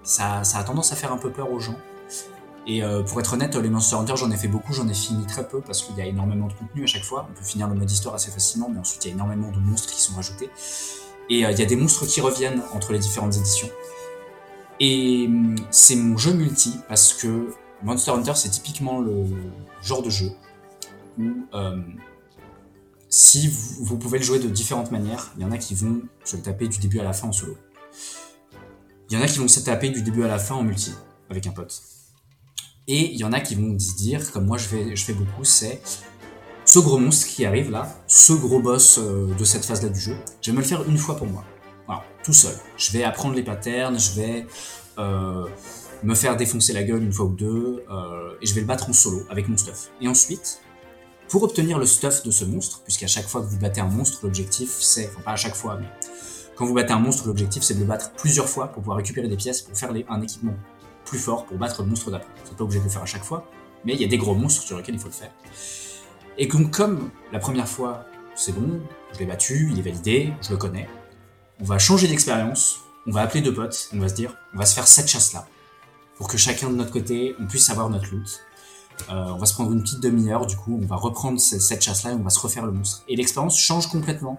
ça, 0.03 0.45
ça 0.45 0.59
a 0.59 0.64
tendance 0.64 0.93
à 0.93 0.97
faire 0.97 1.12
un 1.12 1.18
peu 1.18 1.31
peur 1.31 1.53
aux 1.53 1.61
gens. 1.61 1.77
Et 2.71 2.85
euh, 2.85 3.03
pour 3.03 3.18
être 3.18 3.33
honnête, 3.33 3.57
les 3.57 3.68
Monster 3.68 3.97
Hunter, 3.97 4.14
j'en 4.16 4.31
ai 4.31 4.37
fait 4.37 4.47
beaucoup, 4.47 4.73
j'en 4.73 4.87
ai 4.87 4.95
fini 4.95 5.27
très 5.27 5.49
peu 5.49 5.61
parce 5.61 5.83
qu'il 5.83 5.97
y 5.97 6.01
a 6.01 6.07
énormément 6.07 6.47
de 6.47 6.53
contenu 6.53 6.85
à 6.85 6.87
chaque 6.87 7.03
fois. 7.03 7.27
On 7.29 7.35
peut 7.35 7.45
finir 7.45 7.66
le 7.66 7.75
mode 7.75 7.91
histoire 7.91 8.14
assez 8.14 8.31
facilement, 8.31 8.68
mais 8.73 8.79
ensuite 8.79 9.05
il 9.05 9.09
y 9.09 9.11
a 9.11 9.14
énormément 9.14 9.51
de 9.51 9.59
monstres 9.59 9.93
qui 9.93 10.01
sont 10.01 10.14
rajoutés. 10.14 10.49
Et 11.29 11.45
euh, 11.45 11.51
il 11.51 11.59
y 11.59 11.62
a 11.62 11.66
des 11.66 11.75
monstres 11.75 12.07
qui 12.07 12.21
reviennent 12.21 12.62
entre 12.73 12.93
les 12.93 13.01
différentes 13.01 13.37
éditions. 13.37 13.68
Et 14.79 15.27
hum, 15.27 15.57
c'est 15.73 15.97
mon 15.97 16.16
jeu 16.16 16.33
multi 16.33 16.77
parce 16.89 17.12
que 17.12 17.53
Monster 17.83 18.12
Hunter, 18.12 18.35
c'est 18.37 18.51
typiquement 18.51 19.01
le 19.01 19.25
genre 19.83 20.05
de 20.05 20.11
jeu 20.11 20.31
où 21.18 21.29
euh, 21.55 21.77
si 23.09 23.49
vous, 23.49 23.85
vous 23.85 23.99
pouvez 23.99 24.18
le 24.18 24.25
jouer 24.25 24.39
de 24.39 24.49
différentes 24.49 24.93
manières, 24.93 25.33
il 25.37 25.43
y 25.43 25.45
en 25.45 25.51
a 25.51 25.59
qui 25.59 25.75
vont 25.75 26.03
se 26.23 26.37
le 26.37 26.43
taper 26.43 26.68
du 26.68 26.79
début 26.79 27.01
à 27.01 27.05
la 27.05 27.14
fin 27.14 27.27
en 27.27 27.33
solo. 27.33 27.59
Il 29.11 29.18
y 29.18 29.21
en 29.21 29.25
a 29.25 29.27
qui 29.27 29.41
vont 29.41 29.49
se 29.49 29.59
taper 29.59 29.91
du 29.91 30.03
début 30.03 30.23
à 30.23 30.29
la 30.29 30.39
fin 30.39 30.55
en 30.55 30.62
multi, 30.62 30.93
avec 31.31 31.49
un 31.49 31.51
pote. 31.51 31.83
Et 32.93 33.12
il 33.12 33.18
y 33.18 33.22
en 33.22 33.32
a 33.32 33.38
qui 33.38 33.55
vont 33.55 33.70
dire, 33.70 34.32
comme 34.32 34.47
moi 34.47 34.59
je 34.59 34.64
fais, 34.64 35.12
beaucoup, 35.12 35.45
c'est 35.45 35.80
ce 36.64 36.80
gros 36.80 36.99
monstre 36.99 37.28
qui 37.28 37.47
arrive 37.47 37.70
là, 37.70 37.88
ce 38.09 38.32
gros 38.32 38.59
boss 38.59 38.99
euh, 38.99 39.32
de 39.32 39.45
cette 39.45 39.64
phase-là 39.64 39.91
du 39.91 40.01
jeu, 40.01 40.16
je 40.43 40.51
vais 40.51 40.57
me 40.57 40.61
le 40.61 40.66
faire 40.66 40.82
une 40.88 40.99
fois 40.99 41.16
pour 41.16 41.28
moi. 41.28 41.45
Voilà, 41.86 42.03
tout 42.24 42.32
seul. 42.32 42.55
Je 42.76 42.91
vais 42.91 43.05
apprendre 43.05 43.36
les 43.36 43.45
patterns, 43.45 43.97
je 43.97 44.20
vais 44.20 44.47
euh, 44.99 45.47
me 46.03 46.16
faire 46.16 46.36
défoncer 46.36 46.72
la 46.72 46.82
gueule 46.82 47.05
une 47.05 47.12
fois 47.12 47.26
ou 47.26 47.34
deux, 47.34 47.84
euh, 47.88 48.32
et 48.43 48.47
je 48.47 48.55
vais 48.55 48.61
le 48.61 48.66
battre 48.66 48.91
en 48.91 48.93
solo 48.93 49.22
avec 49.30 49.49
mon 49.49 49.57
stuff. 49.57 49.93
Et 50.01 50.09
ensuite, 50.09 50.61
pour 51.28 51.45
obtenir 51.45 51.78
le 51.78 51.86
stuff 51.86 52.24
de 52.24 52.32
ce 52.32 52.45
monstre, 52.45 52.82
puisqu'à 52.82 53.07
chaque 53.07 53.28
fois 53.28 53.41
que 53.41 53.47
vous 53.47 53.59
battez 53.59 53.80
un 53.80 53.88
monstre, 53.88 54.18
l'objectif 54.24 54.78
c'est, 54.80 55.07
enfin 55.07 55.20
pas 55.20 55.32
à 55.32 55.36
chaque 55.36 55.55
fois, 55.55 55.78
mais 55.80 55.86
quand 56.57 56.66
vous 56.66 56.74
battez 56.74 56.93
un 56.93 56.99
monstre, 56.99 57.28
l'objectif 57.28 57.62
c'est 57.62 57.74
de 57.74 57.80
le 57.80 57.86
battre 57.86 58.11
plusieurs 58.16 58.49
fois 58.49 58.66
pour 58.66 58.82
pouvoir 58.82 58.97
récupérer 58.97 59.28
des 59.28 59.36
pièces 59.36 59.62
pour 59.62 59.78
faire 59.78 59.93
un 60.09 60.22
équipement 60.22 60.57
plus 61.11 61.18
fort 61.18 61.44
pour 61.46 61.56
battre 61.58 61.82
le 61.82 61.88
monstre 61.88 62.11
d'après. 62.11 62.28
N'êtes 62.44 62.56
pas 62.56 62.64
obligé 62.64 62.78
de 62.80 62.84
le 62.84 62.90
faire 62.90 63.02
à 63.02 63.06
chaque 63.14 63.24
fois, 63.24 63.40
mais 63.84 63.94
il 63.94 64.00
y 64.00 64.04
a 64.04 64.08
des 64.08 64.18
gros 64.18 64.34
monstres 64.34 64.62
sur 64.62 64.76
lesquels 64.78 64.94
il 64.94 65.00
faut 65.00 65.08
le 65.08 65.12
faire. 65.22 65.32
Et 66.38 66.48
comme 66.48 67.11
la 67.32 67.38
première 67.38 67.68
fois 67.68 68.04
c'est 68.36 68.52
bon, 68.52 68.80
je 69.12 69.18
l'ai 69.18 69.26
battu, 69.26 69.68
il 69.72 69.78
est 69.78 69.82
validé, 69.82 70.32
je 70.42 70.50
le 70.50 70.56
connais, 70.56 70.88
on 71.61 71.64
va 71.64 71.78
changer 71.78 72.06
d'expérience, 72.08 72.78
on 73.06 73.11
va 73.11 73.20
appeler 73.22 73.42
deux 73.42 73.52
potes, 73.52 73.90
on 73.92 73.98
va 73.98 74.08
se 74.08 74.14
dire, 74.14 74.34
on 74.54 74.58
va 74.58 74.64
se 74.66 74.74
faire 74.74 74.86
cette 74.86 75.08
chasse-là, 75.08 75.46
pour 76.16 76.28
que 76.28 76.38
chacun 76.38 76.70
de 76.70 76.76
notre 76.76 76.92
côté, 76.92 77.34
on 77.40 77.46
puisse 77.46 77.68
avoir 77.70 77.90
notre 77.90 78.08
loot. 78.14 78.40
Euh, 79.11 79.24
on 79.34 79.38
va 79.38 79.46
se 79.46 79.54
prendre 79.54 79.72
une 79.72 79.82
petite 79.82 80.00
demi-heure, 80.00 80.46
du 80.46 80.56
coup, 80.56 80.78
on 80.82 80.86
va 80.86 80.96
reprendre 80.96 81.38
ce- 81.40 81.58
cette 81.58 81.82
chasse-là 81.82 82.12
et 82.12 82.14
on 82.14 82.22
va 82.22 82.30
se 82.30 82.38
refaire 82.40 82.64
le 82.66 82.72
monstre. 82.72 83.02
Et 83.08 83.16
l'expérience 83.16 83.58
change 83.58 83.88
complètement, 83.88 84.38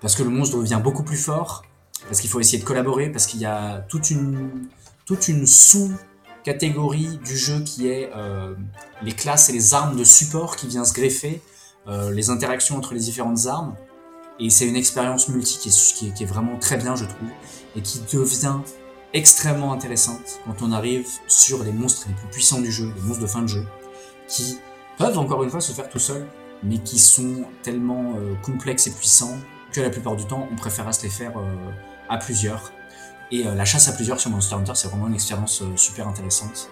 parce 0.00 0.14
que 0.14 0.22
le 0.22 0.30
monstre 0.30 0.56
devient 0.58 0.80
beaucoup 0.82 1.02
plus 1.02 1.16
fort, 1.18 1.64
parce 2.06 2.20
qu'il 2.20 2.30
faut 2.30 2.40
essayer 2.40 2.58
de 2.58 2.64
collaborer, 2.64 3.10
parce 3.10 3.26
qu'il 3.26 3.40
y 3.40 3.46
a 3.46 3.78
toute 3.88 4.10
une, 4.10 4.68
toute 5.04 5.28
une 5.28 5.46
sous-catégorie 5.46 7.18
du 7.24 7.36
jeu 7.36 7.60
qui 7.60 7.88
est 7.88 8.10
euh, 8.14 8.54
les 9.02 9.12
classes 9.12 9.48
et 9.50 9.52
les 9.52 9.74
armes 9.74 9.96
de 9.96 10.04
support 10.04 10.56
qui 10.56 10.66
vient 10.66 10.84
se 10.84 10.94
greffer, 10.94 11.42
euh, 11.86 12.10
les 12.10 12.30
interactions 12.30 12.76
entre 12.76 12.94
les 12.94 13.00
différentes 13.00 13.46
armes. 13.46 13.74
Et 14.40 14.50
c'est 14.50 14.66
une 14.66 14.76
expérience 14.76 15.28
multi 15.28 15.58
qui 15.58 16.22
est, 16.22 16.26
vraiment 16.26 16.58
très 16.58 16.76
bien, 16.76 16.96
je 16.96 17.04
trouve, 17.04 17.28
et 17.76 17.82
qui 17.82 18.00
devient 18.12 18.56
extrêmement 19.12 19.72
intéressante 19.72 20.40
quand 20.44 20.62
on 20.62 20.72
arrive 20.72 21.06
sur 21.28 21.62
les 21.62 21.70
monstres 21.70 22.06
les 22.08 22.14
plus 22.14 22.26
puissants 22.28 22.60
du 22.60 22.72
jeu, 22.72 22.92
les 22.96 23.02
monstres 23.02 23.22
de 23.22 23.28
fin 23.28 23.42
de 23.42 23.46
jeu, 23.46 23.64
qui 24.26 24.58
peuvent 24.98 25.18
encore 25.18 25.44
une 25.44 25.50
fois 25.50 25.60
se 25.60 25.72
faire 25.72 25.88
tout 25.88 26.00
seuls, 26.00 26.26
mais 26.64 26.78
qui 26.78 26.98
sont 26.98 27.44
tellement 27.62 28.14
euh, 28.16 28.34
complexes 28.42 28.88
et 28.88 28.90
puissants 28.90 29.36
que 29.70 29.80
la 29.80 29.90
plupart 29.90 30.16
du 30.16 30.24
temps, 30.24 30.48
on 30.50 30.56
préfère 30.56 30.92
se 30.92 31.02
les 31.02 31.10
faire 31.10 31.32
à 32.08 32.18
plusieurs. 32.18 32.72
Et 33.30 33.46
euh, 33.46 33.54
la 33.54 33.64
chasse 33.64 33.88
à 33.88 33.92
plusieurs 33.92 34.20
sur 34.20 34.30
Monster 34.30 34.56
Hunter, 34.56 34.72
c'est 34.74 34.88
vraiment 34.88 35.08
une 35.08 35.14
expérience 35.14 35.62
euh, 35.62 35.76
super 35.76 36.08
intéressante. 36.08 36.70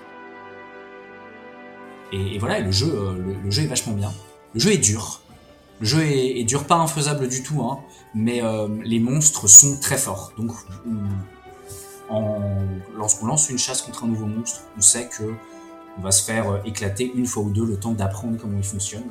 Et, 2.13 2.39
voilà, 2.39 2.61
le 2.61 2.71
jeu, 2.71 2.93
euh, 2.93 3.37
le, 3.43 3.51
jeu 3.51 3.63
est 3.63 3.67
vachement 3.67 3.95
bien. 3.95 4.13
Le 4.55 4.61
jeu 4.61 4.73
est 4.73 4.79
dur. 4.79 5.23
Le 5.81 5.87
jeu 5.87 6.03
est, 6.03 6.45
dur, 6.45 6.65
pas 6.65 6.77
infaisable 6.77 7.27
du 7.27 7.43
tout, 7.43 7.63
hein, 7.63 7.81
mais 8.15 8.41
les 8.85 9.01
monstres 9.01 9.49
sont 9.49 9.81
très 9.81 9.97
forts. 9.97 10.33
Donc, 10.39 10.53
lorsqu'on 12.97 13.27
lance 13.27 13.51
une 13.51 13.59
chasse 13.59 13.83
contre 13.83 14.05
un 14.05 14.07
nouveau 14.07 14.27
monstre, 14.27 14.61
on 14.79 14.81
sait 14.81 15.09
que 15.09 15.25
on 15.99 16.03
va 16.03 16.13
se 16.13 16.23
faire 16.23 16.61
éclater 16.65 17.11
une 17.13 17.27
fois 17.27 17.43
ou 17.43 17.51
deux 17.51 17.67
le 17.67 17.77
temps 17.77 17.91
d'apprendre 17.91 18.37
comment 18.41 18.57
il 18.57 18.63
fonctionne. 18.63 19.07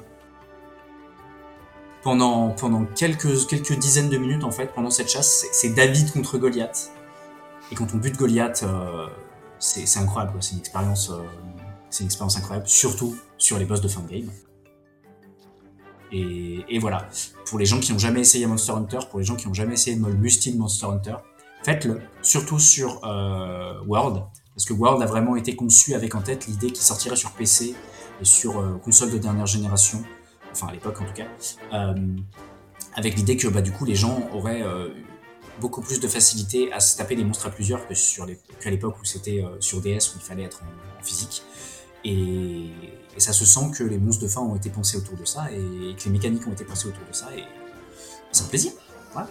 Pendant, 2.04 2.52
pendant 2.52 2.86
quelques, 2.86 3.48
quelques 3.48 3.78
dizaines 3.78 4.10
de 4.10 4.18
minutes, 4.18 4.46
en 4.46 4.52
fait, 4.52 4.68
pendant 4.68 4.92
cette 4.92 5.10
chasse, 5.10 5.48
c'est 5.52 5.76
David 5.76 6.14
contre 6.14 6.38
Goliath. 6.38 6.94
Et 7.72 7.76
quand 7.76 7.94
on 7.94 7.98
bute 7.98 8.18
Goliath, 8.18 8.64
euh, 8.64 9.08
c'est 9.60 10.00
incroyable, 10.00 10.34
c'est 10.42 10.54
une 10.54 10.60
expérience, 10.60 11.10
euh, 11.10 11.22
une 12.00 12.06
expérience 12.06 12.38
incroyable, 12.38 12.68
surtout 12.68 13.16
sur 13.38 13.58
les 13.58 13.66
boss 13.66 13.82
de 13.82 13.88
fin 13.88 14.02
de 14.02 14.08
game. 14.10 14.30
Et, 16.14 16.78
voilà, 16.80 17.08
pour 17.46 17.58
les 17.58 17.66
gens 17.66 17.80
qui 17.80 17.94
n'ont 17.94 18.00
jamais 18.00 18.20
essayé 18.20 18.46
Monster 18.46 18.74
Hunter, 18.74 19.00
pour 19.10 19.20
les 19.20 19.26
gens 19.26 19.38
qui 19.38 19.48
n'ont 19.48 19.54
jamais 19.54 19.76
essayé 19.76 19.96
le 19.96 20.12
de 20.12 20.58
Monster 20.58 20.88
Hunter, 20.88 21.16
faites-le, 21.64 22.02
surtout 22.22 22.60
sur 22.60 23.00
euh, 23.06 23.80
World, 23.88 24.22
parce 24.54 24.66
que 24.66 24.74
World 24.74 25.02
a 25.02 25.06
vraiment 25.06 25.38
été 25.38 25.56
conçu 25.56 25.94
avec 25.94 26.14
en 26.14 26.22
tête 26.22 26.48
l'idée 26.48 26.68
qu'il 26.68 26.84
sortirait 26.84 27.16
sur 27.16 27.32
PC 27.32 27.76
et 28.20 28.26
sur 28.26 28.60
euh, 28.60 28.78
console 28.84 29.12
de 29.12 29.20
dernière 29.20 29.46
génération, 29.46 30.04
enfin 30.52 30.68
à 30.68 30.74
l'époque 30.74 31.00
en 31.00 31.06
tout 31.06 31.14
cas, 31.14 31.28
avec 32.96 33.16
l'idée 33.16 33.38
que 33.38 33.48
bah, 33.48 33.62
du 33.62 33.72
coup 33.72 33.86
les 33.86 33.96
gens 33.96 34.28
auraient 34.34 34.64
beaucoup 35.62 35.82
plus 35.82 36.00
de 36.00 36.08
facilité 36.08 36.74
à 36.74 36.80
se 36.80 36.98
taper 36.98 37.16
des 37.16 37.24
monstres 37.24 37.46
à 37.46 37.52
plusieurs 37.52 37.88
que 37.88 37.94
sur 37.94 38.26
qu'à 38.60 38.70
l'époque 38.70 38.96
où 39.00 39.06
c'était 39.06 39.44
euh, 39.44 39.62
sur 39.62 39.80
DS 39.80 40.14
où 40.14 40.18
il 40.18 40.22
fallait 40.22 40.44
être 40.44 40.62
en, 40.64 41.04
physique. 41.04 41.44
Et, 42.04 42.66
et 43.16 43.20
ça 43.20 43.32
se 43.32 43.46
sent 43.46 43.72
que 43.78 43.84
les 43.84 43.98
monstres 43.98 44.24
de 44.24 44.28
fin 44.28 44.42
ont 44.42 44.56
été 44.56 44.70
pensés 44.70 44.98
autour 44.98 45.18
de 45.18 45.26
ça 45.26 45.52
et 45.52 45.96
que 45.96 46.04
les 46.06 46.12
mécaniques 46.12 46.48
ont 46.48 46.52
été 46.52 46.66
pensées 46.66 46.88
autour 46.88 47.04
de 47.10 47.16
ça 47.16 47.28
et 47.36 47.44
c'est 48.32 48.44
un 48.44 48.48
plaisir. 48.48 48.72
Voilà. 49.14 49.30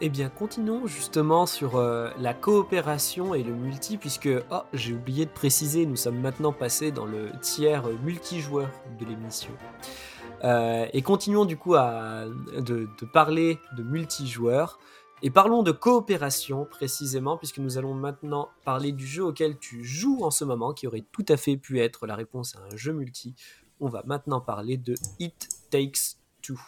Eh 0.00 0.08
bien, 0.08 0.28
continuons 0.28 0.86
justement 0.86 1.46
sur 1.46 1.76
euh, 1.76 2.10
la 2.18 2.34
coopération 2.34 3.32
et 3.32 3.42
le 3.42 3.54
multi, 3.54 3.96
puisque, 3.96 4.28
oh, 4.50 4.62
j'ai 4.72 4.92
oublié 4.92 5.24
de 5.24 5.30
préciser, 5.30 5.86
nous 5.86 5.96
sommes 5.96 6.20
maintenant 6.20 6.52
passés 6.52 6.90
dans 6.90 7.06
le 7.06 7.30
tiers 7.40 7.84
multijoueur 8.02 8.70
de 8.98 9.04
l'émission. 9.06 9.52
Euh, 10.44 10.86
et 10.92 11.02
continuons 11.02 11.46
du 11.46 11.56
coup 11.56 11.74
à, 11.74 12.26
de, 12.58 12.86
parler 13.12 13.58
de 13.76 13.82
multijoueur. 13.82 14.78
Et 15.22 15.30
parlons 15.30 15.62
de 15.62 15.72
coopération 15.72 16.66
précisément, 16.66 17.38
puisque 17.38 17.58
nous 17.58 17.78
allons 17.78 17.94
maintenant 17.94 18.50
parler 18.64 18.92
du 18.92 19.06
jeu 19.06 19.24
auquel 19.24 19.58
tu 19.58 19.82
joues 19.82 20.22
en 20.22 20.30
ce 20.30 20.44
moment, 20.44 20.74
qui 20.74 20.86
aurait 20.86 21.04
tout 21.12 21.24
à 21.28 21.38
fait 21.38 21.56
pu 21.56 21.80
être 21.80 22.06
la 22.06 22.14
réponse 22.14 22.56
à 22.56 22.58
un 22.70 22.76
jeu 22.76 22.92
multi. 22.92 23.34
On 23.80 23.88
va 23.88 24.02
maintenant 24.04 24.40
parler 24.40 24.76
de 24.76 24.94
It 25.18 25.48
Takes 25.70 26.18
Two. 26.42 26.58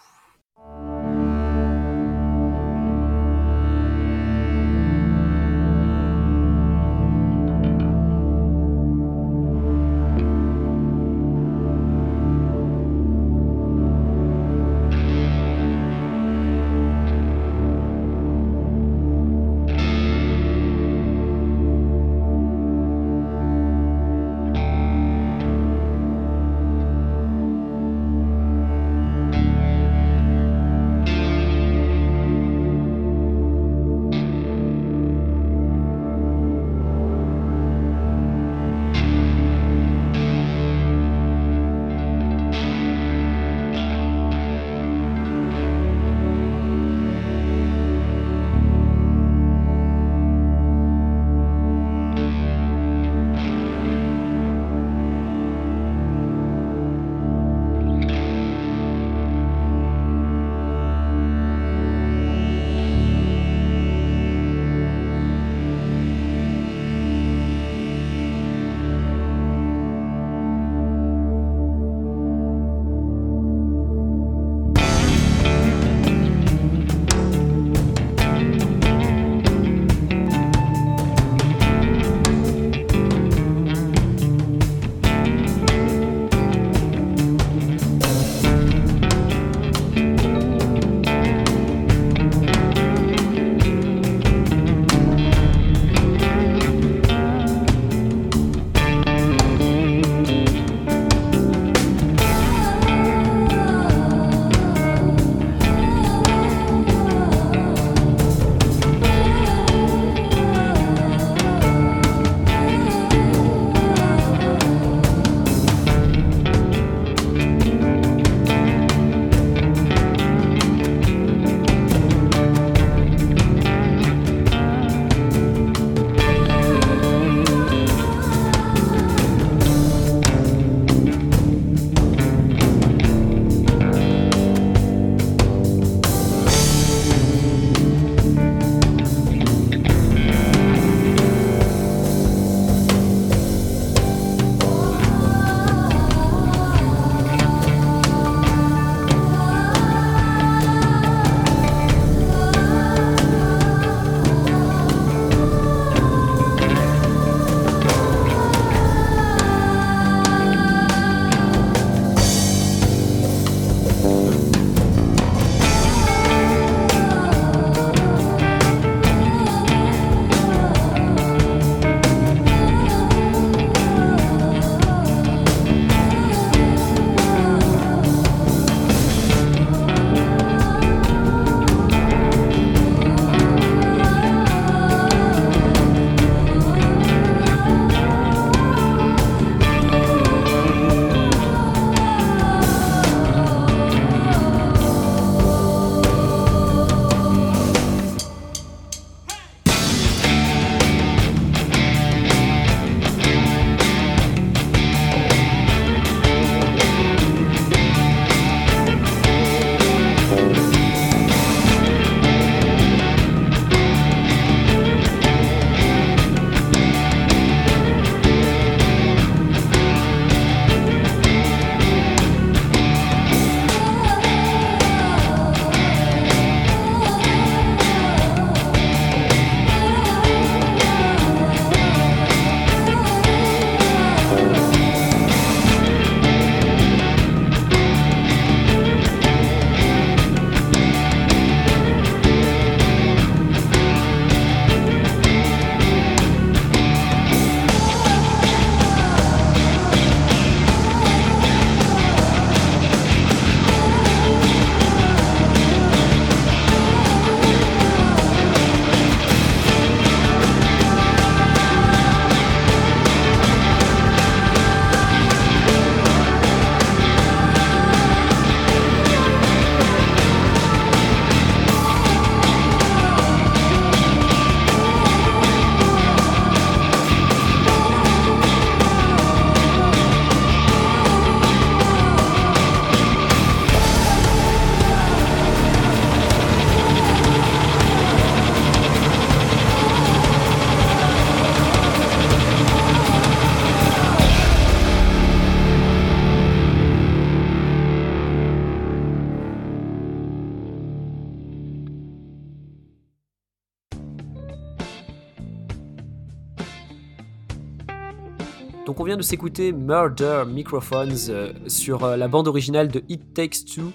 De 309.16 309.22
s'écouter 309.22 309.72
Murder 309.72 310.44
Microphones 310.46 311.16
euh, 311.28 311.52
sur 311.66 312.04
euh, 312.04 312.16
la 312.16 312.28
bande 312.28 312.48
originale 312.48 312.88
de 312.88 313.02
It 313.08 313.34
Takes 313.34 313.64
Two, 313.64 313.92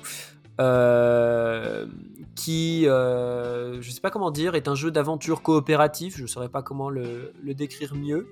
euh, 0.60 1.86
qui, 2.36 2.84
je 2.86 3.90
sais 3.90 4.02
pas 4.02 4.10
comment 4.10 4.32
dire, 4.32 4.56
est 4.56 4.68
un 4.68 4.76
jeu 4.76 4.92
d'aventure 4.92 5.42
coopératif, 5.42 6.18
je 6.18 6.26
saurais 6.26 6.50
pas 6.50 6.62
comment 6.62 6.90
le, 6.90 7.34
décrire 7.44 7.94
mieux, 7.96 8.28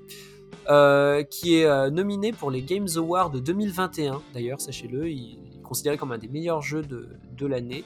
qui 1.29 1.55
est 1.55 1.91
nominé 1.91 2.31
pour 2.31 2.51
les 2.51 2.61
Games 2.61 2.87
Awards 2.95 3.29
de 3.29 3.39
2021, 3.39 4.21
d'ailleurs, 4.33 4.61
sachez-le, 4.61 5.09
il 5.09 5.39
est 5.57 5.61
considéré 5.61 5.97
comme 5.97 6.11
un 6.11 6.17
des 6.17 6.27
meilleurs 6.27 6.61
jeux 6.61 6.81
de, 6.81 7.09
de 7.37 7.45
l'année. 7.45 7.83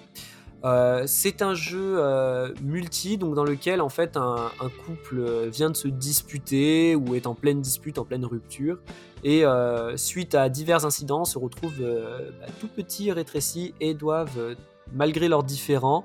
Euh, 0.65 1.03
c'est 1.07 1.41
un 1.41 1.53
jeu 1.53 1.95
euh, 1.97 2.53
multi, 2.61 3.17
donc 3.17 3.35
dans 3.35 3.43
lequel 3.43 3.81
en 3.81 3.89
fait 3.89 4.15
un, 4.15 4.49
couple 4.85 5.19
euh, 5.19 5.49
vient 5.49 5.69
de 5.69 5.75
se 5.75 5.89
disputer 5.89 6.95
ou 6.95 7.15
est 7.15 7.27
en 7.27 7.35
pleine 7.35 7.59
dispute, 7.59 7.97
en 7.97 8.05
pleine 8.05 8.25
rupture, 8.25 8.79
et 9.25 9.43
suite 9.95 10.35
à 10.35 10.49
divers 10.49 10.85
incidents 10.85 11.23
se 11.23 11.37
retrouvent 11.37 11.79
bah, 11.79 12.47
tout 12.59 12.67
petits, 12.67 13.09
rétrécis 13.09 13.73
et 13.79 13.93
doivent, 13.93 14.57
malgré 14.91 15.29
leurs 15.29 15.43
différends, 15.43 16.03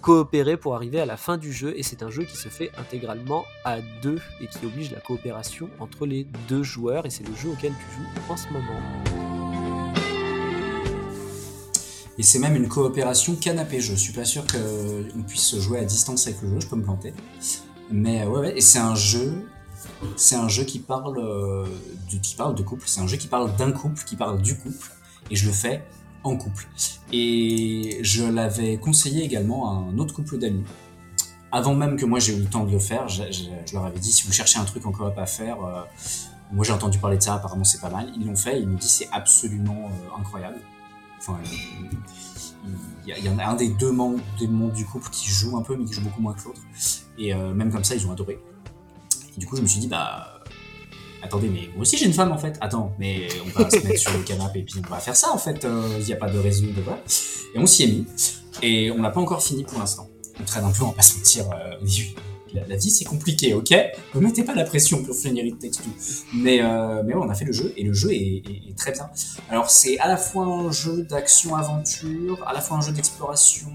coopérer 0.00 0.56
pour 0.56 0.74
arriver 0.74 0.98
à 0.98 1.04
la 1.04 1.18
fin 1.18 1.36
du 1.36 1.52
jeu. 1.52 1.74
Et 1.76 1.82
c'est 1.82 2.02
un 2.02 2.08
jeu 2.08 2.24
qui 2.24 2.38
se 2.38 2.48
fait 2.48 2.70
intégralement 2.78 3.44
à 3.66 3.80
deux 4.00 4.18
et 4.40 4.46
qui 4.46 4.64
oblige 4.64 4.90
la 4.92 5.00
coopération 5.00 5.68
entre 5.78 6.06
les 6.06 6.26
deux 6.48 6.62
joueurs. 6.62 7.04
Et 7.04 7.10
c'est 7.10 7.28
le 7.28 7.34
jeu 7.34 7.50
auquel 7.50 7.72
tu 7.72 7.96
joues 7.96 8.32
en 8.32 8.36
ce 8.38 8.48
moment. 8.48 9.31
Et 12.18 12.22
c'est 12.22 12.38
même 12.38 12.56
une 12.56 12.68
coopération 12.68 13.34
canapé-jeu. 13.34 13.94
Je 13.94 14.00
suis 14.00 14.12
pas 14.12 14.24
sûr 14.24 14.44
qu'on 14.46 15.22
puisse 15.22 15.58
jouer 15.58 15.78
à 15.78 15.84
distance 15.84 16.26
avec 16.26 16.42
le 16.42 16.48
jeu, 16.50 16.60
je 16.60 16.66
peux 16.66 16.76
me 16.76 16.82
planter. 16.82 17.14
Mais 17.90 18.24
ouais, 18.24 18.40
ouais, 18.40 18.56
et 18.56 18.60
c'est 18.60 18.78
un 18.78 18.94
jeu. 18.94 19.46
C'est 20.16 20.36
un 20.36 20.48
jeu 20.48 20.64
qui 20.64 20.78
parle, 20.78 21.18
euh, 21.18 21.66
de, 22.10 22.18
qui 22.18 22.34
parle 22.34 22.54
de 22.54 22.62
couple. 22.62 22.84
C'est 22.86 23.00
un 23.00 23.06
jeu 23.06 23.16
qui 23.16 23.28
parle 23.28 23.54
d'un 23.56 23.72
couple, 23.72 24.02
qui 24.04 24.16
parle 24.16 24.40
du 24.40 24.56
couple. 24.56 24.90
Et 25.30 25.36
je 25.36 25.46
le 25.46 25.52
fais 25.52 25.82
en 26.24 26.36
couple. 26.36 26.68
Et 27.12 27.98
je 28.02 28.24
l'avais 28.24 28.76
conseillé 28.76 29.24
également 29.24 29.70
à 29.70 29.74
un 29.74 29.98
autre 29.98 30.14
couple 30.14 30.38
d'amis. 30.38 30.64
Avant 31.50 31.74
même 31.74 31.96
que 31.96 32.06
moi 32.06 32.18
j'ai 32.18 32.34
eu 32.34 32.40
le 32.40 32.46
temps 32.46 32.64
de 32.64 32.70
le 32.70 32.78
faire, 32.78 33.08
je, 33.08 33.24
leur 33.74 33.84
avais 33.84 33.98
dit 33.98 34.10
si 34.10 34.26
vous 34.26 34.32
cherchez 34.32 34.58
un 34.58 34.64
truc 34.64 34.86
en 34.86 34.92
coop 34.92 35.18
à 35.18 35.26
faire, 35.26 35.62
euh, 35.62 35.82
moi 36.50 36.64
j'ai 36.64 36.72
entendu 36.72 36.98
parler 36.98 37.18
de 37.18 37.22
ça, 37.22 37.34
apparemment 37.34 37.64
c'est 37.64 37.80
pas 37.80 37.90
mal. 37.90 38.10
Ils 38.16 38.26
l'ont 38.26 38.36
fait 38.36 38.58
ils 38.60 38.66
me 38.66 38.78
disent 38.78 38.90
c'est 38.90 39.08
absolument 39.12 39.90
euh, 39.90 40.20
incroyable. 40.20 40.58
Enfin, 41.22 41.38
il- 43.06 43.24
y, 43.24 43.28
en 43.28 43.38
a 43.38 43.44
un 43.46 43.54
des 43.54 43.68
deux 43.68 43.90
membres, 43.90 44.20
des 44.38 44.46
du 44.46 44.84
couple 44.84 45.08
qui 45.10 45.28
joue 45.28 45.56
un 45.56 45.62
peu, 45.62 45.76
mais 45.76 45.84
qui 45.84 45.92
joue 45.94 46.02
beaucoup 46.02 46.20
moins 46.22 46.34
que 46.34 46.44
l'autre. 46.44 46.60
Et 47.18 47.34
euh, 47.34 47.52
même 47.54 47.72
comme 47.72 47.82
ça, 47.84 47.94
ils 47.96 48.06
ont 48.06 48.12
adoré. 48.12 48.38
Et 49.36 49.40
du 49.40 49.46
coup, 49.46 49.56
je 49.56 49.62
me 49.62 49.66
suis 49.66 49.80
dit, 49.80 49.88
bah. 49.88 50.28
Attendez, 51.24 51.48
mais 51.48 51.68
moi 51.74 51.82
aussi 51.82 51.96
j'ai 51.96 52.06
une 52.06 52.12
femme 52.12 52.32
en 52.32 52.36
fait. 52.36 52.58
Attends, 52.60 52.96
mais 52.98 53.28
on 53.46 53.60
va 53.62 53.70
se 53.70 53.76
mettre 53.86 54.00
sur 54.00 54.12
le 54.12 54.24
canapé 54.24 54.58
et 54.58 54.62
puis 54.64 54.82
on 54.84 54.90
va 54.90 54.98
faire 54.98 55.14
ça 55.14 55.30
en 55.32 55.38
fait. 55.38 55.64
Euh, 55.64 55.96
Il 56.00 56.04
n'y 56.04 56.12
a 56.12 56.16
pas 56.16 56.28
de 56.28 56.36
raison 56.36 56.64
de 56.66 56.80
voilà. 56.82 57.00
Et 57.54 57.58
on 57.60 57.64
s'y 57.66 57.84
est 57.84 57.86
mis. 57.86 58.06
Et 58.60 58.90
on 58.90 59.00
l'a 59.00 59.10
pas 59.10 59.20
encore 59.20 59.40
fini 59.40 59.62
pour 59.62 59.78
l'instant. 59.78 60.08
On 60.40 60.44
traîne 60.44 60.64
un 60.64 60.72
peu, 60.72 60.82
on 60.82 60.88
va 60.88 60.94
pas 60.94 61.02
se 61.02 61.16
mentir. 61.18 61.44
euh, 61.52 61.76
la, 62.54 62.76
vie 62.76 62.90
c'est 62.90 63.04
compliqué, 63.04 63.54
ok 63.54 63.74
Ne 64.14 64.20
mettez 64.20 64.44
pas 64.44 64.54
la 64.54 64.64
pression 64.64 65.02
pour 65.02 65.14
finir 65.14 65.44
It 65.44 65.58
Takes. 65.58 65.82
Mais, 66.34 66.62
euh, 66.62 67.02
mais 67.04 67.14
ouais, 67.14 67.20
on 67.22 67.28
a 67.28 67.34
fait 67.34 67.44
le 67.44 67.52
jeu 67.52 67.72
et 67.76 67.84
le 67.84 67.92
jeu 67.92 68.12
est, 68.12 68.76
très 68.76 68.92
bien. 68.92 69.08
Alors 69.50 69.70
c'est 69.70 69.98
à 69.98 70.08
la 70.08 70.16
fois 70.16 70.44
un 70.44 70.70
jeu 70.70 71.02
d'action-aventure, 71.04 72.42
à 72.46 72.52
la 72.52 72.60
fois 72.60 72.76
un 72.78 72.80
jeu 72.80 72.92
d'exploration, 72.92 73.70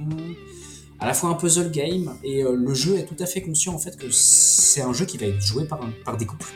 à 1.00 1.06
la 1.06 1.14
fois 1.14 1.30
un 1.30 1.36
puzzle 1.36 1.72
game, 1.72 2.16
et 2.24 2.44
euh, 2.44 2.56
le 2.56 2.74
jeu 2.74 2.98
est 2.98 3.06
tout 3.06 3.22
à 3.22 3.26
fait 3.26 3.42
conscient 3.42 3.74
en 3.74 3.80
fait 3.80 3.98
que 3.98 4.10
c'est 4.12 4.82
un 4.82 4.94
jeu 4.94 5.06
qui 5.06 5.18
va 5.18 5.28
être 5.28 5.42
joué 5.42 5.66
par, 5.66 6.18
des 6.18 6.26
couples. 6.26 6.52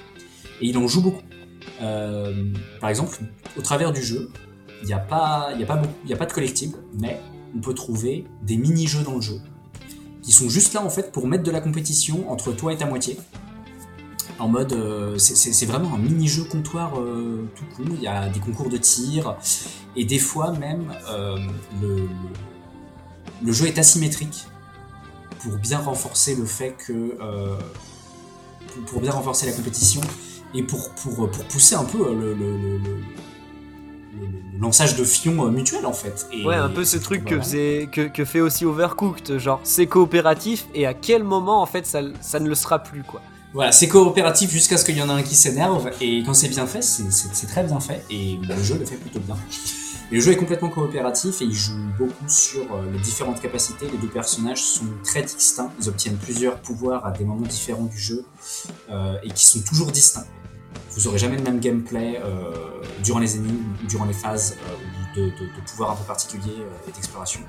Et 0.62 0.68
il 0.68 0.78
en 0.78 0.88
joue 0.88 1.02
beaucoup. 1.02 1.24
Euh, 1.82 2.54
par 2.80 2.90
exemple, 2.90 3.20
au 3.58 3.62
travers 3.62 3.92
du 3.92 4.02
jeu, 4.02 4.30
il 4.82 4.88
n'y 4.88 4.94
a, 4.94 5.06
a, 5.10 5.52
a 5.52 6.16
pas 6.16 6.26
de 6.26 6.34
collectible, 6.34 6.78
mais 7.00 7.20
on 7.56 7.60
peut 7.60 7.74
trouver 7.74 8.26
des 8.44 8.58
mini-jeux 8.58 9.04
dans 9.04 9.16
le 9.16 9.22
jeu, 9.22 9.40
qui 10.22 10.32
sont 10.32 10.50
juste 10.50 10.74
là 10.74 10.84
en 10.84 10.90
fait 10.90 11.12
pour 11.12 11.28
mettre 11.28 11.44
de 11.44 11.52
la 11.52 11.62
compétition 11.62 12.32
entre 12.32 12.52
toi 12.54 12.74
et 12.74 12.78
ta 12.78 12.86
moitié. 12.86 13.18
En 14.40 14.48
mode, 14.48 14.74
euh, 14.74 15.18
c'est- 15.20 15.66
vraiment 15.66 15.94
un 15.94 16.00
mini-jeu 16.00 16.44
comptoir 16.46 17.00
euh, 17.00 17.48
tout 17.56 17.64
cool. 17.76 17.88
Il 17.96 18.02
y 18.02 18.08
a 18.08 18.28
des 18.30 18.40
concours 18.40 18.70
de 18.70 18.78
tir 18.78 19.36
et 19.96 20.04
des 20.06 20.20
fois 20.20 20.52
même 20.54 20.94
euh, 21.10 21.38
le, 21.82 22.08
le- 23.44 23.52
jeu 23.52 23.66
est 23.68 23.78
asymétrique 23.78 24.46
pour 25.40 25.58
bien 25.58 25.80
renforcer 25.80 26.36
le 26.36 26.46
fait 26.46 26.72
que 26.78 27.16
pour, 28.88 29.02
bien 29.02 29.12
renforcer 29.12 29.46
la 29.48 29.54
compétition 29.54 30.02
et 30.54 30.64
pour, 30.64 30.92
pour, 30.92 31.30
pour 31.30 31.44
pousser 31.46 31.76
un 31.76 31.84
peu 31.84 32.14
le- 32.14 32.34
le 32.34 32.80
lançage 34.62 34.96
de 34.96 35.04
fions 35.04 35.46
euh, 35.46 35.50
mutuels 35.50 35.86
en 35.86 35.94
fait. 35.94 36.28
Et 36.32 36.46
Ouais, 36.46 36.56
un 36.56 36.70
peu 36.70 36.86
ce 36.86 36.98
truc 36.98 37.26
que, 37.26 37.36
mal. 37.36 37.44
faisait, 37.44 37.90
que, 37.92 38.08
que 38.08 38.24
fait 38.26 38.40
aussi 38.42 38.64
Overcooked, 38.66 39.38
genre 39.40 39.60
c'est 39.64 39.88
coopératif 39.88 40.68
et 40.76 40.86
à 40.86 40.94
quel 40.94 41.24
moment 41.24 41.62
en 41.62 41.66
fait 41.66 41.86
ça, 41.86 42.02
ça 42.22 42.40
ne 42.40 42.48
le 42.48 42.56
sera 42.56 42.80
plus 42.80 43.04
quoi. 43.04 43.22
Voilà, 43.54 43.74
c'est 43.74 43.90
coopératif 43.90 44.50
jusqu'à 44.50 44.78
ce 44.78 44.86
qu'il 44.86 44.96
y 44.98 45.02
en 45.02 45.10
a 45.10 45.14
un 45.14 45.24
qui 45.24 45.36
s'énerve, 45.36 45.92
et 46.00 46.24
quand 46.24 46.34
c'est 46.34 46.48
bien 46.48 46.66
fait, 46.66 46.82
c'est- 46.82 47.48
très 47.48 47.64
bien 47.64 47.82
fait, 47.82 48.02
et 48.10 48.40
le 48.42 48.64
jeu 48.64 48.78
le 48.80 48.86
fait 48.86 48.96
plutôt 48.96 49.20
bien. 49.20 49.36
Et 50.10 50.16
le 50.16 50.22
jeu 50.22 50.32
est 50.32 50.38
complètement 50.38 50.70
coopératif, 50.70 51.42
et 51.42 51.44
il 51.46 51.54
joue 51.54 51.74
beaucoup 52.00 52.30
sur 52.30 52.62
euh, 52.62 52.90
les 52.94 53.00
différentes 53.00 53.42
capacités. 53.42 53.88
Les 53.92 53.98
deux 53.98 54.08
personnages 54.08 54.64
sont 54.64 54.86
très 55.04 55.24
distincts, 55.24 55.70
ils 55.82 55.90
obtiennent 55.90 56.16
plusieurs 56.16 56.62
pouvoirs 56.62 57.06
à 57.06 57.12
des 57.12 57.26
moments 57.26 57.46
différents 57.46 57.84
du 57.84 57.98
jeu, 58.00 58.24
euh, 58.90 59.16
et 59.24 59.30
qui 59.32 59.46
sont 59.46 59.60
toujours 59.62 59.92
distincts. 59.92 60.26
Vous 60.96 61.08
aurez 61.08 61.18
jamais 61.18 61.38
le 61.38 61.44
même 61.44 61.60
gameplay 61.60 62.20
euh, 62.22 62.52
durant 63.04 63.20
les 63.20 63.38
énigmes, 63.38 63.64
durant 63.88 64.06
les 64.06 64.14
phases 64.14 64.58
euh, 65.18 65.30
de, 65.30 65.62
pouvoirs 65.66 65.92
un 65.92 65.96
peu 65.96 66.04
particuliers 66.04 66.60
euh, 66.60 66.90
et 66.90 66.92
d'exploration. 66.92 67.42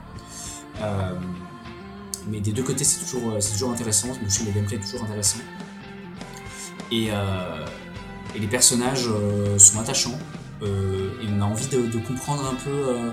Mais 2.29 2.41
des 2.41 2.53
deux 2.53 2.63
côtés, 2.63 2.85
c'est 2.85 3.01
toujours, 3.01 3.37
toujours 3.41 3.73
intéressant. 3.73 4.09
Jeu, 4.29 4.45
le 4.47 4.53
gameplay 4.53 4.77
est 4.77 4.81
toujours 4.81 5.03
intéressant. 5.03 5.39
Et, 6.93 7.11
les 8.39 8.47
personnages 8.47 9.09
sont 9.59 9.81
attachants. 9.81 10.19
et 10.63 11.27
on 11.29 11.41
a 11.41 11.45
envie 11.45 11.67
de, 11.67 11.99
comprendre 11.99 12.47
un 12.47 12.55
peu 12.55 13.13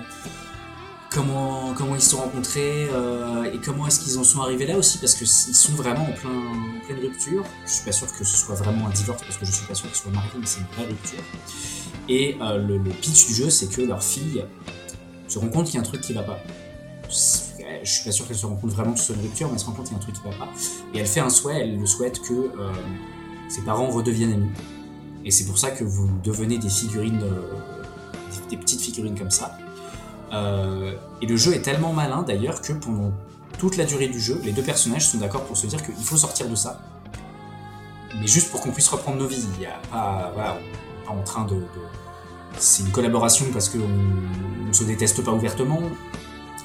comment, 1.10 1.74
ils 1.94 2.00
se 2.00 2.10
sont 2.10 2.18
rencontrés 2.18 2.88
euh, 2.92 3.52
et 3.52 3.58
comment 3.58 3.86
est-ce 3.86 4.00
qu'ils 4.00 4.18
en 4.18 4.24
sont 4.24 4.40
arrivés 4.40 4.66
là 4.66 4.76
aussi, 4.76 4.98
parce 4.98 5.14
qu'ils 5.14 5.26
sont 5.26 5.72
vraiment 5.72 6.04
en, 6.04 6.12
plein, 6.12 6.30
en 6.30 6.86
pleine 6.86 7.00
rupture. 7.00 7.44
Je 7.66 7.70
suis 7.70 7.84
pas 7.84 7.92
sûr 7.92 8.06
que 8.12 8.24
ce 8.24 8.36
soit 8.36 8.54
vraiment 8.54 8.86
un 8.86 8.90
divorce, 8.90 9.22
parce 9.22 9.36
que 9.36 9.44
je 9.44 9.52
suis 9.52 9.66
pas 9.66 9.74
sûr 9.74 9.88
qu'ils 9.88 9.96
soient 9.96 10.12
mariés, 10.12 10.30
mais 10.38 10.46
c'est 10.46 10.60
une 10.60 10.66
vraie 10.76 10.86
rupture. 10.86 11.20
Et 12.08 12.36
euh, 12.40 12.58
le, 12.58 12.78
pitch 12.90 13.26
du 13.26 13.34
jeu, 13.34 13.50
c'est 13.50 13.68
que 13.68 13.82
leur 13.82 14.02
fille 14.02 14.44
se 15.28 15.38
rend 15.38 15.48
compte 15.48 15.66
qu'il 15.66 15.74
y 15.74 15.78
a 15.78 15.80
un 15.80 15.84
truc 15.84 16.00
qui 16.00 16.12
va 16.12 16.22
pas. 16.22 16.38
C'est- 17.08 17.50
Je 17.82 17.90
suis 17.90 18.04
pas 18.04 18.12
sûr 18.12 18.26
qu'elle 18.26 18.36
se 18.36 18.46
rend 18.46 18.56
compte 18.56 18.72
vraiment 18.72 18.92
que 18.92 19.00
ce 19.00 19.12
une 19.12 19.20
rupture, 19.20 19.48
mais 19.48 19.54
elle 19.54 19.60
se 19.60 19.66
rend 19.66 19.72
compte 19.72 19.86
qu'il 19.86 19.94
y 19.96 19.96
a 19.96 19.98
un 19.98 20.02
truc 20.02 20.14
qui 20.16 20.22
va 20.22 20.36
pas. 20.36 20.48
Et 20.94 20.98
elle 20.98 21.06
fait 21.06 21.20
un 21.20 21.30
souhait, 21.30 21.60
elle 21.60 21.78
le 21.78 21.86
souhaite 21.86 22.20
que 22.20 22.32
euh, 22.34 22.72
ses 23.48 23.62
parents 23.62 23.88
redeviennent 23.88 24.32
amis. 24.32 24.50
Et 25.24 25.30
c'est 25.30 25.44
pour 25.44 25.58
ça 25.58 25.70
que 25.70 25.84
vous 25.84 26.08
devenez 26.24 26.58
des 26.58 26.68
figurines, 26.68 27.22
euh, 27.22 27.42
des 28.48 28.56
petites 28.56 28.80
figurines 28.80 29.18
comme 29.18 29.30
ça. 29.30 29.56
Euh, 30.32 30.94
et 31.20 31.26
le 31.26 31.36
jeu 31.36 31.54
est 31.54 31.62
tellement 31.62 31.92
malin 31.92 32.22
d'ailleurs 32.22 32.60
que 32.60 32.72
pendant 32.72 33.12
toute 33.58 33.76
la 33.76 33.84
durée 33.84 34.08
du 34.08 34.20
jeu, 34.20 34.40
les 34.44 34.52
deux 34.52 34.62
personnages 34.62 35.06
sont 35.06 35.18
d'accord 35.18 35.44
pour 35.44 35.56
se 35.56 35.66
dire 35.66 35.82
qu'il 35.84 36.04
faut 36.04 36.16
sortir 36.16 36.48
de 36.48 36.54
ça. 36.54 36.80
Mais 38.18 38.26
juste 38.26 38.50
pour 38.50 38.60
qu'on 38.60 38.70
puisse 38.70 38.88
reprendre 38.88 39.18
nos 39.18 39.26
vies. 39.26 39.44
Il 39.58 39.66
a 39.66 39.80
pas, 39.90 40.58
en 41.08 41.22
train 41.22 41.44
de. 41.44 41.56
C'est 42.58 42.82
une 42.82 42.90
collaboration 42.90 43.46
parce 43.52 43.68
qu'on 43.68 43.78
ne 43.78 44.72
se 44.72 44.84
déteste 44.84 45.24
pas 45.24 45.32
ouvertement, 45.32 45.80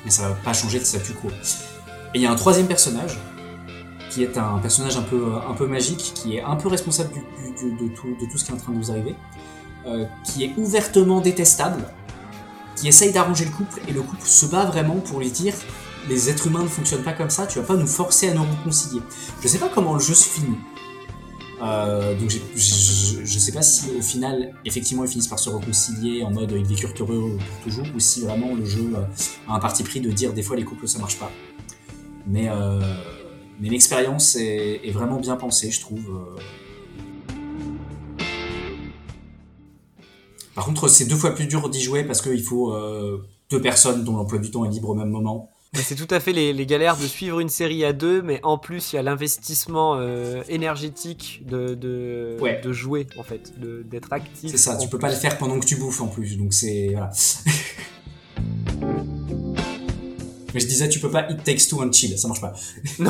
mais 0.04 0.12
ça 0.12 0.30
va 0.30 0.36
pas 0.36 0.54
changer 0.54 0.80
de 0.80 0.84
statu 0.84 1.14
quo. 1.14 1.30
Et 1.30 2.20
il 2.20 2.22
y 2.22 2.26
a 2.26 2.32
un 2.32 2.36
troisième 2.36 2.68
personnage 2.68 3.18
qui 4.10 4.24
est 4.24 4.38
un 4.38 4.60
personnage 4.60 4.96
un 4.98 5.02
peu, 5.02 5.34
un 5.48 5.54
peu 5.54 5.68
magique, 5.68 6.14
qui 6.16 6.38
est 6.38 6.42
un 6.42 6.56
peu 6.56 6.70
responsable 6.70 7.10
de 7.14 8.26
tout 8.32 8.38
ce 8.38 8.46
qui 8.46 8.52
est 8.52 8.54
en 8.54 8.58
train 8.58 8.72
de 8.72 8.78
nous 8.78 8.92
arriver, 8.92 9.16
euh, 9.86 10.06
qui 10.24 10.46
est 10.46 10.54
ouvertement 10.58 11.22
détestable, 11.22 11.84
qui 12.76 12.88
essaye 12.88 13.12
d'arranger 13.12 13.46
le 13.46 13.52
couple, 13.52 13.82
et 13.88 13.94
le 13.94 14.02
couple 14.02 14.28
se 14.28 14.46
bat 14.46 14.66
vraiment 14.66 14.96
pour 14.96 15.20
lui 15.20 15.32
dire 15.32 15.54
les 16.08 16.30
êtres 16.30 16.48
humains 16.48 16.64
ne 16.64 16.68
fonctionnent 16.68 17.04
pas 17.04 17.14
comme 17.14 17.30
ça, 17.30 17.48
tu 17.48 17.60
vas 17.60 17.66
pas 17.66 17.76
nous 17.76 17.88
forcer 17.88 18.30
à 18.30 18.34
nous 18.34 18.44
réconcilier. 18.44 19.02
Je 19.42 19.48
sais 19.48 19.58
pas 19.58 19.70
comment 19.74 19.94
le 19.94 20.00
jeu 20.00 20.14
se 20.14 20.28
finit. 20.28 20.58
Euh, 21.62 22.14
donc 22.20 22.30
je, 22.30 23.40
sais 23.40 23.52
pas 23.52 23.62
si 23.62 23.90
au 23.98 24.02
final, 24.02 24.54
effectivement, 24.66 25.04
ils 25.06 25.10
finissent 25.10 25.28
par 25.28 25.40
se 25.40 25.50
réconcilier 25.50 26.24
en 26.24 26.32
mode 26.32 26.52
ils 26.52 26.66
vécurent 26.66 26.94
heureux 27.00 27.38
pour 27.38 27.64
toujours, 27.64 27.88
ou 27.96 28.00
si 28.00 28.22
vraiment 28.22 28.54
le 28.54 28.66
jeu 28.66 28.92
euh, 28.96 29.04
a 29.48 29.56
un 29.56 29.60
parti 29.60 29.84
pris 29.84 30.02
de 30.02 30.12
dire 30.12 30.34
des 30.34 30.44
fois 30.44 30.56
les 30.56 30.64
couples 30.64 30.88
ça 30.88 31.00
marche 31.00 31.18
pas. 31.18 31.32
Mais, 32.28 32.50
euh, 32.50 32.82
mais 33.60 33.70
l'expérience 33.70 34.36
est 34.36 34.92
vraiment 34.92 35.20
bien 35.20 35.38
pensée, 35.38 35.72
je 35.72 35.80
trouve. 35.80 36.36
Par 40.56 40.66
contre, 40.66 40.88
c'est 40.88 41.06
deux 41.06 41.16
fois 41.18 41.36
plus 41.36 41.46
dur 41.48 41.70
d'y 41.70 41.82
jouer 41.82 42.04
parce 42.04 42.22
qu'il 42.22 42.42
faut 42.42 42.74
euh, 42.74 43.24
deux 43.52 43.62
personnes 43.62 44.04
dont 44.04 44.16
l'emploi 44.18 44.40
du 44.40 44.50
temps 44.52 44.66
est 44.66 44.70
libre 44.70 44.90
au 44.90 44.96
même 44.96 45.10
moment. 45.10 45.52
C'est 45.74 45.96
tout 45.96 46.08
à 46.10 46.22
fait 46.22 46.32
les, 46.32 46.54
les 46.54 46.66
galères 46.66 46.96
de 46.96 47.06
suivre 47.06 47.42
une 47.42 47.50
série 47.50 47.84
à 47.84 47.92
deux, 47.92 48.22
mais 48.22 48.40
en 48.44 48.58
plus 48.58 48.94
il 48.94 48.96
y 48.96 49.00
a 49.00 49.02
l'investissement 49.04 49.96
euh, 49.98 50.42
énergétique 50.48 51.42
de, 51.46 51.74
de, 51.74 52.38
Ouais. 52.40 52.62
de 52.64 52.72
jouer 52.72 53.08
en 53.20 53.24
fait, 53.24 53.52
d'être 53.60 54.14
actif. 54.14 54.52
C'est 54.52 54.58
ça, 54.58 54.78
tu 54.78 54.88
peux 54.88 55.00
pas 55.00 55.10
le 55.10 55.16
faire 55.18 55.38
pendant 55.38 55.60
que 55.60 55.66
tu 55.66 55.76
bouffes 55.76 56.00
en 56.00 56.08
plus, 56.08 56.38
donc 56.38 56.54
c'est 56.54 56.88
voilà. 56.92 57.12
Mais 60.54 60.62
je 60.62 60.68
disais, 60.68 60.88
tu 60.88 61.02
peux 61.02 61.12
pas 61.12 61.30
it 61.30 61.44
takes 61.44 61.68
two 61.68 61.82
and 61.84 61.92
chill, 61.92 62.18
ça 62.18 62.30
marche 62.30 62.40
pas. 62.40 62.54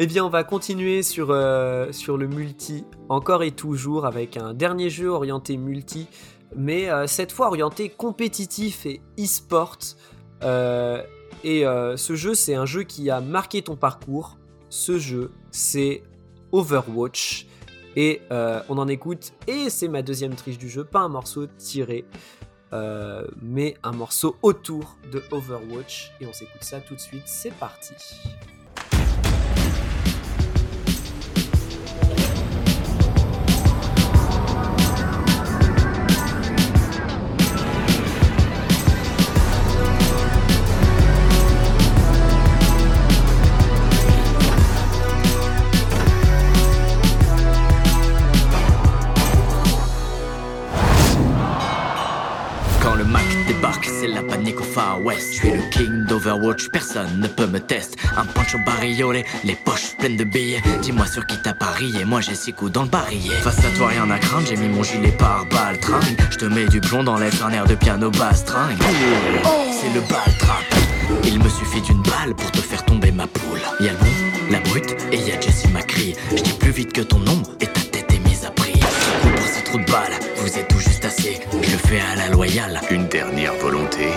Eh 0.00 0.06
bien, 0.06 0.24
on 0.24 0.28
va 0.28 0.44
continuer 0.44 1.02
sur, 1.02 1.32
euh, 1.32 1.90
sur 1.90 2.16
le 2.16 2.28
multi, 2.28 2.84
encore 3.08 3.42
et 3.42 3.50
toujours, 3.50 4.06
avec 4.06 4.36
un 4.36 4.54
dernier 4.54 4.90
jeu 4.90 5.08
orienté 5.08 5.56
multi, 5.56 6.06
mais 6.54 6.88
euh, 6.88 7.08
cette 7.08 7.32
fois 7.32 7.48
orienté 7.48 7.88
compétitif 7.88 8.86
et 8.86 9.00
e-sport. 9.18 9.78
Euh, 10.44 11.02
et 11.42 11.62
ce 11.62 12.14
jeu, 12.16 12.34
c'est 12.34 12.54
un 12.54 12.66
jeu 12.66 12.82
qui 12.82 13.10
a 13.10 13.20
marqué 13.20 13.62
ton 13.62 13.76
parcours. 13.76 14.38
Ce 14.70 14.98
jeu, 14.98 15.30
c'est 15.52 16.02
Overwatch. 16.50 17.46
Et 17.94 18.22
on 18.30 18.76
en 18.78 18.88
écoute, 18.88 19.32
et 19.46 19.70
c'est 19.70 19.86
ma 19.86 20.02
deuxième 20.02 20.34
triche 20.34 20.58
du 20.58 20.68
jeu, 20.68 20.82
pas 20.82 20.98
un 20.98 21.08
morceau 21.08 21.46
tiré, 21.46 22.04
mais 23.40 23.76
un 23.84 23.92
morceau 23.92 24.36
autour 24.42 24.96
de 25.12 25.22
Overwatch. 25.30 26.10
Et 26.20 26.26
on 26.26 26.32
s'écoute 26.32 26.64
ça 26.64 26.80
tout 26.80 26.96
de 26.96 27.00
suite, 27.00 27.22
c'est 27.26 27.54
parti. 27.54 27.94
Personne 56.72 57.20
ne 57.20 57.26
peut 57.26 57.46
me 57.46 57.58
test. 57.58 57.96
Un 58.16 58.24
pancho 58.24 58.58
bariolé, 58.66 59.24
les 59.44 59.54
poches 59.54 59.96
pleines 59.98 60.16
de 60.16 60.24
billets. 60.24 60.62
Dis-moi 60.82 61.06
sur 61.06 61.26
qui 61.26 61.36
t'as 61.42 61.54
parié, 61.54 62.04
moi 62.04 62.20
j'ai 62.20 62.34
six 62.34 62.52
coups 62.52 62.72
dans 62.72 62.82
le 62.82 62.88
barillet. 62.88 63.34
Face 63.42 63.58
à 63.64 63.70
toi, 63.76 63.88
rien 63.88 64.10
à 64.10 64.18
craindre, 64.18 64.46
j'ai 64.48 64.56
mis 64.56 64.68
mon 64.68 64.82
gilet 64.82 65.12
par 65.12 65.46
balle 65.46 65.78
tringue. 65.80 66.16
Je 66.30 66.36
te 66.36 66.44
mets 66.44 66.66
du 66.66 66.80
plomb 66.80 67.02
dans 67.02 67.16
l'air, 67.16 67.32
un 67.44 67.64
de 67.64 67.74
piano 67.74 68.10
basse 68.10 68.44
tringue. 68.44 68.76
C'est 69.72 69.94
le 69.94 70.00
bal 70.00 70.36
trap. 70.38 70.64
Il 71.24 71.42
me 71.42 71.48
suffit 71.48 71.80
d'une 71.80 72.02
balle 72.02 72.34
pour 72.36 72.50
te 72.50 72.58
faire 72.58 72.84
tomber 72.84 73.10
ma 73.10 73.26
poule. 73.26 73.60
Y'a 73.80 73.92
le 73.92 73.98
bon, 73.98 74.50
la 74.50 74.60
brute, 74.60 74.96
et 75.12 75.16
y'a 75.16 75.40
Jessie 75.40 75.68
McCree. 75.68 76.14
Je 76.30 76.42
dis 76.42 76.52
plus 76.52 76.72
vite 76.72 76.92
que 76.92 77.02
ton 77.02 77.20
ombre 77.26 77.52
et 77.60 77.66
ta 77.66 77.80
tête 77.80 78.12
est 78.12 78.28
mise 78.28 78.44
à 78.44 78.50
prix. 78.50 78.78
Pour 79.22 79.46
ces 79.46 79.64
trous 79.64 79.78
de 79.78 79.90
balles, 79.90 80.18
vous 80.36 80.58
êtes 80.58 80.68
tout 80.68 80.78
juste 80.78 81.04
assez. 81.04 81.40
Je 81.62 81.76
fais 81.88 82.00
à 82.00 82.16
la 82.16 82.28
loyale. 82.28 82.80
Une 82.90 83.08
dernière 83.08 83.54
volonté. 83.54 84.08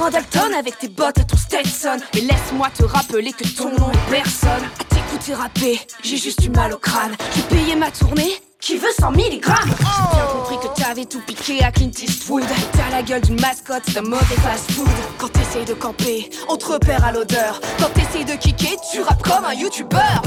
Un 0.00 0.10
Dalton 0.10 0.54
avec 0.56 0.78
tes 0.78 0.88
bottes 0.88 1.18
et 1.18 1.24
ton 1.24 1.36
Stetson. 1.36 1.98
Et 2.14 2.20
laisse-moi 2.20 2.68
te 2.70 2.84
rappeler 2.84 3.32
que 3.32 3.46
ton 3.56 3.70
nom 3.76 3.90
est 3.90 4.10
personne. 4.10 4.62
À 4.78 4.84
t'écouter 4.84 5.34
rapper, 5.34 5.80
j'ai 6.02 6.16
juste 6.16 6.40
du 6.40 6.50
mal 6.50 6.72
au 6.72 6.78
crâne. 6.78 7.16
J'ai 7.34 7.42
payé 7.42 7.74
ma 7.74 7.90
tournée 7.90 8.40
qui 8.60 8.76
veut 8.76 8.88
100 8.98 9.12
mg 9.12 9.18
J'ai 9.20 9.40
bien 9.40 10.26
compris 10.32 10.56
que 10.58 10.80
t'avais 10.80 11.04
tout 11.04 11.20
piqué 11.26 11.62
à 11.62 11.70
Clint 11.70 11.90
Eastwood. 11.90 12.44
T'as 12.72 12.90
la 12.90 13.02
gueule 13.02 13.20
d'une 13.20 13.40
mascotte 13.40 13.88
d'un 13.94 14.02
mauvais 14.02 14.36
fast-food. 14.36 14.88
Quand 15.18 15.28
t'essayes 15.28 15.64
de 15.64 15.74
camper, 15.74 16.28
on 16.48 16.56
te 16.56 16.66
repère 16.66 17.04
à 17.04 17.12
l'odeur. 17.12 17.60
Quand 17.78 17.90
t'essayes 17.94 18.24
de 18.24 18.34
kicker, 18.34 18.76
tu 18.92 19.00
rappes 19.02 19.22
comme 19.22 19.44
un 19.44 19.54
youtubeur 19.54 20.22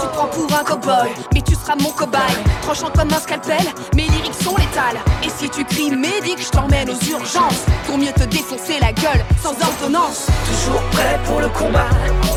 Tu 0.00 0.06
te 0.08 0.12
prends 0.14 0.26
pour 0.26 0.58
un 0.58 0.64
cowboy, 0.64 1.10
mais 1.32 1.42
tu 1.42 1.54
seras 1.54 1.76
mon 1.76 1.90
cobaye. 1.90 2.20
Tranchant 2.62 2.90
comme 2.90 3.12
un 3.12 3.20
scalpel, 3.20 3.64
mes 3.94 4.06
lyriques 4.06 4.42
sont 4.42 4.56
létales. 4.56 5.00
Et 5.22 5.30
si 5.30 5.48
tu 5.48 5.64
cries 5.64 5.90
médic, 5.90 6.38
je 6.42 6.50
t'emmène 6.50 6.90
aux 6.90 7.10
urgences. 7.10 7.64
Pour 7.86 7.98
mieux 7.98 8.12
te 8.12 8.24
défoncer 8.24 8.80
la 8.80 8.92
gueule 8.92 9.24
sans 9.42 9.54
ordonnance. 9.64 10.26
Toujours 10.46 10.82
prêt 10.90 11.18
pour 11.24 11.40
le 11.40 11.48
combat. 11.50 11.88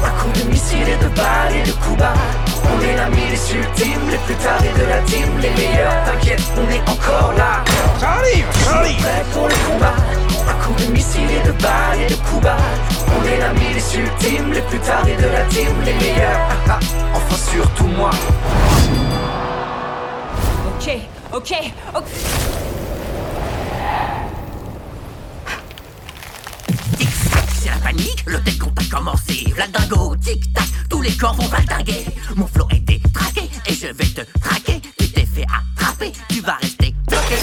À 0.05 0.09
coups 0.21 0.43
de 0.43 0.51
missiles 0.51 0.87
et 0.87 1.03
de 1.03 1.09
balles 1.15 1.55
et 1.55 1.63
de 1.67 1.71
coups 1.73 1.97
bas 1.97 2.13
On 2.71 2.81
est 2.81 2.95
la 2.95 3.09
milice 3.09 3.53
ultime, 3.53 4.09
les 4.09 4.17
plus 4.17 4.35
tarés 4.35 4.73
de 4.77 4.85
la 4.89 4.99
team 4.99 5.29
Les 5.41 5.49
meilleurs, 5.49 6.03
t'inquiète, 6.05 6.41
on 6.57 6.69
est 6.71 6.89
encore 6.89 7.33
là. 7.37 7.63
Toujours 7.65 8.97
prêt 8.99 9.25
pour 9.33 9.47
le 9.47 9.55
combat. 9.69 9.95
À 10.49 10.53
coups 10.63 10.85
de 10.87 10.91
missiles 10.91 11.31
et 11.31 11.47
de 11.47 11.51
balles 11.53 12.01
et 12.01 12.07
de 12.07 12.15
coups 12.15 12.43
bas. 12.43 12.57
On 13.07 13.25
est 13.27 13.37
la 13.37 13.53
milice 13.53 13.93
ultime, 13.95 14.51
les 14.53 14.61
plus 14.61 14.79
tarés 14.79 15.15
de 15.15 15.27
la 15.27 15.43
team 15.45 15.73
Les 15.85 15.93
meilleurs, 15.93 16.39
ah, 16.49 16.69
ah, 16.69 16.79
enfin 17.15 17.35
surtout 17.51 17.87
moi. 17.87 18.11
Ok, 20.77 20.97
ok, 21.33 21.53
ok 21.95 22.03
Tic-tac, 26.97 27.43
c'est 27.61 27.68
la 27.68 27.68
le 28.25 28.39
tel 28.43 28.57
compte 28.57 28.79
a 28.79 28.95
commencé. 28.95 29.53
La 29.57 29.67
dingo, 29.67 30.15
tic-tac, 30.15 30.67
tous 30.89 31.01
les 31.01 31.11
corps 31.11 31.35
vont 31.35 31.47
valdinguer. 31.47 32.05
Mon 32.35 32.47
flow 32.47 32.67
était 32.71 33.01
traqué 33.13 33.49
et 33.67 33.73
je 33.73 33.87
vais 33.87 34.05
te 34.05 34.21
traquer. 34.39 34.81
Tu 34.97 35.09
t'es 35.09 35.25
fait 35.25 35.45
attraper, 35.45 36.11
tu 36.29 36.41
vas 36.41 36.57
rester 36.61 36.93
bloqué. 37.07 37.35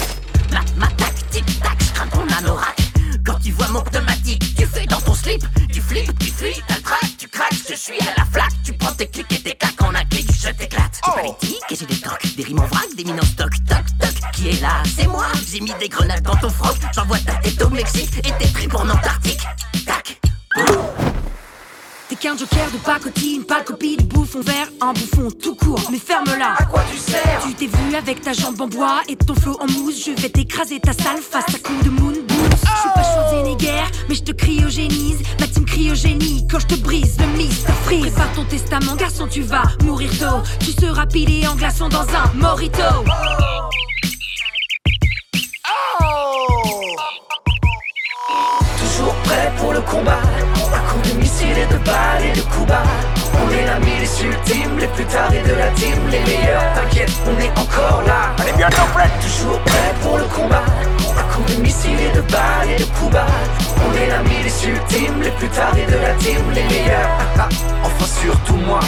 Ma, 0.52 0.60
ma 0.76 0.86
tac, 0.92 1.14
tic-tac, 1.30 1.76
je 1.80 1.92
crains 1.92 2.08
ton 2.08 2.26
anorak. 2.38 2.76
Quand 3.24 3.38
tu 3.42 3.52
vois 3.52 3.68
mon 3.68 3.82
pneumatique, 3.82 4.54
tu 4.56 4.66
fais 4.66 4.86
dans 4.86 5.00
ton 5.00 5.14
slip. 5.14 5.44
Tu 5.72 5.80
flippes, 5.80 6.18
tu 6.18 6.30
fuis, 6.30 6.62
t'as 6.68 6.80
je 7.76 7.82
suis 7.82 8.00
à 8.00 8.14
la 8.18 8.24
flaque. 8.24 8.52
Tu 8.64 8.72
prends 8.72 8.92
tes 8.92 9.06
clics 9.06 9.30
et 9.32 9.40
tes 9.40 9.54
claques 9.54 9.82
en 9.82 9.94
un 9.94 10.04
clic, 10.04 10.26
je 10.32 10.48
t'éclate. 10.50 11.00
Tu 11.04 11.10
politiques 11.10 11.62
et 11.70 11.76
j'ai 11.76 11.86
des 11.86 12.00
tocs, 12.00 12.36
des 12.36 12.42
rimes 12.42 12.60
en 12.60 12.66
vrac, 12.66 12.86
des 12.96 13.04
mines 13.04 13.20
en 13.20 13.24
stock, 13.24 13.52
toc, 13.68 13.84
toc. 14.00 14.32
Qui 14.32 14.48
est 14.48 14.60
là? 14.60 14.82
C'est 14.96 15.06
moi, 15.06 15.26
j'ai 15.46 15.60
mis 15.60 15.74
des 15.78 15.88
grenades 15.88 16.22
dans 16.22 16.36
ton 16.36 16.48
froc. 16.50 16.76
J'envoie 16.94 17.18
ta 17.18 17.34
tête 17.34 17.62
au 17.62 17.68
Mexique 17.68 18.18
et 18.18 18.32
tes 18.42 18.52
tripes 18.52 18.74
en 18.74 18.88
Antarctique. 18.88 19.42
Tac. 19.84 20.18
T'es 22.08 22.14
qu'un 22.14 22.36
joker 22.36 22.70
de 22.72 22.78
pacotille, 22.78 23.40
pas 23.40 23.62
copie 23.62 23.96
de 23.96 24.04
bouffon 24.04 24.40
vert, 24.40 24.68
un 24.80 24.92
bouffon 24.92 25.28
tout 25.42 25.56
court, 25.56 25.82
mais 25.90 25.98
ferme-la 25.98 26.54
À 26.56 26.64
quoi 26.64 26.84
tu 26.88 26.96
sers 26.98 27.42
Tu 27.44 27.52
t'es 27.54 27.66
vu 27.66 27.96
avec 27.96 28.20
ta 28.20 28.32
jambe 28.32 28.60
en 28.60 28.68
bois 28.68 29.00
et 29.08 29.16
ton 29.16 29.34
flot 29.34 29.56
en 29.60 29.66
mousse, 29.66 30.04
je 30.06 30.12
vais 30.22 30.28
t'écraser 30.28 30.78
ta 30.78 30.92
salle 30.92 31.20
face 31.20 31.52
à 31.52 31.58
coup 31.58 31.74
de 31.82 31.90
moon 31.90 32.12
boots. 32.12 32.50
Je 32.52 32.80
suis 32.80 32.90
pas 32.94 33.02
Schwarzenegger, 33.02 33.82
mais 34.08 34.14
je 34.14 34.22
te 34.22 34.30
cryogénise, 34.30 35.18
ma 35.40 35.48
team 35.48 35.64
cryogénie 35.64 36.46
quand 36.48 36.60
je 36.60 36.66
te 36.66 36.74
brise 36.76 37.16
le 37.18 37.26
Mr 37.26 37.72
Freeze. 37.84 38.02
Prépare 38.02 38.32
ton 38.34 38.44
testament, 38.44 38.94
garçon, 38.94 39.26
tu 39.28 39.42
vas 39.42 39.64
mourir 39.82 40.10
tôt. 40.10 40.42
Tu 40.60 40.70
seras 40.70 41.06
pilé 41.06 41.44
en 41.48 41.56
glaçon 41.56 41.88
dans 41.88 42.06
un 42.06 42.32
morito. 42.36 42.82
Toujours 48.96 49.14
prêt 49.24 49.52
pour 49.58 49.74
le 49.74 49.80
combat. 49.82 50.20
À 50.72 50.78
coups 50.90 51.12
de 51.12 51.20
missiles 51.20 51.58
et 51.58 51.66
de 51.66 51.78
balles 51.84 52.24
et 52.24 52.34
de 52.34 52.40
coups 52.40 52.66
bas. 52.66 52.82
On 53.34 53.52
est 53.52 53.66
la 53.66 53.78
milice 53.78 54.22
ultime, 54.22 54.78
les 54.78 54.86
plus 54.86 55.04
tarés 55.04 55.42
de 55.42 55.52
la 55.52 55.68
team 55.72 55.98
Les 56.10 56.20
meilleurs, 56.20 56.72
t'inquiète, 56.74 57.12
on 57.26 57.38
est 57.38 57.50
encore 57.58 58.02
là. 58.06 58.34
Est 58.48 58.56
bientôt 58.56 58.86
prête 58.94 59.10
Toujours 59.20 59.60
prêt 59.60 59.94
pour 60.00 60.16
le 60.16 60.24
combat. 60.24 60.64
À 61.18 61.34
coups 61.34 61.56
de 61.56 61.60
missiles 61.60 62.00
et 62.00 62.16
de 62.16 62.22
balles 62.22 62.70
et 62.74 62.78
de 62.78 62.84
coups 62.84 63.12
bas. 63.12 63.26
On 63.86 63.94
est 63.98 64.08
la 64.08 64.22
milice 64.22 64.64
ultime, 64.64 65.20
les 65.22 65.30
plus 65.32 65.48
tarés 65.48 65.84
de 65.84 65.98
la 65.98 66.14
team 66.14 66.40
Les 66.54 66.62
meilleurs, 66.64 67.10
ah, 67.38 67.40
ah, 67.40 67.48
enfin 67.84 68.06
surtout 68.06 68.56
moi 68.66 68.80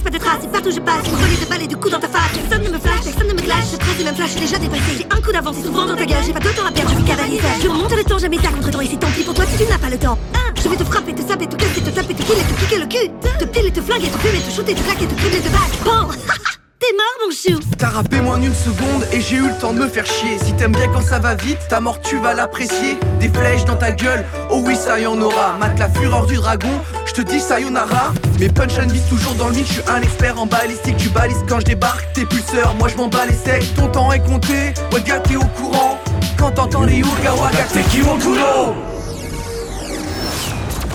pas 0.00 0.10
de 0.10 0.18
traces 0.18 0.44
et 0.44 0.48
partout 0.48 0.70
je 0.70 0.80
passe, 0.80 1.06
une 1.06 1.16
volée 1.16 1.36
de 1.36 1.46
balles 1.46 1.62
et 1.62 1.66
de 1.66 1.74
coups 1.76 1.92
dans 1.92 2.00
ta 2.00 2.08
face. 2.08 2.32
Personne 2.34 2.64
ne 2.64 2.70
me 2.70 2.78
flash, 2.78 3.02
personne 3.04 3.28
ne 3.28 3.34
me 3.34 3.40
clash. 3.40 3.64
Ce 3.72 3.76
trace 3.76 3.98
même 4.04 4.14
flash 4.14 4.34
déjà 4.36 4.58
dépassé. 4.58 4.98
J'ai 4.98 5.06
un 5.10 5.20
coup 5.20 5.32
d'avance, 5.32 5.56
souvent 5.62 5.86
dans 5.86 5.96
ta 5.96 6.06
gueule. 6.06 6.22
J'ai 6.24 6.32
pas 6.32 6.40
de 6.40 6.48
temps 6.48 6.66
à 6.66 6.72
perdre, 6.72 6.90
je 6.90 6.96
suis 6.96 7.04
cavalier. 7.04 7.40
Je 7.62 7.68
remonte 7.68 7.96
le 7.96 8.04
temps, 8.04 8.18
jamais 8.18 8.38
ça 8.38 8.48
contre 8.48 8.70
temps. 8.70 8.80
Et 8.80 8.86
c'est 8.86 8.98
tant 8.98 9.10
pis 9.10 9.22
pour 9.22 9.34
toi 9.34 9.44
si 9.46 9.64
tu 9.64 9.70
n'as 9.70 9.78
pas 9.78 9.90
le 9.90 9.98
temps. 9.98 10.18
Hein, 10.34 10.52
je 10.62 10.68
vais 10.68 10.76
te 10.76 10.84
frapper, 10.84 11.14
te 11.14 11.22
saper, 11.22 11.46
te 11.46 11.56
casser, 11.56 11.82
te 11.82 11.90
taper, 11.90 12.14
te 12.14 12.22
killer, 12.22 12.42
te 12.42 12.60
kicker 12.60 12.78
le 12.78 12.86
cul. 12.86 13.10
Te 13.38 13.44
piler, 13.44 13.72
te 13.72 13.80
flinguer, 13.80 14.10
te 14.10 14.18
fumer, 14.18 14.40
te 14.42 14.50
shooter, 14.50 14.74
te 14.74 14.82
claquer, 14.82 15.06
te 15.06 15.14
cribler, 15.14 15.40
te 15.40 15.48
back. 15.48 15.70
Bon, 15.84 16.08
t'es 16.78 16.96
mort 16.96 17.26
mon 17.26 17.34
chou. 17.34 17.60
T'as 17.76 17.88
rappé 17.88 18.20
moins 18.20 18.38
d'une 18.38 18.54
seconde 18.54 19.04
et 19.12 19.20
j'ai 19.20 19.36
eu 19.36 19.48
le 19.48 19.54
temps 19.54 19.72
de 19.72 19.78
me 19.78 19.88
faire 19.88 20.06
chier. 20.06 20.38
Si 20.44 20.52
t'aimes 20.54 20.72
bien 20.72 20.88
quand 20.88 21.02
ça 21.02 21.18
va 21.18 21.34
vite, 21.34 21.58
ta 21.68 21.80
mort 21.80 22.00
tu 22.00 22.18
vas 22.18 22.34
l'apprécier. 22.34 22.98
Des 23.20 23.28
flèches 23.28 23.64
dans 23.64 23.76
ta 23.76 23.92
gueule, 23.92 24.24
oh 24.50 24.62
oui 24.64 24.76
ça 24.76 24.98
y 24.98 25.06
en 25.06 25.20
aura. 25.20 25.56
Mate 25.58 25.78
la 25.78 25.88
fureur 25.88 26.26
du 26.26 26.36
dragon, 26.36 26.80
je 27.06 27.12
te 27.12 27.22
dis 27.22 27.40
sayonara. 27.40 28.12
Mes 28.38 28.48
punchlines 28.48 28.92
visent 28.92 29.08
toujours 29.08 29.34
dans 29.34 29.48
le 29.48 29.54
vide, 29.54 29.66
je 29.66 29.72
suis 29.74 29.82
un 29.88 30.02
expert 30.02 30.40
en 30.40 30.46
balistique. 30.46 30.96
Tu 30.96 31.08
balises 31.08 31.44
quand 31.48 31.60
je 31.60 31.66
débarque, 31.66 32.12
tes 32.12 32.24
pulseurs, 32.24 32.74
moi 32.74 32.88
je 32.88 32.96
m'en 32.96 33.08
bats 33.08 33.26
les 33.26 33.34
secs. 33.34 33.74
Ton 33.74 33.88
temps 33.88 34.12
est 34.12 34.20
compté, 34.20 34.74
ouais 34.92 35.02
t'es 35.02 35.36
au 35.36 35.44
courant. 35.44 35.98
Quand 36.36 36.52
t'entends 36.52 36.84
les 36.84 36.98
Uga 36.98 37.34
Waga, 37.34 37.64
c'est 37.72 37.86
qui 37.88 38.00
mon 38.02 38.16
boulot? 38.16 38.74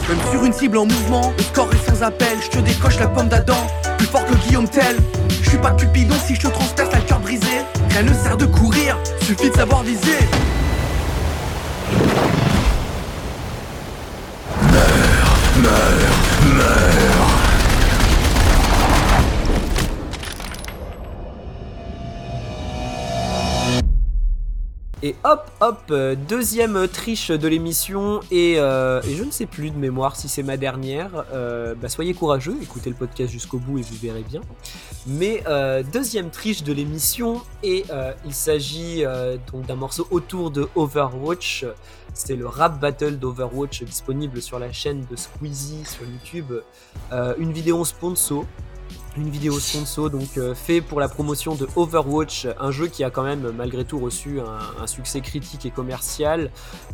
Même 0.10 0.20
sur 0.32 0.44
une 0.44 0.54
cible 0.54 0.78
en 0.78 0.86
mouvement, 0.86 1.34
le 1.38 1.44
score 1.44 1.70
est 1.74 1.90
sans 1.90 2.04
appel. 2.04 2.38
Je 2.42 2.50
te 2.50 2.58
décoche 2.60 3.00
la 3.00 3.08
pomme 3.08 3.30
d'Adam, 3.30 3.56
plus 3.98 4.08
fort 4.08 4.26
que 4.26 4.36
Guillaume 4.36 4.68
Tell. 4.68 4.98
Suis 5.54 5.62
pas 5.62 5.72
Cupidon 5.74 6.16
si 6.26 6.34
je 6.34 6.42
te 6.42 6.48
transperce 6.48 6.92
la 6.92 7.00
cœur 7.02 7.20
brisé. 7.20 7.46
Rien 7.92 8.02
ne 8.02 8.14
sert 8.16 8.38
de 8.38 8.48
courir, 8.48 8.98
suffit 9.22 9.52
de 9.52 9.56
savoir 9.56 9.84
viser. 9.84 10.18
Et 25.06 25.16
hop, 25.26 25.52
hop, 25.60 25.82
euh, 25.92 26.16
deuxième 26.16 26.88
triche 26.88 27.30
de 27.30 27.48
l'émission, 27.50 28.22
et, 28.32 28.56
euh, 28.58 29.02
et 29.02 29.18
je 29.18 29.24
ne 29.26 29.32
sais 29.32 29.46
plus 29.46 29.70
de 29.70 29.78
mémoire 29.78 30.16
si 30.16 30.30
c'est 30.30 30.44
ma 30.44 30.56
dernière. 30.56 31.26
Euh, 31.34 31.76
bah, 31.76 31.90
soyez 31.90 32.14
courageux, 32.14 32.56
écoutez 32.62 32.90
le 32.90 32.96
podcast 32.96 33.30
jusqu'au 33.30 33.58
bout 33.58 33.80
et 33.80 33.82
vous 33.82 33.98
verrez 34.02 34.24
bien. 34.24 34.40
Mais 35.06 35.44
deuxième 35.92 36.30
triche 36.30 36.64
de 36.64 36.72
l'émission, 36.72 37.42
et 37.64 37.84
il 38.26 38.34
s'agit 38.34 39.04
donc 39.52 39.66
d'un 39.66 39.76
morceau 39.76 40.08
autour 40.10 40.52
de 40.52 40.70
Overwatch. 40.74 41.66
C'était 42.14 42.38
le 42.38 42.48
rap 42.48 42.80
battle 42.80 43.18
d'Overwatch 43.18 43.84
disponible 43.84 44.42
sur 44.42 44.58
la 44.58 44.72
chaîne 44.72 45.06
de 45.12 45.18
Squeezie 45.18 45.84
sur 45.84 46.04
YouTube. 46.06 46.54
Une 47.38 47.52
vidéo 47.52 47.84
sponsor 47.84 48.46
une 49.18 49.30
vidéo 49.30 49.60
sponsor 49.60 50.10
donc 50.10 50.38
euh, 50.38 50.56
fait 50.56 50.82
pour 50.82 51.00
la 51.00 51.08
promotion 51.08 51.56
de 51.56 51.68
Overwatch, 51.76 52.48
un 52.60 52.72
jeu 52.72 52.88
qui 52.88 53.04
a 53.04 53.10
quand 53.10 53.24
même 53.24 53.52
malgré 53.56 53.86
tout 53.86 54.00
reçu 54.00 54.40
un, 54.40 54.88
succès 54.88 55.22
critique 55.22 55.66
et 55.66 55.72
commercial, 55.72 56.52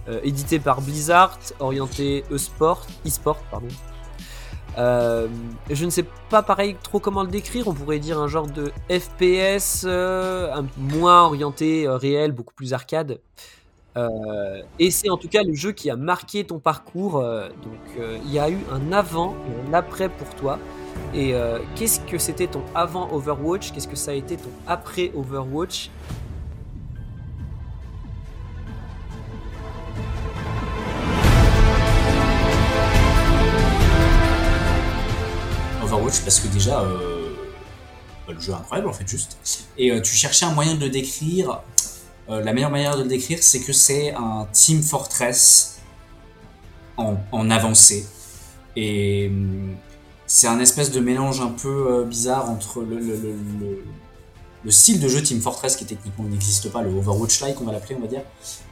euh, 0.08 0.20
édité 0.24 0.60
par 0.60 0.82
Blizzard, 0.82 1.38
orienté 1.60 2.24
e-sport, 2.32 2.86
e-sport 3.06 3.38
pardon. 3.50 3.68
Euh, 4.78 5.28
je 5.70 5.86
ne 5.86 5.90
sais 5.90 6.06
pas 6.30 6.44
pareil 6.44 6.76
trop 6.84 7.00
comment 7.00 7.24
le 7.24 7.30
décrire, 7.30 7.68
on 7.68 7.74
pourrait 7.74 8.00
dire 8.00 8.20
un 8.20 8.28
genre 8.28 8.48
de 8.48 8.72
FPS 8.90 9.86
un, 9.86 10.66
moins 10.78 11.24
orienté 11.26 11.88
réel, 11.88 12.32
beaucoup 12.32 12.54
plus 12.54 12.74
arcade. 12.74 13.20
Et 14.78 14.92
c'est 14.92 15.10
en 15.10 15.18
tout 15.18 15.28
cas 15.28 15.44
le 15.44 15.54
jeu 15.54 15.74
qui 15.74 15.90
a 15.90 15.98
marqué 15.98 16.46
ton 16.46 16.60
parcours. 16.60 17.22
donc 17.22 18.02
il 18.24 18.32
y 18.32 18.40
a 18.40 18.50
eu 18.50 18.60
un 18.72 18.94
avant 18.94 19.36
et 19.48 19.70
un 19.70 19.74
après 19.74 20.08
pour 20.08 20.34
toi. 20.36 20.58
Et 21.14 21.34
euh, 21.34 21.60
qu'est-ce 21.76 22.00
que 22.02 22.18
c'était 22.20 22.48
ton 22.48 22.62
avant 22.76 23.12
Overwatch? 23.12 23.72
Qu'est-ce 23.72 23.88
que 23.88 23.96
ça 23.96 24.12
a 24.12 24.14
été 24.14 24.38
ton 24.38 24.50
après 24.68 25.12
Overwatch? 25.16 25.90
Overwatch 35.84 36.22
parce 36.22 36.40
que 36.40 36.48
déjà 36.48 36.82
euh, 36.82 37.36
bah, 38.28 38.34
le 38.34 38.40
jeu 38.40 38.52
est 38.52 38.56
incroyable 38.56 38.90
en 38.90 38.94
fait 38.94 39.08
juste. 39.08 39.40
Et 39.78 39.92
euh, 39.92 40.02
tu 40.02 40.14
cherchais 40.16 40.46
un 40.46 40.54
moyen 40.54 40.76
de 40.76 40.82
le 40.82 40.90
décrire. 40.90 41.62
La 42.28 42.54
meilleure 42.54 42.70
manière 42.70 42.96
de 42.96 43.02
le 43.02 43.10
décrire 43.10 43.40
c'est 43.42 43.60
que 43.60 43.74
c'est 43.74 44.14
un 44.14 44.48
Team 44.54 44.84
Fortress 44.84 45.82
en, 46.96 47.18
en 47.32 47.50
avancée. 47.50 48.06
Et 48.76 49.30
hum, 49.30 49.76
c'est 50.30 50.48
un 50.48 50.60
espèce 50.60 50.92
de 50.92 51.00
mélange 51.00 51.42
un 51.42 51.48
peu 51.50 51.88
euh, 51.90 52.04
bizarre 52.06 52.52
entre 52.52 52.82
le, 52.82 53.00
le, 53.00 53.16
le, 53.16 53.32
le- 53.60 53.84
le 54.64 54.72
style 54.72 55.00
de 55.00 55.08
jeu 55.08 55.24
Team 55.24 55.40
Fortress 55.42 55.76
qui 55.78 55.86
techniquement 55.86 56.26
n'existe 56.26 56.70
pas, 56.72 56.82
le 56.84 56.90
Overwatch-like 56.90 57.60
on 57.62 57.64
va 57.64 57.72
l'appeler 57.72 57.96
on 57.96 58.02
va 58.02 58.08
dire, 58.08 58.22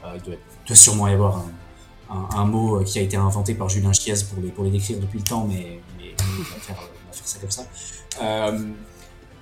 Euh, 0.06 0.18
il, 0.18 0.22
doit, 0.22 0.76
sûrement 0.76 1.08
y 1.08 1.14
avoir 1.14 1.46
un, 2.10 2.46
mot 2.46 2.76
euh, 2.76 2.84
qui 2.84 3.00
a 3.00 3.02
été 3.02 3.18
inventé 3.18 3.56
par 3.56 3.70
Julien 3.70 3.92
Chiez 3.94 4.14
pour 4.30 4.44
les, 4.44 4.50
pour 4.50 4.66
les 4.66 4.70
décrire 4.70 5.00
depuis 5.00 5.18
le 5.20 5.24
temps, 5.24 5.48
mais, 5.48 5.80
on, 6.00 6.42
va 6.44 6.60
faire, 6.60 6.76
ça 7.24 7.40
comme 7.40 7.50
ça. 7.50 7.64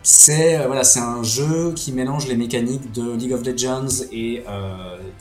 C'est 0.03 0.65
voilà, 0.67 0.83
un 0.97 1.23
jeu 1.23 1.73
qui 1.73 1.91
mélange 1.91 2.27
les 2.27 2.37
mécaniques 2.37 2.91
de 2.91 3.11
League 3.13 3.33
of 3.33 3.43
Legends 3.43 4.05
et 4.11 4.43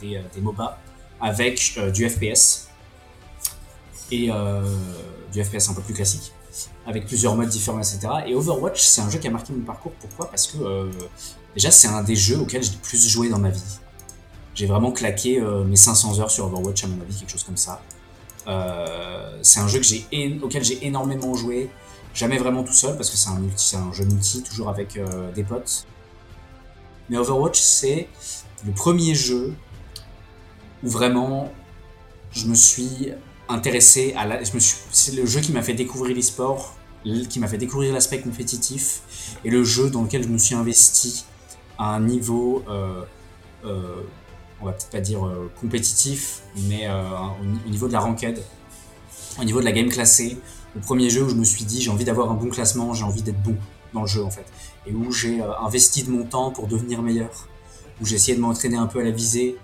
des, 0.01 0.21
des 0.35 0.41
MOBA 0.43 0.79
avec 1.23 1.81
du 1.95 2.09
FPS 2.09 2.69
et 4.13 4.29
du 5.33 5.43
FPS 5.43 5.71
un 5.71 5.75
peu 5.75 5.81
plus 5.81 5.95
classique 5.95 6.34
avec 6.87 7.07
plusieurs 7.07 7.35
modes 7.37 7.49
différents, 7.49 7.79
etc. 7.79 8.01
Et 8.27 8.35
Overwatch, 8.35 8.81
c'est 8.81 9.01
un 9.01 9.11
jeu 9.11 9.19
qui 9.19 9.29
a 9.29 9.31
marqué 9.31 9.53
mon 9.53 9.65
parcours. 9.65 9.93
Pourquoi? 10.01 10.31
Parce 10.31 10.47
que 10.47 10.59
euh, 10.59 10.91
déjà, 11.55 11.71
c'est 11.71 11.89
un 11.89 12.03
des 12.03 12.17
jeux 12.17 12.39
auxquels 12.39 12.63
j'ai 12.63 12.73
le 12.73 12.79
plus 12.79 13.09
joué 13.09 13.29
dans 13.29 13.39
ma 13.39 13.51
vie. 13.51 13.79
J'ai 14.55 14.67
vraiment 14.67 14.93
claqué 14.93 15.41
euh, 15.41 15.65
mes 15.65 15.77
500 15.77 16.21
heures 16.21 16.31
sur 16.31 16.47
Overwatch, 16.47 16.85
à 16.85 16.87
mon 16.87 17.01
avis, 17.01 17.17
quelque 17.17 17.31
chose 17.31 17.43
comme 17.45 17.57
ça. 17.57 17.83
Euh, 18.47 19.39
c'est 19.43 19.61
un 19.61 19.69
jeu 19.69 19.81
auquel 20.43 20.65
j'ai 20.65 20.87
énormément 20.87 21.35
joué, 21.35 21.71
jamais 22.15 22.39
vraiment 22.39 22.63
tout 22.63 22.73
seul 22.73 22.97
parce 22.97 23.11
que 23.11 23.17
c'est 23.17 23.31
un, 23.31 23.39
multi, 23.39 23.67
c'est 23.67 23.77
un 23.77 23.93
jeu 23.93 24.05
multi, 24.05 24.43
toujours 24.43 24.69
avec 24.69 24.97
euh, 24.97 25.33
des 25.33 25.45
potes. 25.45 25.87
Mais 27.09 27.17
Overwatch, 27.17 27.59
c'est 27.59 28.09
le 28.65 28.73
premier 28.73 29.15
jeu 29.15 29.55
où 30.83 30.89
vraiment 30.89 31.51
je 32.33 32.47
me 32.47 32.55
suis 32.55 33.13
intéressé 33.49 34.15
à 34.17 34.27
la. 34.27 34.43
Je 34.43 34.53
me 34.55 34.61
suis, 34.61 34.77
c'est 34.91 35.15
le 35.15 35.27
jeu 35.27 35.41
qui 35.41 35.53
m'a 35.53 35.63
fait 35.63 35.75
découvrir 35.75 36.17
l'e-sport, 36.17 36.75
qui 37.29 37.39
m'a 37.39 37.49
fait 37.49 37.59
découvrir 37.59 37.93
l'aspect 37.93 38.21
compétitif 38.21 39.03
et 39.45 39.51
le 39.51 39.63
jeu 39.65 39.91
dans 39.91 40.03
lequel 40.03 40.23
je 40.23 40.29
me 40.29 40.39
suis 40.39 40.55
investi 40.55 41.25
à 41.79 41.95
un 41.95 42.01
niveau. 42.01 42.63
euh, 42.69 43.03
euh, 43.65 44.03
on 44.61 44.67
va 44.67 44.73
peut-être 44.73 44.91
pas 44.91 45.01
dire 45.01 45.27
euh, 45.27 45.51
compétitif, 45.61 46.43
mais 46.69 46.89
au, 46.89 47.67
au 47.67 47.71
niveau 47.71 47.87
de 47.89 47.93
la 47.93 48.01
ranked, 48.01 48.43
au 49.39 49.45
niveau 49.45 49.61
de 49.61 49.65
la 49.65 49.73
game 49.73 49.89
classée, 49.89 50.39
le 50.75 50.81
premier 50.81 51.11
jeu 51.11 51.25
où 51.25 51.29
je 51.29 51.35
me 51.35 51.45
suis 51.45 51.65
dit 51.65 51.83
j'ai 51.83 51.91
envie 51.91 52.05
d'avoir 52.05 52.31
un 52.31 52.35
bon 52.35 52.49
classement, 52.49 52.95
j'ai 52.95 53.05
envie 53.05 53.23
d'être 53.23 53.43
bon 53.43 53.57
dans 53.93 54.03
le 54.03 54.07
jeu 54.07 54.25
en 54.25 54.31
fait, 54.31 54.47
et 54.87 54.93
où 54.93 55.13
j'ai 55.13 55.43
investi 55.61 56.05
de 56.05 56.11
mon 56.11 56.25
temps 56.25 56.51
pour 56.51 56.67
devenir 56.67 57.03
meilleur, 57.03 57.49
où 58.01 58.07
j'ai 58.07 58.15
essayé 58.15 58.37
de 58.37 58.41
m'entraîner 58.41 58.77
un 58.77 58.87
peu 58.87 59.01
à 59.01 59.03
la 59.03 59.11
visée, 59.11 59.57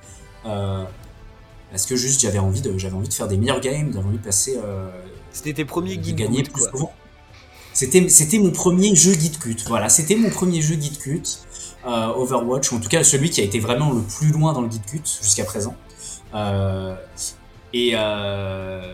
parce 1.70 1.86
que 1.86 1.96
juste 1.96 2.20
j'avais 2.20 2.38
envie 2.38 2.60
de 2.60 2.76
j'avais 2.78 2.94
envie 2.94 3.08
de 3.08 3.14
faire 3.14 3.28
des 3.28 3.36
meilleurs 3.36 3.60
games, 3.60 3.90
j'avais 3.92 4.06
envie 4.06 4.18
de 4.18 4.22
passer 4.24 4.58
euh, 4.62 4.90
C'était 5.32 5.52
tes 5.54 5.64
premiers 5.64 5.96
de 5.96 6.02
guides 6.02 6.16
gagner 6.16 6.42
plus 6.42 6.62
souvent. 6.72 6.92
C'était, 7.72 8.08
c'était 8.08 8.38
mon 8.40 8.50
premier 8.50 8.94
jeu 8.96 9.12
guide 9.14 9.38
cut. 9.38 9.56
Voilà, 9.68 9.88
c'était 9.88 10.16
mon 10.16 10.28
premier 10.30 10.60
jeu 10.60 10.74
guide 10.74 10.98
cut. 10.98 11.22
euh, 11.86 12.08
Overwatch, 12.08 12.72
ou 12.72 12.76
en 12.76 12.80
tout 12.80 12.88
cas 12.88 13.04
celui 13.04 13.30
qui 13.30 13.40
a 13.40 13.44
été 13.44 13.58
vraiment 13.60 13.92
le 13.92 14.02
plus 14.02 14.32
loin 14.32 14.52
dans 14.52 14.60
le 14.60 14.68
guide 14.68 14.84
cut 14.86 15.02
jusqu'à 15.22 15.44
présent. 15.44 15.74
Euh, 16.34 16.94
et, 17.72 17.92
euh, 17.94 18.92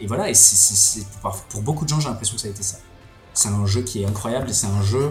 et 0.00 0.06
voilà, 0.06 0.28
et 0.28 0.34
c'est, 0.34 0.56
c'est- 0.56 0.74
c'est- 1.00 1.06
pour, 1.20 1.36
pour 1.48 1.62
beaucoup 1.62 1.84
de 1.84 1.88
gens, 1.90 2.00
j'ai 2.00 2.08
l'impression 2.08 2.34
que 2.34 2.40
ça 2.42 2.48
a 2.48 2.50
été 2.50 2.62
ça. 2.62 2.78
C'est 3.34 3.48
un 3.48 3.64
jeu 3.66 3.82
qui 3.82 4.02
est 4.02 4.06
incroyable 4.06 4.50
et 4.50 4.52
c'est 4.52 4.66
un 4.66 4.82
jeu 4.82 5.10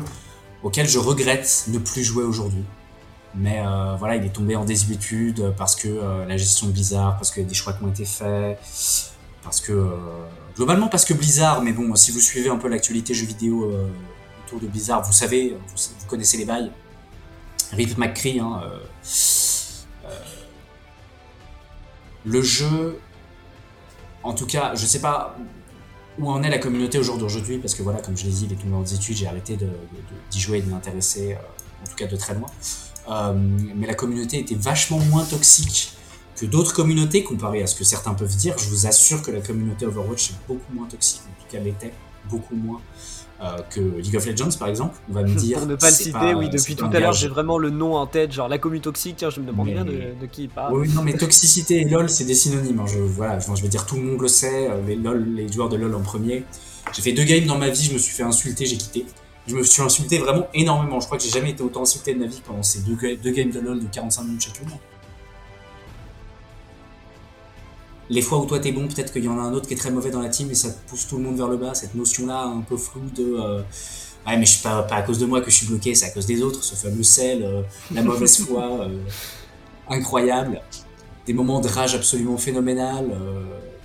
auquel 0.61 0.87
je 0.87 0.99
regrette 0.99 1.63
ne 1.69 1.79
plus 1.79 2.03
jouer 2.03 2.23
aujourd'hui. 2.23 2.63
Mais 3.35 3.61
euh, 3.65 3.95
voilà, 3.97 4.17
il 4.17 4.25
est 4.25 4.29
tombé 4.33 4.55
en 4.55 4.65
désuétude 4.65 5.53
parce 5.57 5.75
que 5.75 5.87
euh, 5.87 6.25
la 6.25 6.35
gestion 6.37 6.67
de 6.67 6.73
Blizzard, 6.73 7.15
parce 7.17 7.31
a 7.37 7.43
des 7.43 7.53
choix 7.53 7.73
qui 7.73 7.83
ont 7.83 7.89
été 7.89 8.03
faits, 8.05 8.59
parce 9.43 9.61
que 9.61 9.71
euh, 9.71 9.95
globalement 10.55 10.89
parce 10.89 11.05
que 11.05 11.13
Blizzard, 11.13 11.61
mais 11.61 11.71
bon, 11.71 11.95
si 11.95 12.11
vous 12.11 12.19
suivez 12.19 12.49
un 12.49 12.57
peu 12.57 12.67
l'actualité 12.67 13.13
jeux 13.13 13.25
vidéo 13.25 13.71
autour 14.45 14.59
de 14.59 14.67
Blizzard, 14.67 15.03
vous 15.03 15.13
savez, 15.13 15.57
vous, 15.67 16.07
connaissez 16.07 16.37
les 16.37 16.45
bails. 16.45 16.71
Rip 17.71 17.97
McCree, 17.97 18.39
hein, 18.39 18.61
le 22.25 22.41
jeu, 22.41 22.99
en 24.23 24.33
tout 24.33 24.45
cas, 24.45 24.75
je 24.75 24.85
sais 24.85 24.99
pas 24.99 25.37
où 26.19 26.29
en 26.29 26.43
est 26.43 26.49
la 26.49 26.59
communauté 26.59 26.99
au 26.99 27.03
jour 27.03 27.17
d'aujourd'hui, 27.17 27.57
parce 27.57 27.73
que 27.73 27.81
voilà, 27.81 27.99
comme 28.01 28.17
je 28.17 28.25
l'ai 28.25 28.31
dit, 28.31 28.45
il 28.45 28.53
est 28.53 28.57
tombé 28.61 28.75
en 28.75 28.83
études, 28.83 29.15
j'ai 29.15 29.27
arrêté 29.27 29.55
de- 29.55 29.65
de- 29.65 29.71
d'y 30.29 30.39
jouer 30.39 30.57
et 30.57 30.61
de 30.61 30.69
m'intéresser, 30.69 31.37
en 31.81 31.89
tout 31.89 31.95
cas 31.95 32.07
de 32.07 32.15
très 32.17 32.35
loin. 32.35 32.49
Euh, 33.09 33.33
mais 33.75 33.87
la 33.87 33.95
communauté 33.95 34.39
était 34.39 34.55
vachement 34.55 34.99
moins 34.99 35.25
toxique 35.25 35.93
que 36.35 36.45
d'autres 36.45 36.73
communautés 36.73 37.23
comparé 37.23 37.61
à 37.63 37.67
ce 37.67 37.75
que 37.75 37.83
certains 37.83 38.13
peuvent 38.13 38.35
dire. 38.35 38.55
Je 38.57 38.69
vous 38.69 38.85
assure 38.87 39.21
que 39.21 39.31
la 39.31 39.41
communauté 39.41 39.85
Overwatch 39.85 40.31
est 40.31 40.35
beaucoup 40.47 40.73
moins 40.73 40.87
toxique, 40.87 41.21
en 41.27 41.41
tout 41.41 41.47
cas 41.51 41.59
l'était 41.63 41.93
beaucoup 42.29 42.55
moins 42.55 42.79
euh, 43.43 43.57
que 43.71 43.79
League 43.79 44.15
of 44.15 44.25
Legends 44.27 44.55
par 44.59 44.67
exemple. 44.67 44.97
On 45.09 45.13
va 45.13 45.23
me 45.23 45.33
dire. 45.35 45.57
Pour 45.59 45.67
ne 45.67 45.75
pas 45.75 45.89
le 45.89 45.95
citer, 45.95 46.33
oui, 46.35 46.49
depuis 46.49 46.75
tout 46.75 46.85
à 46.85 46.99
l'heure, 46.99 47.13
j'ai 47.13 47.27
vraiment 47.27 47.57
le 47.57 47.69
nom 47.71 47.95
en 47.95 48.05
tête, 48.05 48.31
genre 48.31 48.47
la 48.47 48.59
commu 48.59 48.79
toxique, 48.81 49.15
tiens, 49.17 49.29
je 49.31 49.39
me 49.41 49.47
demande 49.47 49.67
Mais- 49.67 49.73
bien 49.73 49.85
de, 49.85 49.91
de 50.19 50.25
qui 50.27 50.43
il 50.43 50.49
parle. 50.49 50.75
Oui, 50.77 50.89
non, 50.89 51.01
mais 51.01 51.13
toxicité 51.17 51.81
et 51.81 51.85
LoL, 51.85 52.07
c'est 52.09 52.25
des 52.25 52.35
synonymes. 52.35 52.79
hein. 52.79 52.85
Je, 52.87 52.99
voilà, 52.99 53.35
enfin, 53.37 53.55
je 53.55 53.63
veux 53.63 53.67
dire, 53.69 53.85
tout 53.87 53.95
le 53.95 54.03
monde 54.03 54.21
le 54.21 54.27
sait. 54.27 54.69
euh, 54.69 54.79
Les, 54.87 54.95
LOL, 54.95 55.25
les 55.35 55.51
joueurs 55.51 55.69
de 55.69 55.75
LoL 55.77 55.93
en 55.95 56.01
premier. 56.01 56.43
J'ai 56.93 57.01
fait 57.01 57.13
deux 57.13 57.23
games 57.23 57.45
dans 57.45 57.57
ma 57.57 57.69
vie, 57.69 57.83
je 57.83 57.93
me 57.93 57.97
suis 57.99 58.13
fait 58.13 58.23
insulter, 58.23 58.65
j'ai 58.65 58.77
quitté. 58.77 59.05
Je 59.47 59.55
me 59.55 59.63
suis 59.63 59.81
insulté 59.81 60.19
vraiment 60.19 60.47
énormément. 60.53 60.99
Je 60.99 61.05
crois 61.07 61.17
que 61.17 61.23
j'ai 61.23 61.29
jamais 61.29 61.51
été 61.51 61.63
autant 61.63 61.81
insulté 61.81 62.13
de 62.13 62.19
ma 62.19 62.27
vie 62.27 62.41
pendant 62.45 62.63
ces 62.63 62.79
deux, 62.81 62.95
ga- 62.95 63.15
deux 63.15 63.31
games 63.31 63.49
de 63.49 63.59
LoL 63.59 63.79
de 63.79 63.87
45 63.87 64.23
minutes 64.23 64.43
chacune. 64.45 64.67
Les 68.09 68.21
fois 68.21 68.39
où 68.39 68.45
toi 68.45 68.59
t'es 68.59 68.71
bon, 68.71 68.87
peut-être 68.87 69.13
qu'il 69.13 69.23
y 69.23 69.29
en 69.29 69.39
a 69.39 69.41
un 69.41 69.53
autre 69.53 69.67
qui 69.67 69.73
est 69.73 69.77
très 69.77 69.89
mauvais 69.91 70.11
dans 70.11 70.21
la 70.21 70.29
team 70.29 70.51
et 70.51 70.55
ça 70.55 70.69
pousse 70.87 71.07
tout 71.07 71.17
le 71.17 71.23
monde 71.23 71.37
vers 71.37 71.47
le 71.47 71.57
bas. 71.57 71.73
Cette 71.73 71.95
notion-là 71.95 72.43
un 72.43 72.61
peu 72.61 72.75
floue 72.77 73.09
de 73.15 73.23
euh, 73.39 73.61
ouais, 74.27 74.37
mais 74.37 74.45
je 74.45 74.51
suis 74.53 74.61
pas, 74.63 74.83
pas 74.83 74.95
à 74.95 75.01
cause 75.01 75.17
de 75.17 75.25
moi 75.25 75.39
que 75.41 75.49
je 75.49 75.55
suis 75.55 75.67
bloqué, 75.67 75.95
c'est 75.95 76.05
à 76.07 76.09
cause 76.09 76.25
des 76.25 76.41
autres. 76.43 76.61
Ce 76.63 76.75
fameux 76.75 77.03
sel, 77.03 77.41
euh, 77.43 77.61
la 77.93 78.01
mauvaise 78.03 78.37
foi, 78.45 78.81
euh, 78.81 78.97
incroyable 79.89 80.61
des 81.25 81.33
moments 81.33 81.61
de 81.61 81.67
rage 81.69 81.95
absolument 81.95 82.35
phénoménal, 82.37 83.05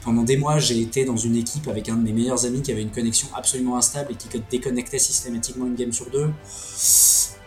pendant 0.06 0.22
des 0.22 0.36
mois, 0.38 0.58
j'ai 0.58 0.80
été 0.80 1.04
dans 1.04 1.16
une 1.16 1.36
équipe 1.36 1.66
avec 1.68 1.88
un 1.90 1.96
de 1.96 2.02
mes 2.02 2.12
meilleurs 2.12 2.46
amis 2.46 2.62
qui 2.62 2.70
avait 2.72 2.80
une 2.82 2.90
connexion 2.92 3.28
absolument 3.36 3.76
instable 3.76 4.12
et 4.12 4.14
qui 4.14 4.28
déconnectait 4.50 4.98
systématiquement 5.00 5.66
une 5.66 5.74
game 5.74 5.92
sur 5.92 6.08
deux. 6.10 6.30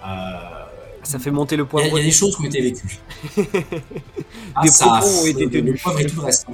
Euh, 0.06 0.66
Ça 1.04 1.20
fait 1.20 1.32
monter 1.32 1.56
le 1.56 1.66
point. 1.66 1.84
Il 1.84 1.92
y, 1.94 1.96
y 1.96 2.00
a 2.00 2.04
des 2.04 2.12
choses 2.12 2.36
qui 2.36 2.42
ont 2.44 2.46
été 2.46 2.62
vécues. 2.62 3.00
Ah, 4.56 4.62
Des 4.64 4.70
ça, 4.70 4.86
propos 4.86 5.08
ont 5.08 5.26
été 5.26 5.40
le- 5.40 5.46
le 5.46 5.52
tenus. 5.52 5.82
poivre 5.82 6.00
et 6.02 6.06
tout 6.06 6.16
le 6.18 6.22
reste. 6.24 6.46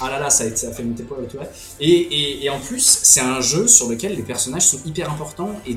Ah 0.00 0.08
là 0.08 0.18
là, 0.20 0.30
ça 0.30 0.44
a, 0.44 0.46
été- 0.46 0.56
ça 0.56 0.68
a 0.68 0.72
fait 0.72 0.82
monter 0.84 1.02
le 1.02 1.08
poivre 1.08 1.24
et 1.24 1.26
tout 1.28 1.36
le 1.36 1.42
reste. 1.42 1.76
Et, 1.80 1.90
et, 1.90 2.44
et 2.44 2.50
en 2.50 2.58
plus, 2.60 3.00
c'est 3.02 3.20
un 3.20 3.40
jeu 3.40 3.66
sur 3.68 3.88
lequel 3.88 4.14
les 4.16 4.22
personnages 4.22 4.66
sont 4.66 4.80
hyper 4.86 5.10
importants 5.12 5.52
et 5.66 5.76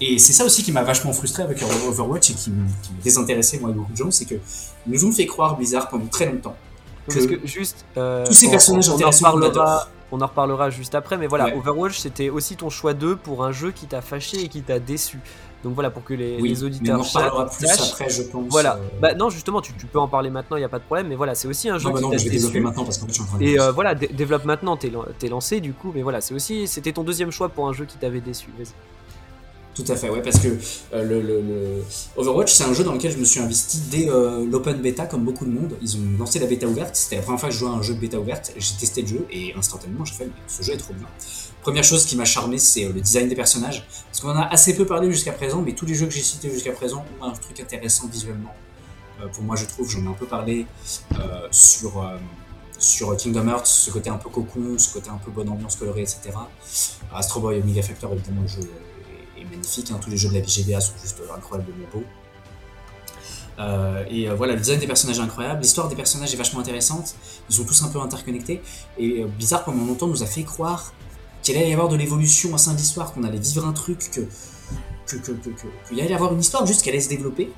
et 0.00 0.18
c'est 0.18 0.32
ça 0.32 0.44
aussi 0.44 0.64
qui 0.64 0.72
m'a 0.72 0.82
vachement 0.82 1.12
frustré 1.12 1.44
avec 1.44 1.62
Overwatch 1.62 2.30
et 2.30 2.34
qui 2.34 2.50
me, 2.50 2.64
désintéressait 3.04 3.60
moi 3.60 3.70
et 3.70 3.72
beaucoup 3.72 3.92
de 3.92 3.96
gens, 3.96 4.10
c'est 4.10 4.24
que 4.24 4.34
nous 4.86 5.04
ont 5.04 5.12
fait 5.12 5.26
croire 5.26 5.56
Blizzard 5.56 5.88
pendant 5.88 6.06
très 6.06 6.26
longtemps 6.26 6.56
Parce 7.06 7.26
que 7.26 7.46
juste. 7.46 7.84
euh, 7.96 8.24
tous 8.26 8.32
ces 8.32 8.46
on- 8.46 8.50
personnages 8.50 8.88
on, 8.88 8.92
en 8.92 8.96
reparlera, 9.10 9.30
fondateurs. 9.30 9.88
on 10.12 10.20
en 10.20 10.26
reparlera 10.26 10.70
juste 10.70 10.94
après, 10.94 11.16
mais 11.18 11.26
voilà, 11.26 11.46
Ouais. 11.46 11.54
Overwatch 11.56 11.98
c'était 11.98 12.30
aussi 12.30 12.56
ton 12.56 12.70
choix 12.70 12.94
2 12.94 13.16
pour 13.16 13.44
un 13.44 13.52
jeu 13.52 13.70
qui 13.72 13.86
t'a 13.86 14.00
fâché 14.02 14.40
et 14.42 14.48
qui 14.48 14.62
t'a 14.62 14.78
déçu. 14.78 15.18
Donc 15.64 15.74
voilà, 15.74 15.90
pour 15.90 16.02
que 16.02 16.12
les, 16.14 16.38
Oui, 16.40 16.48
les 16.48 16.54
mais 16.56 16.62
on 16.62 16.66
auditeurs 16.66 17.00
en 17.00 17.02
sachent- 17.04 17.56
plus 17.56 17.70
après, 17.92 18.10
je 18.10 18.22
pense. 18.22 18.46
Voilà, 18.50 18.76
euh, 18.76 19.00
bah 19.00 19.14
non, 19.14 19.30
justement, 19.30 19.60
tu, 19.60 19.72
tu 19.74 19.86
peux 19.86 20.00
en 20.00 20.08
parler 20.08 20.28
maintenant, 20.28 20.56
il 20.56 20.60
n'y 20.60 20.64
a 20.64 20.68
pas 20.68 20.80
de 20.80 20.84
problème, 20.84 21.06
mais 21.06 21.14
voilà, 21.14 21.36
c'est 21.36 21.46
aussi 21.46 21.68
un 21.68 21.78
jeu 21.78 21.86
Non, 21.88 21.92
bah 21.92 21.98
qui 21.98 22.04
non, 22.04 22.10
t'a 22.10 22.16
je 22.18 22.24
vais 22.24 22.30
développer 22.30 22.58
maintenant 22.60 22.84
parce 22.84 22.98
qu'en 22.98 23.06
fait, 23.06 23.12
je 23.12 23.14
suis 23.14 23.22
en 23.22 23.26
train 23.26 23.38
de. 23.38 23.44
Et 23.44 23.60
euh, 23.60 23.70
voilà, 23.70 23.94
dé- 23.94 24.08
développe 24.08 24.44
maintenant, 24.44 24.76
t'es 24.76 24.90
lancé 25.28 25.60
du 25.60 25.72
coup, 25.72 25.92
mais 25.94 26.02
voilà, 26.02 26.20
c'est 26.20 26.34
aussi, 26.34 26.66
c'était 26.66 26.92
ton 26.92 27.04
deuxième 27.04 27.30
choix 27.30 27.48
pour 27.48 27.68
un 27.68 27.72
jeu 27.72 27.84
qui 27.84 27.96
t'avait 27.96 28.20
déçu. 28.20 28.48
Vas-y. 28.58 28.68
Tout 29.74 29.84
à 29.88 29.96
fait, 29.96 30.10
ouais, 30.10 30.20
parce 30.20 30.38
que 30.38 30.48
euh, 30.92 31.22
le, 31.22 31.82
Overwatch, 32.16 32.52
c'est 32.52 32.64
un 32.64 32.74
jeu 32.74 32.84
dans 32.84 32.92
lequel 32.92 33.12
je 33.12 33.16
me 33.16 33.24
suis 33.24 33.40
investi 33.40 33.78
dès 33.90 34.08
euh, 34.08 34.44
l'open 34.44 34.76
beta, 34.82 35.06
comme 35.06 35.24
beaucoup 35.24 35.46
de 35.46 35.50
monde. 35.50 35.76
Ils 35.80 35.96
ont 35.96 36.18
lancé 36.18 36.38
la 36.38 36.46
bêta 36.46 36.66
ouverte, 36.66 36.94
c'était 36.94 37.16
la 37.16 37.22
première 37.22 37.40
fois 37.40 37.48
que 37.48 37.54
je 37.54 37.60
jouais 37.60 37.70
à 37.70 37.72
un 37.72 37.82
jeu 37.82 37.94
de 37.94 38.00
bêta 38.00 38.20
ouverte. 38.20 38.52
J'ai 38.56 38.74
testé 38.74 39.00
le 39.00 39.08
jeu 39.08 39.26
et 39.30 39.54
instantanément, 39.56 40.04
j'ai 40.04 40.12
fait, 40.12 40.28
ce 40.46 40.62
jeu 40.62 40.74
est 40.74 40.78
trop 40.78 40.92
bien. 40.92 41.06
Première 41.62 41.84
chose 41.84 42.04
qui 42.04 42.16
m'a 42.16 42.26
charmé, 42.26 42.58
c'est 42.58 42.84
euh, 42.84 42.92
le 42.92 43.00
design 43.00 43.28
des 43.28 43.34
personnages. 43.34 43.86
Parce 44.08 44.20
qu'on 44.20 44.28
en 44.28 44.36
a 44.36 44.46
assez 44.46 44.76
peu 44.76 44.84
parlé 44.84 45.10
jusqu'à 45.10 45.32
présent, 45.32 45.62
mais 45.62 45.72
tous 45.72 45.86
les 45.86 45.94
jeux 45.94 46.06
que 46.06 46.12
j'ai 46.12 46.22
cités 46.22 46.50
jusqu'à 46.50 46.72
présent 46.72 47.06
ont 47.20 47.24
un 47.24 47.32
truc 47.32 47.58
intéressant 47.58 48.08
visuellement. 48.08 48.54
Pour 49.32 49.44
moi, 49.44 49.54
je 49.54 49.64
trouve, 49.66 49.88
j'en 49.88 50.02
ai 50.02 50.08
un 50.08 50.14
peu 50.14 50.26
parlé 50.26 50.66
sur, 51.52 52.04
sur 52.76 53.16
Kingdom 53.16 53.46
Hearts, 53.46 53.66
ce 53.66 53.92
côté 53.92 54.10
un 54.10 54.16
peu 54.16 54.28
cocon, 54.28 54.76
ce 54.78 54.92
côté 54.92 55.10
un 55.10 55.18
peu 55.18 55.30
bonne 55.30 55.48
ambiance 55.48 55.76
colorée, 55.76 56.02
etc. 56.02 56.30
Astro 57.14 57.38
Boy, 57.38 57.60
Omega 57.60 57.82
Factor, 57.82 58.12
évidemment, 58.14 58.42
le 58.42 58.48
jeu 58.48 58.68
magnifique. 59.52 59.90
hein. 59.90 59.98
Tous 60.02 60.10
les 60.10 60.16
jeux 60.16 60.28
de 60.28 60.34
la 60.34 60.42
GBA 60.42 60.80
sont 60.80 60.92
juste 61.02 61.20
incroyablement 61.34 61.86
beaux. 61.92 62.04
Euh, 63.58 64.04
et 64.10 64.28
euh, 64.28 64.34
voilà, 64.34 64.54
le 64.54 64.60
design 64.60 64.80
des 64.80 64.86
personnages 64.86 65.18
est 65.18 65.22
incroyable, 65.22 65.60
l'histoire 65.60 65.88
des 65.88 65.94
personnages 65.94 66.32
est 66.32 66.36
vachement 66.38 66.60
intéressante, 66.60 67.14
ils 67.50 67.54
sont 67.54 67.64
tous 67.64 67.82
un 67.82 67.88
peu 67.88 68.00
interconnectés, 68.00 68.62
et 68.98 69.22
euh, 69.22 69.26
Blizzard 69.26 69.64
pendant 69.64 69.84
longtemps 69.84 70.06
nous 70.06 70.22
a 70.22 70.26
fait 70.26 70.42
croire 70.42 70.94
qu'il 71.42 71.56
allait 71.58 71.68
y 71.68 71.72
avoir 71.74 71.88
de 71.88 71.96
l'évolution 71.96 72.54
au 72.54 72.58
sein 72.58 72.72
de 72.72 72.78
l'histoire, 72.78 73.12
qu'on 73.12 73.24
allait 73.24 73.38
vivre 73.38 73.66
un 73.66 73.72
truc, 73.72 74.10
que 74.10 74.20
que- 75.06 75.16
qu'il 75.88 76.00
allait 76.00 76.10
y 76.10 76.14
avoir 76.14 76.32
une 76.32 76.40
histoire 76.40 76.64
juste 76.64 76.80
qu'elle 76.82 76.94
allait 76.94 77.02
se 77.02 77.10
développer, 77.10 77.52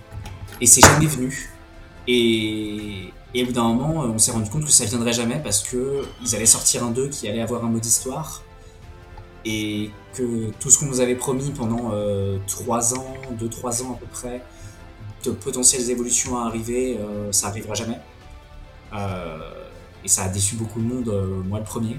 et 0.60 0.66
c'est 0.66 0.80
jamais 0.80 1.06
venu. 1.06 1.50
Et, 2.08 3.12
au 3.36 3.46
bout 3.46 3.52
d'un 3.52 3.62
moment, 3.72 4.02
euh, 4.02 4.08
on 4.08 4.18
s'est 4.18 4.32
rendu 4.32 4.50
compte 4.50 4.64
que 4.64 4.70
ça 4.72 4.84
viendrait 4.86 5.12
jamais 5.12 5.38
parce 5.42 5.62
que 5.62 6.02
ils 6.24 6.34
allaient 6.34 6.44
sortir 6.46 6.82
un 6.84 6.90
2 6.90 7.08
qui 7.08 7.28
allait 7.28 7.40
avoir 7.40 7.64
un 7.64 7.68
mode 7.68 7.86
histoire, 7.86 8.42
et 9.44 9.90
que 10.14 10.50
tout 10.60 10.70
ce 10.70 10.78
qu'on 10.78 10.86
nous 10.86 11.00
avait 11.00 11.16
promis 11.16 11.50
pendant 11.50 11.92
3 12.46 12.94
ans, 12.94 13.14
2-3 13.38 13.82
ans 13.82 13.92
à 13.92 13.96
peu 13.96 14.06
près, 14.06 14.42
de 15.24 15.30
potentielles 15.30 15.90
évolutions 15.90 16.38
à 16.38 16.46
arriver, 16.46 16.98
euh, 16.98 17.32
ça 17.32 17.48
arrivera 17.48 17.74
jamais. 17.74 17.98
Euh, 18.94 19.38
et 20.04 20.08
ça 20.08 20.24
a 20.24 20.28
déçu 20.28 20.56
beaucoup 20.56 20.80
de 20.80 20.86
monde, 20.86 21.08
euh, 21.08 21.42
moi 21.42 21.58
le 21.58 21.64
premier. 21.64 21.98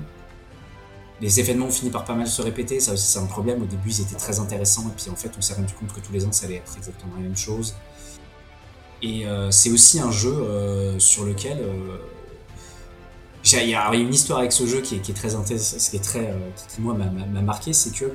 Les 1.21 1.39
événements 1.39 1.67
ont 1.67 1.71
fini 1.71 1.91
par 1.91 2.05
pas 2.05 2.13
mal 2.13 2.27
se 2.27 2.41
répéter, 2.41 2.79
ça 2.79 2.93
aussi 2.93 3.07
c'est 3.07 3.19
un 3.19 3.25
problème. 3.25 3.61
Au 3.61 3.65
début 3.65 3.89
ils 3.89 4.01
étaient 4.01 4.15
très 4.15 4.39
intéressants, 4.39 4.87
et 4.89 4.93
puis 4.95 5.09
en 5.09 5.15
fait 5.15 5.31
on 5.37 5.41
s'est 5.41 5.53
rendu 5.53 5.73
compte 5.73 5.93
que 5.93 5.99
tous 6.05 6.11
les 6.11 6.25
ans 6.25 6.31
ça 6.31 6.45
allait 6.45 6.57
être 6.57 6.75
exactement 6.77 7.15
la 7.15 7.23
même 7.23 7.37
chose. 7.37 7.75
Et 9.01 9.25
euh, 9.27 9.51
c'est 9.51 9.71
aussi 9.71 9.99
un 9.99 10.11
jeu 10.11 10.33
euh, 10.33 10.99
sur 10.99 11.25
lequel 11.25 11.59
euh, 11.59 11.97
il 13.45 13.69
y, 13.69 13.75
a 13.75 13.93
une 13.93 14.13
histoire 14.13 14.39
avec 14.39 14.51
ce 14.51 14.65
jeu 14.65 14.81
qui 14.81 14.95
est, 14.95 15.13
très 15.15 15.35
intéressante, 15.35 15.79
qui 15.79 15.95
est 15.95 16.03
très, 16.03 16.33
moi 16.79 16.93
m'a- 16.93 17.05
m'a 17.05 17.25
m'a 17.25 17.41
marqué, 17.41 17.73
c'est 17.73 17.91
que 17.91 18.05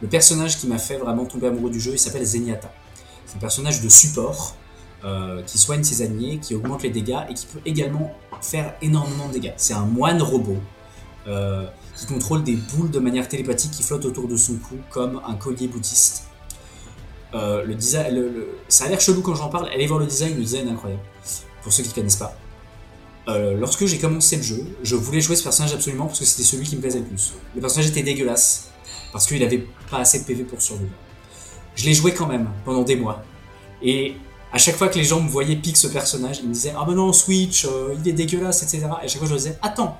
le 0.00 0.08
personnage 0.08 0.58
qui 0.58 0.66
m'a 0.66 0.78
fait 0.78 0.96
vraiment 0.96 1.24
tomber 1.24 1.48
amoureux 1.48 1.70
du 1.70 1.80
jeu, 1.80 1.92
il 1.92 1.98
s'appelle 1.98 2.24
Zenyatta. 2.24 2.72
C'est 3.26 3.36
un 3.36 3.40
personnage 3.40 3.80
de 3.80 3.88
support 3.88 4.54
euh, 5.04 5.42
qui 5.42 5.58
soigne 5.58 5.82
ses 5.82 6.02
alliés, 6.02 6.38
qui 6.40 6.54
augmente 6.54 6.82
les 6.82 6.90
dégâts 6.90 7.18
et 7.28 7.34
qui 7.34 7.46
peut 7.46 7.60
également 7.66 8.12
faire 8.40 8.74
énormément 8.82 9.28
de 9.28 9.32
dégâts. 9.34 9.54
C'est 9.56 9.74
un 9.74 9.86
moine 9.86 10.22
robot 10.22 10.58
euh, 11.26 11.66
qui 11.96 12.06
contrôle 12.06 12.44
des 12.44 12.56
boules 12.56 12.90
de 12.90 12.98
manière 13.00 13.28
télépathique 13.28 13.72
qui 13.72 13.82
flottent 13.82 14.04
autour 14.04 14.28
de 14.28 14.36
son 14.36 14.54
cou 14.54 14.76
comme 14.90 15.20
un 15.26 15.34
collier 15.34 15.66
bouddhiste. 15.66 16.24
Euh, 17.34 17.64
le 17.64 17.74
design, 17.74 18.22
ça 18.68 18.84
a 18.84 18.88
l'air 18.88 19.00
chelou 19.00 19.20
quand 19.22 19.34
j'en 19.34 19.48
parle. 19.48 19.68
Allez 19.68 19.86
voir 19.86 19.98
le 19.98 20.06
design, 20.06 20.36
le 20.36 20.42
design 20.42 20.68
incroyable. 20.68 21.02
Pour 21.62 21.72
ceux 21.72 21.82
qui 21.82 21.88
ne 21.88 21.94
connaissent 21.94 22.16
pas. 22.16 22.36
Euh, 23.28 23.56
lorsque 23.58 23.86
j'ai 23.86 23.98
commencé 23.98 24.36
le 24.36 24.42
jeu, 24.42 24.64
je 24.82 24.94
voulais 24.94 25.20
jouer 25.20 25.34
ce 25.34 25.42
personnage 25.42 25.74
absolument 25.74 26.06
parce 26.06 26.20
que 26.20 26.24
c'était 26.24 26.44
celui 26.44 26.64
qui 26.64 26.76
me 26.76 26.80
plaisait 26.80 27.00
le 27.00 27.04
plus. 27.06 27.32
Le 27.54 27.60
personnage 27.60 27.88
était 27.88 28.02
dégueulasse 28.02 28.70
parce 29.12 29.26
qu'il 29.26 29.42
avait 29.42 29.66
pas 29.90 29.98
assez 29.98 30.20
de 30.20 30.24
PV 30.24 30.44
pour 30.44 30.62
survivre. 30.62 30.92
Je 31.74 31.84
l'ai 31.84 31.94
joué 31.94 32.14
quand 32.14 32.26
même 32.26 32.48
pendant 32.64 32.82
des 32.82 32.94
mois. 32.94 33.24
Et 33.82 34.14
à 34.52 34.58
chaque 34.58 34.76
fois 34.76 34.88
que 34.88 34.96
les 34.96 35.04
gens 35.04 35.20
me 35.20 35.28
voyaient 35.28 35.56
pique 35.56 35.76
ce 35.76 35.88
personnage, 35.88 36.38
ils 36.38 36.48
me 36.48 36.52
disaient 36.52 36.72
Ah 36.78 36.84
ben 36.86 36.94
non, 36.94 37.12
Switch, 37.12 37.64
euh, 37.64 37.94
il 37.98 38.08
est 38.08 38.12
dégueulasse, 38.12 38.62
etc. 38.62 38.86
Et 39.02 39.06
à 39.06 39.08
chaque 39.08 39.18
fois 39.18 39.26
je 39.26 39.32
leur 39.32 39.38
disais 39.38 39.58
Attends 39.60 39.98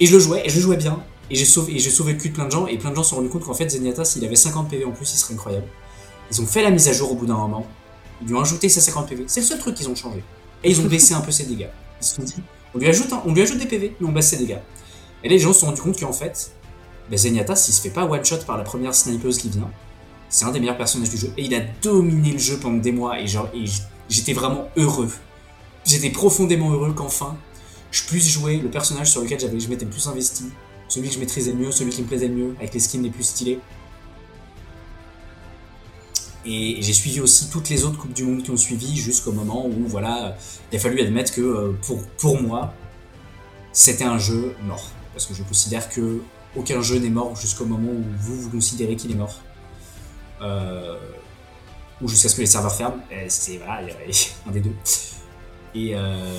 Et 0.00 0.06
je 0.06 0.12
le 0.12 0.18
jouais, 0.18 0.42
et 0.44 0.48
je 0.48 0.56
le 0.56 0.62
jouais 0.62 0.76
bien. 0.76 1.00
Et 1.30 1.36
j'ai 1.36 1.44
sauvé, 1.44 1.78
sauvé 1.78 2.12
le 2.14 2.18
cul 2.18 2.30
de 2.30 2.34
plein 2.34 2.46
de 2.46 2.50
gens, 2.52 2.66
et 2.66 2.78
plein 2.78 2.90
de 2.90 2.96
gens 2.96 3.04
se 3.04 3.10
sont 3.10 3.16
rendus 3.16 3.28
compte 3.28 3.44
qu'en 3.44 3.54
fait 3.54 3.68
Zenyatta, 3.68 4.04
s'il 4.04 4.24
avait 4.24 4.36
50 4.36 4.68
PV 4.68 4.84
en 4.84 4.92
plus, 4.92 5.12
il 5.12 5.18
serait 5.18 5.34
incroyable. 5.34 5.66
Ils 6.32 6.40
ont 6.40 6.46
fait 6.46 6.62
la 6.62 6.70
mise 6.70 6.88
à 6.88 6.92
jour 6.92 7.12
au 7.12 7.14
bout 7.14 7.26
d'un 7.26 7.36
moment. 7.36 7.64
Ils 8.22 8.28
lui 8.28 8.34
ont 8.34 8.40
ajouté 8.40 8.68
ses 8.68 8.80
50 8.80 9.08
PV. 9.08 9.24
C'est 9.28 9.40
le 9.40 9.46
seul 9.46 9.58
truc 9.58 9.76
qu'ils 9.76 9.88
ont 9.88 9.94
changé. 9.94 10.22
Et 10.62 10.70
ils 10.70 10.80
ont 10.80 10.86
baissé 10.86 11.14
un 11.14 11.20
peu 11.20 11.30
ses 11.30 11.44
dégâts. 11.44 11.68
Ils 12.00 12.04
se 12.04 12.16
sont 12.16 12.22
dit 12.22 12.42
On 12.74 12.78
lui 12.78 12.88
ajoute, 12.88 13.58
des 13.58 13.66
PV, 13.66 13.96
mais 14.00 14.08
on 14.08 14.12
baisse 14.12 14.28
ses 14.28 14.38
dégâts. 14.38 14.58
Et 15.22 15.28
les 15.28 15.38
gens 15.38 15.52
se 15.52 15.60
sont 15.60 15.66
rendus 15.66 15.80
compte 15.80 15.98
qu'en 15.98 16.12
fait, 16.12 16.50
ben 17.10 17.18
Zenyatta, 17.18 17.56
s'il 17.56 17.74
se 17.74 17.80
fait 17.80 17.90
pas 17.90 18.04
one-shot 18.04 18.38
par 18.46 18.56
la 18.56 18.64
première 18.64 18.94
snipeuse 18.94 19.38
qui 19.38 19.48
vient, 19.48 19.70
c'est 20.28 20.44
un 20.44 20.50
des 20.50 20.60
meilleurs 20.60 20.76
personnages 20.76 21.10
du 21.10 21.16
jeu. 21.16 21.32
Et 21.36 21.44
il 21.44 21.54
a 21.54 21.60
dominé 21.82 22.32
le 22.32 22.38
jeu 22.38 22.58
pendant 22.58 22.78
des 22.78 22.92
mois. 22.92 23.20
Et, 23.20 23.26
genre, 23.26 23.48
j'étais 24.08 24.32
vraiment 24.32 24.68
heureux. 24.76 25.10
J'étais 25.84 26.10
profondément 26.10 26.72
heureux 26.72 26.92
qu'enfin, 26.92 27.36
je 27.92 28.04
puisse 28.04 28.28
jouer 28.28 28.58
le 28.58 28.68
personnage 28.68 29.10
sur 29.10 29.22
lequel 29.22 29.38
j'avais, 29.38 29.60
je 29.60 29.68
m'étais 29.68 29.84
le 29.84 29.90
plus 29.90 30.06
investi. 30.08 30.46
Celui 30.88 31.08
que 31.08 31.14
je 31.14 31.20
maîtrisais 31.20 31.52
mieux, 31.52 31.70
celui 31.70 31.90
qui 31.90 32.02
me 32.02 32.06
plaisait 32.06 32.28
le 32.28 32.34
mieux, 32.34 32.54
avec 32.58 32.74
les 32.74 32.80
skins 32.80 33.02
les 33.02 33.10
plus 33.10 33.24
stylés. 33.24 33.60
Et 36.48 36.80
j'ai 36.80 36.92
suivi 36.92 37.20
aussi 37.20 37.50
toutes 37.50 37.68
les 37.70 37.84
autres 37.84 37.98
Coupes 37.98 38.12
du 38.12 38.22
Monde 38.22 38.42
qui 38.44 38.52
ont 38.52 38.56
suivi 38.56 38.96
jusqu'au 38.96 39.32
moment 39.32 39.66
où, 39.66 39.86
voilà, 39.88 40.36
il 40.70 40.76
a 40.76 40.78
fallu 40.78 41.00
admettre 41.00 41.34
que 41.34 41.40
euh, 41.40 41.72
pour, 41.82 42.06
pour 42.18 42.40
moi, 42.40 42.72
c'était 43.72 44.04
un 44.04 44.18
jeu 44.18 44.54
mort. 44.62 44.88
Parce 45.12 45.26
que 45.26 45.34
je 45.34 45.42
considère 45.42 45.88
que 45.88 46.20
aucun 46.54 46.80
jeu 46.82 46.98
n'est 46.98 47.10
mort 47.10 47.34
jusqu'au 47.34 47.66
moment 47.66 47.90
où 47.90 48.04
vous, 48.20 48.42
vous 48.42 48.50
considérez 48.50 48.94
qu'il 48.94 49.10
est 49.10 49.16
mort. 49.16 49.40
Euh, 50.40 50.96
ou 52.00 52.06
jusqu'à 52.06 52.28
ce 52.28 52.36
que 52.36 52.42
les 52.42 52.46
serveurs 52.46 52.74
ferment. 52.74 53.02
C'est 53.28 53.56
voilà, 53.56 53.80
un 54.46 54.50
des 54.52 54.60
deux. 54.60 54.74
Et, 55.74 55.96
euh, 55.96 56.30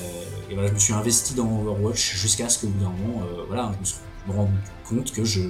et 0.50 0.54
voilà, 0.54 0.70
je 0.70 0.74
me 0.74 0.80
suis 0.80 0.94
investi 0.94 1.34
dans 1.34 1.62
Overwatch 1.62 2.16
jusqu'à 2.16 2.48
ce 2.48 2.62
qu'au 2.62 2.68
bout 2.68 2.80
d'un 2.80 2.92
moment, 2.92 3.24
voilà, 3.48 3.74
je 3.74 3.80
me, 3.80 3.86
suis, 3.86 3.98
rends 4.30 4.50
compte 4.88 5.12
que 5.12 5.26
je, 5.26 5.42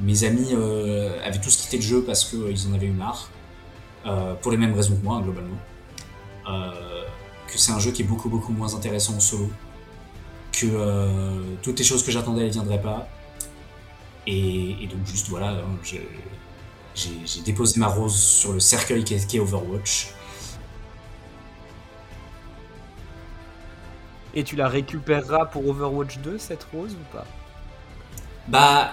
mes 0.00 0.24
amis 0.24 0.54
avaient 1.24 1.40
tous 1.40 1.56
quitté 1.56 1.78
le 1.78 1.82
jeu 1.82 2.02
parce 2.02 2.24
qu'ils 2.24 2.68
en 2.68 2.74
avaient 2.74 2.86
eu 2.86 2.92
marre, 2.92 3.30
pour 4.40 4.50
les 4.52 4.56
mêmes 4.56 4.74
raisons 4.74 4.96
que 4.96 5.04
moi, 5.04 5.20
globalement. 5.22 5.56
Euh, 6.48 7.04
que 7.48 7.58
c'est 7.58 7.72
un 7.72 7.78
jeu 7.78 7.90
qui 7.92 8.02
est 8.02 8.04
beaucoup 8.04 8.28
beaucoup 8.28 8.52
moins 8.52 8.74
intéressant 8.74 9.14
en 9.14 9.20
solo, 9.20 9.50
que 10.52 10.66
euh, 10.66 11.56
toutes 11.62 11.78
les 11.78 11.84
choses 11.84 12.02
que 12.04 12.10
j'attendais 12.10 12.44
elles 12.46 12.52
viendraient 12.52 12.82
pas. 12.82 13.08
Et, 14.26 14.82
et 14.82 14.86
donc 14.88 15.06
juste 15.06 15.28
voilà, 15.28 15.50
hein, 15.50 15.78
j'ai- 15.84 16.08
déposé 17.44 17.78
ma 17.78 17.88
rose 17.88 18.14
sur 18.18 18.52
le 18.52 18.60
cercueil 18.60 19.04
qui 19.04 19.14
est, 19.14 19.40
Overwatch. 19.40 20.08
Et 24.34 24.44
tu 24.44 24.56
la 24.56 24.68
récupéreras 24.68 25.46
pour 25.46 25.66
Overwatch 25.68 26.18
2, 26.18 26.38
cette 26.38 26.64
rose 26.64 26.92
ou 26.94 27.16
pas? 27.16 27.26
Bah, 28.48 28.92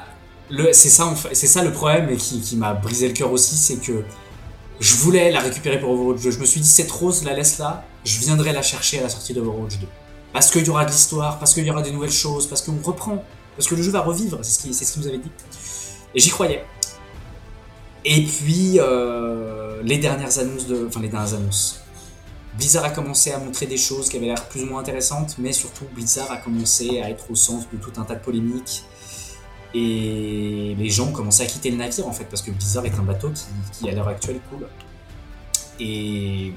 c'est 0.71 0.89
ça, 0.89 1.05
en 1.05 1.15
fait- 1.15 1.35
c'est 1.35 1.47
ça 1.47 1.63
le 1.63 1.71
problème 1.71 2.09
et 2.09 2.17
qui, 2.17 2.41
qui 2.41 2.55
m'a 2.55 2.73
brisé 2.73 3.07
le 3.07 3.13
cœur 3.13 3.31
aussi, 3.31 3.55
c'est 3.55 3.77
que 3.77 4.03
je 4.83 4.97
voulais 4.97 5.31
la 5.31 5.39
récupérer 5.39 5.79
pour 5.79 5.91
Overwatch 5.91 6.21
2. 6.23 6.31
Je 6.31 6.39
me 6.39 6.45
suis 6.45 6.59
dit, 6.59 6.67
cette 6.67 6.91
rose, 6.91 7.23
la 7.23 7.33
laisse 7.33 7.57
là, 7.57 7.85
je 8.03 8.19
viendrai 8.19 8.51
la 8.51 8.61
chercher 8.61 8.99
à 8.99 9.03
la 9.03 9.09
sortie 9.09 9.33
d'Overwatch 9.33 9.79
2. 9.79 9.87
Parce 10.33 10.51
qu'il 10.51 10.65
y 10.65 10.69
aura 10.69 10.83
de 10.83 10.91
l'histoire, 10.91 11.39
parce 11.39 11.53
qu'il 11.53 11.65
y 11.65 11.71
aura 11.71 11.81
des 11.81 11.91
nouvelles 11.91 12.11
choses, 12.11 12.47
parce 12.47 12.61
qu'on 12.61 12.77
reprend, 12.83 13.23
parce 13.55 13.69
que 13.69 13.75
le 13.75 13.81
jeu 13.81 13.91
va 13.91 14.01
revivre, 14.01 14.39
c'est 14.41 14.51
ce 14.51 14.59
qui, 14.59 14.73
c'est 14.73 14.83
ce 14.83 14.91
qu'il 14.91 15.03
nous 15.03 15.07
avait 15.07 15.19
dit. 15.19 15.31
Et 16.13 16.19
j'y 16.19 16.31
croyais. 16.31 16.65
Et 18.03 18.23
puis, 18.23 18.77
euh, 18.79 19.81
les 19.83 19.99
dernières 19.99 20.37
annonces 20.37 20.67
de. 20.67 20.85
Enfin, 20.87 20.99
les 20.99 21.07
dernières 21.07 21.33
annonces. 21.33 21.79
Blizzard 22.57 22.83
a 22.83 22.89
commencé 22.89 23.31
à 23.31 23.39
montrer 23.39 23.65
des 23.65 23.77
choses 23.77 24.09
qui 24.09 24.17
avaient 24.17 24.25
l'air 24.25 24.49
plus 24.49 24.63
ou 24.63 24.65
moins 24.65 24.81
intéressantes, 24.81 25.35
mais 25.39 25.53
surtout 25.53 25.85
Blizzard 25.93 26.29
a 26.29 26.37
commencé 26.37 27.01
à 27.01 27.09
être 27.09 27.31
au 27.31 27.35
centre 27.35 27.67
de 27.71 27.77
tout 27.77 27.93
un 27.99 28.03
tas 28.03 28.15
de 28.15 28.19
polémiques. 28.19 28.83
Et 29.73 30.75
les 30.77 30.89
gens 30.89 31.11
commençaient 31.11 31.43
à 31.43 31.47
quitter 31.47 31.71
le 31.71 31.77
navire 31.77 32.07
en 32.07 32.13
fait, 32.13 32.25
parce 32.25 32.41
que 32.41 32.51
Blizzard 32.51 32.85
est 32.85 32.93
un 32.95 33.03
bateau 33.03 33.31
qui, 33.71 33.89
à 33.89 33.93
l'heure 33.93 34.07
actuelle 34.07 34.39
coule. 34.49 34.67
Et, 35.79 36.53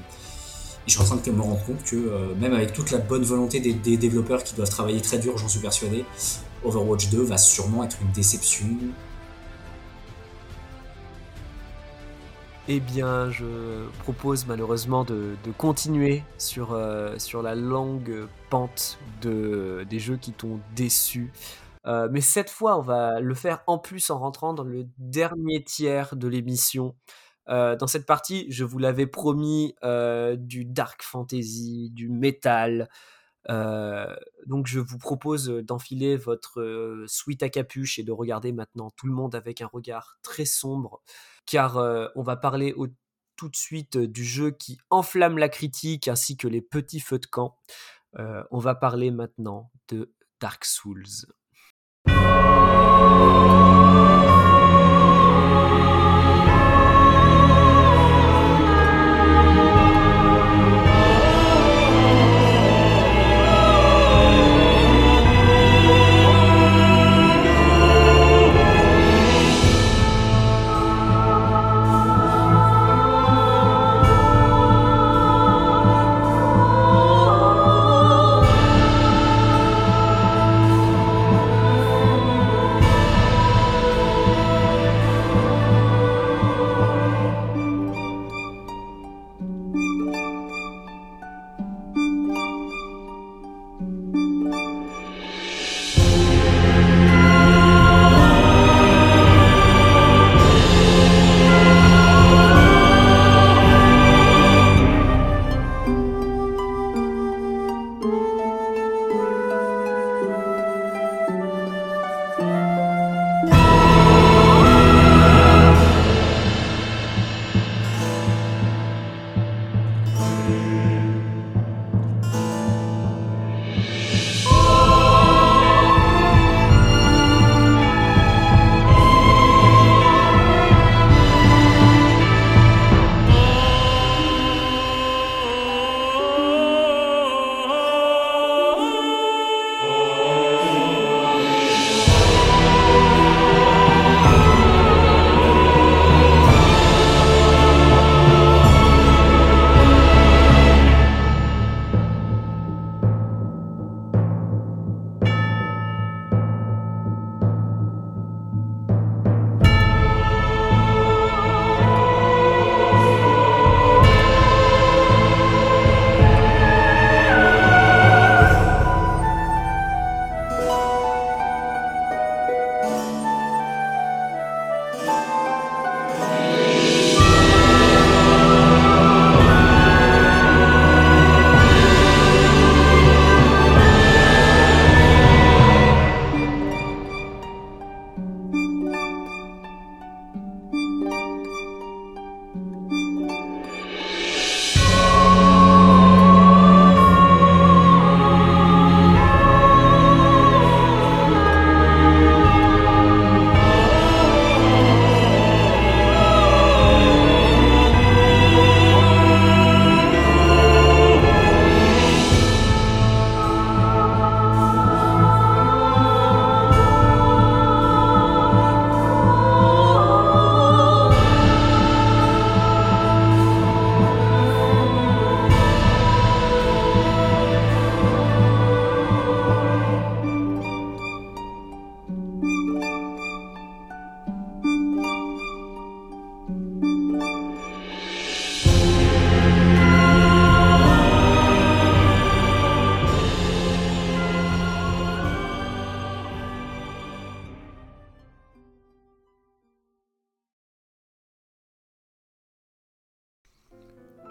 je 0.85 0.93
suis 0.93 1.01
en 1.01 1.05
train 1.05 1.17
de 1.17 1.31
me 1.31 1.41
rendre 1.41 1.63
compte 1.65 1.83
que 1.83 1.95
euh, 1.95 2.33
même 2.35 2.53
avec 2.53 2.71
toute 2.71 2.91
la 2.91 2.99
bonne 2.99 3.23
volonté 3.23 3.59
des, 3.59 3.97
développeurs 3.97 4.43
qui 4.43 4.55
doivent 4.55 4.69
travailler 4.69 5.01
très 5.01 5.19
dur, 5.19 5.37
j'en 5.37 5.49
suis 5.49 5.59
persuadé, 5.59 6.05
Overwatch 6.63 7.09
2 7.09 7.23
va 7.23 7.37
sûrement 7.37 7.83
être 7.83 7.97
une 8.01 8.11
déception. 8.11 8.67
Eh 12.69 12.79
bien, 12.79 13.31
je 13.31 13.45
propose 14.03 14.45
malheureusement 14.45 15.03
de, 15.03 15.35
continuer 15.57 16.23
sur, 16.37 16.73
euh, 16.73 17.15
la 17.41 17.55
longue 17.55 18.27
pente 18.49 18.97
de, 19.21 19.85
des 19.89 19.99
jeux 19.99 20.17
qui 20.17 20.31
t'ont 20.31 20.59
déçu. 20.75 21.31
Euh, 21.87 22.09
mais 22.11 22.21
cette 22.21 22.49
fois, 22.49 22.77
on 22.77 22.81
va 22.81 23.19
le 23.19 23.33
faire 23.33 23.63
en 23.67 23.79
plus 23.79 24.09
en 24.09 24.19
rentrant 24.19 24.53
dans 24.53 24.63
le 24.63 24.87
dernier 24.97 25.63
tiers 25.63 26.15
de 26.15 26.27
l'émission. 26.27 26.95
Euh, 27.49 27.77
dans 27.77 27.87
cette 27.87 28.05
partie, 28.05 28.45
je 28.49 28.65
vous 28.65 28.77
l'avais 28.77 29.07
promis, 29.07 29.75
euh, 29.83 30.35
du 30.35 30.65
dark 30.65 31.01
fantasy, 31.01 31.89
du 31.91 32.09
metal. 32.09 32.89
Donc 34.45 34.67
je 34.67 34.79
vous 34.81 34.97
propose 34.97 35.47
d'enfiler 35.47 36.17
votre 36.17 37.05
suite 37.07 37.43
à 37.43 37.49
capuche 37.49 37.97
et 37.97 38.03
de 38.03 38.11
regarder 38.11 38.51
maintenant 38.51 38.89
tout 38.97 39.07
le 39.07 39.13
monde 39.13 39.35
avec 39.35 39.61
un 39.61 39.67
regard 39.67 40.17
très 40.21 40.43
sombre, 40.43 41.01
car 41.45 41.77
on 42.17 42.23
va 42.23 42.35
parler 42.35 42.75
tout 43.37 43.47
de 43.47 43.55
suite 43.55 43.97
du 43.97 44.25
jeu 44.25 44.51
qui 44.51 44.77
enflamme 44.89 45.37
la 45.37 45.47
critique 45.47 46.09
ainsi 46.09 46.35
que 46.35 46.49
les 46.49 46.61
petits 46.61 46.99
feux 46.99 47.19
de 47.19 47.25
camp. 47.25 47.57
On 48.17 48.59
va 48.59 48.75
parler 48.75 49.11
maintenant 49.11 49.71
de 49.87 50.11
Dark 50.41 50.65
Souls. 50.65 51.31
Música 52.97 53.66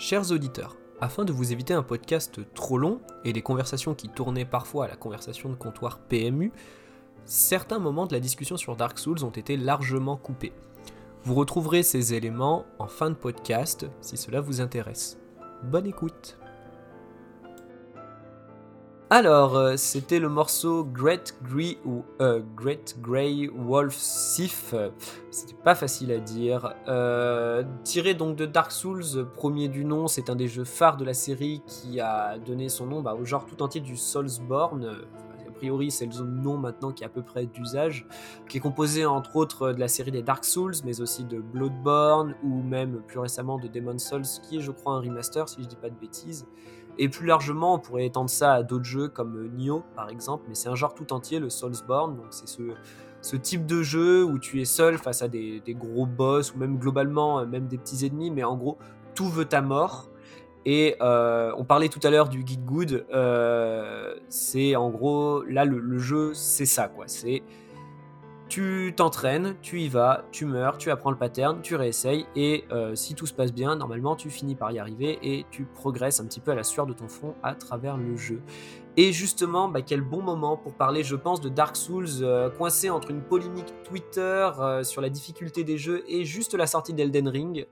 Chers 0.08 0.30
auditeurs, 0.30 0.76
afin 1.00 1.24
de 1.24 1.32
vous 1.32 1.50
éviter 1.50 1.74
un 1.74 1.82
podcast 1.82 2.38
trop 2.54 2.78
long 2.78 3.00
et 3.24 3.32
des 3.32 3.42
conversations 3.42 3.96
qui 3.96 4.08
tournaient 4.08 4.44
parfois 4.44 4.84
à 4.84 4.88
la 4.88 4.94
conversation 4.94 5.48
de 5.48 5.56
comptoir 5.56 5.98
PMU, 5.98 6.52
certains 7.24 7.80
moments 7.80 8.06
de 8.06 8.12
la 8.12 8.20
discussion 8.20 8.56
sur 8.56 8.76
Dark 8.76 9.00
Souls 9.00 9.24
ont 9.24 9.30
été 9.30 9.56
largement 9.56 10.16
coupés. 10.16 10.52
Vous 11.24 11.34
retrouverez 11.34 11.82
ces 11.82 12.14
éléments 12.14 12.66
en 12.78 12.86
fin 12.86 13.10
de 13.10 13.16
podcast 13.16 13.88
si 14.00 14.16
cela 14.16 14.40
vous 14.40 14.60
intéresse. 14.60 15.18
Bonne 15.64 15.86
écoute 15.86 16.38
Alors, 19.08 19.56
euh, 19.56 19.76
c'était 19.76 20.18
le 20.18 20.28
morceau 20.28 20.82
Great 20.82 21.36
Grey, 21.44 21.78
ou, 21.84 22.02
euh, 22.20 22.40
Great 22.56 22.96
Grey 23.00 23.48
Wolf 23.54 23.94
Sif. 23.94 24.74
C'était 25.30 25.54
pas 25.62 25.76
facile 25.76 26.10
à 26.10 26.18
dire. 26.18 26.74
Euh, 26.88 27.62
tiré 27.84 28.14
donc 28.14 28.34
de 28.34 28.46
Dark 28.46 28.72
Souls, 28.72 29.28
premier 29.32 29.68
du 29.68 29.84
nom, 29.84 30.08
c'est 30.08 30.28
un 30.28 30.34
des 30.34 30.48
jeux 30.48 30.64
phares 30.64 30.96
de 30.96 31.04
la 31.04 31.14
série 31.14 31.62
qui 31.68 32.00
a 32.00 32.36
donné 32.38 32.68
son 32.68 32.86
nom 32.86 33.00
bah, 33.00 33.14
au 33.14 33.24
genre 33.24 33.46
tout 33.46 33.62
entier 33.62 33.80
du 33.80 33.96
Soulsborne. 33.96 35.06
A 35.46 35.52
priori, 35.52 35.92
c'est 35.92 36.06
le 36.06 36.24
nom 36.24 36.56
maintenant 36.56 36.90
qui 36.90 37.04
est 37.04 37.06
à 37.06 37.08
peu 37.08 37.22
près 37.22 37.46
d'usage, 37.46 38.08
qui 38.48 38.56
est 38.56 38.60
composé 38.60 39.06
entre 39.06 39.36
autres 39.36 39.72
de 39.72 39.78
la 39.78 39.88
série 39.88 40.10
des 40.10 40.22
Dark 40.22 40.44
Souls, 40.44 40.74
mais 40.84 41.00
aussi 41.00 41.22
de 41.22 41.38
Bloodborne 41.38 42.34
ou 42.42 42.60
même 42.60 43.02
plus 43.06 43.20
récemment 43.20 43.56
de 43.56 43.68
Demon's 43.68 44.02
Souls, 44.02 44.42
qui 44.42 44.56
est, 44.56 44.60
je 44.60 44.72
crois, 44.72 44.94
un 44.94 45.00
remaster 45.00 45.48
si 45.48 45.62
je 45.62 45.68
dis 45.68 45.76
pas 45.76 45.90
de 45.90 45.94
bêtises. 45.94 46.44
Et 46.98 47.08
plus 47.08 47.26
largement, 47.26 47.74
on 47.74 47.78
pourrait 47.78 48.06
étendre 48.06 48.30
ça 48.30 48.54
à 48.54 48.62
d'autres 48.62 48.84
jeux 48.84 49.08
comme 49.08 49.36
euh, 49.36 49.48
Nioh 49.48 49.82
par 49.94 50.08
exemple, 50.08 50.44
mais 50.48 50.54
c'est 50.54 50.68
un 50.68 50.74
genre 50.74 50.94
tout 50.94 51.12
entier, 51.12 51.38
le 51.38 51.50
Soulsborne, 51.50 52.16
donc 52.16 52.26
c'est 52.30 52.48
ce, 52.48 53.36
type 53.36 53.66
de 53.66 53.82
jeu 53.82 54.24
où 54.24 54.38
tu 54.38 54.60
es 54.60 54.64
seul 54.64 54.98
face 54.98 55.20
à 55.20 55.28
des, 55.28 55.62
gros 55.68 56.06
boss 56.06 56.54
ou 56.54 56.58
même 56.58 56.78
globalement 56.78 57.40
euh, 57.40 57.46
même 57.46 57.66
des 57.66 57.76
petits 57.76 58.06
ennemis, 58.06 58.30
mais 58.30 58.44
en 58.44 58.56
gros 58.56 58.78
tout 59.14 59.28
veut 59.28 59.44
ta 59.44 59.60
mort. 59.60 60.08
Et 60.64 60.96
euh, 61.00 61.52
on 61.56 61.64
parlait 61.64 61.88
tout 61.88 62.00
à 62.02 62.10
l'heure 62.10 62.28
du 62.28 62.44
Geek 62.44 62.64
Good, 62.64 63.06
c'est 64.28 64.74
en 64.74 64.90
gros 64.90 65.42
là 65.44 65.64
le, 65.64 65.78
le 65.78 65.98
jeu 65.98 66.34
c'est 66.34 66.66
ça 66.66 66.88
quoi, 66.88 67.04
c'est 67.06 67.42
tu 68.48 68.94
t'entraînes, 68.96 69.56
tu 69.60 69.80
y 69.80 69.88
vas, 69.88 70.24
tu 70.30 70.46
meurs, 70.46 70.78
tu 70.78 70.90
apprends 70.90 71.10
le 71.10 71.16
pattern, 71.16 71.60
tu 71.62 71.74
réessayes, 71.74 72.26
et 72.36 72.64
euh, 72.70 72.94
si 72.94 73.14
tout 73.14 73.26
se 73.26 73.34
passe 73.34 73.52
bien, 73.52 73.74
normalement 73.74 74.14
tu 74.14 74.30
finis 74.30 74.54
par 74.54 74.70
y 74.70 74.78
arriver 74.78 75.18
et 75.22 75.46
tu 75.50 75.64
progresses 75.64 76.20
un 76.20 76.26
petit 76.26 76.38
peu 76.40 76.52
à 76.52 76.54
la 76.54 76.62
sueur 76.62 76.86
de 76.86 76.92
ton 76.92 77.08
front 77.08 77.34
à 77.42 77.54
travers 77.54 77.96
le 77.96 78.16
jeu. 78.16 78.40
Et 78.96 79.12
justement, 79.12 79.68
bah, 79.68 79.82
quel 79.82 80.00
bon 80.00 80.22
moment 80.22 80.56
pour 80.56 80.74
parler, 80.74 81.02
je 81.02 81.16
pense, 81.16 81.40
de 81.40 81.48
Dark 81.48 81.76
Souls, 81.76 82.06
euh, 82.22 82.48
coincé 82.48 82.88
entre 82.88 83.10
une 83.10 83.20
polémique 83.20 83.74
Twitter 83.82 84.48
euh, 84.58 84.84
sur 84.84 85.02
la 85.02 85.10
difficulté 85.10 85.64
des 85.64 85.76
jeux 85.76 86.04
et 86.08 86.24
juste 86.24 86.54
la 86.54 86.66
sortie 86.66 86.94
d'Elden 86.94 87.28
Ring. 87.28 87.66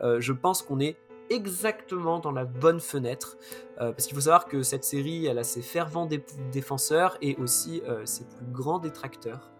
Je 0.00 0.32
pense 0.32 0.62
qu'on 0.62 0.80
est 0.80 0.96
exactement 1.28 2.18
dans 2.18 2.32
la 2.32 2.44
bonne 2.44 2.80
fenêtre, 2.80 3.36
parce 3.76 4.06
qu'il 4.06 4.14
faut 4.14 4.22
savoir 4.22 4.46
que 4.46 4.62
cette 4.62 4.84
série, 4.84 5.26
elle 5.26 5.38
a 5.38 5.44
ses 5.44 5.62
fervents 5.62 6.06
dé- 6.06 6.24
défenseurs 6.50 7.16
et 7.22 7.36
aussi 7.36 7.82
ses 8.04 8.24
plus 8.24 8.46
grands 8.50 8.78
détracteurs. 8.78 9.50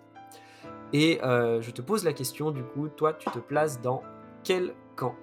Et 0.92 1.20
euh, 1.22 1.60
je 1.62 1.70
te 1.70 1.82
pose 1.82 2.04
la 2.04 2.12
question, 2.12 2.50
du 2.50 2.62
coup, 2.62 2.88
toi, 2.88 3.12
tu 3.12 3.30
te 3.30 3.38
places 3.38 3.80
dans 3.80 4.02
quel 4.42 4.74
camp? 4.96 5.14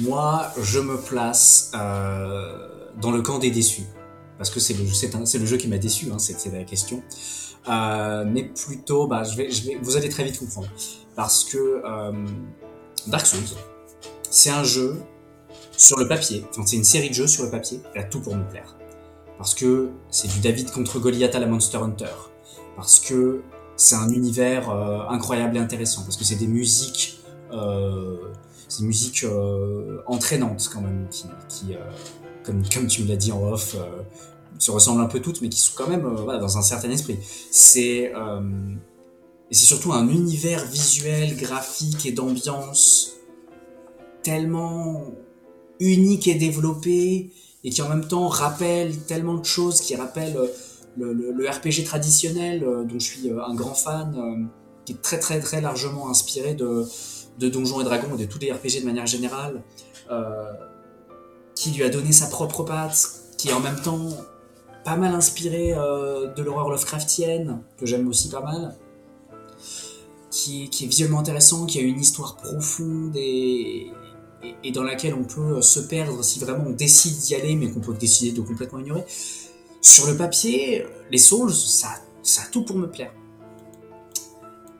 Moi, 0.00 0.46
je 0.60 0.80
me 0.80 0.96
place 0.96 1.72
euh, 1.74 2.68
dans 3.00 3.10
le 3.10 3.20
camp 3.20 3.38
des 3.38 3.50
déçus. 3.50 3.84
Parce 4.38 4.48
que 4.48 4.58
c'est 4.58 4.74
le, 4.74 5.46
jeu 5.46 5.56
qui 5.56 5.68
m'a 5.68 5.78
déçu, 5.78 6.10
hein, 6.10 6.18
c'est 6.18 6.52
la 6.52 6.64
question. 6.64 7.02
Euh, 7.68 8.24
mais 8.26 8.44
plutôt, 8.44 9.06
bah, 9.06 9.22
vous 9.82 9.96
allez 9.96 10.08
très 10.08 10.24
vite 10.24 10.38
comprendre. 10.38 10.68
Parce 11.14 11.44
que 11.44 11.82
Dark 13.06 13.26
Souls, 13.26 13.56
c'est 14.30 14.50
un 14.50 14.64
jeu 14.64 14.96
sur 15.76 15.98
le 15.98 16.08
papier, 16.08 16.44
c'est 16.64 16.76
une 16.76 16.84
série 16.84 17.10
de 17.10 17.14
jeux 17.14 17.26
sur 17.26 17.44
le 17.44 17.50
papier, 17.50 17.80
elle 17.94 18.02
a 18.02 18.04
tout 18.04 18.20
pour 18.20 18.34
me 18.34 18.48
plaire. 18.48 18.76
Parce 19.36 19.54
que 19.54 19.90
c'est 20.10 20.28
du 20.28 20.40
David 20.40 20.70
contre 20.70 20.98
Goliath 20.98 21.34
à 21.34 21.38
la 21.38 21.46
Monster 21.46 21.78
Hunter. 21.78 22.31
Parce 22.76 23.00
que 23.00 23.42
c'est 23.76 23.96
un 23.96 24.10
univers 24.10 24.70
euh, 24.70 25.00
incroyable 25.08 25.56
et 25.56 25.60
intéressant. 25.60 26.02
Parce 26.02 26.16
que 26.16 26.24
c'est 26.24 26.36
des 26.36 26.46
musiques, 26.46 27.20
euh, 27.52 28.16
des 28.78 28.84
musiques 28.84 29.24
euh, 29.24 29.98
entraînantes 30.06 30.70
quand 30.72 30.80
même, 30.80 31.06
qui, 31.10 31.24
qui 31.48 31.74
comme, 32.44 32.62
comme 32.72 32.86
tu 32.86 33.02
me 33.02 33.08
l'as 33.08 33.16
dit 33.16 33.32
en 33.32 33.42
off, 33.42 33.76
se 34.58 34.70
ressemblent 34.70 35.02
un 35.02 35.06
peu 35.06 35.20
toutes, 35.20 35.42
mais 35.42 35.48
qui 35.48 35.60
sont 35.60 35.72
quand 35.76 35.88
même 35.88 36.06
voilà, 36.06 36.38
dans 36.38 36.58
un 36.58 36.62
certain 36.62 36.90
esprit. 36.90 37.18
C'est 37.50 38.12
et 39.50 39.54
c'est 39.54 39.66
surtout 39.66 39.92
un 39.92 40.08
univers 40.08 40.64
visuel, 40.64 41.36
graphique 41.36 42.06
et 42.06 42.12
d'ambiance 42.12 43.12
tellement 44.22 45.12
unique 45.78 46.26
et 46.26 46.36
développé 46.36 47.30
et 47.64 47.70
qui 47.70 47.82
en 47.82 47.88
même 47.88 48.06
temps 48.06 48.28
rappelle 48.28 48.96
tellement 49.00 49.34
de 49.34 49.44
choses, 49.44 49.82
qui 49.82 49.94
rappelle 49.94 50.38
le, 50.96 51.48
RPG 51.48 51.84
traditionnel 51.84 52.64
euh, 52.64 52.84
dont 52.84 52.98
je 52.98 53.04
suis 53.04 53.30
euh, 53.30 53.44
un 53.44 53.54
grand 53.54 53.74
fan, 53.74 54.14
euh, 54.16 54.44
qui 54.84 54.92
est 54.92 55.02
très 55.02 55.18
très 55.18 55.40
très 55.40 55.60
largement 55.60 56.08
inspiré 56.08 56.54
de, 56.54 56.86
Donjons 57.38 57.80
et 57.80 57.84
Dragons 57.84 58.16
et 58.16 58.26
de 58.26 58.30
tous 58.30 58.38
les 58.38 58.52
RPG 58.52 58.80
de 58.80 58.86
manière 58.86 59.06
générale, 59.06 59.62
qui 61.56 61.70
lui 61.70 61.82
a 61.82 61.88
donné 61.88 62.12
sa 62.12 62.26
propre 62.26 62.62
patte, 62.62 63.08
qui 63.36 63.48
est 63.48 63.52
en 63.52 63.60
même 63.60 63.80
temps 63.80 64.10
pas 64.84 64.96
mal 64.96 65.14
inspiré 65.14 65.70
de 65.72 66.42
l'horreur 66.42 66.70
Lovecraftienne, 66.70 67.60
que 67.78 67.86
j'aime 67.86 68.06
aussi 68.06 68.28
pas 68.28 68.42
mal, 68.42 68.76
qui, 70.30 70.64
est 70.64 70.86
visuellement 70.86 71.18
intéressant, 71.20 71.66
qui 71.66 71.78
a 71.78 71.82
une 71.82 71.98
histoire 71.98 72.36
profonde 72.36 73.16
et 73.16 73.90
dans 74.72 74.84
laquelle 74.84 75.14
on 75.14 75.24
peut 75.24 75.62
se 75.62 75.80
perdre 75.80 76.22
si 76.22 76.38
vraiment 76.38 76.64
on 76.68 76.72
décide 76.72 77.16
d'y 77.18 77.34
aller, 77.34 77.56
mais 77.56 77.70
qu'on 77.70 77.80
peut 77.80 77.94
décider 77.94 78.32
de 78.32 78.40
complètement 78.40 78.78
ignorer. 78.78 79.04
Sur 79.82 80.06
le 80.06 80.16
papier, 80.16 80.86
les 81.10 81.18
Souls, 81.18 81.52
ça, 81.52 81.88
ça 82.22 82.42
a 82.42 82.46
tout 82.46 82.64
pour 82.64 82.76
me 82.76 82.88
plaire. 82.88 83.12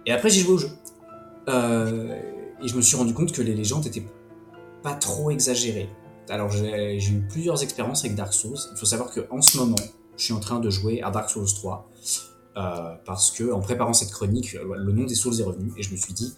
Et 0.07 0.13
après, 0.13 0.31
j'ai 0.31 0.41
joué 0.43 0.53
au 0.55 0.59
jeu. 0.59 0.71
Euh, 1.49 2.17
et 2.63 2.69
je 2.69 2.77
me 2.77 2.81
suis 2.81 2.97
rendu 2.97 3.13
compte 3.13 3.33
que 3.33 3.43
les 3.43 3.55
légendes 3.55 3.87
étaient 3.87 4.07
pas 4.83 4.95
trop 4.95 5.31
exagérées. 5.31 5.89
Alors, 6.29 6.51
j'ai 6.51 6.97
eu 7.11 7.27
plusieurs 7.29 7.63
expériences 7.63 8.05
avec 8.05 8.17
Dark 8.17 8.33
Souls. 8.33 8.57
Il 8.73 8.79
faut 8.79 8.87
savoir 8.87 9.11
qu'en 9.13 9.43
ce 9.43 9.59
moment, 9.59 9.77
je 10.17 10.25
suis 10.25 10.33
en 10.33 10.41
train 10.41 10.61
de 10.61 10.71
jouer 10.71 11.03
à 11.03 11.11
Dark 11.11 11.29
Souls 11.31 11.53
3. 11.53 11.89
euh, 12.57 12.95
parce 13.05 13.31
que, 13.31 13.51
en 13.53 13.61
préparant 13.61 13.95
cette 13.95 14.11
chronique, 14.13 14.53
le 14.53 14.93
nom 14.93 15.05
des 15.05 15.15
Souls 15.15 15.41
est 15.41 15.45
revenu. 15.45 15.73
Et 15.79 15.83
je 15.83 15.91
me 15.91 15.97
suis 15.97 16.13
dit, 16.13 16.33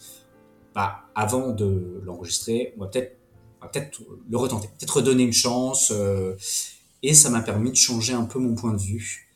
bah, 0.75 1.01
avant 1.15 1.51
de 1.51 2.01
l'enregistrer, 2.05 2.73
on 2.79 2.83
va 2.83 2.87
peut-être 2.89 3.17
on 3.61 3.67
va 3.67 3.71
peut-être 3.71 4.01
le 4.31 4.37
retenter, 4.37 4.69
peut-être 4.79 4.97
redonner 4.97 5.23
une 5.23 5.33
chance. 5.33 5.91
euh, 5.95 6.35
et 7.07 7.13
ça 7.13 7.29
m'a 7.29 7.43
permis 7.43 7.71
de 7.71 7.77
changer 7.77 8.15
un 8.15 8.25
peu 8.25 8.39
mon 8.39 8.55
point 8.55 8.73
de 8.73 8.81
vue. 8.81 9.29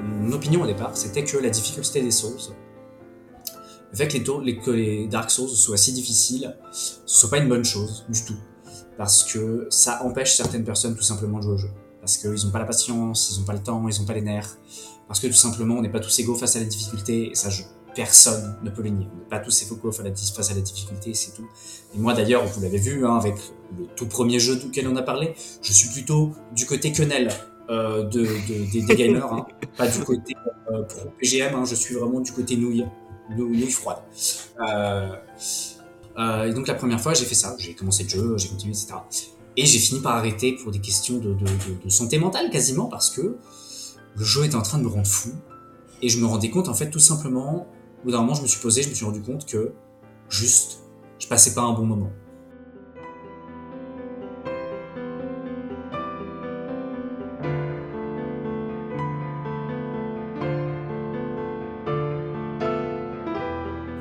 Mon 0.00 0.32
opinion 0.32 0.62
au 0.62 0.66
départ, 0.66 0.96
c'était 0.96 1.24
que 1.24 1.36
la 1.38 1.50
difficulté 1.50 2.00
des 2.02 2.12
Souls, 2.12 2.38
le 3.90 3.96
fait 3.96 4.06
que 4.06 4.18
les, 4.44 4.58
que 4.58 4.70
les 4.70 5.08
Dark 5.08 5.32
Souls 5.32 5.48
soient 5.48 5.76
si 5.76 5.92
difficiles, 5.92 6.56
ce 6.70 7.00
soit 7.04 7.30
pas 7.30 7.38
une 7.38 7.48
bonne 7.48 7.64
chose 7.64 8.04
du 8.08 8.24
tout. 8.24 8.38
Parce 8.96 9.24
que 9.24 9.66
ça 9.70 10.04
empêche 10.04 10.36
certaines 10.36 10.64
personnes 10.64 10.94
tout 10.94 11.02
simplement 11.02 11.38
de 11.38 11.42
jouer 11.42 11.54
au 11.54 11.58
jeu. 11.58 11.70
Parce 11.98 12.16
qu'ils 12.16 12.44
n'ont 12.44 12.52
pas 12.52 12.60
la 12.60 12.64
patience, 12.64 13.32
ils 13.32 13.40
n'ont 13.40 13.46
pas 13.46 13.54
le 13.54 13.62
temps, 13.62 13.88
ils 13.88 14.00
n'ont 14.00 14.06
pas 14.06 14.14
les 14.14 14.22
nerfs. 14.22 14.56
Parce 15.08 15.20
que 15.20 15.26
tout 15.26 15.32
simplement, 15.32 15.76
on 15.76 15.82
n'est 15.82 15.90
pas 15.90 16.00
tous 16.00 16.18
égaux 16.20 16.34
face 16.34 16.56
à 16.56 16.60
la 16.60 16.64
difficulté, 16.64 17.30
et 17.30 17.34
ça, 17.34 17.50
je, 17.50 17.62
personne 17.94 18.56
ne 18.62 18.70
peut 18.70 18.82
le 18.82 18.88
nier. 18.90 19.06
On 19.14 19.18
n'est 19.18 19.28
pas 19.28 19.38
tous 19.40 19.62
égaux 19.62 19.92
face 19.92 20.00
à 20.00 20.54
la, 20.54 20.60
difficulté, 20.60 21.12
c'est 21.14 21.32
tout. 21.34 21.46
Et 21.94 21.98
moi 21.98 22.14
d'ailleurs, 22.14 22.46
vous 22.46 22.60
l'avez 22.62 22.78
vu, 22.78 23.04
hein, 23.06 23.16
avec 23.16 23.34
le 23.78 23.86
tout 23.96 24.06
premier 24.06 24.38
jeu 24.38 24.56
duquel 24.56 24.88
on 24.88 24.96
a 24.96 25.02
parlé, 25.02 25.34
je 25.60 25.72
suis 25.72 25.88
plutôt 25.90 26.32
du 26.54 26.64
côté 26.66 26.92
quenelle 26.92 27.28
euh, 27.70 28.04
de, 28.04 28.20
de- 28.22 28.70
des, 28.72 28.82
des 28.82 28.94
gamers, 28.96 29.32
hein, 29.32 29.46
pas 29.76 29.86
du 29.86 29.98
côté 30.00 30.34
euh, 30.72 30.82
pro 30.82 31.00
PGM, 31.20 31.54
hein, 31.54 31.64
je 31.66 31.74
suis 31.74 31.94
vraiment 31.94 32.20
du 32.20 32.32
côté 32.32 32.56
nouille, 32.56 32.86
nou- 33.36 33.48
nouille 33.48 33.70
froide. 33.70 33.98
Euh, 34.60 35.14
euh, 36.18 36.44
et 36.44 36.52
donc 36.54 36.66
la 36.68 36.74
première 36.74 37.00
fois, 37.00 37.14
j'ai 37.14 37.24
fait 37.24 37.34
ça, 37.34 37.54
j'ai 37.58 37.74
commencé 37.74 38.02
le 38.04 38.08
jeu, 38.08 38.34
j'ai 38.38 38.48
continué, 38.48 38.72
etc. 38.74 38.94
Et 39.56 39.66
j'ai 39.66 39.78
fini 39.78 40.00
par 40.00 40.16
arrêter 40.16 40.52
pour 40.56 40.72
des 40.72 40.80
questions 40.80 41.18
de, 41.18 41.34
de- 41.34 41.44
de- 41.44 41.84
de 41.84 41.88
santé 41.90 42.18
mentale 42.18 42.50
quasiment, 42.50 42.86
parce 42.86 43.10
que 43.10 43.36
le 44.16 44.24
jeu 44.24 44.44
était 44.44 44.56
en 44.56 44.62
train 44.62 44.78
de 44.78 44.84
me 44.84 44.88
rendre 44.88 45.06
fou. 45.06 45.30
Et 46.02 46.08
je 46.08 46.18
me 46.18 46.26
rendais 46.26 46.50
compte, 46.50 46.68
en 46.68 46.74
fait, 46.74 46.90
tout 46.90 46.98
simplement, 46.98 47.66
au 48.00 48.04
bout 48.04 48.10
d'un 48.10 48.20
moment, 48.20 48.34
je 48.34 48.42
me 48.42 48.46
suis 48.46 48.60
posé, 48.60 48.82
je 48.82 48.90
me 48.90 48.94
suis 48.94 49.04
rendu 49.04 49.22
compte 49.22 49.46
que, 49.46 49.72
juste, 50.28 50.80
je 51.18 51.28
passais 51.28 51.54
pas 51.54 51.62
un 51.62 51.72
bon 51.72 51.86
moment. 51.86 52.10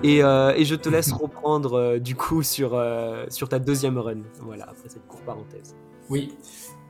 Et, 0.03 0.23
euh, 0.23 0.63
je 0.63 0.75
te 0.75 0.89
laisse 0.89 1.11
reprendre 1.11 1.73
euh, 1.75 1.99
du 1.99 2.15
coup 2.15 2.41
sur, 2.41 2.73
euh, 2.73 3.25
sur 3.29 3.49
ta 3.49 3.59
deuxième 3.59 3.99
run. 3.99 4.21
Voilà, 4.41 4.63
après 4.63 4.89
cette 4.89 5.05
courte 5.07 5.23
parenthèse. 5.25 5.75
Oui, 6.11 6.33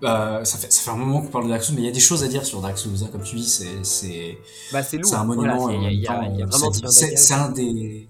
euh, 0.04 0.44
ça, 0.44 0.58
fait, 0.58 0.72
ça 0.74 0.82
fait 0.82 0.90
un 0.90 0.96
moment 0.98 1.22
qu'on 1.22 1.28
parle 1.28 1.46
de 1.46 1.50
Dark 1.52 1.64
Souls, 1.64 1.76
mais 1.76 1.82
il 1.84 1.86
y 1.86 1.90
a 1.90 1.92
des 1.94 2.00
choses 2.00 2.24
à 2.24 2.28
dire 2.28 2.44
sur 2.46 2.60
Dark 2.60 2.78
Souls. 2.78 2.92
hein. 3.04 3.10
Comme 3.12 3.22
tu 3.24 3.36
dis, 3.36 3.48
c'est 3.48 3.84
c'est 3.84 4.38
Bah, 4.74 4.82
un 5.20 5.24
monument. 5.26 5.68
C'est- 6.90 7.34
un 7.34 7.50
des. 7.52 8.08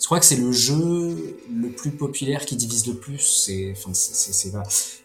Je 0.00 0.06
crois 0.06 0.18
que 0.18 0.24
c'est 0.24 0.36
le 0.36 0.50
jeu 0.50 1.36
le 1.54 1.68
plus 1.68 1.90
populaire 1.90 2.46
qui 2.46 2.56
divise 2.56 2.86
le 2.86 2.94
plus. 2.94 3.18
C'est, 3.18 3.72
enfin, 3.76 3.90
c'est. 3.92 4.50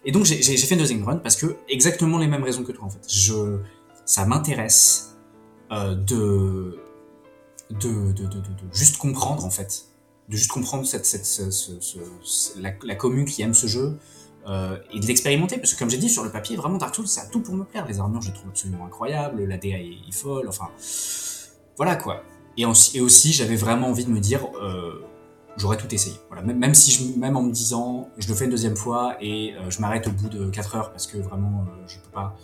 Et 0.06 0.12
donc 0.14 0.24
j'ai 0.24 0.41
fait 0.57 0.76
une 0.76 0.80
deuxième 0.80 1.03
run 1.03 1.18
parce 1.18 1.36
que 1.36 1.57
exactement 1.68 2.18
les 2.18 2.28
mêmes 2.28 2.44
raisons 2.44 2.64
que 2.64 2.72
toi 2.72 2.86
en 2.86 2.90
fait. 2.90 3.02
Je, 3.10 3.57
ça 4.06 4.26
m'intéresse 4.26 5.16
euh, 5.74 5.95
de 5.95 6.80
de, 7.72 7.90
de, 7.90 8.24
de, 8.24 8.24
de- 8.24 8.38
de 8.38 8.74
juste 8.74 8.95
comprendre 8.98 9.44
en 9.44 9.49
fait, 9.49 9.86
de 10.30 10.38
juste 10.38 10.52
comprendre 10.52 10.86
cette, 10.86 11.06
cette, 11.06 11.26
ce- 11.26 11.49
ce- 11.52 11.80
ce- 11.82 11.98
ce- 12.24 12.60
la, 12.60 12.72
la 12.84 12.95
commune 12.95 13.26
qui 13.26 13.41
aime 13.41 13.53
ce 13.56 13.66
jeu 13.68 13.98
euh, 14.48 14.78
et 14.94 15.00
de 15.00 15.06
l'expérimenter 15.08 15.58
parce 15.58 15.74
que 15.74 15.80
comme 15.80 15.90
j'ai 15.90 15.98
dit 15.98 16.10
sur 16.10 16.24
le 16.24 16.30
papier, 16.30 16.56
vraiment 16.56 16.78
Dark 16.78 16.94
Souls, 16.94 17.08
ça 17.08 17.22
a 17.22 17.26
tout 17.26 17.42
pour 17.42 17.56
me 17.56 17.64
plaire. 17.64 17.86
Les 17.88 18.00
armures, 18.00 18.22
je 18.22 18.28
les 18.28 18.34
trouve 18.34 18.50
absolument 18.50 18.86
incroyables, 18.86 19.44
la 19.44 19.58
DA 19.58 19.78
est, 19.80 20.14
folle, 20.14 20.48
enfin 20.48 20.70
voilà 21.78 21.96
quoi. 21.96 22.24
Et 22.58 22.66
aussi, 22.66 23.34
j'avais 23.34 23.56
vraiment 23.56 23.88
envie 23.88 24.06
de 24.06 24.12
me 24.12 24.20
dire, 24.20 24.48
euh, 24.62 25.04
j'aurais 25.58 25.78
tout 25.78 25.94
essayé. 25.94 26.16
Voilà, 26.30 26.42
même, 26.42 26.74
si 26.74 27.18
même 27.18 27.36
en 27.36 27.42
me 27.42 27.52
disant, 27.52 28.10
je 28.18 28.30
le 28.30 28.34
fais 28.36 28.46
une 28.46 28.52
deuxième 28.52 28.78
fois 28.78 29.18
et 29.20 29.56
euh, 29.56 29.70
je 29.70 29.82
m'arrête 29.82 30.08
au 30.08 30.12
bout 30.12 30.30
de 30.30 30.50
4 30.50 30.76
heures 30.76 30.92
parce 30.92 31.08
que 31.08 31.18
vraiment 31.18 31.66
je 31.88 31.98
peux 31.98 32.12
pas. 32.12 32.38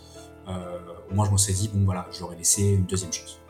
au 1.10 1.14
moins 1.14 1.24
je 1.24 1.30
me 1.30 1.38
suis 1.38 1.54
dit, 1.54 1.70
bon 1.72 1.84
voilà, 1.84 2.08
j'aurais 2.18 2.36
laissé 2.36 2.62
une 2.62 2.84
deuxième 2.84 3.12
chance. 3.12 3.40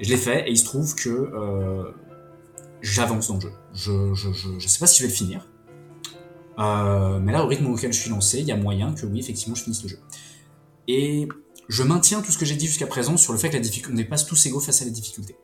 Je 0.00 0.08
l'ai 0.08 0.16
fait 0.16 0.48
et 0.48 0.50
il 0.50 0.58
se 0.58 0.64
trouve 0.64 0.94
que 0.94 1.92
j'avance 2.80 3.28
dans 3.28 3.34
le 3.34 3.40
jeu. 3.40 3.52
Je, 3.74 4.14
je, 4.14 4.32
je, 4.32 4.58
je 4.58 4.68
sais 4.68 4.78
pas 4.78 4.86
si 4.86 4.98
je 4.98 5.02
vais 5.02 5.10
le 5.10 5.16
finir. 5.16 5.46
Euh, 6.58 7.18
mais 7.20 7.32
là, 7.32 7.44
au 7.44 7.48
rythme 7.48 7.66
auquel 7.66 7.92
je 7.92 8.00
suis 8.00 8.10
lancé, 8.10 8.40
il 8.40 8.46
y 8.46 8.52
a 8.52 8.56
moyen 8.56 8.92
que 8.92 9.06
oui, 9.06 9.18
effectivement, 9.18 9.54
je 9.54 9.64
finisse 9.64 9.82
le 9.82 9.88
jeu. 9.90 9.98
Et 10.88 11.28
je 11.68 11.82
maintiens 11.82 12.22
tout 12.22 12.32
ce 12.32 12.38
que 12.38 12.44
j'ai 12.44 12.56
dit 12.56 12.66
jusqu'à 12.66 12.86
présent 12.86 13.16
sur 13.16 13.32
le 13.32 13.38
fait 13.38 13.48
que 13.48 13.54
la 13.54 13.60
difficulté, 13.60 13.92
on 13.92 13.96
n'est 13.96 14.08
pas 14.08 14.18
tous 14.18 14.46
égaux 14.46 14.60
face 14.60 14.82
à 14.82 14.84
la 14.84 14.90
difficulté. 14.90 15.36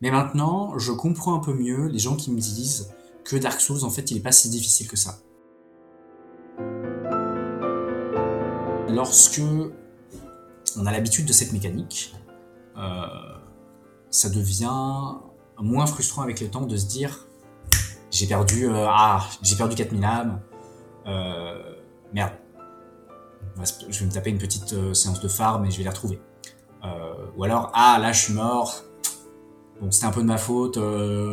Mais 0.00 0.10
maintenant, 0.10 0.78
je 0.78 0.92
comprends 0.92 1.34
un 1.34 1.40
peu 1.40 1.54
mieux 1.54 1.86
les 1.88 1.98
gens 1.98 2.16
qui 2.16 2.30
me 2.30 2.38
disent 2.38 2.90
que 3.24 3.36
Dark 3.36 3.60
Souls, 3.60 3.84
en 3.84 3.90
fait, 3.90 4.10
il 4.10 4.16
est 4.18 4.20
pas 4.20 4.32
si 4.32 4.48
difficile 4.48 4.88
que 4.88 4.96
ça. 4.96 5.18
Lorsque 8.88 9.42
on 10.76 10.86
a 10.86 10.92
l'habitude 10.92 11.26
de 11.26 11.32
cette 11.32 11.52
mécanique, 11.52 12.14
euh, 12.76 13.06
ça 14.10 14.28
devient 14.28 15.16
moins 15.60 15.86
frustrant 15.86 16.22
avec 16.22 16.40
le 16.40 16.48
temps 16.48 16.66
de 16.66 16.76
se 16.76 16.86
dire 16.86 17.26
j'ai 18.16 18.26
perdu 18.26 18.66
euh, 18.66 18.86
ah 18.88 19.28
j'ai 19.42 19.56
perdu 19.56 19.76
4000 19.76 20.04
âmes 20.04 20.40
euh, 21.06 21.74
merde. 22.14 22.32
Je 23.88 24.00
vais 24.00 24.06
me 24.06 24.10
taper 24.10 24.30
une 24.30 24.38
petite 24.38 24.72
euh, 24.72 24.92
séance 24.92 25.20
de 25.20 25.28
farm 25.28 25.64
et 25.64 25.70
je 25.70 25.76
vais 25.78 25.84
les 25.84 25.88
retrouver. 25.88 26.20
Ou 27.36 27.44
alors 27.44 27.72
ah 27.74 27.98
là 28.00 28.12
je 28.12 28.22
suis 28.22 28.32
mort. 28.32 28.84
Bon 29.80 29.90
c'était 29.90 30.06
un 30.06 30.12
peu 30.12 30.22
de 30.22 30.26
ma 30.26 30.38
faute 30.38 30.78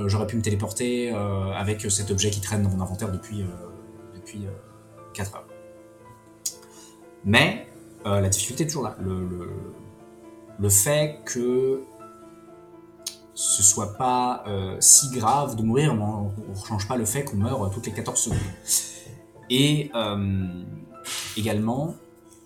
j'aurais 0.08 0.26
pu 0.26 0.36
me 0.36 0.42
téléporter 0.42 1.12
avec 1.12 1.82
cet 1.92 2.10
objet 2.10 2.32
qui 2.32 2.42
traîne 2.42 2.64
dans 2.64 2.70
mon 2.70 2.82
inventaire 2.82 3.12
depuis 3.12 3.46
depuis 4.16 4.48
4 5.14 5.36
heures. 5.36 5.46
Mais 7.24 7.68
la 8.04 8.28
difficulté 8.30 8.64
est 8.64 8.68
toujours 8.68 8.84
là. 8.84 8.96
Le, 9.00 9.52
le 10.60 10.70
fait 10.70 11.20
que 11.24 11.84
ce 13.36 13.64
soit 13.64 13.98
pas 13.98 14.44
euh, 14.48 14.78
si 14.80 15.10
grave 15.10 15.56
de 15.56 15.64
mourir, 15.64 15.96
mais 15.96 16.04
on 16.04 16.32
ne 16.50 16.66
change 16.66 16.88
pas 16.88 16.98
le 16.98 17.06
fait 17.06 17.24
qu'on 17.24 17.38
meurt 17.38 17.74
toutes 17.74 17.86
les 17.86 17.94
14 17.94 18.20
secondes. 18.20 18.40
Et 19.50 19.92
euh, 19.96 20.64
également, 21.38 21.96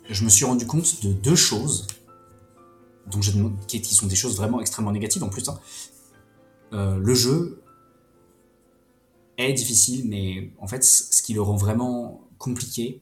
je 0.10 0.24
me 0.24 0.30
suis 0.30 0.46
rendu 0.46 0.66
compte 0.66 1.04
de 1.04 1.12
deux 1.14 1.36
choses, 1.36 1.88
dont 3.08 3.20
qui, 3.68 3.96
sont 3.96 4.08
des 4.08 4.16
choses 4.16 4.38
vraiment 4.38 4.60
extrêmement 4.60 4.92
négatives 4.92 5.24
en 5.24 5.30
plus. 5.30 5.48
hein. 5.50 5.60
Euh, 6.74 6.98
le 6.98 7.14
jeu 7.14 7.62
est 9.38 9.54
difficile, 9.54 10.08
mais 10.10 10.52
en 10.60 10.68
fait, 10.68 10.84
ce 10.84 11.22
qui 11.22 11.34
le 11.34 11.42
rend 11.42 11.56
vraiment 11.56 12.22
compliqué, 12.38 13.02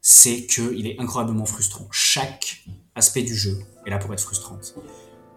c'est 0.00 0.46
qu'il 0.46 0.86
est 0.86 1.00
incroyablement 1.00 1.46
frustrant. 1.46 1.86
Chaque 1.90 2.64
aspect 2.94 3.22
du 3.22 3.34
jeu 3.34 3.58
est 3.86 3.90
là 3.90 3.98
pour 3.98 4.12
être 4.12 4.20
frustrante. 4.22 4.74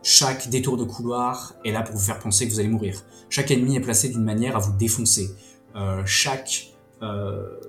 Chaque 0.08 0.50
détour 0.50 0.78
de 0.78 0.84
couloir 0.84 1.56
est 1.66 1.72
là 1.72 1.82
pour 1.82 1.96
vous 1.96 2.02
faire 2.06 2.20
penser 2.20 2.48
que 2.48 2.54
vous 2.54 2.60
allez 2.60 2.70
mourir. 2.70 3.02
Chaque 3.28 3.50
ennemi 3.50 3.76
est 3.76 3.80
placé 3.80 4.08
d'une 4.08 4.24
manière 4.24 4.56
à 4.56 4.60
vous 4.60 4.72
défoncer. 4.74 5.36
Euh, 5.76 6.04
chaque, 6.06 6.76
euh, 7.02 7.60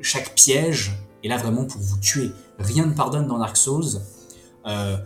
chaque 0.00 0.36
piège 0.36 0.92
est 1.24 1.28
là 1.28 1.36
vraiment 1.36 1.64
pour 1.64 1.80
vous 1.80 1.98
tuer. 1.98 2.30
Rien 2.60 2.86
ne 2.86 2.94
pardonne 2.94 3.26
dans 3.26 3.38
Dark 3.38 3.56
Souls. 3.56 4.00
Euh, 4.64 4.96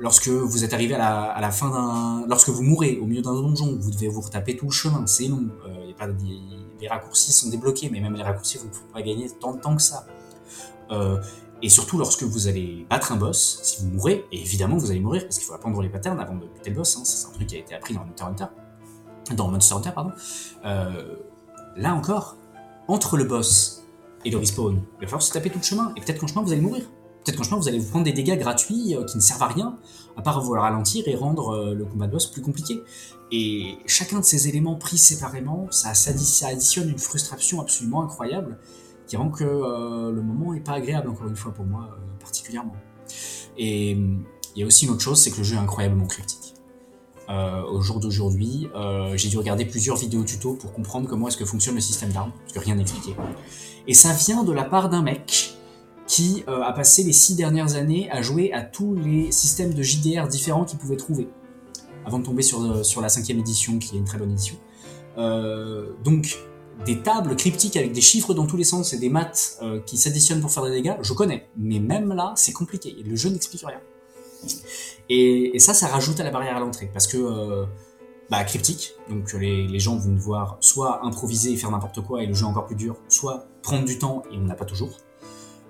lorsque 0.00 0.26
vous 0.26 0.64
êtes 0.64 0.74
arrivé 0.74 0.94
à 0.96 1.40
la, 1.40 1.50
fin 1.52 1.70
d'un... 1.70 2.26
Lorsque 2.26 2.48
vous 2.48 2.64
mourrez 2.64 2.98
au 3.00 3.06
milieu 3.06 3.22
d'un 3.22 3.34
donjon, 3.34 3.78
vous 3.78 3.92
devez 3.92 4.08
vous 4.08 4.22
retaper 4.22 4.56
tout 4.56 4.66
le 4.66 4.72
chemin, 4.72 5.06
c'est 5.06 5.28
long. 5.28 5.46
Les 6.80 6.88
raccourcis 6.88 7.30
sont 7.30 7.50
débloqués, 7.50 7.88
mais 7.88 8.00
même 8.00 8.16
les 8.16 8.24
raccourcis, 8.24 8.58
vous 8.58 8.64
ne 8.64 8.70
pouvez 8.70 8.92
pas 8.92 9.02
gagner 9.02 9.30
tant 9.30 9.54
de 9.54 9.60
temps 9.60 9.76
que 9.76 9.82
ça. 9.82 10.06
Et 11.66 11.68
surtout 11.68 11.98
lorsque 11.98 12.22
vous 12.22 12.46
allez 12.46 12.86
battre 12.88 13.10
un 13.10 13.16
boss, 13.16 13.58
si 13.64 13.82
vous 13.82 13.88
mourrez, 13.88 14.24
et 14.30 14.40
évidemment 14.40 14.76
vous 14.76 14.92
allez 14.92 15.00
mourir 15.00 15.22
parce 15.24 15.38
qu'il 15.38 15.48
faut 15.48 15.52
apprendre 15.52 15.82
les 15.82 15.88
patterns 15.88 16.20
avant 16.20 16.36
de 16.36 16.46
buter 16.46 16.70
le 16.70 16.76
boss, 16.76 16.96
hein, 16.96 17.00
c'est 17.02 17.26
un 17.26 17.32
truc 17.32 17.48
qui 17.48 17.56
a 17.56 17.58
été 17.58 17.74
appris 17.74 17.92
dans 17.92 18.02
Hunter 18.02 18.22
Hunter, 18.22 19.34
dans 19.34 19.48
Monster 19.48 19.74
Hunter 19.74 19.90
pardon. 19.92 20.12
Euh, 20.64 21.16
là 21.74 21.92
encore, 21.92 22.36
entre 22.86 23.16
le 23.16 23.24
boss 23.24 23.82
et 24.24 24.30
le 24.30 24.38
respawn, 24.38 24.76
il 24.76 25.00
va 25.00 25.06
falloir 25.08 25.22
se 25.22 25.32
taper 25.32 25.50
tout 25.50 25.58
le 25.58 25.64
chemin, 25.64 25.92
et 25.96 26.00
peut-être 26.00 26.20
qu'en 26.20 26.28
chemin 26.28 26.42
vous 26.42 26.52
allez 26.52 26.60
mourir. 26.60 26.84
Peut-être 27.24 27.38
qu'en 27.38 27.42
chemin 27.42 27.56
vous 27.56 27.66
allez 27.66 27.80
vous 27.80 27.90
prendre 27.90 28.04
des 28.04 28.12
dégâts 28.12 28.38
gratuits 28.38 28.94
euh, 28.94 29.02
qui 29.02 29.16
ne 29.16 29.22
servent 29.22 29.42
à 29.42 29.48
rien, 29.48 29.76
à 30.16 30.22
part 30.22 30.40
vous 30.40 30.52
ralentir 30.52 31.08
et 31.08 31.16
rendre 31.16 31.48
euh, 31.48 31.74
le 31.74 31.84
combat 31.84 32.06
de 32.06 32.12
boss 32.12 32.30
plus 32.30 32.42
compliqué. 32.42 32.80
Et 33.32 33.76
chacun 33.86 34.20
de 34.20 34.24
ces 34.24 34.46
éléments 34.46 34.76
pris 34.76 34.98
séparément, 34.98 35.66
ça 35.72 35.90
additionne 36.46 36.90
une 36.90 36.98
frustration 37.00 37.60
absolument 37.60 38.04
incroyable 38.04 38.56
qui 39.06 39.16
rend 39.16 39.30
que 39.30 39.44
euh, 39.44 40.10
le 40.10 40.22
moment 40.22 40.54
est 40.54 40.60
pas 40.60 40.72
agréable 40.72 41.08
encore 41.08 41.28
une 41.28 41.36
fois 41.36 41.52
pour 41.52 41.64
moi 41.64 41.90
euh, 41.92 42.20
particulièrement. 42.20 42.74
Et 43.56 43.92
il 43.92 44.60
y 44.60 44.62
a 44.62 44.66
aussi 44.66 44.86
une 44.86 44.92
autre 44.92 45.00
chose, 45.00 45.20
c'est 45.20 45.30
que 45.30 45.38
le 45.38 45.44
jeu 45.44 45.56
est 45.56 45.60
incroyablement 45.60 46.06
cryptique. 46.06 46.54
Euh, 47.28 47.62
au 47.64 47.80
jour 47.80 48.00
d'aujourd'hui, 48.00 48.68
j'ai 49.14 49.28
dû 49.28 49.38
regarder 49.38 49.64
plusieurs 49.64 49.96
vidéos 49.96 50.24
tuto 50.24 50.54
pour 50.54 50.72
comprendre 50.72 51.08
comment 51.08 51.28
est-ce 51.28 51.36
que 51.36 51.44
fonctionne 51.44 51.74
le 51.74 51.80
système 51.80 52.10
d'armes, 52.10 52.32
parce 52.40 52.52
que 52.52 52.58
rien 52.58 52.74
n'est 52.74 52.82
expliqué. 52.82 53.16
Et 53.86 53.94
ça 53.94 54.12
vient 54.12 54.44
de 54.44 54.52
la 54.52 54.64
part 54.64 54.88
d'un 54.88 55.02
mec 55.02 55.56
qui 56.06 56.44
a 56.46 56.72
passé 56.72 57.02
les 57.02 57.12
six 57.12 57.34
dernières 57.34 57.74
années 57.74 58.10
à 58.10 58.22
jouer 58.22 58.52
à 58.52 58.62
tous 58.62 58.94
les 58.94 59.32
systèmes 59.32 59.74
de 59.74 59.82
JDR 59.82 60.28
différents 60.28 60.64
qu'il 60.64 60.78
pouvait 60.78 60.96
trouver, 60.96 61.28
avant 62.04 62.18
de 62.18 62.24
tomber 62.24 62.42
sur, 62.42 62.84
sur 62.84 63.00
la 63.00 63.08
cinquième 63.08 63.38
édition, 63.38 63.78
qui 63.78 63.96
est 63.96 63.98
une 63.98 64.04
très 64.04 64.18
bonne 64.18 64.30
édition. 64.30 64.56
Donc, 65.16 66.38
des 66.84 67.00
tables 67.00 67.36
cryptiques 67.36 67.76
avec 67.76 67.92
des 67.92 68.00
chiffres 68.00 68.34
dans 68.34 68.46
tous 68.46 68.56
les 68.56 68.64
sens 68.64 68.92
et 68.92 68.98
des 68.98 69.08
maths 69.08 69.58
euh, 69.62 69.80
qui 69.80 69.96
s'additionnent 69.96 70.40
pour 70.40 70.50
faire 70.50 70.64
des 70.64 70.70
dégâts, 70.70 70.96
je 71.00 71.12
connais. 71.14 71.48
Mais 71.56 71.78
même 71.78 72.12
là, 72.12 72.32
c'est 72.36 72.52
compliqué. 72.52 72.94
Le 73.04 73.16
jeu 73.16 73.30
n'explique 73.30 73.64
rien. 73.66 73.80
Et, 75.08 75.58
ça, 75.58 75.72
ça 75.72 75.86
rajoute 75.88 76.20
à 76.20 76.24
la 76.24 76.30
barrière 76.30 76.56
à 76.56 76.60
l'entrée. 76.60 76.90
Parce 76.92 77.06
que, 77.06 77.16
euh, 77.16 77.64
bah, 78.30 78.44
cryptique, 78.44 78.94
donc 79.08 79.32
les, 79.32 79.66
les 79.66 79.80
gens 79.80 79.96
vont 79.96 80.12
devoir 80.12 80.58
soit 80.60 81.04
improviser 81.04 81.52
et 81.52 81.56
faire 81.56 81.70
n'importe 81.70 82.00
quoi 82.02 82.22
et 82.22 82.26
le 82.26 82.34
jeu 82.34 82.44
encore 82.44 82.66
plus 82.66 82.76
dur, 82.76 82.96
soit 83.08 83.46
prendre 83.62 83.84
du 83.84 83.98
temps 83.98 84.24
et 84.32 84.36
on 84.36 84.42
n'a 84.42 84.56
pas 84.56 84.64
toujours. 84.64 84.98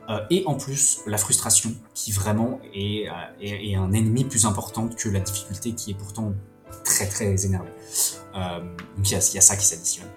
Euh, 0.09 0.21
et 0.31 0.43
en 0.47 0.55
plus, 0.55 1.01
la 1.07 1.19
frustration 1.19 1.75
qui 1.95 2.13
vraiment 2.13 2.61
est, 2.75 3.09
un 3.09 3.93
ennemi 3.93 4.25
plus 4.25 4.47
important 4.47 4.89
que 4.89 5.09
la 5.09 5.21
difficulté 5.21 5.73
qui 5.73 5.91
est 5.91 5.95
pourtant 5.95 6.33
très 6.85 7.07
très 7.07 7.45
énervée. 7.45 7.71
Donc 8.35 9.11
il 9.11 9.13
y 9.13 9.17
a 9.17 9.21
ça 9.21 9.57
qui 9.57 9.65
s'additionne. 9.65 10.09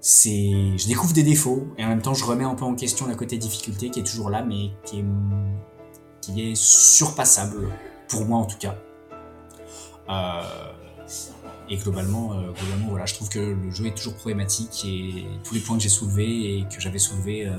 C'est 0.00 0.78
je 0.78 0.86
découvre 0.86 1.12
des 1.12 1.22
défauts 1.22 1.66
et 1.76 1.84
en 1.84 1.88
même 1.88 2.02
temps 2.02 2.14
je 2.14 2.24
remets 2.24 2.44
un 2.44 2.54
peu 2.54 2.64
en 2.64 2.74
question 2.74 3.06
la 3.06 3.14
côté 3.14 3.36
difficulté 3.36 3.90
qui 3.90 4.00
est 4.00 4.04
toujours 4.04 4.30
là 4.30 4.42
mais 4.42 4.70
qui 4.84 5.00
est 5.00 5.04
qui 6.20 6.50
est 6.50 6.54
surpassable 6.54 7.68
pour 8.08 8.24
moi 8.24 8.38
en 8.38 8.44
tout 8.46 8.58
cas. 8.58 8.76
Euh, 10.08 10.72
et 11.68 11.76
globalement 11.76 12.32
euh, 12.32 12.52
globalement 12.52 12.88
voilà 12.88 13.06
je 13.06 13.14
trouve 13.14 13.28
que 13.28 13.38
le 13.38 13.70
jeu 13.70 13.86
est 13.86 13.94
toujours 13.94 14.14
problématique 14.14 14.84
et 14.86 15.26
tous 15.44 15.54
les 15.54 15.60
points 15.60 15.76
que 15.76 15.82
j'ai 15.82 15.88
soulevés 15.88 16.58
et 16.58 16.64
que 16.64 16.80
j'avais 16.80 16.98
soulevés 16.98 17.46
euh, 17.46 17.52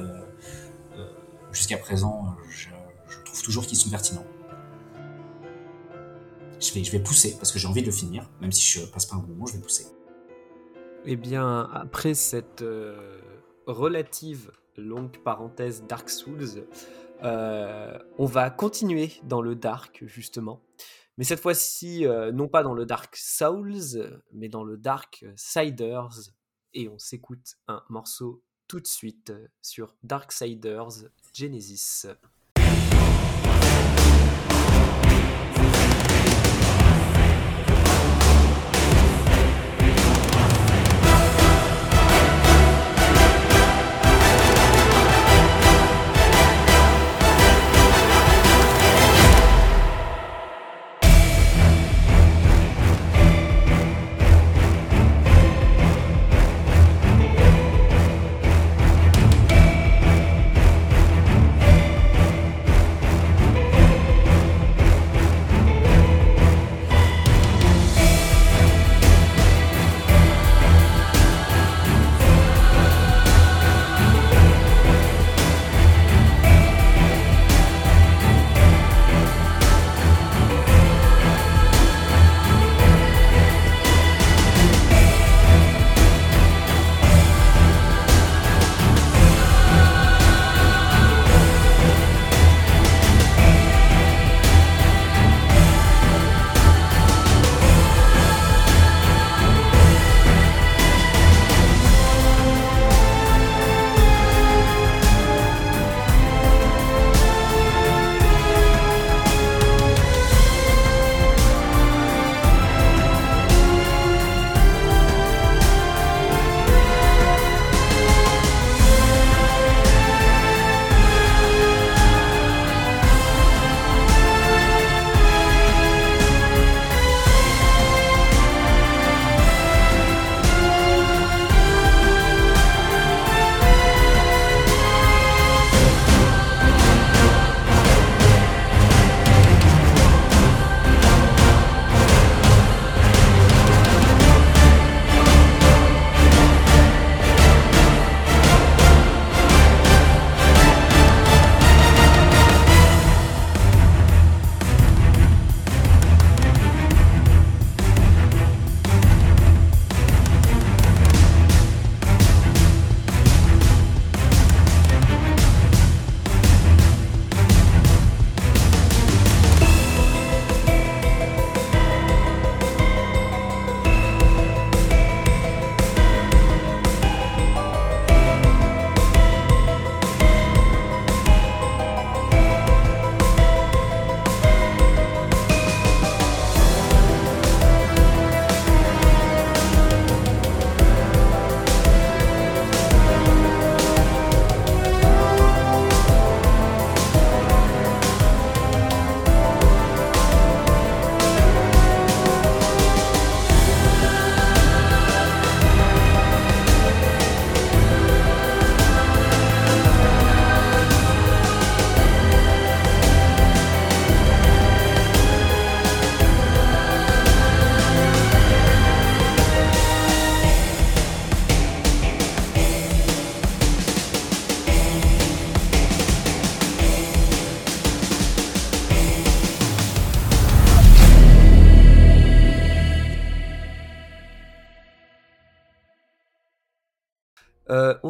euh, 0.98 1.08
jusqu'à 1.52 1.78
présent 1.78 2.36
je, 2.50 2.70
je 3.10 3.24
trouve 3.26 3.42
toujours 3.44 3.66
qu'ils 3.66 3.78
sont 3.78 3.90
pertinents. 3.90 4.26
Je 6.60 6.74
vais, 6.74 6.84
je 6.84 6.92
vais 6.92 7.00
pousser 7.00 7.38
parce 7.38 7.52
que 7.52 7.60
j'ai 7.60 7.68
envie 7.68 7.82
de 7.82 7.88
le 7.88 7.92
finir 7.92 8.30
même 8.42 8.52
si 8.52 8.66
je 8.66 8.86
passe 8.86 9.06
pas 9.06 9.16
un 9.16 9.20
bon 9.20 9.28
moment 9.28 9.46
je 9.46 9.54
vais 9.54 9.60
pousser 9.60 9.86
Eh 11.06 11.16
bien, 11.16 11.70
après 11.74 12.14
cette 12.14 12.62
euh, 12.62 13.22
relative 13.66 14.52
longue 14.76 15.18
parenthèse 15.24 15.84
Dark 15.88 16.10
Souls, 16.10 16.66
euh, 17.24 17.98
on 18.18 18.26
va 18.26 18.50
continuer 18.50 19.14
dans 19.24 19.42
le 19.42 19.56
Dark, 19.56 20.04
justement. 20.06 20.62
Mais 21.18 21.24
cette 21.24 21.40
fois-ci, 21.40 22.06
euh, 22.06 22.32
non 22.34 22.50
pas 22.50 22.64
dans 22.64 22.74
le 22.74 22.86
Dark 22.86 23.16
Souls, 23.16 24.22
mais 24.34 24.50
dans 24.50 24.64
le 24.64 24.78
Dark 24.78 25.26
Siders. 25.36 26.32
Et 26.74 26.90
on 26.90 27.00
s'écoute 27.00 27.56
un 27.68 27.82
morceau 27.90 28.44
tout 28.68 28.80
de 28.80 28.88
suite 28.88 29.34
sur 29.62 29.96
Darksiders 30.04 31.10
Genesis. 31.34 32.08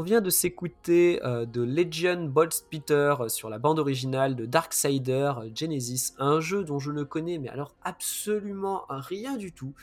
De 0.09 0.31
s'écouter 0.31 1.23
euh, 1.23 1.45
de 1.45 1.61
Legion 1.61 2.25
Boltspeter 2.25 3.15
euh, 3.19 3.29
sur 3.29 3.47
la 3.47 3.59
bande 3.59 3.77
originale 3.77 4.35
de 4.35 4.47
Darksider 4.47 5.33
euh, 5.37 5.49
Genesis, 5.53 6.15
un 6.17 6.39
jeu 6.39 6.63
dont 6.63 6.79
je 6.79 6.91
ne 6.91 7.03
connais 7.03 7.37
mais 7.37 7.49
alors 7.49 7.75
absolument 7.83 8.85
rien 8.89 9.37
du 9.37 9.51
tout. 9.51 9.73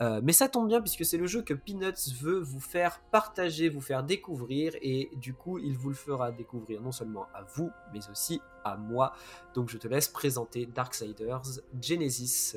Euh, 0.00 0.20
mais 0.24 0.32
ça 0.32 0.48
tombe 0.48 0.68
bien 0.68 0.80
puisque 0.80 1.04
c'est 1.04 1.18
le 1.18 1.26
jeu 1.26 1.42
que 1.42 1.54
Peanuts 1.54 2.14
veut 2.18 2.40
vous 2.40 2.60
faire 2.60 3.00
partager, 3.12 3.68
vous 3.68 3.82
faire 3.82 4.02
découvrir 4.02 4.72
et 4.80 5.10
du 5.16 5.34
coup 5.34 5.58
il 5.58 5.76
vous 5.76 5.90
le 5.90 5.94
fera 5.94 6.32
découvrir 6.32 6.80
non 6.80 6.90
seulement 6.90 7.26
à 7.34 7.42
vous 7.54 7.70
mais 7.92 8.00
aussi 8.10 8.40
à 8.64 8.76
moi. 8.78 9.12
Donc 9.54 9.68
je 9.68 9.76
te 9.76 9.86
laisse 9.86 10.08
présenter 10.08 10.66
Darksiders 10.66 11.60
Genesis. 11.80 12.56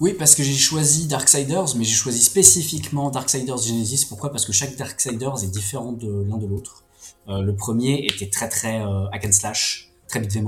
Oui, 0.00 0.14
parce 0.18 0.34
que 0.34 0.42
j'ai 0.42 0.54
choisi 0.54 1.06
Darksiders, 1.06 1.76
mais 1.76 1.84
j'ai 1.84 1.94
choisi 1.94 2.20
spécifiquement 2.20 3.10
Darksiders 3.10 3.58
Genesis. 3.58 4.06
Pourquoi? 4.08 4.30
Parce 4.30 4.44
que 4.44 4.52
chaque 4.52 4.76
Darksiders 4.76 5.44
est 5.44 5.50
différent 5.50 5.92
de 5.92 6.24
l'un 6.28 6.36
de 6.36 6.46
l'autre. 6.46 6.84
Euh, 7.28 7.42
le 7.42 7.54
premier 7.54 8.04
était 8.04 8.28
très 8.28 8.48
très 8.48 8.80
euh, 8.80 9.06
hack 9.12 9.24
and 9.26 9.32
slash, 9.32 9.90
très 10.08 10.20
beat'em. 10.20 10.46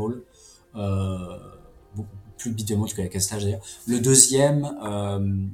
Euh, 0.74 1.39
plus 2.39 2.51
beat'em 2.51 2.82
all 2.82 2.93
que 2.93 3.01
hack 3.01 3.14
and 3.16 3.20
slash 3.20 3.44
d'ailleurs. 3.44 3.62
Le 3.86 4.01
deuxième 4.01 4.77
euh, 4.85 5.47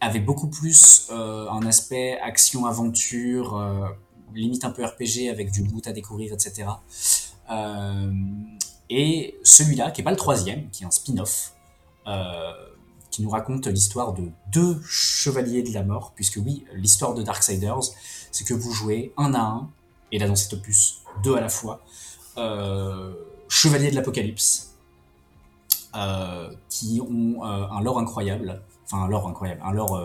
avait 0.00 0.20
beaucoup 0.20 0.48
plus 0.48 1.08
un 1.10 1.66
aspect 1.66 2.18
action-aventure, 2.20 3.56
euh, 3.56 3.88
limite 4.34 4.64
un 4.64 4.70
peu 4.70 4.84
RPG 4.84 5.28
avec 5.30 5.50
du 5.50 5.64
loot 5.64 5.86
à 5.88 5.92
découvrir, 5.92 6.32
etc. 6.32 6.68
Et 8.90 9.38
celui-là, 9.42 9.90
qui 9.90 10.02
est 10.02 10.04
pas 10.04 10.12
le 10.12 10.16
troisième, 10.16 10.70
qui 10.70 10.84
est 10.84 10.86
un 10.86 10.90
spin-off, 10.90 11.54
qui 13.18 13.24
nous 13.24 13.30
raconte 13.30 13.66
l'histoire 13.66 14.12
de 14.12 14.30
deux 14.52 14.80
chevaliers 14.84 15.64
de 15.64 15.74
la 15.74 15.82
mort, 15.82 16.12
puisque 16.14 16.36
oui, 16.36 16.64
l'histoire 16.72 17.14
de 17.14 17.24
Darksiders, 17.24 17.80
c'est 18.30 18.44
que 18.44 18.54
vous 18.54 18.70
jouez 18.70 19.12
un 19.16 19.34
à 19.34 19.40
un, 19.40 19.70
et 20.12 20.20
là 20.20 20.28
dans 20.28 20.36
cet 20.36 20.52
opus, 20.52 21.00
deux 21.24 21.34
à 21.34 21.40
la 21.40 21.48
fois, 21.48 21.82
euh, 22.36 23.12
chevaliers 23.48 23.90
de 23.90 23.96
l'apocalypse, 23.96 24.72
euh, 25.96 26.54
qui 26.68 27.00
ont 27.00 27.44
euh, 27.44 27.66
un 27.68 27.80
lore 27.80 27.98
incroyable, 27.98 28.62
enfin 28.84 29.02
un 29.02 29.08
lore 29.08 29.26
incroyable, 29.26 29.62
un 29.64 29.72
lore 29.72 30.00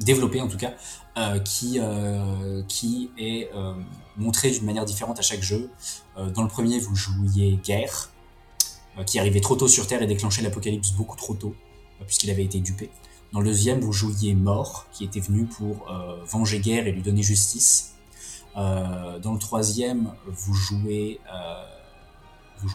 développé 0.00 0.42
en 0.42 0.48
tout 0.48 0.58
cas, 0.58 0.74
qui, 1.38 1.80
qui 2.68 3.10
est 3.16 3.50
montré 4.18 4.50
d'une 4.50 4.66
manière 4.66 4.84
différente 4.84 5.18
à 5.18 5.22
chaque 5.22 5.40
jeu. 5.40 5.70
Dans 6.18 6.42
le 6.42 6.48
premier, 6.48 6.78
vous 6.80 6.94
jouiez 6.94 7.58
Guerre, 7.64 8.10
qui 9.04 9.18
arrivait 9.18 9.40
trop 9.40 9.56
tôt 9.56 9.68
sur 9.68 9.86
Terre 9.86 10.02
et 10.02 10.06
déclenchait 10.06 10.42
l'apocalypse 10.42 10.92
beaucoup 10.92 11.16
trop 11.16 11.34
tôt, 11.34 11.54
euh, 12.00 12.04
puisqu'il 12.04 12.30
avait 12.30 12.44
été 12.44 12.60
dupé. 12.60 12.90
Dans 13.32 13.40
le 13.40 13.46
deuxième, 13.46 13.80
vous 13.80 13.92
jouiez 13.92 14.34
Mort, 14.34 14.86
qui 14.92 15.04
était 15.04 15.20
venu 15.20 15.46
pour 15.46 15.90
euh, 15.90 16.22
venger 16.24 16.60
Guerre 16.60 16.86
et 16.86 16.92
lui 16.92 17.02
donner 17.02 17.22
justice. 17.22 17.94
Euh, 18.56 19.18
dans 19.18 19.32
le 19.32 19.38
troisième, 19.38 20.12
vous 20.26 20.54
jouez, 20.54 21.20
euh, 21.32 21.64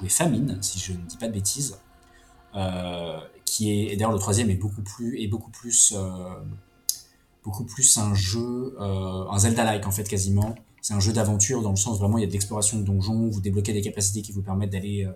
Famine, 0.09 0.57
si 0.61 0.79
je 0.79 0.93
ne 0.93 0.97
dis 0.97 1.17
pas 1.17 1.27
de 1.27 1.33
bêtises, 1.33 1.79
euh, 2.55 3.19
qui 3.45 3.71
est 3.71 3.95
d'ailleurs 3.95 4.11
le 4.11 4.19
troisième 4.19 4.49
est 4.49 4.55
beaucoup 4.55 4.81
plus 4.81 5.21
est 5.21 5.27
beaucoup 5.27 5.49
plus 5.49 5.93
euh, 5.95 6.35
beaucoup 7.43 7.63
plus 7.63 7.97
un 7.97 8.13
jeu, 8.13 8.75
euh, 8.79 9.29
un 9.29 9.39
Zelda-like 9.39 9.87
en 9.87 9.91
fait 9.91 10.03
quasiment. 10.07 10.55
C'est 10.81 10.95
un 10.95 10.99
jeu 10.99 11.13
d'aventure 11.13 11.61
dans 11.61 11.69
le 11.69 11.75
sens 11.75 11.99
vraiment 11.99 12.17
il 12.17 12.21
y 12.21 12.23
a 12.23 12.27
de 12.27 12.31
l'exploration 12.31 12.79
de 12.79 12.83
donjons, 12.83 13.29
vous 13.29 13.39
débloquez 13.39 13.71
des 13.71 13.81
capacités 13.81 14.23
qui 14.23 14.31
vous 14.31 14.41
permettent 14.41 14.71
d'aller 14.71 15.05
euh, 15.05 15.11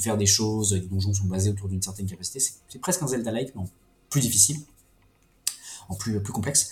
faire 0.00 0.16
des 0.16 0.26
choses. 0.26 0.74
Les 0.74 0.80
donjons 0.80 1.14
sont 1.14 1.26
basés 1.26 1.50
autour 1.50 1.68
d'une 1.68 1.82
certaine 1.82 2.06
capacité. 2.06 2.40
C'est 2.40 2.80
presque 2.80 3.00
un 3.02 3.06
Zelda-like, 3.06 3.54
mais 3.54 3.62
en 3.62 3.68
plus 4.10 4.20
difficile, 4.20 4.56
en 5.88 5.94
plus 5.94 6.20
complexe. 6.20 6.70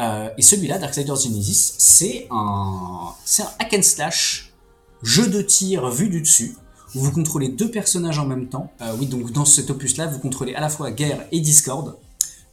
Euh, 0.00 0.30
et 0.38 0.42
celui-là, 0.42 0.78
Darksiders 0.78 1.16
Genesis, 1.16 1.74
c'est 1.76 2.28
un 2.30 3.12
c'est 3.26 3.42
un 3.42 3.50
hack 3.58 3.74
and 3.74 3.82
slash 3.82 4.54
jeu 5.02 5.28
de 5.28 5.42
tir 5.42 5.90
vu 5.90 6.08
du 6.08 6.22
dessus 6.22 6.56
où 6.94 7.00
vous 7.00 7.12
contrôlez 7.12 7.48
deux 7.48 7.70
personnages 7.70 8.18
en 8.18 8.26
même 8.26 8.48
temps. 8.48 8.72
Euh, 8.80 8.96
oui, 8.98 9.06
donc 9.06 9.32
dans 9.32 9.44
cet 9.44 9.68
opus-là, 9.68 10.06
vous 10.06 10.18
contrôlez 10.18 10.54
à 10.54 10.60
la 10.62 10.70
fois 10.70 10.90
Guerre 10.92 11.26
et 11.30 11.40
Discord, 11.40 11.98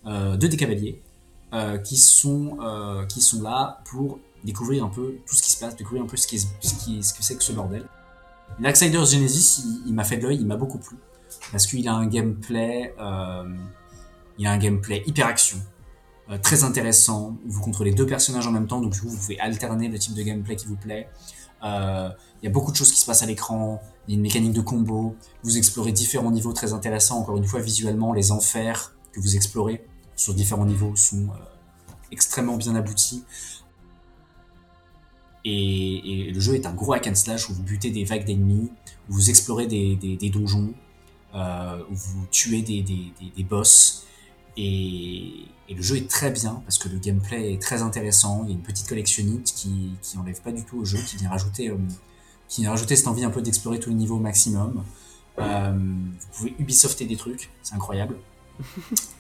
deux 0.06 0.50
des 0.50 0.58
cavaliers, 0.58 1.02
qui 1.86 1.96
sont 1.98 2.58
qui 3.08 3.22
sont 3.22 3.42
là 3.42 3.82
pour 3.86 4.20
découvrir 4.44 4.84
un 4.84 4.90
peu 4.90 5.16
tout 5.26 5.36
ce 5.36 5.42
qui 5.42 5.52
se 5.52 5.60
passe, 5.60 5.76
découvrir 5.76 6.04
un 6.04 6.08
peu 6.08 6.18
ce 6.18 6.28
que 6.28 6.38
c'est 7.24 7.36
que 7.38 7.44
ce 7.44 7.52
bordel. 7.52 7.86
Darksiders 8.60 9.06
Genesis, 9.06 9.64
il, 9.86 9.94
m'a 9.94 10.04
fait 10.04 10.18
de 10.18 10.24
l'œil, 10.24 10.38
il 10.40 10.46
m'a 10.46 10.58
beaucoup 10.58 10.80
plu 10.80 10.98
parce 11.52 11.68
qu'il 11.68 11.88
a 11.88 11.94
un 11.94 12.08
gameplay, 12.08 12.94
euh, 13.00 13.44
il 14.38 14.48
a 14.48 14.52
un 14.52 14.58
gameplay 14.58 15.04
hyper 15.06 15.28
action, 15.28 15.58
euh, 16.30 16.38
très 16.38 16.64
intéressant. 16.64 17.38
Vous 17.46 17.62
contrôlez 17.62 17.92
deux 17.92 18.06
personnages 18.06 18.48
en 18.48 18.52
même 18.52 18.68
temps, 18.68 18.82
donc 18.82 18.94
du 18.94 19.02
coup 19.02 19.10
vous 19.10 19.18
pouvez 19.18 19.40
alterner 19.40 19.88
le 19.88 19.98
type 19.98 20.14
de 20.14 20.24
gameplay 20.24 20.56
qui 20.56 20.68
vous 20.68 20.76
plaît. 20.76 21.10
Euh, 21.64 22.10
Il 22.42 22.46
y 22.46 22.48
a 22.48 22.52
beaucoup 22.52 22.72
de 22.72 22.76
choses 22.76 22.92
qui 22.92 23.00
se 23.00 23.06
passent 23.06 23.24
à 23.24 23.26
l'écran. 23.26 23.82
Il 24.08 24.12
y 24.12 24.14
a 24.14 24.16
une 24.16 24.22
mécanique 24.22 24.54
de 24.54 24.62
combo. 24.62 25.16
Vous 25.44 25.58
explorez 25.58 25.92
différents 25.92 26.32
niveaux 26.32 26.54
très 26.54 26.74
intéressants. 26.74 27.20
Encore 27.20 27.38
une 27.38 27.46
fois, 27.46 27.60
visuellement, 27.60 28.14
les 28.14 28.32
enfers 28.32 28.94
que 29.12 29.20
vous 29.20 29.36
explorez 29.36 29.86
sur 30.16 30.34
différents 30.34 30.66
niveaux 30.66 30.96
sont 30.96 31.28
euh, 31.30 31.38
extrêmement 32.12 32.58
bien 32.58 32.76
aboutis. 32.76 33.24
Et, 35.50 36.32
le 36.34 36.40
jeu 36.40 36.56
est 36.56 36.66
un 36.66 36.74
gros 36.74 36.94
hack 36.94 37.08
and 37.08 37.16
slash 37.16 37.50
où 37.50 37.54
vous 37.54 37.64
butez 37.64 37.90
des 37.90 38.04
vagues 38.04 38.26
d'ennemis, 38.26 38.70
où 39.10 39.14
vous 39.14 39.30
explorez 39.30 39.68
des, 39.68 40.30
donjons, 40.30 40.74
euh, 41.36 41.82
où 41.90 41.96
vous 41.96 42.26
tuez 42.32 42.62
des, 42.62 43.44
boss. 43.44 44.06
Et, 44.58 45.46
le 45.70 45.82
jeu 45.84 45.98
est 45.98 46.10
très 46.10 46.32
bien 46.32 46.62
parce 46.66 46.80
que 46.80 46.90
le 46.90 46.98
gameplay 46.98 47.54
est 47.54 47.62
très 47.62 47.82
intéressant. 47.84 48.42
Il 48.44 48.50
y 48.50 48.54
a 48.54 48.56
une 48.56 48.64
petite 48.64 48.88
collectionnite 48.88 49.54
qui, 49.56 49.92
qui 50.02 50.18
enlève 50.18 50.42
pas 50.42 50.52
du 50.52 50.64
tout 50.64 50.80
au 50.80 50.86
jeu, 50.86 50.98
qui 51.06 51.18
vient 51.18 51.30
rajouter, 51.30 51.70
euh, 51.70 51.78
qui 52.48 52.62
vient 52.62 52.72
rajouter 52.72 52.96
cette 52.96 53.08
envie 53.08 53.24
un 53.24 53.30
peu 53.30 53.42
d'explorer 53.42 53.80
tout 53.80 53.90
le 53.90 53.96
niveau 53.96 54.16
au 54.16 54.20
maximum. 54.20 54.84
Euh, 55.38 55.72
vous 55.74 56.28
pouvez 56.34 56.56
Ubisofter 56.60 57.06
des 57.06 57.18
trucs, 57.18 57.50
c'est 57.62 57.76
incroyable. 57.76 58.16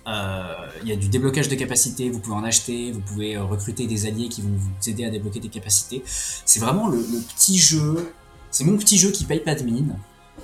Euh, 0.07 0.68
Il 0.82 0.90
y 0.90 0.91
a 0.91 0.95
du 0.95 1.07
déblocage 1.07 1.49
de 1.49 1.56
capacités, 1.56 2.10
vous 2.10 2.20
pouvez 2.20 2.36
en 2.36 2.44
acheter, 2.44 2.91
vous 2.91 3.02
pouvez 3.02 3.36
euh, 3.36 3.44
recruter 3.44 3.86
des 3.86 4.07
alliés 4.07 4.28
qui 4.28 4.41
vont 4.41 4.49
vous 4.49 4.90
aider 4.90 5.06
à 5.06 5.10
débloquer 5.10 5.40
des 5.40 5.49
capacités. 5.49 6.02
C'est 6.06 6.60
vraiment 6.60 6.88
le, 6.88 6.99
petit 7.36 7.57
jeu, 7.57 8.11
c'est 8.49 8.64
mon 8.64 8.78
petit 8.78 8.98
jeu 8.98 9.11
qui 9.11 9.26
paye 9.26 9.41
pas 9.41 9.56
de 9.56 9.64
mine, 9.64 9.98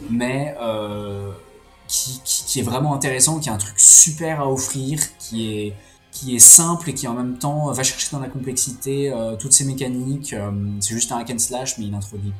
mais 0.09 0.55
euh, 0.61 1.31
qui, 1.87 2.59
est 2.59 2.63
vraiment 2.63 2.93
intéressant, 2.93 3.39
qui 3.39 3.49
a 3.49 3.53
un 3.53 3.57
truc 3.57 3.79
super 3.79 4.41
à 4.41 4.51
offrir, 4.51 4.99
qui 5.17 5.49
est, 5.49 5.73
simple 6.37 6.91
et 6.91 6.93
qui 6.93 7.07
en 7.07 7.13
même 7.13 7.37
temps 7.37 7.71
va 7.71 7.83
chercher 7.83 8.09
dans 8.11 8.19
la 8.19 8.29
complexité 8.29 9.13
toutes 9.39 9.51
ces 9.51 9.65
mécaniques. 9.65 10.33
C'est 10.79 10.93
juste 10.93 11.11
un 11.11 11.17
hack 11.17 11.31
and 11.31 11.39
slash, 11.39 11.77
mais 11.77 11.85
il 11.85 11.93
introduit 11.93 12.31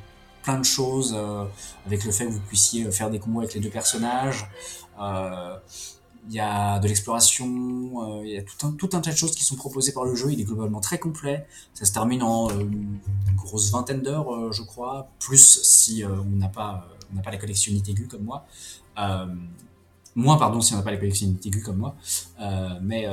plein 0.43 0.59
de 0.59 0.63
choses 0.63 1.17
avec 1.85 2.05
le 2.05 2.11
fait 2.11 2.25
que 2.25 2.31
vous 2.31 2.39
puissiez 2.39 2.89
faire 2.91 3.09
des 3.09 3.19
combos 3.19 3.39
avec 3.39 3.53
les 3.53 3.59
deux 3.59 3.69
personnages. 3.69 4.47
Il 6.27 6.33
y 6.33 6.39
a 6.39 6.79
de 6.79 6.87
l'exploration, 6.87 7.47
euh, 7.47 8.25
il 8.25 8.31
y 8.31 8.37
a 8.37 8.41
tout 8.41 8.89
un, 8.93 8.99
tas 8.99 9.11
de 9.11 9.15
choses 9.15 9.35
qui 9.35 9.43
sont 9.43 9.55
proposées 9.55 9.91
par 9.91 10.05
le 10.05 10.15
jeu. 10.15 10.31
Il 10.31 10.41
est 10.41 10.43
globalement 10.43 10.79
très 10.79 10.97
complet. 10.97 11.45
Ça 11.73 11.85
se 11.85 11.93
termine 11.93 12.23
en 12.23 12.49
euh, 12.49 12.61
une 12.61 12.99
grosse 13.35 13.71
vingtaine 13.71 14.01
d'heures, 14.01 14.33
euh, 14.33 14.51
je 14.51 14.63
crois, 14.63 15.09
plus 15.19 15.61
si 15.63 16.03
on 16.03 16.37
n'a 16.37 16.49
pas, 16.49 16.87
on 17.15 17.21
pas 17.21 17.31
la 17.31 17.37
aiguë 17.37 18.07
comme 18.07 18.23
moi. 18.23 18.45
Moins, 20.17 20.37
pardon, 20.37 20.61
si 20.61 20.73
on 20.73 20.77
n'a 20.77 20.83
pas 20.83 20.91
la 20.91 20.97
collectionnite 20.97 21.45
aiguë 21.45 21.61
comme 21.61 21.77
moi. 21.77 21.95
Mais, 22.81 23.07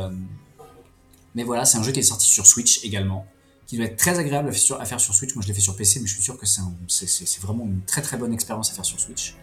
voilà, 1.44 1.64
c'est 1.64 1.78
un 1.78 1.82
jeu 1.82 1.92
qui 1.92 2.00
est 2.00 2.04
sorti 2.04 2.28
sur 2.28 2.46
Switch 2.46 2.84
également, 2.84 3.26
qui 3.66 3.76
doit 3.76 3.86
être 3.86 3.96
très 3.96 4.18
agréable 4.18 4.48
à 4.48 4.84
faire 4.84 5.00
sur, 5.00 5.14
Switch. 5.14 5.34
Moi, 5.34 5.42
je 5.42 5.48
l'ai 5.48 5.54
fait 5.54 5.60
sur 5.60 5.76
PC, 5.76 6.00
mais 6.00 6.06
je 6.06 6.14
suis 6.14 6.22
sûr 6.22 6.38
que 6.38 6.46
c'est 6.46 7.40
vraiment 7.40 7.64
une 7.64 7.82
très 7.82 8.00
très 8.00 8.16
bonne 8.16 8.32
expérience 8.32 8.70
à 8.70 8.74
faire 8.74 8.84
sur 8.84 9.00
Switch. 9.00 9.36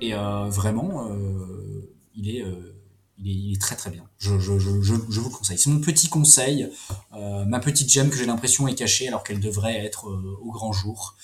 Et 0.00 0.14
euh, 0.14 0.48
vraiment, 0.48 1.08
euh, 1.10 1.92
il, 2.14 2.34
est, 2.34 2.42
euh, 2.42 2.74
il, 3.18 3.52
est, 3.52 3.60
très 3.60 3.76
très 3.76 3.90
bien. 3.90 4.04
Je, 4.18 4.30
vous 4.30 5.30
le 5.30 5.36
conseille. 5.36 5.58
C'est 5.58 5.70
mon 5.70 5.80
petit 5.80 6.08
conseil, 6.08 6.70
ma 7.12 7.60
petite 7.60 7.90
gemme 7.90 8.10
que 8.10 8.16
j'ai 8.16 8.26
l'impression 8.26 8.66
est 8.68 8.74
cachée 8.74 9.08
alors 9.08 9.24
qu'elle 9.24 9.40
devrait 9.40 9.84
être 9.84 10.06
au 10.06 10.50
grand 10.50 10.72
jour. 10.72 11.16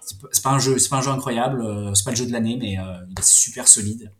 C'est 0.00 0.42
pas- 0.42 0.50
un 0.50 0.58
jeu, 0.58 0.76
pas 0.90 0.96
un 0.96 1.02
jeu 1.02 1.10
incroyable, 1.10 1.64
c'est 1.94 2.04
pas 2.04 2.10
le 2.10 2.16
jeu 2.16 2.26
de 2.26 2.32
l'année, 2.32 2.56
mais 2.60 2.72
il 2.72 3.18
est 3.18 3.24
super 3.24 3.68
solide. 3.68 4.10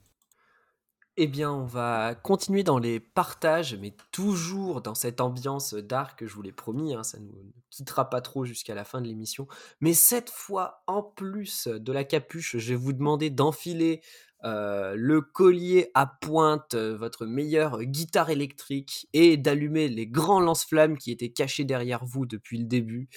Eh 1.24 1.28
bien, 1.28 1.52
on 1.52 1.66
va 1.66 2.16
continuer 2.16 2.64
dans 2.64 2.80
les 2.80 2.98
partages, 2.98 3.76
mais 3.76 3.94
toujours 4.10 4.82
dans 4.82 4.96
cette 4.96 5.20
ambiance 5.20 5.72
dark, 5.72 6.26
je 6.26 6.34
vous 6.34 6.42
l'ai 6.42 6.50
promis, 6.50 6.96
hein, 6.96 7.04
ça 7.04 7.20
ne 7.20 7.26
nous 7.26 7.52
quittera 7.70 8.10
pas 8.10 8.20
trop 8.20 8.44
jusqu'à 8.44 8.74
la 8.74 8.82
fin 8.82 9.00
de 9.00 9.06
l'émission. 9.06 9.46
Mais 9.80 9.94
cette 9.94 10.30
fois, 10.30 10.82
en 10.88 11.00
plus 11.04 11.68
de 11.68 11.92
la 11.92 12.02
capuche, 12.02 12.56
je 12.56 12.70
vais 12.70 12.74
vous 12.74 12.92
demander 12.92 13.30
d'enfiler 13.30 14.02
euh, 14.42 14.94
le 14.96 15.20
collier 15.20 15.92
à 15.94 16.06
pointe, 16.06 16.74
euh, 16.74 16.96
votre 16.96 17.24
meilleure 17.24 17.84
guitare 17.84 18.30
électrique, 18.30 19.06
et 19.12 19.36
d'allumer 19.36 19.86
les 19.88 20.08
grands 20.08 20.40
lance-flammes 20.40 20.98
qui 20.98 21.12
étaient 21.12 21.30
cachés 21.30 21.64
derrière 21.64 22.04
vous 22.04 22.26
depuis 22.26 22.58
le 22.58 22.64
début. 22.64 23.08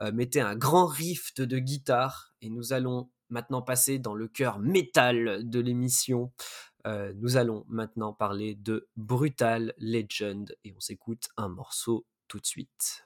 Euh, 0.00 0.12
mettez 0.12 0.40
un 0.40 0.54
grand 0.54 0.86
rift 0.86 1.40
de 1.40 1.58
guitare, 1.58 2.32
et 2.40 2.50
nous 2.50 2.72
allons 2.72 3.10
maintenant 3.30 3.62
passer 3.62 3.98
dans 3.98 4.14
le 4.14 4.28
cœur 4.28 4.58
métal 4.58 5.48
de 5.48 5.60
l'émission. 5.60 6.32
Euh, 6.88 7.12
nous 7.16 7.36
allons 7.36 7.66
maintenant 7.68 8.14
parler 8.14 8.54
de 8.54 8.88
Brutal 8.96 9.74
Legend 9.76 10.56
et 10.64 10.72
on 10.74 10.80
s'écoute 10.80 11.28
un 11.36 11.48
morceau 11.48 12.06
tout 12.28 12.40
de 12.40 12.46
suite. 12.46 13.04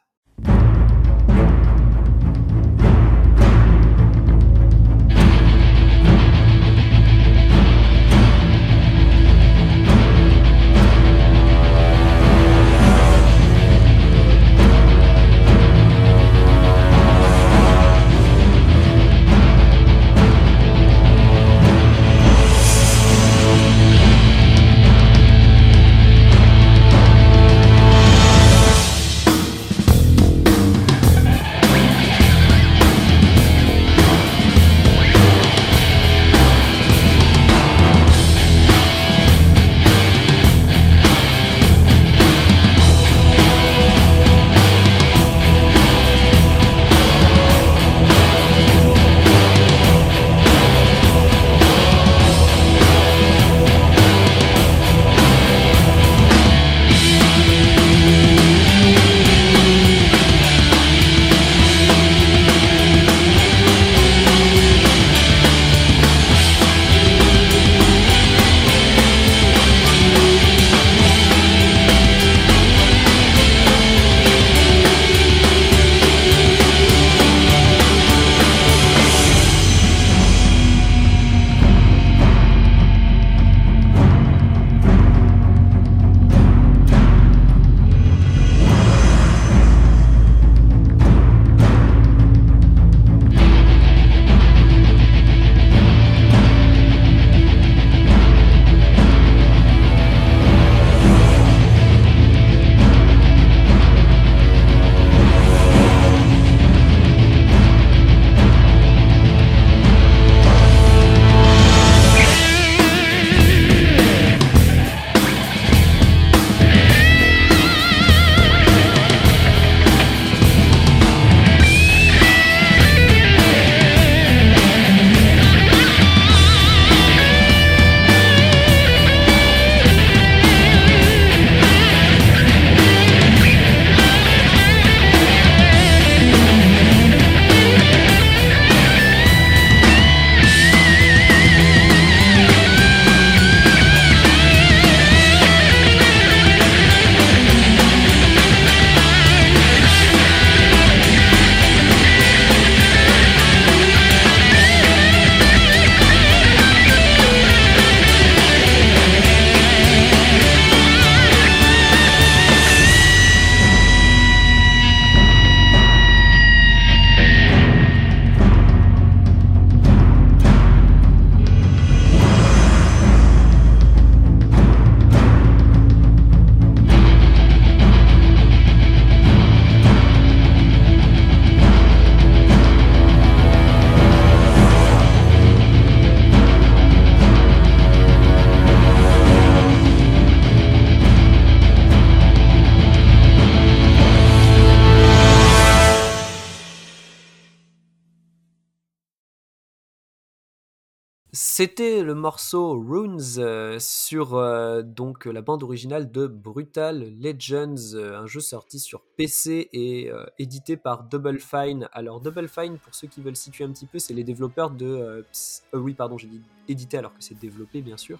C'était 201.62 202.02
le 202.02 202.14
morceau 202.14 202.72
Runes 202.72 203.20
euh, 203.38 203.76
sur 203.78 204.34
euh, 204.34 204.82
donc 204.82 205.26
la 205.26 205.42
bande 205.42 205.62
originale 205.62 206.10
de 206.10 206.26
Brutal 206.26 207.14
Legends, 207.20 207.94
euh, 207.94 208.18
un 208.18 208.26
jeu 208.26 208.40
sorti 208.40 208.80
sur 208.80 209.02
PC 209.16 209.68
et 209.72 210.10
édité 210.40 210.76
par 210.76 211.04
Double 211.04 211.38
Fine. 211.38 211.88
Alors 211.92 212.20
Double 212.20 212.48
Fine, 212.48 212.78
pour 212.78 212.96
ceux 212.96 213.06
qui 213.06 213.20
veulent 213.20 213.36
situer 213.36 213.62
un 213.62 213.70
petit 213.70 213.86
peu, 213.86 214.00
c'est 214.00 214.12
les 214.12 214.24
développeurs 214.24 214.70
de 214.70 215.24
oui 215.72 215.94
pardon 215.94 216.18
j'ai 216.18 216.26
dit 216.26 216.40
édité 216.66 216.98
alors 216.98 217.12
que 217.12 217.22
c'est 217.22 217.38
développé 217.38 217.80
bien 217.80 217.96
sûr. 217.96 218.18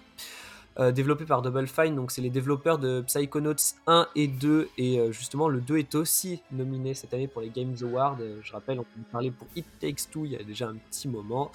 développé 0.93 1.25
par 1.25 1.41
Double 1.41 1.67
Fine, 1.67 1.97
donc 1.97 2.11
c'est 2.11 2.21
les 2.21 2.29
développeurs 2.29 2.77
de 2.77 3.01
Psychonauts 3.01 3.75
1 3.87 4.07
et 4.15 4.29
2, 4.29 4.69
et 4.77 5.11
justement 5.11 5.49
le 5.49 5.59
2 5.59 5.79
est 5.79 5.95
aussi 5.95 6.41
nominé 6.53 6.93
cette 6.93 7.13
année 7.13 7.27
pour 7.27 7.41
les 7.41 7.49
Games 7.49 7.75
Awards. 7.81 8.19
je 8.41 8.53
rappelle, 8.53 8.79
on 8.79 8.83
peut 8.83 9.01
parler 9.11 9.31
pour 9.31 9.49
It 9.57 9.65
Takes 9.81 10.09
Two 10.09 10.23
il 10.23 10.31
y 10.31 10.37
a 10.37 10.43
déjà 10.43 10.69
un 10.69 10.75
petit 10.75 11.09
moment 11.09 11.51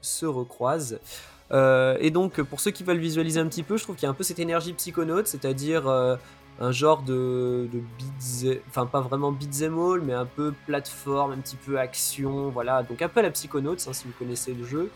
se 0.00 0.26
recroise. 0.26 1.00
Euh, 1.50 1.96
et 2.00 2.10
donc, 2.10 2.40
pour 2.42 2.60
ceux 2.60 2.70
qui 2.70 2.84
veulent 2.84 2.98
visualiser 2.98 3.40
un 3.40 3.46
petit 3.46 3.62
peu, 3.62 3.76
je 3.76 3.84
trouve 3.84 3.96
qu'il 3.96 4.04
y 4.04 4.06
a 4.06 4.10
un 4.10 4.14
peu 4.14 4.24
cette 4.24 4.38
énergie 4.38 4.72
psychonaute, 4.72 5.26
c'est-à-dire 5.26 5.88
euh, 5.88 6.16
un 6.60 6.72
genre 6.72 7.02
de, 7.02 7.68
de 7.72 7.78
beats, 7.78 8.60
enfin 8.68 8.86
pas 8.86 9.00
vraiment 9.00 9.32
beat'em 9.32 9.78
all, 9.78 10.00
mais 10.02 10.12
un 10.12 10.26
peu 10.26 10.52
plateforme, 10.66 11.32
un 11.32 11.38
petit 11.38 11.56
peu 11.56 11.78
action, 11.78 12.50
voilà. 12.50 12.82
Donc 12.82 13.00
un 13.02 13.08
peu 13.08 13.22
la 13.22 13.30
psychonaute, 13.30 13.84
hein, 13.88 13.92
si 13.92 14.06
vous 14.06 14.14
connaissez 14.18 14.52
le 14.52 14.64
jeu. 14.64 14.90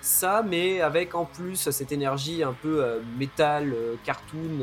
Ça, 0.00 0.42
mais 0.42 0.80
avec 0.80 1.14
en 1.14 1.24
plus 1.24 1.70
cette 1.70 1.92
énergie 1.92 2.42
un 2.42 2.54
peu 2.54 2.82
euh, 2.82 2.98
métal, 3.18 3.72
cartoon, 4.04 4.58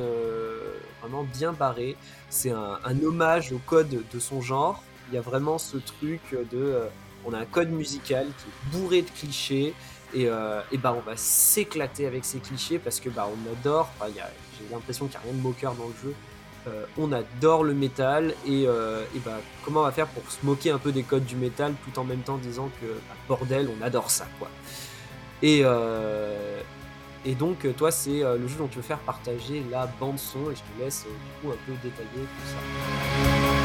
vraiment 1.02 1.24
bien 1.24 1.54
barré. 1.54 1.96
C'est 2.30 2.52
un, 2.52 2.80
un, 2.84 3.04
hommage 3.04 3.54
au 3.54 3.60
code 3.66 4.04
de 4.12 4.20
son 4.20 4.42
genre. 4.42 4.84
Il 5.10 5.16
y 5.16 5.18
a 5.18 5.22
vraiment 5.22 5.58
ce 5.58 5.78
truc 5.78 6.22
de 6.52 6.82
on 7.30 7.34
a 7.34 7.40
un 7.40 7.46
code 7.46 7.70
musical 7.70 8.26
qui 8.26 8.46
est 8.50 8.78
bourré 8.78 9.02
de 9.02 9.10
clichés 9.10 9.74
et, 10.14 10.28
euh, 10.28 10.62
bah 10.82 10.96
on 10.98 11.02
va 11.08 11.16
s'éclater 11.16 12.08
avec 12.08 12.26
ces 12.26 12.40
clichés 12.40 12.80
parce 12.80 13.00
que 13.00 13.10
bah 13.10 13.28
on 13.30 13.52
adore. 13.52 13.90
j'ai 14.16 14.24
l'impression 14.72 15.08
qu'il 15.08 15.20
n'y 15.20 15.26
a 15.26 15.30
rien 15.30 15.34
de 15.34 15.42
moqueur 15.42 15.74
dans 15.76 15.88
le 15.88 15.94
jeu. 16.04 16.16
Euh, 16.68 16.86
on 16.98 17.12
adore 17.14 17.64
le 17.64 17.74
métal 17.74 18.34
et, 18.46 18.66
euh, 18.68 19.04
et, 19.16 19.20
bah 19.20 19.40
comment 19.64 19.82
on 19.82 19.84
va 19.84 19.92
faire 19.92 20.08
pour 20.08 20.30
se 20.30 20.46
moquer 20.46 20.72
un 20.72 20.78
peu 20.78 20.92
des 20.92 21.04
codes 21.04 21.26
du 21.26 21.36
métal 21.36 21.74
tout 21.86 22.00
en 22.00 22.04
même 22.04 22.20
temps 22.20 22.38
disant 22.38 22.70
que 22.82 22.88
bah, 22.88 23.16
bordel 23.28 23.70
on 23.80 23.82
adore 23.84 24.10
ça 24.10 24.28
quoi. 24.40 24.50
Et 25.42 25.64
et 27.26 27.36
donc 27.36 27.68
toi 27.76 27.92
c'est 27.92 28.22
le 28.22 28.48
jeu 28.48 28.58
dont 28.58 28.68
tu 28.68 28.78
veux 28.78 28.82
faire 28.82 29.00
partager 29.00 29.64
la 29.70 29.88
bande 30.00 30.20
son 30.20 30.52
et 30.52 30.56
je 30.56 30.62
te 30.62 30.84
laisse 30.84 31.06
du 31.06 31.48
coup 31.48 31.54
un 31.54 31.58
peu 31.66 31.74
détailler 31.82 32.08
tout 32.16 32.46
ça. 32.46 33.59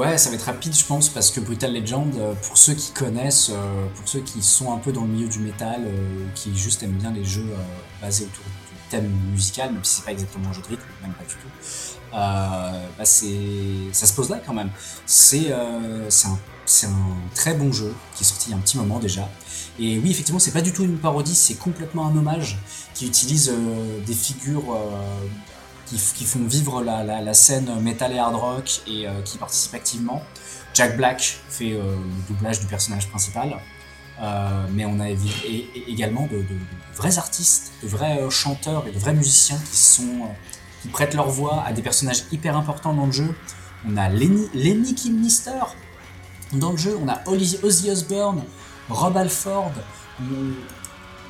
Ouais, 0.00 0.16
ça 0.16 0.30
va 0.30 0.36
être 0.36 0.44
rapide, 0.44 0.74
je 0.74 0.86
pense, 0.86 1.10
parce 1.10 1.30
que 1.30 1.40
Brutal 1.40 1.74
Legend, 1.74 2.16
euh, 2.16 2.32
pour 2.32 2.56
ceux 2.56 2.72
qui 2.72 2.90
connaissent, 2.92 3.50
euh, 3.50 3.86
pour 3.94 4.08
ceux 4.08 4.20
qui 4.20 4.42
sont 4.42 4.72
un 4.72 4.78
peu 4.78 4.92
dans 4.92 5.02
le 5.02 5.08
milieu 5.08 5.28
du 5.28 5.40
métal, 5.40 5.82
euh, 5.84 6.26
qui 6.34 6.56
juste 6.56 6.82
aiment 6.82 6.96
bien 6.96 7.10
les 7.10 7.22
jeux 7.22 7.50
basés 8.00 8.24
autour 8.24 8.44
du 8.44 8.78
thème 8.88 9.10
musical, 9.30 9.74
même 9.74 9.84
si 9.84 9.96
c'est 9.96 10.06
pas 10.06 10.12
exactement 10.12 10.48
un 10.48 10.54
jeu 10.54 10.62
de 10.62 10.68
rythme, 10.68 10.84
même 11.02 11.12
pas 11.12 11.24
du 11.24 11.34
tout, 11.34 11.48
bah 12.12 13.04
c'est, 13.04 13.92
ça 13.92 14.06
se 14.06 14.14
pose 14.14 14.30
là 14.30 14.40
quand 14.44 14.54
même. 14.54 14.70
C'est, 15.04 15.52
c'est 16.08 16.28
un, 16.28 16.38
c'est 16.64 16.86
un 16.86 17.16
très 17.34 17.52
bon 17.52 17.70
jeu 17.70 17.94
qui 18.16 18.24
est 18.24 18.26
sorti 18.26 18.48
il 18.48 18.52
y 18.52 18.54
a 18.54 18.56
un 18.56 18.60
petit 18.60 18.78
moment 18.78 19.00
déjà. 19.00 19.28
Et 19.78 19.98
oui, 19.98 20.12
effectivement, 20.12 20.40
c'est 20.40 20.50
pas 20.50 20.62
du 20.62 20.72
tout 20.72 20.82
une 20.82 20.96
parodie, 20.96 21.34
c'est 21.34 21.56
complètement 21.56 22.06
un 22.06 22.16
hommage 22.16 22.58
qui 22.94 23.06
utilise 23.06 23.52
des 24.06 24.14
figures 24.14 24.78
qui, 25.98 26.24
font 26.24 26.44
vivre 26.44 26.82
la, 26.82 27.34
scène 27.34 27.80
metal 27.80 28.12
et 28.12 28.18
hard 28.18 28.34
rock 28.34 28.82
et 28.86 29.06
euh, 29.06 29.22
qui 29.22 29.38
participent 29.38 29.74
activement. 29.74 30.22
Jack 30.74 30.96
Black 30.96 31.40
fait 31.48 31.72
euh, 31.72 31.96
le 31.96 32.34
doublage 32.34 32.60
du 32.60 32.66
personnage 32.66 33.08
principal, 33.08 33.56
Euh, 34.22 34.66
mais 34.74 34.84
on 34.84 35.00
a 35.00 35.08
également 35.88 36.26
de, 36.26 36.44
vrais 36.94 37.16
artistes, 37.16 37.72
de 37.82 37.88
vrais 37.88 38.18
chanteurs 38.28 38.86
et 38.86 38.92
de 38.92 38.98
vrais 38.98 39.14
musiciens 39.14 39.58
qui 40.82 40.88
prêtent 40.88 41.14
leur 41.14 41.30
voix 41.30 41.64
à 41.64 41.72
des 41.72 41.80
personnages 41.80 42.24
hyper 42.30 42.54
importants 42.54 42.92
dans 42.92 43.06
le 43.06 43.12
jeu. 43.12 43.34
On 43.88 43.96
a 43.96 44.10
Lenny, 44.10 44.46
Lenny 44.52 44.94
dans 46.52 46.72
le 46.72 46.76
jeu, 46.76 46.98
on 47.02 47.08
a 47.08 47.18
Ozzy 47.26 47.90
Osbourne, 47.90 48.42
Rob 48.90 49.16
Alford, 49.16 49.72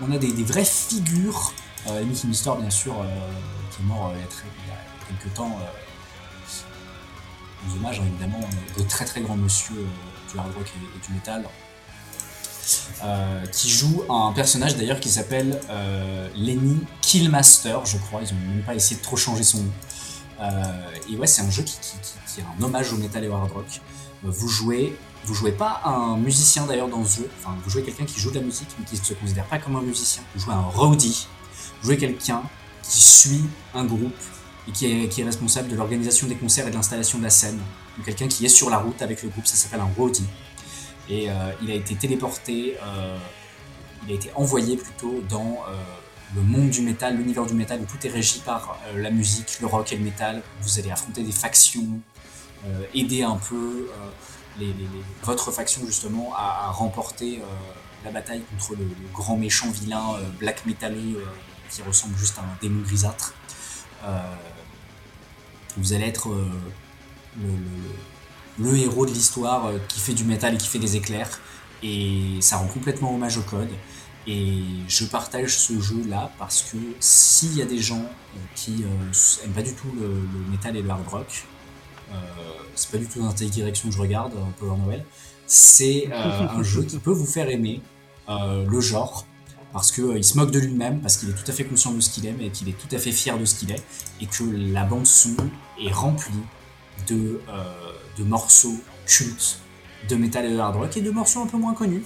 on, 0.02 0.10
a 0.10 0.18
des, 0.18 0.32
vraies 0.42 0.64
figures. 0.64 1.52
Euh, 1.86 2.00
Lenny 2.00 2.14
Kilmister, 2.14 2.52
bien 2.58 2.70
sûr, 2.70 2.94
mort 3.82 4.08
euh, 4.08 4.16
il 4.16 4.68
y 4.68 4.72
a, 4.72 4.76
quelques 5.08 5.34
temps, 5.34 5.58
euh, 5.60 5.68
aux 7.68 7.76
hommages 7.76 8.00
hein, 8.00 8.06
évidemment, 8.06 8.40
de 8.76 8.82
très 8.84 9.04
très 9.04 9.20
grands 9.20 9.36
monsieur 9.36 9.76
euh, 9.76 10.32
du 10.32 10.38
hard 10.38 10.54
rock 10.54 10.72
et, 10.76 11.06
du 11.06 11.12
metal. 11.12 11.44
Euh, 13.02 13.46
qui 13.46 13.68
joue 13.68 14.04
un 14.08 14.32
personnage 14.32 14.76
d'ailleurs 14.76 15.00
qui 15.00 15.08
s'appelle 15.08 15.60
euh, 15.70 16.28
Lenny 16.36 16.78
Killmaster, 17.00 17.84
je 17.84 17.98
crois. 17.98 18.20
Ils 18.22 18.32
ont 18.32 18.54
même 18.54 18.62
pas 18.62 18.74
essayé 18.74 18.96
de 18.96 19.02
trop 19.02 19.16
changer 19.16 19.42
son 19.42 19.58
nom. 19.58 19.72
Euh, 20.40 20.62
et 21.10 21.16
ouais, 21.16 21.26
c'est 21.26 21.42
un 21.42 21.50
jeu 21.50 21.62
qui, 21.62 21.76
est 22.38 22.42
un 22.42 22.62
hommage 22.62 22.92
au 22.92 22.96
metal 22.96 23.24
et 23.24 23.28
au 23.28 23.34
hard 23.34 23.50
rock. 23.50 23.80
Euh, 24.24 24.28
vous 24.30 24.48
jouez, 24.48 24.96
vous 25.24 25.34
jouez 25.34 25.52
pas 25.52 25.80
un 25.84 26.16
musicien 26.16 26.66
d'ailleurs 26.66 26.88
dans 26.88 27.04
ce 27.04 27.18
jeu. 27.18 27.30
Enfin, 27.40 27.56
vous 27.64 27.70
jouez 27.70 27.82
quelqu'un 27.82 28.04
qui 28.04 28.20
joue 28.20 28.30
de 28.30 28.36
la 28.36 28.44
musique 28.44 28.68
mais 28.78 28.84
qui 28.84 28.96
ne 28.96 29.04
se 29.04 29.14
considère 29.14 29.46
pas 29.46 29.58
comme 29.58 29.76
un 29.76 29.82
musicien. 29.82 30.22
Vous 30.34 30.40
jouez 30.40 30.54
un 30.54 30.60
roadie. 30.60 31.26
Vous 31.80 31.88
jouez 31.88 31.98
quelqu'un 31.98 32.42
qui 32.90 33.00
suit 33.00 33.44
un 33.72 33.84
groupe 33.84 34.12
et 34.68 34.72
qui 34.72 35.20
est, 35.20 35.24
responsable 35.24 35.68
de 35.68 35.76
l'organisation 35.76 36.26
des 36.26 36.34
concerts 36.34 36.66
et 36.66 36.70
de 36.70 36.74
l'installation 36.74 37.18
de 37.18 37.22
la 37.22 37.30
scène. 37.30 37.58
Quelqu'un 38.04 38.28
qui 38.28 38.44
est 38.44 38.50
sur 38.50 38.68
la 38.68 38.78
route 38.78 39.00
avec 39.00 39.22
le 39.22 39.28
groupe, 39.28 39.46
ça 39.46 39.56
s'appelle 39.56 39.80
un 39.80 39.90
roadie. 39.96 40.26
Et 41.08 41.30
euh, 41.30 41.52
il 41.62 41.70
a 41.70 41.74
été 41.74 41.94
téléporté, 41.94 42.76
euh, 42.82 43.16
il 44.06 44.12
a 44.12 44.14
été 44.14 44.30
envoyé 44.34 44.76
plutôt 44.76 45.22
dans 45.28 45.58
euh, 45.68 45.74
le 46.34 46.42
monde 46.42 46.70
du 46.70 46.82
métal, 46.82 47.16
l'univers 47.16 47.46
du 47.46 47.54
métal 47.54 47.80
où 47.80 47.84
tout 47.84 48.04
est 48.06 48.10
régi 48.10 48.40
par 48.44 48.78
la 48.94 49.10
musique, 49.10 49.60
le 49.60 49.66
rock 49.66 49.92
et 49.92 49.96
le 49.96 50.04
métal. 50.04 50.42
Vous 50.62 50.78
allez 50.78 50.90
affronter 50.90 51.22
des 51.22 51.32
factions, 51.32 52.00
aider 52.94 53.22
un 53.22 53.36
peu 53.36 53.88
votre 55.24 55.50
faction 55.50 55.82
justement 55.86 56.32
à, 56.36 56.70
remporter 56.70 57.40
la 58.04 58.12
bataille 58.12 58.42
contre 58.52 58.78
le, 58.78 58.86
grand 59.12 59.36
méchant 59.36 59.70
vilain 59.70 60.16
black 60.38 60.64
métalleux 60.66 61.20
qui 61.70 61.82
ressemble 61.82 62.16
juste 62.16 62.38
à 62.38 62.42
un 62.42 62.56
démon 62.60 62.82
grisâtre. 62.82 63.34
Euh, 64.04 64.20
vous 65.76 65.92
allez 65.92 66.06
être 66.06 66.30
euh, 66.30 66.46
le, 68.58 68.76
héros 68.76 69.06
de 69.06 69.12
l'histoire 69.12 69.66
euh, 69.66 69.78
qui 69.88 70.00
fait 70.00 70.14
du 70.14 70.24
métal 70.24 70.54
et 70.54 70.58
qui 70.58 70.68
fait 70.68 70.78
des 70.78 70.96
éclairs. 70.96 71.40
Et 71.82 72.36
ça 72.40 72.56
rend 72.56 72.66
complètement 72.66 73.14
hommage 73.14 73.38
au 73.38 73.42
code. 73.42 73.70
Et 74.26 74.62
je 74.86 75.04
partage 75.06 75.56
ce 75.56 75.80
jeu-là 75.80 76.30
parce 76.38 76.62
que 76.62 76.76
s'il 76.98 77.56
y 77.56 77.62
a 77.62 77.64
des 77.64 77.78
gens 77.78 78.04
qui 78.54 78.84
euh, 78.84 79.44
aiment 79.44 79.52
pas 79.52 79.62
du 79.62 79.72
tout 79.72 79.90
le, 79.98 80.08
le 80.08 80.50
métal 80.50 80.76
et 80.76 80.82
le 80.82 80.90
hard 80.90 81.08
rock, 81.08 81.44
c'est 82.74 82.90
pas 82.90 82.98
du 82.98 83.06
tout 83.06 83.20
dans 83.20 83.34
cette 83.34 83.50
direction 83.50 83.88
que 83.88 83.94
je 83.94 84.00
regarde, 84.00 84.32
en 84.62 84.76
Noël, 84.78 85.04
c'est 85.46 86.10
un 86.12 86.60
jeu 86.62 86.82
qui 86.82 86.98
peut 86.98 87.12
vous 87.12 87.26
faire 87.26 87.48
aimer 87.48 87.82
le 88.28 88.80
genre 88.80 89.26
parce 89.72 89.92
qu'il 89.92 90.16
il 90.16 90.24
se 90.24 90.36
moque 90.36 90.50
de 90.50 90.58
lui-même, 90.58 91.00
parce 91.00 91.16
qu'il 91.16 91.30
est 91.30 91.34
tout 91.34 91.48
à 91.48 91.52
fait 91.52 91.64
conscient 91.64 91.92
de 91.92 92.00
ce 92.00 92.10
qu'il 92.10 92.26
aime 92.26 92.40
et 92.40 92.50
qu'il 92.50 92.68
est 92.68 92.78
tout 92.78 92.94
à 92.94 92.98
fait 92.98 93.12
fier 93.12 93.38
de 93.38 93.44
ce 93.44 93.54
qu'il 93.54 93.70
est, 93.70 93.82
et 94.20 94.26
que 94.26 94.44
la 94.44 94.84
bande 94.84 95.06
son 95.06 95.36
est 95.80 95.92
remplie 95.92 96.32
de, 97.08 97.40
euh, 97.48 98.24
morceaux 98.24 98.76
cultes 99.06 99.60
de 100.10 100.14
métal 100.14 100.44
et 100.44 100.52
de 100.52 100.58
hard 100.58 100.76
rock 100.76 100.94
et 100.94 101.00
de 101.00 101.10
morceaux 101.10 101.40
un 101.40 101.46
peu 101.46 101.56
moins 101.56 101.72
connus. 101.72 102.04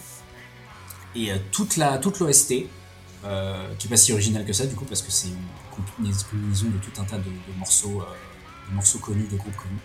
Et 1.16 1.32
euh, 1.32 1.36
toute 1.50 1.76
la 1.76 1.98
toute 1.98 2.20
l'OST, 2.20 2.68
euh, 3.24 3.74
qui 3.78 3.86
est 3.86 3.90
pas 3.90 3.96
si 3.96 4.12
originale 4.12 4.44
que 4.44 4.52
ça 4.52 4.66
du 4.66 4.74
coup 4.74 4.84
parce 4.84 5.00
que 5.00 5.10
c'est 5.10 5.28
une 5.28 5.34
combinaison 5.70 6.66
de 6.66 6.76
tout 6.76 7.00
un 7.00 7.04
tas 7.04 7.16
de, 7.16 7.30
morceaux, 7.58 8.02
euh, 8.02 8.68
de 8.68 8.74
morceaux 8.74 8.98
connus, 8.98 9.26
de 9.28 9.36
groupes 9.36 9.56
connus, 9.56 9.80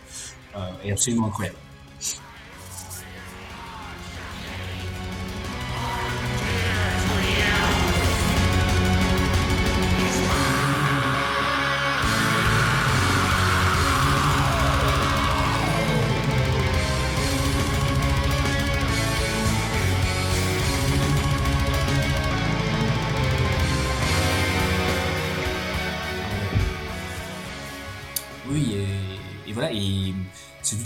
euh, 0.58 0.84
est 0.84 0.92
absolument 0.92 1.28
incroyable. 1.28 1.58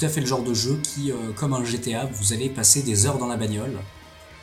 Fait 0.10 0.22
le 0.22 0.28
genre 0.28 0.44
de 0.44 0.54
jeu 0.54 0.80
qui, 0.84 1.12
euh, 1.12 1.32
comme 1.36 1.54
un 1.54 1.64
GTA, 1.64 2.06
vous 2.06 2.34
allez 2.34 2.50
passer 2.50 2.82
des 2.82 3.06
heures 3.06 3.18
dans 3.18 3.28
la 3.28 3.38
bagnole, 3.38 3.78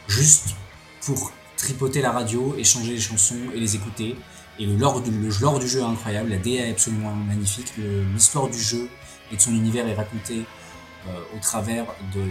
juste 0.09 0.55
pour 1.03 1.33
tripoter 1.57 2.01
la 2.01 2.13
radio, 2.13 2.55
échanger 2.57 2.93
les 2.93 3.01
chansons 3.01 3.39
et 3.55 3.61
les 3.61 3.77
écouter. 3.77 4.17
Et 4.59 4.67
le 4.67 4.77
lore 4.77 5.01
du, 5.01 5.11
le 5.11 5.59
du 5.59 5.69
jeu 5.69 5.81
est 5.81 5.85
incroyable, 5.85 6.31
la 6.31 6.39
DA 6.39 6.67
est 6.67 6.71
absolument 6.71 7.15
magnifique, 7.15 7.73
l'histoire 7.79 8.49
du 8.49 8.59
jeu 8.61 8.89
et 9.33 9.37
de 9.37 9.41
son 9.41 9.53
univers 9.53 9.87
est 9.87 9.95
racontée 9.95 10.45
euh, 11.09 11.37
au 11.37 11.41
travers 11.41 11.87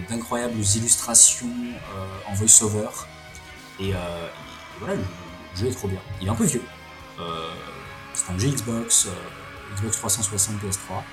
d'incroyables 0.09 0.59
illustrations 0.59 1.47
euh, 1.47 2.31
en 2.31 2.33
voice-over. 2.35 2.89
Et, 3.79 3.93
voilà, 4.79 4.95
le, 4.95 5.01
le 5.01 5.59
jeu 5.59 5.67
est 5.67 5.75
trop 5.75 5.87
bien. 5.87 5.99
Il 6.21 6.27
est 6.27 6.29
un 6.29 6.35
peu 6.35 6.43
vieux. 6.43 6.63
C'est 8.13 8.31
un 8.31 8.37
jeu 8.37 8.49
Xbox, 8.49 9.07
Xbox 9.75 9.97
360 9.97 10.55
PS3. 10.61 11.03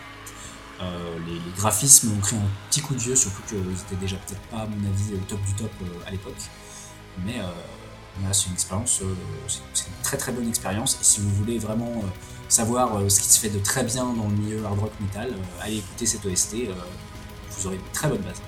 Euh, 0.81 1.19
les, 1.27 1.40
graphismes 1.57 2.12
ont 2.12 2.20
pris 2.20 2.36
un 2.36 2.48
petit 2.69 2.81
coup 2.81 2.94
de 2.94 3.01
vieux, 3.01 3.16
surtout 3.16 3.43
qu'ils 3.48 3.57
étaient 3.59 4.01
déjà 4.01 4.16
peut-être 4.16 4.43
pas, 4.43 4.59
à 4.59 4.66
mon 4.66 4.89
avis, 4.89 5.15
au 5.15 5.24
top 5.27 5.40
du 5.44 5.55
top 5.55 5.70
euh, 5.82 6.07
à 6.07 6.11
l'époque. 6.11 6.35
Mais 7.24 7.39
euh, 7.40 7.44
voilà, 8.19 8.35
c'est 8.35 8.48
une 8.48 8.53
expérience, 8.53 9.03
c'est 9.47 9.86
une 9.86 10.03
très 10.03 10.16
très 10.16 10.32
bonne 10.32 10.48
expérience. 10.48 10.98
Et 11.01 11.05
si 11.05 11.20
vous 11.20 11.31
voulez 11.31 11.59
vraiment 11.59 12.03
savoir 12.48 13.01
ce 13.11 13.20
qui 13.20 13.28
se 13.28 13.40
fait 13.40 13.48
de 13.48 13.59
très 13.59 13.85
bien 13.85 14.05
dans 14.05 14.28
le 14.28 14.36
milieu 14.36 14.65
hard 14.65 14.78
rock 14.78 14.93
metal, 15.01 15.32
allez 15.61 15.78
écouter 15.78 16.07
cette 16.07 16.24
OST, 16.24 16.57
vous 17.51 17.66
aurez 17.66 17.77
une 17.77 17.93
très 17.93 18.09
bonne 18.09 18.23
base. 18.23 18.40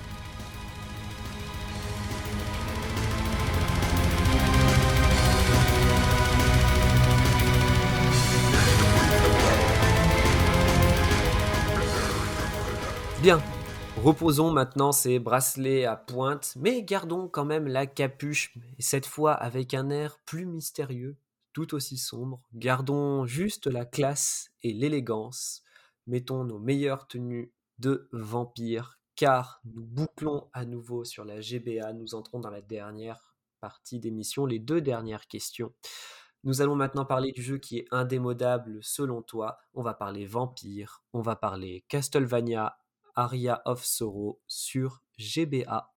Bien. 13.21 13.41
Reposons 13.97 14.49
maintenant 14.51 14.93
ces 14.93 15.19
bracelets 15.19 15.83
à 15.83 15.97
pointe, 15.97 16.53
mais 16.55 16.83
gardons 16.83 17.27
quand 17.27 17.43
même 17.43 17.67
la 17.67 17.85
capuche, 17.85 18.55
et 18.77 18.81
cette 18.81 19.05
fois 19.05 19.33
avec 19.33 19.73
un 19.73 19.89
air 19.89 20.19
plus 20.25 20.45
mystérieux, 20.45 21.17
tout 21.51 21.75
aussi 21.75 21.97
sombre. 21.97 22.41
Gardons 22.53 23.25
juste 23.25 23.67
la 23.67 23.83
classe 23.83 24.51
et 24.63 24.71
l'élégance. 24.71 25.63
Mettons 26.07 26.45
nos 26.45 26.59
meilleures 26.59 27.07
tenues 27.07 27.51
de 27.77 28.07
vampires, 28.13 28.99
car 29.17 29.59
nous 29.65 29.83
bouclons 29.83 30.47
à 30.53 30.63
nouveau 30.63 31.03
sur 31.03 31.25
la 31.25 31.41
GBA. 31.41 31.91
Nous 31.91 32.15
entrons 32.15 32.39
dans 32.39 32.49
la 32.49 32.61
dernière 32.61 33.35
partie 33.59 33.99
d'émission, 33.99 34.45
les 34.45 34.59
deux 34.59 34.79
dernières 34.79 35.27
questions. 35.27 35.73
Nous 36.45 36.61
allons 36.61 36.75
maintenant 36.75 37.03
parler 37.03 37.33
du 37.33 37.41
jeu 37.41 37.57
qui 37.57 37.79
est 37.79 37.87
indémodable 37.91 38.79
selon 38.81 39.21
toi. 39.21 39.57
On 39.73 39.81
va 39.81 39.93
parler 39.93 40.25
vampire, 40.25 41.03
on 41.11 41.19
va 41.19 41.35
parler 41.35 41.83
Castlevania 41.89 42.77
Aria 43.19 43.61
of 43.65 43.83
Sorrow 43.83 44.39
sur 44.47 45.03
GBA. 45.17 45.91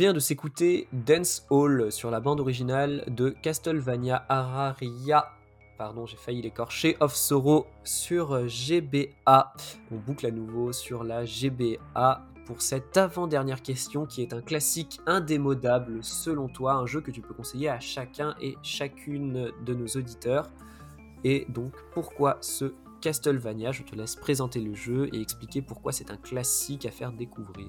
Vient 0.00 0.14
de 0.14 0.18
s'écouter 0.18 0.88
Dance 0.94 1.44
Hall 1.50 1.92
sur 1.92 2.10
la 2.10 2.20
bande 2.20 2.40
originale 2.40 3.04
de 3.08 3.28
Castlevania 3.28 4.24
Araria. 4.30 5.28
Pardon, 5.76 6.06
j'ai 6.06 6.16
failli 6.16 6.40
l'écorcher. 6.40 6.96
Of 7.00 7.14
Sorrow 7.14 7.66
sur 7.84 8.48
GBA. 8.48 9.52
On 9.92 9.96
boucle 9.96 10.24
à 10.24 10.30
nouveau 10.30 10.72
sur 10.72 11.04
la 11.04 11.26
GBA 11.26 12.26
pour 12.46 12.62
cette 12.62 12.96
avant-dernière 12.96 13.60
question 13.60 14.06
qui 14.06 14.22
est 14.22 14.32
un 14.32 14.40
classique 14.40 15.02
indémodable 15.04 16.02
selon 16.02 16.48
toi, 16.48 16.76
un 16.76 16.86
jeu 16.86 17.02
que 17.02 17.10
tu 17.10 17.20
peux 17.20 17.34
conseiller 17.34 17.68
à 17.68 17.78
chacun 17.78 18.34
et 18.40 18.56
chacune 18.62 19.52
de 19.62 19.74
nos 19.74 19.86
auditeurs. 19.86 20.48
Et 21.24 21.44
donc, 21.50 21.74
pourquoi 21.92 22.38
ce 22.40 22.72
Castlevania? 23.02 23.72
Je 23.72 23.82
te 23.82 23.94
laisse 23.94 24.16
présenter 24.16 24.60
le 24.60 24.74
jeu 24.74 25.10
et 25.12 25.20
expliquer 25.20 25.60
pourquoi 25.60 25.92
c'est 25.92 26.10
un 26.10 26.16
classique 26.16 26.86
à 26.86 26.90
faire 26.90 27.12
découvrir. 27.12 27.68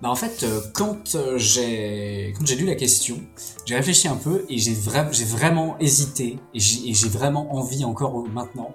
Bah 0.00 0.10
en 0.10 0.14
fait, 0.14 0.44
euh, 0.44 0.60
quand 0.74 1.16
euh, 1.16 1.38
j'ai 1.38 2.32
quand 2.38 2.46
j'ai 2.46 2.54
lu 2.54 2.66
la 2.66 2.76
question, 2.76 3.20
j'ai 3.66 3.74
réfléchi 3.74 4.06
un 4.06 4.14
peu 4.16 4.44
et 4.48 4.56
j'ai 4.58 4.72
vra- 4.72 5.12
j'ai 5.12 5.24
vraiment 5.24 5.76
hésité 5.80 6.38
et 6.54 6.60
j'ai 6.60 7.08
vraiment 7.08 7.52
envie 7.56 7.84
encore 7.84 8.14
au- 8.14 8.26
maintenant 8.26 8.74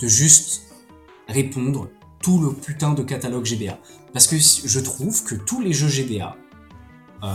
de 0.00 0.06
juste 0.08 0.62
répondre 1.28 1.88
tout 2.22 2.40
le 2.40 2.52
putain 2.54 2.94
de 2.94 3.02
catalogue 3.02 3.44
GBA. 3.44 3.78
Parce 4.14 4.26
que 4.26 4.36
je 4.38 4.80
trouve 4.80 5.24
que 5.24 5.34
tous 5.34 5.60
les 5.60 5.74
jeux 5.74 5.88
GBA, 5.88 6.34
euh, 7.22 7.26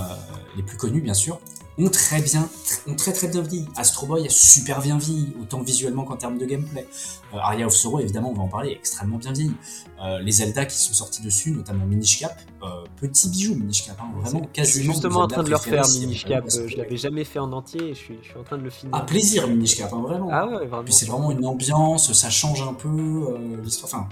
les 0.58 0.64
plus 0.64 0.78
connus 0.78 1.02
bien 1.02 1.14
sûr, 1.14 1.40
ont 1.86 1.90
très 1.90 2.22
bien, 2.22 2.48
ont 2.88 2.96
très 2.96 3.14
très 3.14 3.28
bien 3.28 3.42
vieilli. 3.42 3.68
Astro 3.78 4.06
Boy 4.08 4.26
a 4.26 4.30
super 4.30 4.82
bien 4.82 4.98
vieilli, 4.98 5.34
autant 5.42 5.62
visuellement 5.62 6.04
qu'en 6.04 6.18
termes 6.18 6.38
de 6.38 6.46
gameplay. 6.46 6.88
Euh, 7.34 7.38
Aria 7.38 7.66
of 7.68 7.74
Sorrow, 7.74 8.00
évidemment, 8.00 8.32
on 8.32 8.34
va 8.34 8.44
en 8.44 8.48
parler, 8.48 8.72
extrêmement 8.72 9.18
bien 9.18 9.32
vieilli. 9.34 9.54
Euh, 10.04 10.20
les 10.20 10.32
Zelda 10.32 10.66
qui 10.66 10.78
sont 10.78 10.94
sortis 10.94 11.22
dessus, 11.22 11.52
notamment 11.52 11.86
Minish 11.86 12.20
Cap, 12.20 12.38
euh, 12.64 12.84
petit 13.00 13.30
bijou 13.30 13.56
Minish 13.56 13.86
Cap, 13.86 13.98
hein, 14.02 14.12
vraiment 14.22 14.40
Je 14.40 14.64
suis 14.64 14.74
quasiment. 14.74 14.94
justement 14.94 15.20
en 15.22 15.28
train 15.28 15.44
de 15.44 15.50
le 15.50 15.56
refaire, 15.56 15.86
Minish 15.88 16.26
Cap. 16.26 16.46
Je 16.50 16.78
l'avais 16.78 16.98
jamais 16.98 17.24
fait 17.24 17.40
en 17.40 17.52
entier 17.54 17.90
et 17.90 17.94
je 17.94 18.00
suis, 18.00 18.18
je 18.22 18.30
suis 18.30 18.38
en 18.40 18.44
train 18.44 18.58
de 18.58 18.64
le 18.64 18.70
finir. 18.70 18.92
Ah, 18.96 19.02
plaisir 19.02 19.48
Minish 19.48 19.78
Cap, 19.78 19.94
hein, 19.94 20.02
vraiment. 20.02 20.30
Ah 20.32 20.48
ouais, 20.48 20.66
vraiment. 20.66 20.84
Puis 20.84 20.94
c'est 20.94 21.06
vraiment 21.08 21.32
une 21.32 21.46
ambiance, 21.46 22.12
ça 22.14 22.30
change 22.30 22.62
un 22.64 22.74
peu 22.74 22.88
euh, 22.90 23.58
l'histoire. 23.64 23.92
Enfin, 23.94 24.10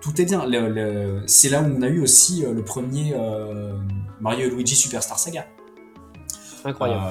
tout 0.00 0.20
est 0.20 0.24
bien. 0.24 0.44
Le- 0.46 0.68
le- 0.68 1.22
C'est 1.26 1.48
là 1.48 1.62
où 1.62 1.66
on 1.66 1.82
a 1.82 1.88
eu 1.88 2.02
aussi 2.02 2.44
euh, 2.44 2.52
le 2.52 2.64
premier 2.64 3.14
Mario 4.20 4.46
et 4.46 4.50
Luigi 4.50 4.74
Superstar 4.76 5.18
Saga. 5.18 5.46
Incroyable. 6.64 7.02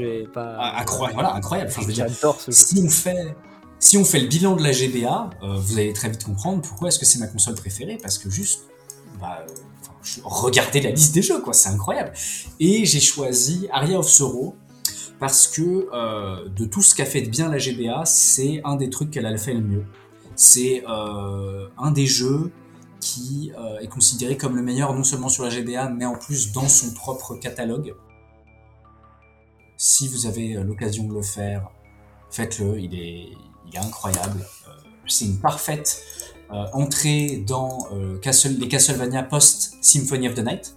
Euh, 0.00 0.26
pas. 0.32 0.56
ah, 0.58 0.80
incroyable, 0.80 1.14
voilà, 1.14 1.34
incroyable. 1.34 1.70
Enfin, 1.76 1.82
J'adore 1.90 2.40
ce 2.40 2.50
jeu. 2.50 2.56
si 2.56 2.82
on 2.84 2.88
fait, 2.88 3.36
si 3.78 3.98
on 3.98 4.04
fait 4.04 4.20
le 4.20 4.28
bilan 4.28 4.56
de 4.56 4.62
la 4.62 4.72
GBA, 4.72 5.30
euh, 5.42 5.56
vous 5.56 5.78
allez 5.78 5.92
très 5.92 6.08
vite 6.08 6.24
comprendre 6.24 6.62
pourquoi 6.62 6.88
est-ce 6.88 6.98
que 6.98 7.04
c'est 7.06 7.18
ma 7.18 7.26
console 7.26 7.54
préférée, 7.54 7.98
parce 8.00 8.18
que 8.18 8.30
juste, 8.30 8.64
bah, 9.20 9.38
euh, 9.40 9.52
je- 10.02 10.20
regardez 10.24 10.80
la 10.80 10.90
liste 10.90 11.14
des 11.14 11.22
jeux, 11.22 11.40
quoi, 11.40 11.52
c'est 11.52 11.68
incroyable. 11.68 12.12
Et 12.60 12.84
j'ai 12.84 13.00
choisi 13.00 13.68
Aria 13.72 13.98
of 13.98 14.08
Sorrow 14.08 14.54
parce 15.18 15.46
que 15.48 15.88
euh, 15.92 16.48
de 16.48 16.64
tout 16.64 16.82
ce 16.82 16.94
qu'a 16.94 17.04
fait 17.06 17.22
de 17.22 17.28
bien 17.28 17.48
la 17.48 17.58
GBA, 17.58 18.04
c'est 18.04 18.60
un 18.64 18.76
des 18.76 18.90
trucs 18.90 19.10
qu'elle 19.10 19.26
a 19.26 19.36
fait 19.36 19.54
le 19.54 19.60
mieux. 19.62 19.84
C'est 20.34 20.82
un 20.86 21.90
des 21.92 22.06
jeux 22.06 22.50
qui 23.00 23.52
est 23.80 23.86
considéré 23.88 24.36
comme 24.36 24.56
le 24.56 24.62
meilleur 24.62 24.94
non 24.94 25.04
seulement 25.04 25.28
sur 25.28 25.44
la 25.44 25.50
GBA, 25.50 25.90
mais 25.90 26.06
en 26.06 26.14
plus 26.16 26.52
dans 26.52 26.68
son 26.68 26.92
propre 26.94 27.34
catalogue. 27.36 27.94
Si 29.84 30.06
vous 30.06 30.26
avez 30.26 30.54
euh, 30.54 30.62
l'occasion 30.62 31.08
de 31.08 31.12
le 31.12 31.22
faire, 31.22 31.68
faites-le, 32.30 32.78
il 32.78 32.94
est, 32.94 33.32
incroyable. 33.76 34.46
Euh, 34.68 34.70
c'est 35.08 35.24
une 35.24 35.40
parfaite 35.40 36.04
euh, 36.52 36.66
entrée 36.72 37.42
dans 37.44 37.88
les 37.90 38.68
Castlevania 38.68 39.24
post-Symphony 39.24 40.28
of 40.28 40.34
the 40.34 40.44
Night. 40.44 40.76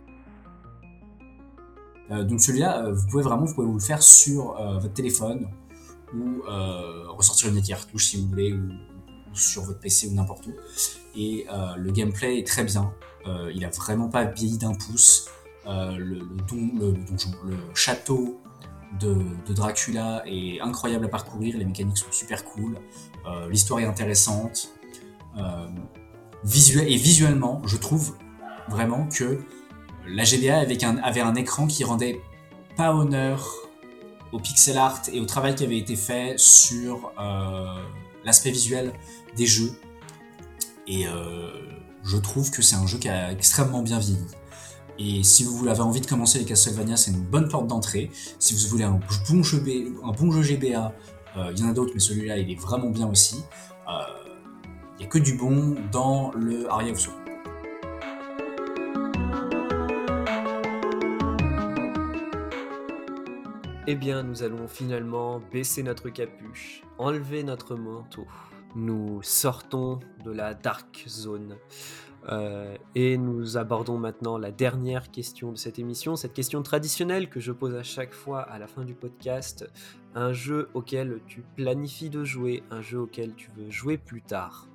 Donc 2.10 2.40
celui-là, 2.41 2.90
vous 2.90 3.07
pouvez 3.07 3.23
vraiment 3.23 3.45
vous, 3.45 3.53
pouvez 3.53 3.72
le 3.72 3.80
faire 3.80 4.02
sur 4.02 4.53
votre 4.80 4.94
téléphone 4.94 5.49
ou 6.14 6.41
ressortir 7.10 7.49
une 7.49 7.61
cartouche 7.61 8.06
si 8.06 8.18
vous 8.22 8.27
voulez 8.27 8.53
ou, 8.53 8.69
sur 9.34 9.64
votre 9.64 9.80
PC 9.80 10.07
ou 10.07 10.14
n'importe 10.14 10.48
où. 10.48 10.53
Et 11.15 11.48
le 11.76 11.91
gameplay 11.91 12.40
est 12.40 12.48
très 12.48 12.64
bien. 12.64 12.94
Il 13.53 13.65
a 13.65 13.69
vraiment 13.69 14.07
pas 14.07 14.23
vieilli 14.26 14.60
d'un 14.60 14.76
pouce. 14.76 15.27
Le 15.65 16.19
donjon, 16.48 17.32
le 17.44 17.57
château 17.73 18.40
de, 18.99 19.53
Dracula 19.53 20.23
est 20.26 20.59
incroyable 20.61 21.05
à 21.05 21.09
parcourir. 21.09 21.57
Les 21.57 21.65
mécaniques 21.65 21.97
sont 21.97 22.11
super 22.11 22.43
cool. 22.43 22.77
Euh, 23.26 23.49
L'histoire 23.49 23.80
est 23.80 23.85
intéressante. 23.85 24.69
Euh, 25.38 25.67
et 26.43 26.95
visuellement, 26.97 27.61
je 27.65 27.77
trouve 27.77 28.17
vraiment 28.69 29.07
que 29.07 29.43
la 30.07 30.23
GBA 30.23 30.59
avait 31.03 31.22
un 31.22 31.35
écran 31.35 31.65
qui 31.65 31.84
rendait 31.84 32.22
pas 32.77 32.93
honneur 32.93 33.51
au 34.31 34.39
pixel 34.39 34.77
art 34.77 35.01
et 35.11 35.19
au 35.19 35.26
travail 35.26 35.55
qui 35.55 35.63
avait 35.63 35.77
été 35.77 35.95
fait 35.95 36.35
sur 36.38 37.11
euh, 37.19 37.81
l'aspect 38.23 38.51
visuel 38.51 38.93
des 39.35 39.47
jeux. 39.47 39.72
Et 40.88 41.05
je 42.03 42.17
trouve 42.17 42.51
que 42.51 42.61
c'est 42.61 42.76
un 42.76 42.85
jeu 42.85 42.99
qui 42.99 43.09
a 43.09 43.31
extrêmement 43.31 43.81
bien 43.81 43.97
vieilli. 43.97 44.27
Et 44.97 45.23
si 45.23 45.43
vous 45.43 45.67
avez 45.67 45.81
envie 45.81 45.99
de 45.99 46.05
commencer 46.07 46.39
les 46.39 46.45
Castlevania, 46.45 46.95
c'est 46.95 47.11
une 47.11 47.23
bonne 47.23 47.49
porte 47.49 47.67
d'entrée. 47.67 48.09
Si 48.39 48.53
vous 48.53 48.69
voulez 48.69 48.85
un 48.85 48.99
bon 50.17 50.31
jeu, 50.31 50.41
GBA, 50.41 50.93
euh, 51.38 51.51
il 51.51 51.59
y 51.59 51.63
en 51.63 51.69
a 51.69 51.73
d'autres, 51.73 51.91
mais 51.93 51.99
celui-là, 51.99 52.38
il 52.38 52.49
est 52.49 52.59
vraiment 52.59 52.89
bien 52.89 53.07
aussi. 53.07 53.43
Euh, 53.89 53.91
Il 54.97 54.99
n'y 54.99 55.05
a 55.05 55.07
que 55.09 55.17
du 55.17 55.35
bon 55.35 55.76
dans 55.91 56.31
le 56.31 56.72
Aria 56.72 56.93
of 56.93 56.99
Sorrow. 56.99 57.17
Eh 63.88 63.95
bien, 63.95 64.23
nous 64.23 64.41
allons 64.41 64.69
finalement 64.69 65.41
baisser 65.51 65.84
notre 65.84 66.09
capuche, 66.09 66.81
enlever 66.97 67.43
notre 67.43 67.76
manteau. 67.76 68.26
Nous 68.76 69.22
sortons 69.22 69.99
de 70.23 70.31
la 70.31 70.53
dark 70.53 71.03
zone. 71.07 71.57
Euh, 72.30 72.77
et 72.95 73.18
nous 73.18 73.57
abordons 73.57 73.97
maintenant 73.97 74.38
la 74.38 74.52
dernière 74.52 75.11
question 75.11 75.52
de 75.52 75.57
cette 75.57 75.77
émission, 75.80 76.15
cette 76.15 76.34
question 76.34 76.64
traditionnelle 76.64 77.30
que 77.30 77.39
je 77.39 77.52
pose 77.52 77.76
à 77.76 77.84
chaque 77.84 78.14
fois 78.14 78.41
à 78.41 78.57
la 78.57 78.68
fin 78.68 78.84
du 78.84 78.95
podcast. 78.95 79.69
Un 80.15 80.34
jeu 80.34 80.69
auquel 80.73 81.22
tu 81.27 81.43
planifies 81.56 82.10
de 82.10 82.23
jouer, 82.23 82.64
un 82.72 82.81
jeu 82.81 82.99
auquel 82.99 83.35
tu 83.35 83.52
veux 83.56 83.69
jouer 83.69 83.97
plus 83.97 84.22
tard. 84.22 84.68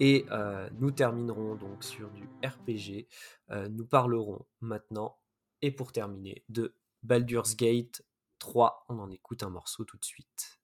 Et 0.00 0.26
euh, 0.32 0.68
nous 0.80 0.90
terminerons 0.90 1.54
donc 1.54 1.84
sur 1.84 2.10
du 2.10 2.28
RPG. 2.44 3.06
Euh, 3.50 3.68
nous 3.68 3.86
parlerons 3.86 4.44
maintenant, 4.60 5.16
et 5.62 5.70
pour 5.70 5.92
terminer, 5.92 6.44
de 6.48 6.74
Baldur's 7.02 7.56
Gate 7.56 8.02
3. 8.40 8.86
On 8.88 8.98
en 8.98 9.10
écoute 9.10 9.42
un 9.42 9.50
morceau 9.50 9.84
tout 9.84 9.96
de 9.96 10.04
suite. 10.04 10.58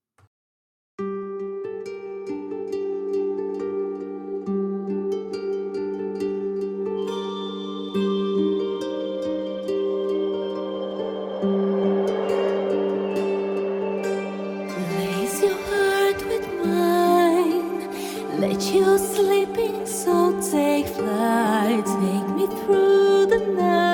Sleeping 19.15 19.87
so 19.87 20.33
take 20.51 20.87
flight. 20.87 21.85
Take 21.85 22.29
me 22.37 22.47
through 22.47 23.27
the 23.27 23.39
night. 23.57 23.90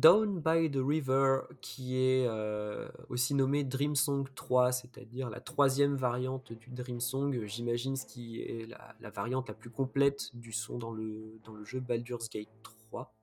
Down 0.00 0.40
by 0.40 0.70
the 0.70 0.80
River, 0.82 1.42
qui 1.60 1.98
est 1.98 2.26
euh, 2.26 2.88
aussi 3.10 3.34
nommé 3.34 3.64
Dream 3.64 3.94
Song 3.94 4.26
3, 4.34 4.72
c'est-à-dire 4.72 5.28
la 5.28 5.40
troisième 5.40 5.94
variante 5.94 6.54
du 6.54 6.70
Dream 6.70 7.00
Song. 7.00 7.44
J'imagine 7.44 7.96
ce 7.96 8.06
qui 8.06 8.40
est 8.40 8.66
la, 8.66 9.10
variante 9.10 9.48
la 9.48 9.54
plus 9.54 9.68
complète 9.68 10.30
du 10.32 10.52
son 10.52 10.78
dans 10.78 10.90
le, 10.92 11.38
jeu 11.64 11.80
Baldur's 11.80 12.30
Gate 12.30 12.48
3. 12.62 13.14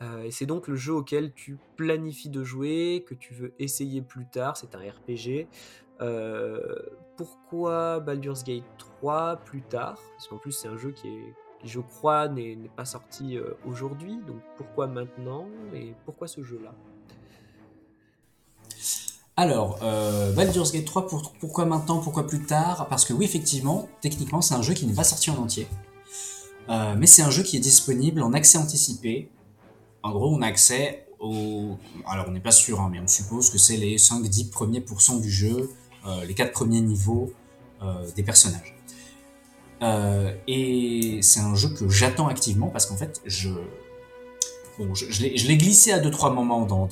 Euh, 0.00 0.22
et 0.22 0.30
c'est 0.30 0.46
donc 0.46 0.68
le 0.68 0.76
jeu 0.76 0.94
auquel 0.94 1.34
tu 1.34 1.58
planifies 1.76 2.30
de 2.30 2.42
jouer, 2.42 3.04
que 3.06 3.14
tu 3.14 3.34
veux 3.34 3.52
essayer 3.58 4.00
plus 4.00 4.26
tard. 4.26 4.56
C'est 4.56 4.74
un 4.74 4.80
RPG. 4.80 5.48
Euh, 6.00 6.76
pourquoi 7.18 8.00
Baldur's 8.00 8.42
Gate 8.42 8.64
3 8.78 9.36
plus 9.44 9.62
tard? 9.62 10.00
Parce 10.12 10.28
qu'en 10.28 10.38
plus, 10.38 10.52
c'est 10.52 10.68
un 10.68 10.78
jeu 10.78 10.92
qui, 10.92 11.08
est, 11.08 11.34
je 11.66 11.80
crois, 11.80 12.28
n'est 12.28 12.56
pas 12.76 12.84
sorti 12.84 13.36
euh, 13.36 13.54
aujourd'hui. 13.66 14.18
Donc 14.26 14.36
pourquoi 14.56 14.86
maintenant 14.86 15.46
Et 15.74 15.94
pourquoi 16.04 16.28
ce 16.28 16.42
jeu-là? 16.42 16.72
Alors, 19.38 19.78
euh, 19.82 20.32
Baldur's 20.32 20.72
Gate 20.72 20.86
3, 20.86 21.08
pour, 21.08 21.32
pourquoi 21.32 21.66
maintenant, 21.66 21.98
pourquoi 21.98 22.26
plus 22.26 22.42
tard? 22.44 22.86
Parce 22.88 23.04
que 23.04 23.12
oui, 23.12 23.26
effectivement, 23.26 23.86
techniquement, 24.00 24.40
c'est 24.40 24.54
un 24.54 24.62
jeu 24.62 24.72
qui 24.72 24.86
n'est 24.86 24.94
pas 24.94 25.04
sorti 25.04 25.30
en 25.30 25.36
entier. 25.36 25.68
Euh, 26.70 26.94
mais 26.96 27.06
c'est 27.06 27.22
un 27.22 27.30
jeu 27.30 27.42
qui 27.42 27.56
est 27.58 27.60
disponible 27.60 28.22
en 28.22 28.32
accès 28.32 28.56
anticipé 28.58 29.30
en 30.02 30.12
gros, 30.12 30.32
on 30.32 30.40
a 30.40 30.46
accès 30.46 31.08
au. 31.18 31.76
Alors, 32.06 32.26
on 32.28 32.30
n'est 32.30 32.40
pas 32.40 32.52
sûr, 32.52 32.80
hein, 32.80 32.90
mais 32.92 33.00
on 33.00 33.08
suppose 33.08 33.50
que 33.50 33.58
c'est 33.58 33.76
les 33.76 33.96
5-10 33.96 34.50
premiers 34.50 34.80
pourcents 34.80 35.16
du 35.18 35.28
jeu, 35.28 35.68
euh, 36.06 36.24
les 36.24 36.34
4 36.34 36.52
premiers 36.52 36.80
niveaux 36.80 37.32
des 38.14 38.22
personnages. 38.22 38.75
Euh, 39.82 40.32
et 40.46 41.18
c'est 41.22 41.40
un 41.40 41.54
jeu 41.54 41.68
que 41.68 41.88
j'attends 41.88 42.28
activement 42.28 42.68
parce 42.68 42.86
qu'en 42.86 42.96
fait, 42.96 43.20
je. 43.24 43.50
Bon, 44.78 44.94
je, 44.94 45.22
l'ai 45.22 45.56
glissé 45.56 45.92
à 45.92 46.00
2-3 46.00 46.34
moments 46.34 46.66
dans, 46.66 46.88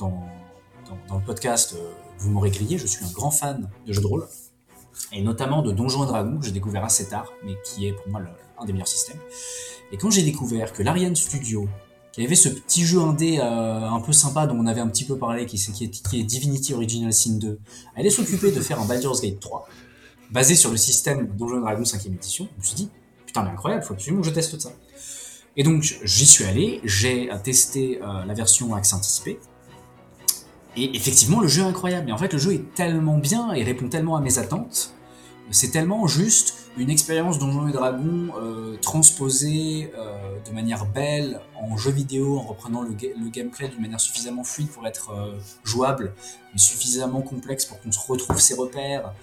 le 1.11 1.25
podcast. 1.25 1.75
Vous 2.17 2.31
m'aurez 2.31 2.49
grillé, 2.49 2.77
je 2.77 2.87
suis 2.87 3.05
un 3.05 3.11
grand 3.11 3.31
fan 3.31 3.69
de 3.85 3.93
jeux 3.93 4.01
de 4.01 4.07
rôle. 4.07 4.27
Et 5.11 5.21
notamment 5.21 5.61
de 5.61 5.71
Donjons 5.71 6.03
et 6.03 6.07
Dragons, 6.07 6.39
que 6.39 6.45
j'ai 6.45 6.51
découvert 6.51 6.83
assez 6.83 7.07
tard, 7.07 7.31
mais 7.43 7.55
qui 7.63 7.85
est 7.85 7.93
pour 7.93 8.07
moi 8.07 8.21
un 8.57 8.65
des 8.65 8.73
meilleurs 8.73 8.87
systèmes. 8.87 9.19
Et 9.91 9.97
quand 9.97 10.09
j'ai 10.09 10.23
découvert 10.23 10.73
que 10.73 10.81
l'Ariane 10.81 11.15
Studio 11.15 11.67
y 12.23 12.25
avait 12.25 12.35
ce 12.35 12.49
petit 12.49 12.85
jeu 12.85 12.99
indé 12.99 13.39
euh, 13.39 13.43
un 13.43 13.99
peu 13.99 14.13
sympa 14.13 14.47
dont 14.47 14.55
on 14.55 14.65
avait 14.67 14.81
un 14.81 14.87
petit 14.87 15.03
peu 15.03 15.17
parlé, 15.17 15.45
qui, 15.45 15.57
qui, 15.57 15.85
est, 15.85 15.89
qui 15.89 16.19
est 16.19 16.23
Divinity 16.23 16.73
Original 16.73 17.11
Sin 17.11 17.37
2. 17.37 17.59
Elle 17.95 18.01
allait 18.01 18.09
s'occuper 18.09 18.51
de 18.51 18.61
faire 18.61 18.79
un 18.79 18.85
Baldur's 18.85 19.21
Gate 19.21 19.39
3, 19.39 19.67
basé 20.31 20.55
sur 20.55 20.71
le 20.71 20.77
système 20.77 21.27
Donjon 21.27 21.61
Dragon 21.61 21.83
5ème 21.83 22.13
édition. 22.13 22.47
Je 22.55 22.61
me 22.61 22.65
suis 22.65 22.75
dit, 22.75 22.89
putain, 23.25 23.43
mais 23.43 23.51
incroyable, 23.51 23.83
faut 23.83 23.93
absolument 23.93 24.21
que 24.21 24.27
je 24.27 24.33
teste 24.33 24.59
ça. 24.59 24.71
Et 25.57 25.63
donc, 25.63 25.83
j'y 25.83 26.25
suis 26.25 26.43
allé, 26.43 26.81
j'ai 26.83 27.29
testé 27.43 27.99
euh, 28.01 28.25
la 28.25 28.33
version 28.33 28.75
accès 28.75 28.95
anticipé. 28.95 29.39
Et 30.75 30.95
effectivement, 30.95 31.39
le 31.39 31.47
jeu 31.47 31.61
est 31.61 31.65
incroyable. 31.65 32.07
Mais 32.07 32.11
en 32.11 32.17
fait, 32.17 32.33
le 32.33 32.39
jeu 32.39 32.53
est 32.53 32.73
tellement 32.73 33.17
bien 33.17 33.53
et 33.53 33.63
répond 33.63 33.87
tellement 33.87 34.17
à 34.17 34.21
mes 34.21 34.37
attentes. 34.37 34.93
C'est 35.51 35.69
tellement 35.69 36.07
juste 36.07 36.55
une 36.75 36.89
expérience 36.89 37.37
Donjons 37.37 37.67
et 37.67 37.71
Dragons 37.71 38.33
euh, 38.35 38.77
transposée 38.81 39.91
euh, 39.95 40.39
de 40.45 40.51
manière 40.51 40.85
belle 40.87 41.39
en 41.55 41.77
jeu 41.77 41.91
vidéo 41.91 42.39
en 42.39 42.41
reprenant 42.41 42.81
le, 42.81 42.93
gameplay 43.29 43.69
d'une 43.69 43.81
manière 43.81 44.01
suffisamment 44.01 44.43
fluide 44.43 44.69
pour 44.69 44.85
être 44.87 45.11
jouable, 45.63 46.13
mais 46.51 46.59
suffisamment 46.59 47.21
complexe 47.21 47.65
pour 47.65 47.79
qu'on 47.79 47.91
se 47.91 47.99
retrouve 47.99 48.39
ses 48.39 48.55
repères, 48.55 49.13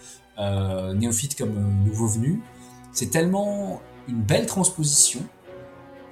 euh, 0.42 0.94
néophyte 0.94 1.36
comme 1.36 1.56
euh, 1.56 1.86
nouveau 1.86 2.06
venu. 2.06 2.42
C'est 2.92 3.10
tellement 3.10 3.80
une 4.08 4.20
belle 4.20 4.46
transposition 4.46 5.20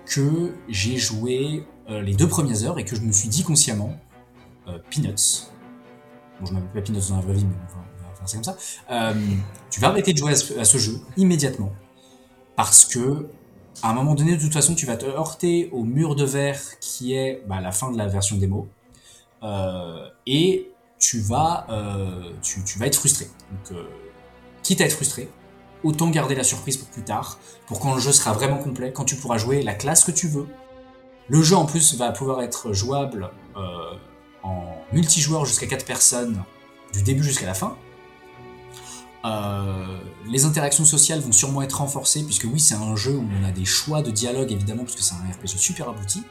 que 0.07 0.55
j'ai 0.69 0.97
joué 0.97 1.67
euh, 1.89 2.01
les 2.01 2.15
deux 2.15 2.29
premières 2.29 2.65
heures 2.65 2.79
et 2.79 2.85
que 2.85 2.97
je 2.97 3.03
me 3.03 3.13
suis 3.13 3.29
dit 3.29 3.43
consciemment 3.43 3.97
Peanuts. 4.89 5.51
Bon, 6.39 6.47
je 6.47 6.53
m'appelle 6.53 6.71
pas 6.71 6.81
Peanuts 6.81 7.09
dans 7.09 7.17
la 7.17 7.23
vraie 7.23 7.35
vie, 7.35 7.45
mais 7.45 7.57
enfin, 7.67 7.81
c'est 8.25 8.37
comme 8.37 8.45
ça, 8.45 8.57
euh, 8.91 9.15
tu 9.71 9.81
vas 9.81 9.89
arrêter 9.89 10.13
de 10.13 10.19
jouer 10.19 10.33
à 10.33 10.65
ce, 10.65 10.79
jeu 10.79 11.01
immédiatement. 11.17 11.73
Parce 12.57 12.85
que, 12.85 13.29
à 13.83 13.91
un 13.91 13.95
moment 13.95 14.15
donné, 14.15 14.37
de 14.37 14.41
toute 14.41 14.53
façon, 14.53 14.75
tu 14.75 14.87
vas 14.87 14.97
te 14.97 15.07
heurter 15.07 15.71
au 15.73 15.85
mur 15.85 16.15
de 16.15 16.25
verre 16.25 16.61
qui 16.81 17.15
est 17.15 17.43
bah, 17.47 17.61
la 17.61 17.73
fin 17.73 17.91
de 17.91 17.99
la 17.99 18.07
version 18.07 18.37
démo. 18.37 18.69
Euh, 19.43 20.09
et 20.27 20.71
tu 20.99 21.21
vas, 21.21 21.67
euh, 21.71 22.33
être 22.83 22.97
frustré. 22.97 23.27
Euh, 23.73 23.85
quitte 24.63 24.81
à 24.81 24.85
être 24.85 24.93
frustré, 24.93 25.29
autant 25.85 26.11
garder 26.11 26.35
la 26.35 26.45
surprise 26.45 26.77
pour 26.77 26.89
plus 26.89 27.03
tard, 27.03 27.39
pour 27.67 27.81
quand 27.81 27.95
le 27.95 28.01
jeu 28.01 28.13
sera 28.13 28.33
vraiment 28.33 28.59
complet, 28.59 28.93
quand 28.93 29.05
tu 29.05 29.17
pourras 29.17 29.39
jouer 29.39 29.63
la 29.63 29.75
classe 29.75 30.05
que 30.05 30.11
tu 30.11 30.29
veux. 30.29 30.47
Le 31.29 31.43
jeu 31.43 31.57
en 31.57 31.65
plus 31.65 31.95
va 31.97 32.11
pouvoir 32.13 32.43
être 32.43 32.73
jouable 32.73 33.31
euh, 33.57 33.95
en 34.43 34.65
multijoueur 34.93 35.45
jusqu'à 35.45 35.67
4 35.67 35.85
personnes 35.85 36.43
du 36.93 37.03
début 37.03 37.23
jusqu'à 37.23 37.47
la 37.47 37.55
fin. 37.55 37.77
Euh, 39.25 39.99
les 40.27 40.45
interactions 40.45 40.85
sociales 40.85 41.21
vont 41.21 41.33
sûrement 41.33 41.63
être 41.63 41.79
renforcées, 41.79 42.25
puisque 42.25 42.47
oui, 42.51 42.59
c'est 42.59 42.75
un 42.75 42.97
jeu 42.97 43.13
où 43.13 43.25
on 43.41 43.45
a 43.47 43.53
des 43.53 43.65
choix 43.65 44.03
de 44.03 44.11
dialogue, 44.11 44.51
évidemment, 44.51 44.83
parce 44.83 44.97
que 44.97 45.03
c'est 45.03 45.15
un 45.15 45.31
RPG 45.31 45.59
super 45.59 45.89
abouti. 45.89 46.25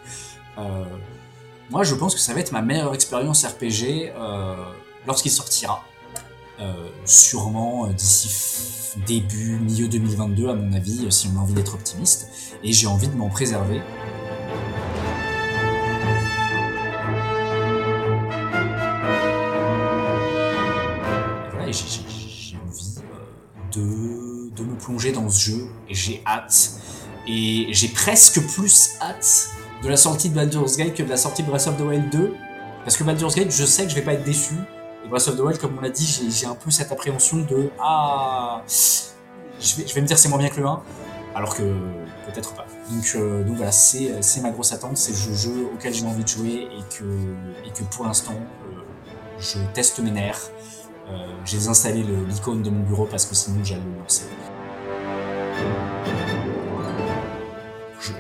Euh, 0.58 0.84
moi, 1.70 1.84
je 1.84 1.96
pense 1.96 2.16
que 2.16 2.20
ça 2.20 2.34
va 2.34 2.42
être 2.42 2.52
ma 2.52 2.62
meilleure 2.62 2.94
expérience 2.94 3.46
RPG 3.46 4.12
lorsqu'il 5.06 5.32
sortira. 5.32 5.84
Euh, 6.62 6.90
sûrement 7.06 7.88
d'ici 7.88 8.50
début, 9.08 9.60
milieu 9.60 9.88
2022, 9.88 10.50
à 10.50 10.56
mon 10.56 10.74
avis, 10.74 11.10
si 11.10 11.30
on 11.34 11.40
a 11.40 11.42
envie 11.42 11.54
d'être 11.54 11.74
optimiste. 11.74 12.28
Et 12.64 12.74
j'ai 12.74 12.88
envie 12.88 13.08
de 13.08 13.16
m'en 13.16 13.30
préserver. 13.30 13.82
Voilà, 21.52 21.72
j'ai 21.72 22.58
envie 22.58 22.96
de, 23.72 24.50
de, 24.56 24.64
me 24.64 24.76
plonger 24.78 25.12
dans 25.12 25.30
ce 25.30 25.52
jeu 25.52 25.68
et 25.88 25.94
j'ai 25.94 26.22
hâte. 26.26 26.72
Et 27.28 27.68
j'ai 27.72 27.88
presque 27.88 28.42
plus 28.54 28.98
hâte 29.02 29.50
de 29.84 29.88
la 29.88 29.98
sortie 29.98 30.30
de 30.30 30.36
Baldur's 30.36 30.76
Gate 30.76 30.96
que 30.96 31.04
de 31.04 31.10
la 31.10 31.18
sortie 31.18 31.44
de 31.44 31.48
Breath 31.48 31.68
of 31.68 31.78
the 31.78 31.82
Wild 31.82 32.10
2. 32.10 32.34
Parce 32.84 32.98
que 32.98 33.04
Baldur's 33.04 33.36
Gate, 33.36 33.52
je 33.52 33.64
sais 33.64 33.84
que 33.84 33.90
je 33.90 33.96
vais 33.96 34.02
pas 34.02 34.14
être 34.14 34.26
déçu. 34.26 34.56
Breath 35.10 35.28
of 35.28 35.38
the 35.38 35.40
Wild, 35.40 35.58
comme 35.58 35.78
on 35.78 35.82
l'a 35.82 35.90
dit, 35.90 36.30
j'ai 36.30 36.46
un 36.46 36.54
peu 36.54 36.70
cette 36.70 36.92
appréhension 36.92 37.38
de 37.38 37.72
Ah, 37.80 38.62
je 38.68 39.94
vais, 39.94 40.02
me 40.02 40.06
dire 40.06 40.18
c'est 40.18 40.30
moins 40.30 40.38
bien 40.38 40.50
que 40.50 40.60
le 40.60 40.68
1. 40.68 40.82
Alors 41.36 41.56
que 41.56 41.64
peut-être 42.26 42.54
pas. 42.54 42.66
Donc, 42.92 43.12
euh, 43.16 43.44
voilà, 43.48 43.72
c'est 43.72 44.42
ma 44.42 44.52
grosse 44.52 44.72
attente. 44.72 44.98
C'est 44.98 45.12
le 45.12 45.36
jeu 45.36 45.70
auquel 45.74 45.94
j'ai 45.94 46.06
envie 46.06 46.24
de 46.24 46.28
jouer 46.28 46.68
et 46.78 47.74
que, 47.74 47.84
pour 47.92 48.06
l'instant, 48.06 48.36
euh, 48.36 48.82
je 49.40 49.58
teste 49.74 50.00
mes 50.00 50.12
nerfs. 50.12 50.52
Euh, 51.10 51.18
j'ai 51.44 51.58
désinstallé 51.58 52.04
l'icône 52.04 52.62
de 52.62 52.70
mon 52.70 52.84
bureau 52.84 53.06
parce 53.06 53.26
que 53.26 53.34
sinon 53.34 53.64
j'allais 53.64 53.82
le 53.82 54.00
lancer. 54.00 54.26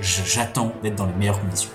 J'attends 0.01 0.73
d'être 0.81 0.95
dans 0.95 1.05
les 1.05 1.13
meilleures 1.13 1.39
conditions. 1.39 1.69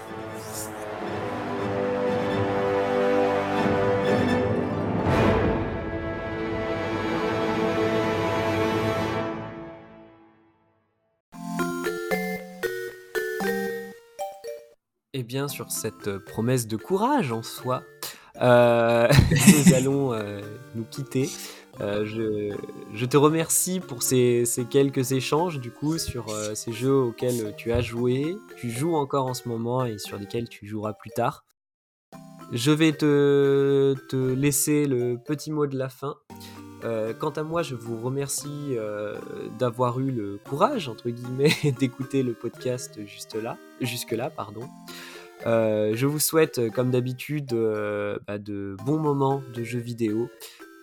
Et 15.17 15.23
bien 15.23 15.47
sur 15.47 15.71
cette 15.71 16.19
promesse 16.19 16.67
de 16.67 16.77
courage 16.77 17.31
en 17.31 17.45
soi, 17.45 17.85
euh, 18.43 19.09
nous 19.69 19.75
allons 19.75 20.13
euh, 20.13 20.41
nous 20.75 20.83
quitter. 20.83 21.31
Euh, 21.81 22.05
je, 22.05 23.07
te 23.07 23.17
remercie 23.17 23.79
pour 23.79 24.03
ces, 24.03 24.45
quelques 24.71 25.13
échanges 25.13 25.61
du 25.61 25.71
coup 25.71 25.99
sur 25.99 26.31
euh, 26.31 26.57
ces 26.57 26.73
jeux 26.73 26.97
auxquels 26.97 27.55
tu 27.57 27.73
as 27.73 27.81
joué, 27.81 28.37
tu 28.57 28.71
joues 28.71 28.97
encore 28.97 29.27
en 29.27 29.35
ce 29.35 29.49
moment 29.49 29.85
et 29.85 29.99
sur 29.99 30.19
lesquels 30.19 30.49
tu 30.49 30.67
joueras 30.67 30.95
plus 30.95 31.11
tard. 31.11 31.45
Je 32.51 32.73
vais 32.73 32.93
te 32.93 33.95
laisser 34.35 34.87
le 34.87 35.17
petit 35.17 35.53
mot 35.53 35.69
de 35.69 35.79
la 35.79 35.89
fin. 35.89 36.17
Euh, 36.85 37.15
quant 37.15 37.31
à 37.31 37.43
moi, 37.43 37.63
je 37.63 37.75
vous 37.75 37.99
remercie 38.01 38.75
euh, 38.77 39.19
d'avoir 39.59 40.01
eu 40.01 40.11
le 40.11 40.39
courage, 40.49 40.91
d'écouter 41.79 42.23
le 42.23 42.35
podcast 42.35 43.01
juste 43.07 43.35
là, 43.35 43.57
jusque 43.81 44.13
là, 44.13 44.31
pardon. 44.31 44.69
Euh, 45.47 45.93
je 45.95 46.07
vous 46.07 46.19
souhaite, 46.19 46.71
comme 46.73 46.91
d'habitude, 46.91 47.55
bah, 48.27 48.39
de 48.39 48.77
bons 48.85 48.99
moments 48.99 49.43
de 49.55 49.63
jeux 49.63 49.81
vidéo. 49.81 50.29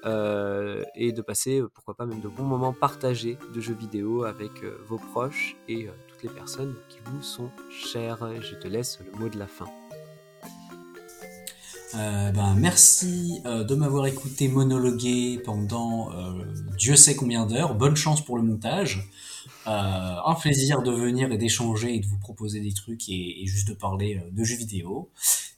Et 0.03 1.11
de 1.11 1.21
passer, 1.21 1.61
pourquoi 1.75 1.93
pas 1.93 2.07
même 2.07 2.21
de 2.21 2.27
bons 2.27 2.43
moments 2.43 2.73
partagés 2.73 3.37
de 3.53 3.61
jeux 3.61 3.75
vidéo 3.75 4.23
avec 4.23 4.51
vos 4.87 4.97
proches 4.97 5.55
et 5.69 5.87
toutes 6.07 6.23
les 6.23 6.29
personnes 6.29 6.73
qui 6.89 6.97
vous 7.05 7.21
sont 7.21 7.51
chères. 7.69 8.27
Je 8.41 8.55
te 8.55 8.67
laisse 8.67 8.99
le 8.99 9.19
mot 9.19 9.29
de 9.29 9.37
la 9.37 9.47
fin. 9.47 9.67
Ben, 11.93 12.55
merci 12.57 13.41
de 13.45 13.75
m'avoir 13.75 14.05
écouté 14.07 14.47
monologuer 14.47 15.41
pendant 15.45 16.11
Dieu 16.77 16.95
sait 16.95 17.15
combien 17.15 17.45
d'heures. 17.45 17.75
Bonne 17.75 17.95
chance 17.95 18.23
pour 18.23 18.37
le 18.37 18.43
montage. 18.43 19.09
un 19.65 20.35
plaisir 20.39 20.81
de 20.81 20.91
venir 20.91 21.31
et 21.31 21.37
d'échanger 21.37 21.95
et 21.95 21.99
de 21.99 22.05
vous 22.05 22.17
proposer 22.17 22.59
des 22.59 22.73
trucs 22.73 23.09
et, 23.09 23.43
et 23.43 23.45
juste 23.45 23.67
de 23.67 23.73
parler 23.73 24.21
de 24.31 24.43
jeux 24.43 24.57
vidéo. 24.57 25.09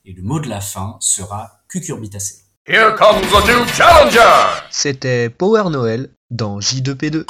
Et 0.06 0.14
le 0.14 0.22
mot 0.22 0.40
de 0.40 0.50
la 0.50 0.60
fin 0.60 0.98
sera 1.00 1.62
cucurbitacé. 1.70 2.44
Here 2.66 2.96
comes 2.96 3.24
a 3.34 3.46
new 3.46 3.66
challenger! 3.68 4.62
C'était 4.70 5.30
Power 5.30 5.70
Noël 5.70 6.10
dans 6.30 6.60
J2P2. 6.60 7.26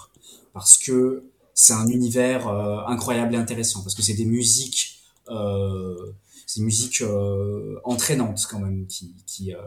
Parce 0.53 0.77
que 0.77 1.23
c'est 1.53 1.73
un 1.73 1.88
univers 1.88 2.48
euh, 2.48 2.80
incroyable 2.88 3.36
et 3.36 3.38
intéressant. 3.38 3.81
Parce 3.81 3.95
que 3.95 4.02
c'est 4.02 4.14
des 4.14 4.26
musiques, 4.26 5.02
euh, 5.30 6.14
c'est 6.45 6.61
des 6.61 6.65
musiques 6.65 7.02
euh, 7.02 7.80
entraînantes 7.84 8.48
quand 8.49 8.60
même, 8.60 8.88
qui, 8.88 9.14
qui 9.26 9.53
euh, 9.53 9.60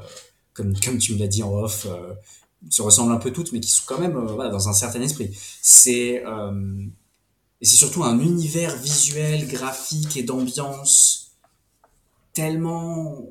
comme, 0.55 0.75
comme 0.81 0.99
tu 0.99 1.15
me 1.15 1.19
l'as 1.19 1.29
dit 1.29 1.43
en 1.43 1.53
off, 1.53 1.87
euh, 1.89 2.15
se 2.71 2.81
ressemblent 2.81 3.13
un 3.13 3.19
peu 3.19 3.33
toutes, 3.33 3.53
mais 3.53 3.61
qui 3.61 3.71
sont 3.71 3.83
quand 3.87 3.99
même 3.99 4.17
euh, 4.17 4.33
voilà, 4.33 4.51
dans 4.51 4.69
un 4.69 4.73
certain 4.73 5.03
esprit. 5.03 5.37
C'est 5.61 6.23
et 7.61 7.65
c'est 7.65 7.77
surtout 7.77 8.03
un 8.03 8.19
univers 8.19 8.77
visuel, 8.77 9.47
graphique 9.47 10.17
et 10.17 10.25
d'ambiance 10.25 11.31
tellement 12.33 13.25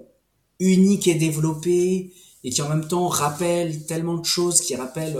unique 0.59 1.07
et 1.07 1.15
développé 1.15 2.13
et 2.43 2.49
qui 2.49 2.61
en 2.61 2.69
même 2.69 2.87
temps 2.87 3.07
rappelle 3.07 3.85
tellement 3.85 4.15
de 4.15 4.25
choses, 4.25 4.61
qui 4.61 4.75
rappelle 4.75 5.17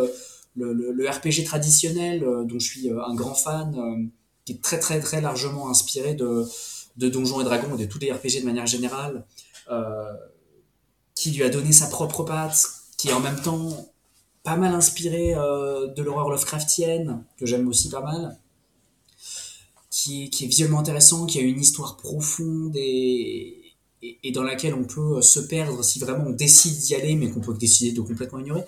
euh, 0.60 0.91
le, 0.93 1.10
RPG 1.10 1.45
traditionnel 1.45 2.23
euh, 2.23 2.43
dont 2.43 2.60
je 2.60 2.68
suis 2.68 2.89
euh, 2.89 3.03
un 3.06 3.15
grand 3.15 3.35
fan, 3.35 4.10
qui 4.45 4.53
est 4.53 4.61
très 4.61 4.80
très 4.80 4.99
très 4.99 5.22
largement 5.22 5.69
inspiré 5.69 6.14
de, 6.14 6.45
Donjons 6.98 7.41
et 7.41 7.43
Dragons 7.43 7.77
et 7.77 7.85
de 7.85 7.91
tous 7.91 7.99
les 7.99 8.11
RPG 8.11 8.41
de 8.41 8.45
manière 8.45 8.68
générale, 8.68 9.26
qui 11.15 11.31
lui 11.31 11.43
a 11.43 11.49
donné 11.49 11.72
sa 11.72 11.88
propre 11.88 12.23
patte, 12.23 12.68
qui 12.98 13.10
est 13.10 13.14
en 13.14 13.22
même 13.22 13.41
temps 13.41 13.88
pas 14.43 14.57
mal 14.57 14.73
inspiré 14.73 15.34
de 15.34 16.02
l'horreur 16.02 16.30
Lovecraftienne, 16.30 17.23
que 17.38 17.45
j'aime 17.45 17.68
aussi 17.68 17.89
pas 17.89 18.02
mal, 18.02 18.38
qui 19.89 20.30
qui 20.30 20.43
est 20.43 20.48
visuellement 20.48 20.80
intéressant, 20.80 21.26
qui 21.26 21.39
a 21.39 21.41
une 21.41 21.60
histoire 21.60 21.98
profonde 21.98 22.76
et, 22.76 23.61
et, 24.02 24.32
dans 24.32 24.44
laquelle 24.44 24.73
on 24.73 24.84
peut 24.84 25.18
euh, 25.18 25.22
se 25.22 25.40
perdre 25.40 25.84
si 25.84 25.99
vraiment 25.99 26.26
on 26.28 26.32
décide 26.32 26.78
d'y 26.78 26.95
aller, 26.95 27.15
mais 27.15 27.30
qu'on 27.30 27.41
peut 27.41 27.53
décider 27.53 27.91
de 27.91 28.02
complètement 28.02 28.40
ignorer. 28.40 28.64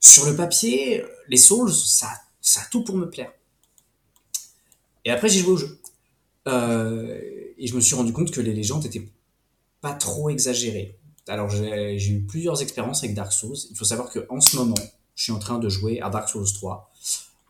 Sur 0.00 0.26
le 0.26 0.36
papier, 0.36 1.04
les 1.28 1.36
Souls, 1.36 1.72
ça, 1.72 2.08
ça 2.40 2.60
a 2.60 2.64
tout 2.70 2.84
pour 2.84 2.96
me 2.96 3.08
plaire. 3.08 3.32
Et 5.04 5.10
après, 5.10 5.28
j'ai 5.28 5.40
joué 5.40 5.52
au 5.52 5.56
jeu. 5.56 5.78
Euh, 6.48 7.18
et 7.58 7.66
je 7.66 7.74
me 7.74 7.80
suis 7.80 7.94
rendu 7.94 8.12
compte 8.12 8.30
que 8.30 8.40
les 8.40 8.54
légendes 8.54 8.84
étaient 8.86 9.08
pas 9.80 9.92
trop 9.92 10.30
exagérées. 10.30 10.96
Alors, 11.28 11.48
j'ai 11.50 12.08
eu 12.08 12.22
plusieurs 12.22 12.60
expériences 12.62 13.04
avec 13.04 13.14
Dark 13.14 13.32
Souls. 13.32 13.56
Il 13.70 13.76
faut 13.76 13.84
savoir 13.84 14.10
que 14.10 14.26
en 14.30 14.40
ce 14.40 14.56
moment, 14.56 14.74
je 15.14 15.22
suis 15.22 15.32
en 15.32 15.38
train 15.38 15.58
de 15.58 15.68
jouer 15.68 16.00
à 16.00 16.10
Dark 16.10 16.28
Souls 16.28 16.50
3. 16.52 16.90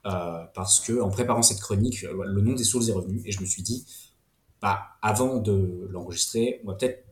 euh, 0.07 0.45
parce 0.55 0.81
que 0.81 1.01
en 1.01 1.11
préparant 1.11 1.43
cette 1.43 1.61
chronique, 1.61 2.03
le 2.03 2.41
nom 2.41 2.55
des 2.55 2.65
Souls 2.65 2.89
est 2.89 2.93
revenu 2.93 3.23
et 3.25 3.33
je 3.33 3.41
me 3.41 3.47
suis 3.47 3.63
dit, 3.63 3.85
bah, 4.61 4.97
avant 5.03 5.39
de 5.39 5.89
l'enregistrer, 5.91 6.61
on 6.65 6.69
va 6.69 6.75
peut-être 6.75 7.05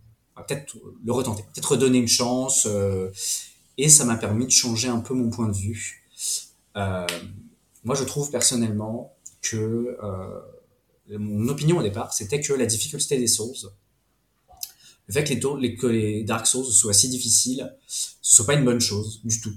peut-être 0.47 0.77
le 1.05 1.13
retenter, 1.13 1.43
peut-être 1.43 1.73
redonner 1.73 1.99
une 1.99 2.09
chance. 2.09 2.67
euh, 2.67 3.11
et 3.77 3.89
ça 3.89 4.05
m'a 4.05 4.17
permis 4.17 4.45
de 4.45 4.51
changer 4.51 4.89
un 4.89 4.99
peu 4.99 5.15
mon 5.15 5.31
point 5.31 5.49
de 5.49 5.57
vue. 5.57 6.05
Euh, 6.77 7.07
moi, 7.85 7.95
je 7.95 8.05
trouve 8.05 8.31
personnellement 8.31 9.15
que 9.41 9.97
euh, 10.03 10.41
mon 11.17 11.49
opinion 11.49 11.79
au 11.79 11.83
départ, 11.83 12.13
c'était 12.13 12.41
que 12.41 12.53
la 12.53 12.67
difficulté 12.67 13.19
des 13.19 13.29
Souls, 13.29 13.55
le 15.07 15.15
fait 15.15 15.25
que 15.25 15.33
les, 15.33 15.77
les 15.93 16.25
Dark 16.25 16.47
Souls 16.47 16.67
soient 16.67 16.93
si 16.93 17.09
difficiles, 17.09 17.73
ce 17.87 18.35
soit 18.35 18.47
pas 18.47 18.55
une 18.55 18.65
bonne 18.65 18.81
chose 18.81 19.21
du 19.25 19.41
tout. 19.41 19.55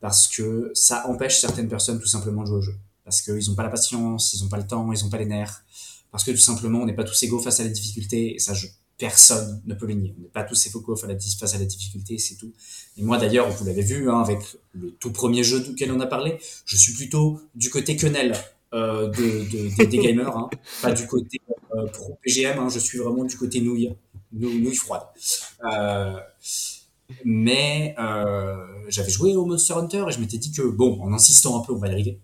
Parce 0.00 0.28
que 0.28 0.70
ça 0.74 1.06
empêche 1.08 1.40
certaines 1.40 1.68
personnes 1.68 1.98
tout 1.98 2.06
simplement 2.06 2.42
de 2.42 2.46
jouer 2.46 2.58
au 2.58 2.62
jeu. 2.62 2.76
Parce 3.04 3.20
qu'ils 3.20 3.48
n'ont 3.48 3.56
pas 3.56 3.64
la 3.64 3.68
patience, 3.68 4.32
ils 4.32 4.42
n'ont 4.42 4.48
pas 4.48 4.58
le 4.58 4.66
temps, 4.66 4.90
ils 4.92 5.02
n'ont 5.02 5.10
pas 5.10 5.18
les 5.18 5.26
nerfs. 5.26 5.64
Parce 6.12 6.24
que 6.24 6.30
tout 6.30 6.36
simplement, 6.38 6.80
on 6.80 6.86
n'est 6.86 6.94
pas 6.94 7.04
tous 7.04 7.20
égaux 7.22 7.38
face 7.40 7.60
à 7.60 7.64
la 7.64 7.70
difficulté. 7.70 8.34
Et 8.34 8.38
ça, 8.38 8.54
je, 8.54 8.66
personne 8.98 9.60
ne 9.66 9.74
peut 9.74 9.86
le 9.86 9.94
nier. 9.94 10.14
On 10.18 10.22
n'est 10.22 10.28
pas 10.28 10.44
tous 10.44 10.66
égaux 10.66 10.96
face 10.96 11.04
à 11.54 11.58
la, 11.58 11.64
difficulté, 11.64 12.18
c'est 12.18 12.36
tout. 12.36 12.52
Et 12.96 13.02
moi 13.02 13.18
d'ailleurs, 13.18 13.50
vous 13.50 13.64
l'avez 13.66 13.82
vu, 13.82 14.10
hein, 14.10 14.20
avec 14.20 14.38
le 14.72 14.92
tout 14.92 15.12
premier 15.12 15.44
jeu 15.44 15.60
duquel 15.60 15.92
on 15.92 16.00
a 16.00 16.06
parlé, 16.06 16.38
je 16.64 16.76
suis 16.76 16.94
plutôt 16.94 17.40
du 17.54 17.70
côté 17.70 17.96
quenelle 17.96 18.34
euh, 18.74 19.08
de, 19.08 19.44
de- 19.50 19.76
des- 19.76 19.86
des 19.86 19.98
gamers, 19.98 20.36
hein, 20.36 20.48
pas 20.82 20.92
du 20.92 21.06
côté 21.06 21.40
euh, 21.76 21.86
pro 21.88 22.18
PGM, 22.22 22.58
hein, 22.58 22.68
je 22.70 22.78
suis 22.78 22.98
vraiment 22.98 23.24
du 23.24 23.36
côté 23.36 23.60
nouille, 23.60 23.94
nou- 24.32 24.58
nouille 24.58 24.74
froide. 24.76 25.02
Euh, 25.72 26.18
mais 27.24 27.94
j'avais 28.88 29.10
joué 29.10 29.34
au 29.36 29.44
Monster 29.44 29.74
Hunter 29.74 30.04
et 30.08 30.12
je 30.12 30.20
m'étais 30.20 30.38
dit 30.38 30.52
que, 30.52 30.62
bon, 30.62 31.00
en 31.02 31.12
insistant 31.12 31.60
un 31.60 31.64
peu, 31.64 31.72
on 31.72 31.78
va 31.78 31.88
y 31.88 31.92
arriver. 31.92 32.18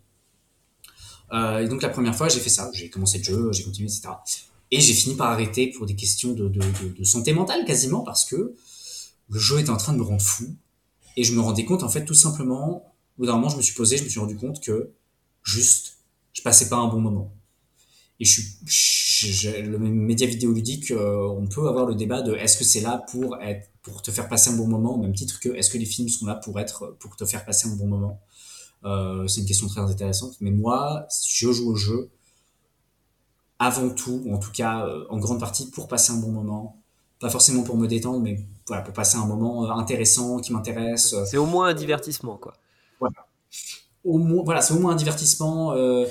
Euh, 1.32 1.60
et 1.60 1.68
donc 1.68 1.82
la 1.82 1.88
première 1.88 2.14
fois, 2.14 2.28
j'ai 2.28 2.40
fait 2.40 2.50
ça, 2.50 2.70
j'ai 2.74 2.90
commencé 2.90 3.18
le 3.18 3.24
jeu, 3.24 3.52
j'ai 3.52 3.64
continué, 3.64 3.88
etc. 3.88 4.22
Et 4.70 4.80
j'ai 4.80 4.94
fini 4.94 5.14
par 5.16 5.30
arrêter 5.30 5.68
pour 5.68 5.86
des 5.86 5.96
questions 5.96 6.32
de, 6.32 7.04
santé 7.04 7.32
mentale 7.32 7.64
quasiment 7.64 8.00
parce 8.00 8.24
que 8.24 8.54
le 9.28 9.38
jeu 9.38 9.60
était 9.60 9.70
en 9.70 9.76
train 9.76 9.92
de 9.92 9.98
me 9.98 10.02
rendre 10.02 10.22
fou. 10.22 10.54
Et 11.16 11.24
je 11.24 11.34
me 11.34 11.40
rendais 11.40 11.64
compte, 11.64 11.82
en 11.82 11.88
fait, 11.88 12.04
tout 12.04 12.14
simplement, 12.14 12.94
au 13.18 13.22
bout 13.22 13.26
d'un 13.26 13.34
moment, 13.34 13.48
je 13.50 13.56
me 13.56 13.62
suis 13.62 13.74
posé, 13.74 13.96
je 13.98 14.04
me 14.04 14.09
suis 14.09 14.20
rendu 14.20 14.36
compte 14.36 14.60
que 14.62 14.90
juste, 15.42 15.98
je 16.32 16.42
passais 16.42 16.68
pas 16.68 16.76
un 16.76 16.88
bon 16.88 17.00
moment. 17.00 17.32
Et 18.20 18.24
je 18.24 18.40
suis, 18.66 19.32
je- 19.32 19.50
le 19.62 19.78
média 19.78 20.26
vidéoludique, 20.26 20.90
euh, 20.90 21.26
on 21.28 21.46
peut 21.46 21.68
avoir 21.68 21.86
le 21.86 21.94
débat 21.94 22.22
de 22.22 22.34
est-ce 22.34 22.56
que 22.56 22.64
c'est 22.64 22.80
là 22.80 23.04
pour 23.10 23.36
être, 23.42 23.68
pour 23.82 24.02
te 24.02 24.10
faire 24.10 24.28
passer 24.28 24.50
un 24.50 24.56
bon 24.56 24.68
moment, 24.68 24.94
au 24.94 24.98
même 24.98 25.14
titre 25.14 25.40
que 25.40 25.48
est-ce 25.50 25.70
que 25.70 25.78
les 25.78 25.84
films 25.86 26.09
sont 26.09 26.26
là 26.26 26.36
pour 26.36 26.59
être, 26.60 26.96
pour 27.00 27.16
te 27.16 27.24
faire 27.24 27.44
passer 27.44 27.68
un 27.68 27.76
bon 27.76 27.86
moment? 27.88 28.20
Euh, 28.84 29.26
c'est 29.28 29.40
une 29.40 29.46
question 29.46 29.66
très 29.68 29.80
intéressante. 29.80 30.34
Mais 30.40 30.50
moi, 30.50 31.06
je 31.26 31.52
joue 31.52 31.70
au 31.72 31.76
jeu 31.76 32.10
avant 33.59 33.90
tout, 33.90 34.22
ou 34.24 34.34
en 34.34 34.38
tout 34.38 34.50
cas 34.52 34.86
euh, 34.86 35.04
en 35.09 35.18
grande 35.18 35.38
partie 35.40 35.70
pour 35.70 35.88
passer 35.88 36.12
un 36.12 36.16
bon 36.16 36.30
moment. 36.32 36.78
Pas 37.20 37.30
forcément 37.30 37.62
pour 37.62 37.76
me 37.76 37.86
détendre, 37.86 38.20
mais 38.20 38.40
voilà, 38.66 38.82
pour 38.82 38.92
passer 38.94 39.16
un 39.16 39.26
moment 39.26 39.64
euh, 39.66 39.70
intéressant, 39.74 40.38
qui 40.38 40.52
m'intéresse. 40.52 41.14
C'est 41.26 41.36
au 41.38 41.46
moins 41.46 41.68
un 41.68 41.74
divertissement, 41.74 42.36
quoi. 42.36 42.54
au 44.04 44.18
moins, 44.18 44.42
voilà, 44.44 44.60
c'est 44.60 44.74
au 44.74 44.78
moins 44.78 44.92
un 44.92 44.96
divertissement. 44.96 45.72
euh, 45.74 46.06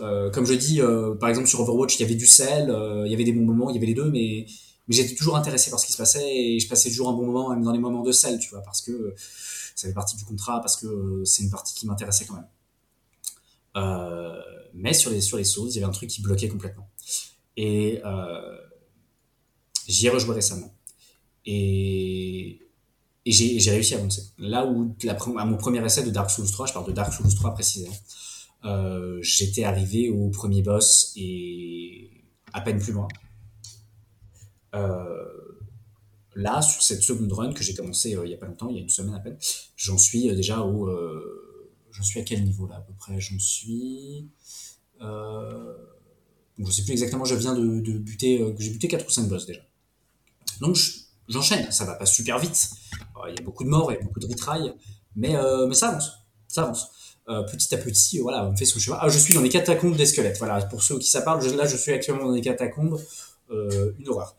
euh, 0.00 0.30
comme 0.30 0.46
je 0.46 0.54
dis, 0.54 0.80
euh, 0.80 1.14
par 1.14 1.28
exemple 1.28 1.48
sur 1.48 1.60
Overwatch, 1.60 1.96
il 1.98 2.02
y 2.02 2.04
avait 2.04 2.14
du 2.14 2.26
sel, 2.26 2.74
il 3.06 3.10
y 3.10 3.14
avait 3.14 3.24
des 3.24 3.32
bons 3.32 3.44
moments, 3.44 3.70
il 3.70 3.74
y 3.74 3.78
avait 3.78 3.86
les 3.86 3.94
deux, 3.94 4.10
mais, 4.10 4.46
mais 4.88 4.94
j'étais 4.94 5.14
toujours 5.14 5.36
intéressé 5.36 5.70
par 5.70 5.78
ce 5.78 5.86
qui 5.86 5.92
se 5.92 5.98
passait 5.98 6.26
et 6.28 6.58
je 6.60 6.68
passais 6.68 6.88
toujours 6.90 7.08
un 7.08 7.12
bon 7.12 7.24
moment, 7.26 7.50
même 7.50 7.62
dans 7.62 7.72
les 7.72 7.78
moments 7.78 8.02
de 8.02 8.12
sel, 8.12 8.38
tu 8.40 8.50
vois, 8.50 8.62
parce 8.62 8.82
que 8.82 9.14
ça 9.76 9.86
fait 9.86 9.94
partie 9.94 10.16
du 10.16 10.24
contrat, 10.24 10.60
parce 10.60 10.76
que 10.76 10.86
euh, 10.86 11.24
c'est 11.24 11.42
une 11.42 11.50
partie 11.50 11.74
qui 11.74 11.86
m'intéressait 11.86 12.24
quand 12.24 12.34
même. 12.34 12.48
Euh, 13.76 14.40
mais 14.74 14.94
sur 14.94 15.10
les, 15.10 15.20
sur 15.20 15.36
les 15.36 15.44
Souls, 15.44 15.68
il 15.68 15.74
y 15.74 15.78
avait 15.78 15.86
un 15.86 15.92
truc 15.92 16.10
qui 16.10 16.22
bloquait 16.22 16.48
complètement. 16.48 16.88
Et 17.56 18.00
euh, 18.04 18.56
j'y 19.86 20.06
ai 20.06 20.10
rejoué 20.10 20.34
récemment. 20.34 20.74
Et, 21.44 22.58
et 23.26 23.32
j'ai 23.32 23.70
réussi 23.70 23.94
à 23.94 23.98
avancer. 23.98 24.22
Là 24.38 24.66
où, 24.66 24.96
la, 25.04 25.12
à 25.12 25.44
mon 25.44 25.56
premier 25.56 25.84
essai 25.84 26.02
de 26.02 26.10
Dark 26.10 26.30
Souls 26.30 26.50
3, 26.50 26.66
je 26.66 26.72
parle 26.72 26.86
de 26.86 26.92
Dark 26.92 27.12
Souls 27.12 27.32
3 27.32 27.54
précisément, 27.54 27.94
j'étais 29.20 29.64
arrivé 29.64 30.08
au 30.08 30.30
premier 30.30 30.62
boss 30.62 31.12
et 31.16 32.10
à 32.52 32.62
peine 32.62 32.80
plus 32.80 32.92
loin. 32.92 33.08
Euh, 34.74 35.45
là, 36.36 36.62
sur 36.62 36.82
cette 36.82 37.02
seconde 37.02 37.32
run 37.32 37.52
que 37.52 37.64
j'ai 37.64 37.74
commencé 37.74 38.14
euh, 38.14 38.24
il 38.26 38.30
y 38.30 38.34
a 38.34 38.36
pas 38.36 38.46
longtemps, 38.46 38.68
il 38.68 38.76
y 38.76 38.78
a 38.78 38.82
une 38.82 38.88
semaine 38.90 39.14
à 39.14 39.18
peine, 39.20 39.36
j'en 39.76 39.98
suis 39.98 40.30
euh, 40.30 40.34
déjà 40.36 40.60
au. 40.60 40.86
Euh, 40.88 41.72
j'en 41.90 42.02
suis 42.04 42.20
à 42.20 42.22
quel 42.22 42.44
niveau 42.44 42.66
là 42.68 42.76
à 42.76 42.80
peu 42.80 42.92
près? 42.92 43.18
J'en 43.20 43.38
suis. 43.38 44.28
Bon, 45.00 46.64
je 46.64 46.72
sais 46.72 46.82
plus 46.84 46.92
exactement, 46.92 47.24
je 47.24 47.34
viens 47.34 47.54
de, 47.54 47.98
buter. 47.98 48.40
euh, 48.40 48.54
j'ai 48.58 48.70
buté 48.70 48.88
4 48.88 49.06
ou 49.06 49.10
5 49.10 49.28
boss 49.28 49.44
déjà. 49.46 49.60
Donc 50.60 50.74
je- 50.74 50.92
j'enchaîne, 51.28 51.70
ça 51.70 51.84
va 51.84 51.94
pas 51.96 52.06
super 52.06 52.38
vite. 52.38 52.70
Il 53.28 53.34
y 53.34 53.38
a 53.38 53.42
beaucoup 53.42 53.64
de 53.64 53.68
morts, 53.68 53.92
il 53.92 53.96
y 53.96 53.98
a 53.98 54.02
beaucoup 54.02 54.20
de 54.20 54.26
retry, 54.26 54.70
mais, 55.16 55.34
mais 55.68 55.74
ça 55.74 55.88
avance. 55.90 56.10
Ça 56.48 56.62
avance. 56.62 56.88
Petit 57.26 57.74
à 57.74 57.78
petit, 57.78 58.18
voilà, 58.20 58.46
on 58.46 58.56
fait 58.56 58.64
son 58.64 58.78
chemin. 58.78 58.96
Ah, 59.00 59.08
je 59.08 59.18
suis 59.18 59.34
dans 59.34 59.42
les 59.42 59.48
catacombes 59.50 59.96
des 59.96 60.06
squelettes. 60.06 60.38
Voilà, 60.38 60.64
pour 60.64 60.82
ceux 60.82 60.98
qui 60.98 61.08
ça 61.10 61.20
parle, 61.22 61.44
là 61.56 61.66
je 61.66 61.76
suis 61.76 61.92
actuellement 61.92 62.24
dans 62.26 62.32
les 62.34 62.40
catacombes. 62.40 62.98
Une 63.50 64.08
horreur. 64.08 64.34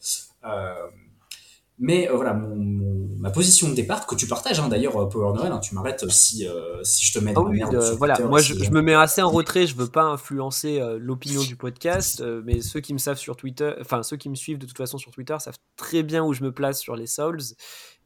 Mais 1.79 2.09
euh, 2.09 2.15
voilà, 2.15 2.33
mon, 2.33 2.55
mon- 2.55 3.07
ma 3.19 3.29
position 3.31 3.69
de 3.69 3.73
départ, 3.75 4.05
que 4.07 4.15
tu 4.15 4.27
partages 4.27 4.59
hein, 4.59 4.67
d'ailleurs, 4.67 4.95
euh, 4.97 5.07
Power 5.09 5.33
Noël, 5.35 5.51
hein, 5.51 5.59
tu 5.59 5.75
m'arrêtes 5.75 6.07
si, 6.09 6.47
euh, 6.47 6.83
si 6.83 7.05
je 7.05 7.13
te 7.13 7.19
mets 7.19 7.31
Ah 7.31 7.35
dans 7.35 7.47
oui, 7.47 7.57
merde. 7.57 7.75
euh, 7.75 7.95
voilà, 7.95 8.15
Twitter, 8.15 8.29
moi 8.29 8.41
si, 8.41 8.53
je, 8.53 8.63
je 8.63 8.71
me 8.71 8.81
mets 8.81 8.93
assez 8.93 9.21
en 9.21 9.29
retrait, 9.29 9.67
je 9.67 9.75
veux 9.75 9.87
pas 9.89 10.03
influencer 10.03 10.79
l'opinion 10.99 11.43
du 11.43 11.55
podcast, 11.55 12.23
mais 12.45 12.61
ceux 12.61 12.79
qui 12.79 12.93
me 12.93 12.99
savent 12.99 13.17
sur 13.17 13.35
Twitter, 13.35 13.73
enfin 13.81 14.01
ceux 14.03 14.17
qui 14.17 14.29
me 14.29 14.35
suivent 14.35 14.57
de 14.59 14.65
toute 14.65 14.77
façon 14.77 14.97
sur 14.97 15.11
Twitter 15.11 15.35
savent 15.39 15.57
très 15.75 16.03
bien 16.03 16.23
où 16.23 16.33
je 16.33 16.43
me 16.43 16.51
place 16.51 16.79
sur 16.79 16.95
les 16.95 17.07
Souls. 17.07 17.41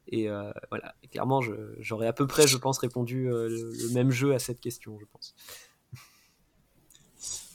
Et 0.08 0.28
voilà, 0.70 0.94
Et 1.02 1.08
clairement, 1.08 1.40
j'aurais 1.78 2.08
à 2.08 2.12
peu 2.12 2.26
près, 2.26 2.46
je 2.46 2.56
pense, 2.56 2.78
répondu 2.78 3.24
le, 3.28 3.48
le 3.48 3.88
même 3.90 4.10
jeu 4.10 4.34
à 4.34 4.38
cette 4.38 4.60
question, 4.60 4.98
je 4.98 5.04
pense. 5.12 5.34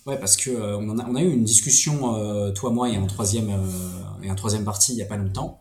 Ouais, 0.05 0.17
parce 0.17 0.37
que 0.37 0.49
euh, 0.51 0.77
on, 0.77 0.97
a, 0.99 1.05
on 1.05 1.15
a 1.15 1.21
eu 1.21 1.29
une 1.31 1.43
discussion, 1.43 2.15
euh, 2.15 2.51
toi, 2.51 2.69
moi, 2.71 2.89
et 2.89 2.95
un 2.95 3.05
troisième 3.07 3.49
euh, 3.49 4.23
et 4.23 4.29
un 4.29 4.35
troisième 4.35 4.63
parti 4.63 4.93
il 4.93 4.97
y 4.97 5.01
a 5.01 5.05
pas 5.05 5.17
longtemps 5.17 5.59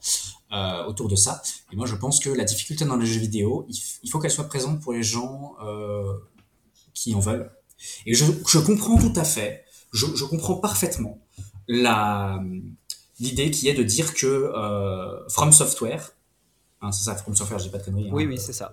euh, 0.52 0.84
autour 0.86 1.08
de 1.08 1.16
ça. 1.16 1.42
Et 1.72 1.76
moi, 1.76 1.86
je 1.86 1.94
pense 1.94 2.20
que 2.20 2.30
la 2.30 2.44
difficulté 2.44 2.84
dans 2.84 2.96
les 2.96 3.06
jeux 3.06 3.20
vidéo, 3.20 3.66
il, 4.02 4.10
faut 4.10 4.18
qu'elle 4.18 4.30
soit 4.30 4.48
présente 4.48 4.80
pour 4.80 4.92
les 4.92 5.02
gens 5.02 5.56
euh, 5.62 6.14
qui 6.94 7.14
en 7.14 7.20
veulent. 7.20 7.50
Et 8.06 8.14
je, 8.14 8.24
je 8.46 8.58
comprends 8.58 8.98
tout 8.98 9.12
à 9.16 9.24
fait, 9.24 9.64
je, 9.92 10.06
je 10.14 10.24
comprends 10.24 10.56
parfaitement 10.56 11.18
la 11.68 12.40
l'idée 13.18 13.50
qui 13.50 13.68
est 13.68 13.74
de 13.74 13.82
dire 13.82 14.14
que 14.14 14.26
euh, 14.26 15.28
From 15.28 15.52
Software, 15.52 16.12
hein, 16.80 16.92
c'est 16.92 17.04
ça, 17.04 17.14
From 17.16 17.34
Software, 17.34 17.58
j'ai 17.58 17.70
pas 17.70 17.78
de 17.78 17.84
conneries. 17.84 18.08
hein, 18.08 18.12
Oui, 18.12 18.26
oui, 18.26 18.38
c'est 18.38 18.52
ça. 18.52 18.70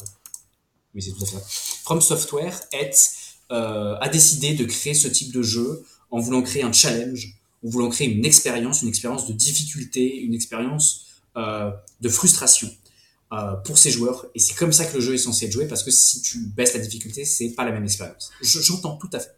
oui, 0.94 1.02
c'est 1.02 1.12
tout 1.12 1.24
à 1.24 1.26
fait 1.26 1.38
ça. 1.38 1.44
From 1.84 2.02
Software 2.02 2.60
est, 2.72 3.12
euh, 3.52 3.96
a 4.00 4.10
décidé 4.10 4.54
de 4.54 4.66
créer 4.66 4.94
ce 4.94 5.08
type 5.08 5.32
de 5.32 5.42
jeu 5.42 5.86
en 6.12 6.20
voulant 6.20 6.42
créer 6.42 6.64
un 6.64 6.74
challenge, 6.74 7.40
en 7.66 7.70
voulant 7.70 7.90
créer 7.90 8.10
une 8.10 8.26
expérience, 8.26 8.82
une 8.82 8.90
expérience 8.90 9.28
de 9.28 9.34
difficulté, 9.34 10.18
une 10.18 10.34
expérience 10.34 11.08
de 11.36 12.10
frustration 12.10 12.70
euh, 13.34 13.54
pour 13.66 13.78
ses 13.78 13.90
joueurs. 13.92 14.28
Et 14.36 14.40
c'est 14.40 14.54
comme 14.56 14.72
ça 14.74 14.86
que 14.86 14.94
le 14.96 15.02
jeu 15.02 15.14
est 15.16 15.18
censé 15.18 15.46
être 15.46 15.52
joué, 15.52 15.68
parce 15.68 15.84
que 15.84 15.92
si 15.92 16.22
tu 16.22 16.40
baisses 16.56 16.74
la 16.74 16.80
difficulté, 16.80 17.26
c'est 17.26 17.50
pas 17.50 17.66
la 17.66 17.72
même 17.72 17.84
expérience. 17.84 18.32
Je- 18.42 18.60
J'entends 18.62 18.98
tout 18.98 19.10
à 19.14 19.20
fait. 19.20 19.36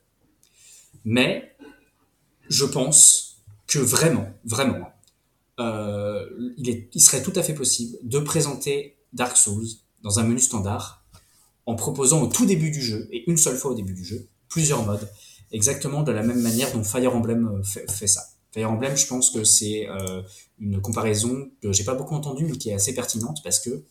Mais 1.04 1.56
je 2.50 2.66
pense 2.66 3.38
que 3.68 3.80
vraiment, 3.80 4.28
vraiment, 4.44 4.90
euh, 5.60 6.28
il, 6.58 6.70
est, 6.70 6.90
il 6.94 7.02
serait 7.02 7.24
tout 7.24 7.34
à 7.36 7.44
fait 7.44 7.54
possible 7.54 7.98
de 8.04 8.20
présenter 8.20 8.98
Dark 9.14 9.38
Souls 9.38 9.66
dans 10.04 10.20
un 10.20 10.24
menu 10.24 10.40
standard 10.40 11.04
en 11.66 11.76
proposant 11.76 12.22
au 12.22 12.28
tout 12.28 12.46
début 12.46 12.70
du 12.72 12.82
jeu, 12.82 13.08
et 13.12 13.24
une 13.30 13.38
seule 13.38 13.56
fois 13.58 13.72
au 13.72 13.76
début 13.76 13.94
du 13.94 14.04
jeu, 14.04 14.28
plusieurs 14.50 14.86
modes, 14.86 15.10
exactement 15.52 16.04
de 16.04 16.12
la 16.12 16.22
même 16.22 16.42
manière 16.42 16.72
dont 16.74 16.84
Fire 16.84 17.16
Emblem 17.16 17.48
euh, 17.48 17.64
fait, 17.64 17.90
fait 17.92 18.08
ça. 18.08 18.22
Fire 18.56 18.72
Emblem, 18.72 18.96
je 18.96 19.06
pense 19.06 19.32
que 19.32 19.44
c'est 19.44 19.90
euh, 19.90 20.22
une 20.60 20.82
comparaison 20.82 21.52
que 21.62 21.74
j'ai 21.74 21.84
pas 21.84 21.94
beaucoup 21.94 22.16
entendue, 22.16 22.46
mais 22.46 22.58
qui 22.58 22.70
est 22.70 22.74
assez 22.74 22.96
pertinente, 22.96 23.40
parce 23.44 23.60
que 23.60 23.84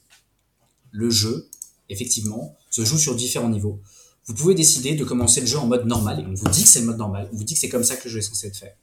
le 0.91 1.11
jeu, 1.11 1.51
effectivement, 1.91 2.57
se 2.71 2.83
joue 2.83 2.97
sur 2.97 3.15
différents 3.15 3.51
niveaux. 3.51 3.83
Vous 4.25 4.33
pouvez 4.33 4.55
décider 4.55 4.95
de 4.95 5.05
commencer 5.05 5.43
le 5.43 5.47
jeu 5.47 5.59
en 5.59 5.67
mode 5.67 5.85
normal, 5.85 6.21
et 6.21 6.27
on 6.27 6.33
vous 6.33 6.49
dit 6.49 6.63
que 6.63 6.69
c'est 6.69 6.81
le 6.81 6.87
mode 6.87 6.97
normal, 6.97 7.29
on 7.31 7.37
vous 7.37 7.45
dit 7.45 7.53
que 7.53 7.61
c'est 7.61 7.69
comme 7.69 7.85
ça 7.85 7.95
que 7.97 8.05
le 8.05 8.11
jeu 8.11 8.21
est 8.21 8.23
censé 8.23 8.47
être 8.47 8.57
fait. 8.57 8.75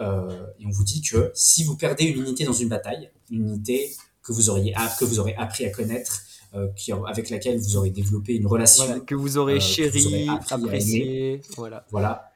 Euh, 0.00 0.46
et 0.60 0.66
on 0.66 0.70
vous 0.70 0.84
dit 0.84 1.02
que 1.02 1.32
si 1.34 1.64
vous 1.64 1.76
perdez 1.76 2.04
une 2.04 2.20
unité 2.20 2.44
dans 2.44 2.52
une 2.52 2.68
bataille, 2.68 3.10
une 3.32 3.48
unité 3.48 3.96
que 4.22 4.32
vous 4.32 4.50
auriez 4.50 4.72
que 5.00 5.04
vous 5.04 5.18
aurez 5.18 5.34
appris 5.34 5.64
à 5.64 5.70
connaître, 5.70 6.22
euh, 6.54 6.68
qui, 6.76 6.92
avec 6.92 7.28
laquelle 7.28 7.58
vous 7.58 7.76
aurez 7.76 7.90
développé 7.90 8.36
une 8.36 8.46
relation, 8.46 8.84
Voilà, 8.84 9.00
que 9.00 9.16
vous 9.16 9.36
aurez 9.36 9.54
euh, 9.54 9.58
que 9.58 9.62
chéri, 9.64 10.00
vous 10.00 10.06
aurez 10.06 10.28
appris 10.28 10.54
à 10.54 10.58
aimer. 10.58 10.66
apprécié, 10.66 11.42
voilà. 11.56 11.86
Voilà. 11.90 12.27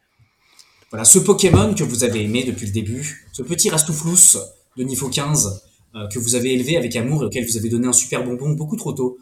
Voilà, 0.93 1.05
ce 1.06 1.19
Pokémon 1.19 1.74
que 1.74 1.85
vous 1.85 2.05
avez 2.05 2.23
aimé 2.23 2.44
depuis 2.44 2.66
le 2.66 2.73
début, 2.73 3.27
ce 3.32 3.43
petit 3.43 3.70
Rastouflous 3.70 4.39
de 4.77 4.82
niveau 4.85 5.09
15 5.09 5.62
euh, 5.94 6.06
que 6.09 6.19
vous 6.19 6.35
avez 6.35 6.52
élevé 6.52 6.77
avec 6.77 6.94
amour 6.97 7.23
et 7.23 7.27
auquel 7.27 7.44
vous 7.47 7.56
avez 7.56 7.69
donné 7.70 7.86
un 7.89 7.93
super 7.94 8.23
bonbon 8.24 8.51
beaucoup 8.52 8.77
trop 8.77 8.93
tôt, 8.93 9.19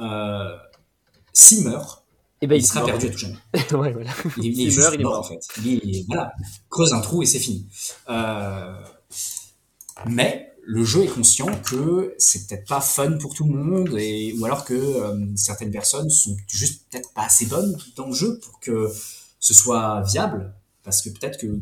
euh, 0.00 0.56
s'il 1.32 1.64
meurt, 1.64 2.04
Et 2.42 2.46
ben, 2.46 2.56
il, 2.56 2.60
il 2.62 2.66
sera 2.66 2.84
perdu 2.84 3.06
à 3.06 3.10
tout 3.10 3.18
jamais. 3.18 3.34
ouais, 3.72 3.92
voilà. 3.92 4.10
Il, 4.38 4.46
est- 4.46 4.48
il 4.48 4.60
est 4.68 4.70
juste 4.70 4.78
meurt, 4.80 4.94
il 4.94 5.00
est 5.00 5.04
mort, 5.04 5.12
mort. 5.12 5.20
en 5.20 5.28
fait. 5.28 5.40
Il 5.64 6.04
voilà, 6.08 6.32
creuse 6.70 6.92
un 6.94 7.00
trou 7.00 7.22
et 7.22 7.26
c'est 7.26 7.38
fini. 7.38 7.66
Euh, 8.08 8.74
mais 10.06 10.52
le 10.64 10.84
jeu 10.84 11.04
est 11.04 11.08
conscient 11.08 11.48
que 11.62 12.14
c'est 12.18 12.46
peut-être 12.46 12.66
pas 12.66 12.80
fun 12.80 13.18
pour 13.18 13.34
tout 13.34 13.44
le 13.44 13.52
monde, 13.54 13.94
et, 13.98 14.34
ou 14.38 14.44
alors 14.46 14.64
que 14.64 14.74
euh, 14.74 15.16
certaines 15.36 15.70
personnes 15.70 16.08
sont 16.10 16.36
juste 16.48 16.84
peut-être 16.90 17.12
pas 17.12 17.24
assez 17.24 17.44
bonnes 17.46 17.76
dans 17.96 18.06
le 18.06 18.14
jeu 18.14 18.38
pour 18.42 18.58
que 18.60 18.88
ce 19.38 19.54
soit 19.54 20.02
viable, 20.02 20.54
parce 20.82 21.02
que 21.02 21.10
peut-être 21.10 21.38
que 21.38 21.60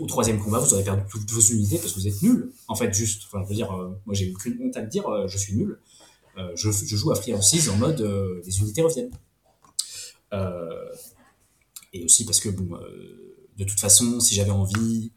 au 0.00 0.06
troisième 0.06 0.38
combat, 0.38 0.58
vous 0.58 0.72
aurez 0.74 0.84
perdu 0.84 1.02
toutes 1.10 1.30
vos 1.30 1.40
unités 1.40 1.78
parce 1.78 1.92
que 1.92 2.00
vous 2.00 2.08
êtes 2.08 2.22
nul. 2.22 2.52
En 2.68 2.74
fait, 2.74 2.92
juste, 2.92 3.24
enfin, 3.26 3.42
je 3.44 3.48
veux 3.48 3.54
dire, 3.54 3.72
euh, 3.72 3.90
moi 4.06 4.14
j'ai 4.14 4.30
aucune 4.32 4.58
honte 4.62 4.76
à 4.76 4.80
le 4.80 4.88
dire, 4.88 5.06
euh, 5.08 5.26
je 5.28 5.38
suis 5.38 5.54
nul. 5.54 5.78
Euh, 6.38 6.52
je, 6.54 6.70
je 6.70 6.96
joue 6.96 7.10
à 7.10 7.14
Free 7.14 7.34
of 7.34 7.42
Seas 7.42 7.70
en 7.70 7.76
mode 7.76 8.00
les 8.44 8.60
unités 8.60 8.82
reviennent. 8.82 9.10
Et 11.92 12.04
aussi 12.04 12.24
parce 12.24 12.38
que 12.40 12.48
bon, 12.48 12.78
de 13.56 13.64
toute 13.64 13.80
façon, 13.80 14.20
si 14.20 14.34
j'avais 14.34 14.52
envie, 14.52 15.10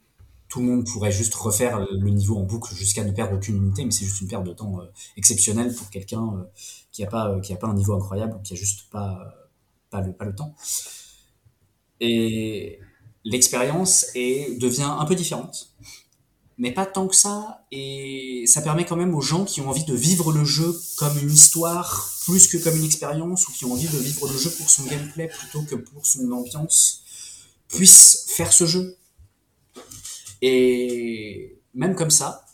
tout 0.50 0.60
le 0.60 0.66
monde 0.66 0.86
pourrait 0.86 1.12
juste 1.12 1.34
refaire 1.36 1.80
le 1.92 2.10
niveau 2.10 2.38
en 2.38 2.44
boucle 2.44 2.74
jusqu'à 2.74 3.04
ne 3.04 3.12
perdre 3.12 3.36
aucune 3.36 3.58
unité, 3.58 3.86
mais 3.86 3.92
c'est 3.92 4.06
juste 4.06 4.22
une 4.22 4.28
perte 4.28 4.44
de 4.44 4.54
temps 4.54 4.80
exceptionnelle 5.16 5.74
pour 5.74 5.90
quelqu'un 5.92 6.48
qui 6.92 7.04
a 7.04 7.08
pas 7.08 7.40
pas 7.60 7.68
un 7.68 7.76
niveau 7.76 7.94
incroyable 7.94 8.36
ou 8.36 8.42
qui 8.42 8.54
a 8.54 8.56
juste 8.56 8.90
pas 8.90 9.36
pas 9.92 10.02
le 10.02 10.14
pas 10.14 10.26
le 10.26 10.36
temps. 10.36 10.56
Et 12.00 12.80
l'expérience 13.26 14.06
devient 14.16 14.95
un 15.00 15.06
peu 15.06 15.16
différente, 15.16 15.74
mais 16.58 16.72
pas 16.72 16.86
tant 16.86 17.08
que 17.08 17.16
ça. 17.16 17.66
Et 17.72 18.44
ça 18.48 18.62
permet 18.62 18.86
quand 18.86 18.95
même 18.95 19.16
aux 19.16 19.22
gens 19.22 19.45
qui 19.45 19.62
ont 19.62 19.70
envie 19.70 19.86
de 19.86 19.95
vivre 19.95 20.32
le 20.32 20.45
jeu 20.45 20.80
comme 20.98 21.18
une 21.18 21.32
histoire 21.32 22.12
plus 22.26 22.48
que 22.48 22.58
comme 22.58 22.78
une 22.78 22.86
expérience, 22.86 23.48
ou 23.48 23.52
qui 23.52 23.66
ont 23.66 23.74
envie 23.74 23.88
de 23.88 23.98
vivre 23.98 24.28
le 24.28 24.38
jeu 24.38 24.50
pour 24.52 24.70
son 24.70 24.84
gameplay 24.84 25.28
plutôt 25.28 25.64
que 25.64 25.76
pour 25.76 26.06
son 26.06 26.32
ambiance, 26.32 27.04
puissent 27.68 28.26
faire 28.28 28.54
ce 28.54 28.66
jeu. 28.66 28.98
Et 30.41 31.60
même 31.74 31.95
comme 31.95 32.12
ça, 32.12 32.45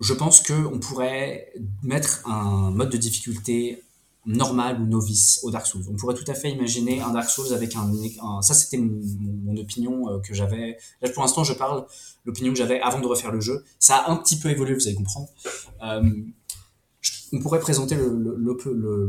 je 0.00 0.14
pense 0.14 0.42
qu'on 0.42 0.80
pourrait 0.80 1.52
mettre 1.82 2.26
un 2.26 2.70
mode 2.70 2.90
de 2.90 2.96
difficulté 2.96 3.84
normal 4.24 4.80
ou 4.80 4.86
novice 4.86 5.40
au 5.42 5.50
Dark 5.50 5.66
Souls. 5.66 5.84
On 5.90 5.96
pourrait 5.96 6.14
tout 6.14 6.30
à 6.30 6.34
fait 6.34 6.50
imaginer 6.50 7.00
un 7.00 7.10
Dark 7.12 7.28
Souls 7.28 7.52
avec 7.52 7.74
un... 7.76 8.42
ça, 8.42 8.54
c'était 8.54 8.78
mon, 8.78 9.56
opinion 9.56 10.08
euh, 10.08 10.20
que 10.20 10.34
j'avais. 10.34 10.78
Là, 11.00 11.10
pour 11.10 11.22
l'instant, 11.22 11.44
je 11.44 11.52
parle 11.52 11.84
l'opinion 12.24 12.52
que 12.52 12.58
j'avais 12.58 12.80
avant 12.80 13.00
de 13.00 13.06
refaire 13.06 13.32
le 13.32 13.40
jeu. 13.40 13.64
Ça 13.78 13.96
a 13.96 14.10
un 14.10 14.16
petit 14.16 14.38
peu 14.38 14.50
évolué, 14.50 14.74
vous 14.74 14.86
allez 14.86 14.96
comprendre. 14.96 15.28
Euh, 15.82 16.02
on 17.32 17.38
pourrait 17.40 17.60
présenter 17.60 17.96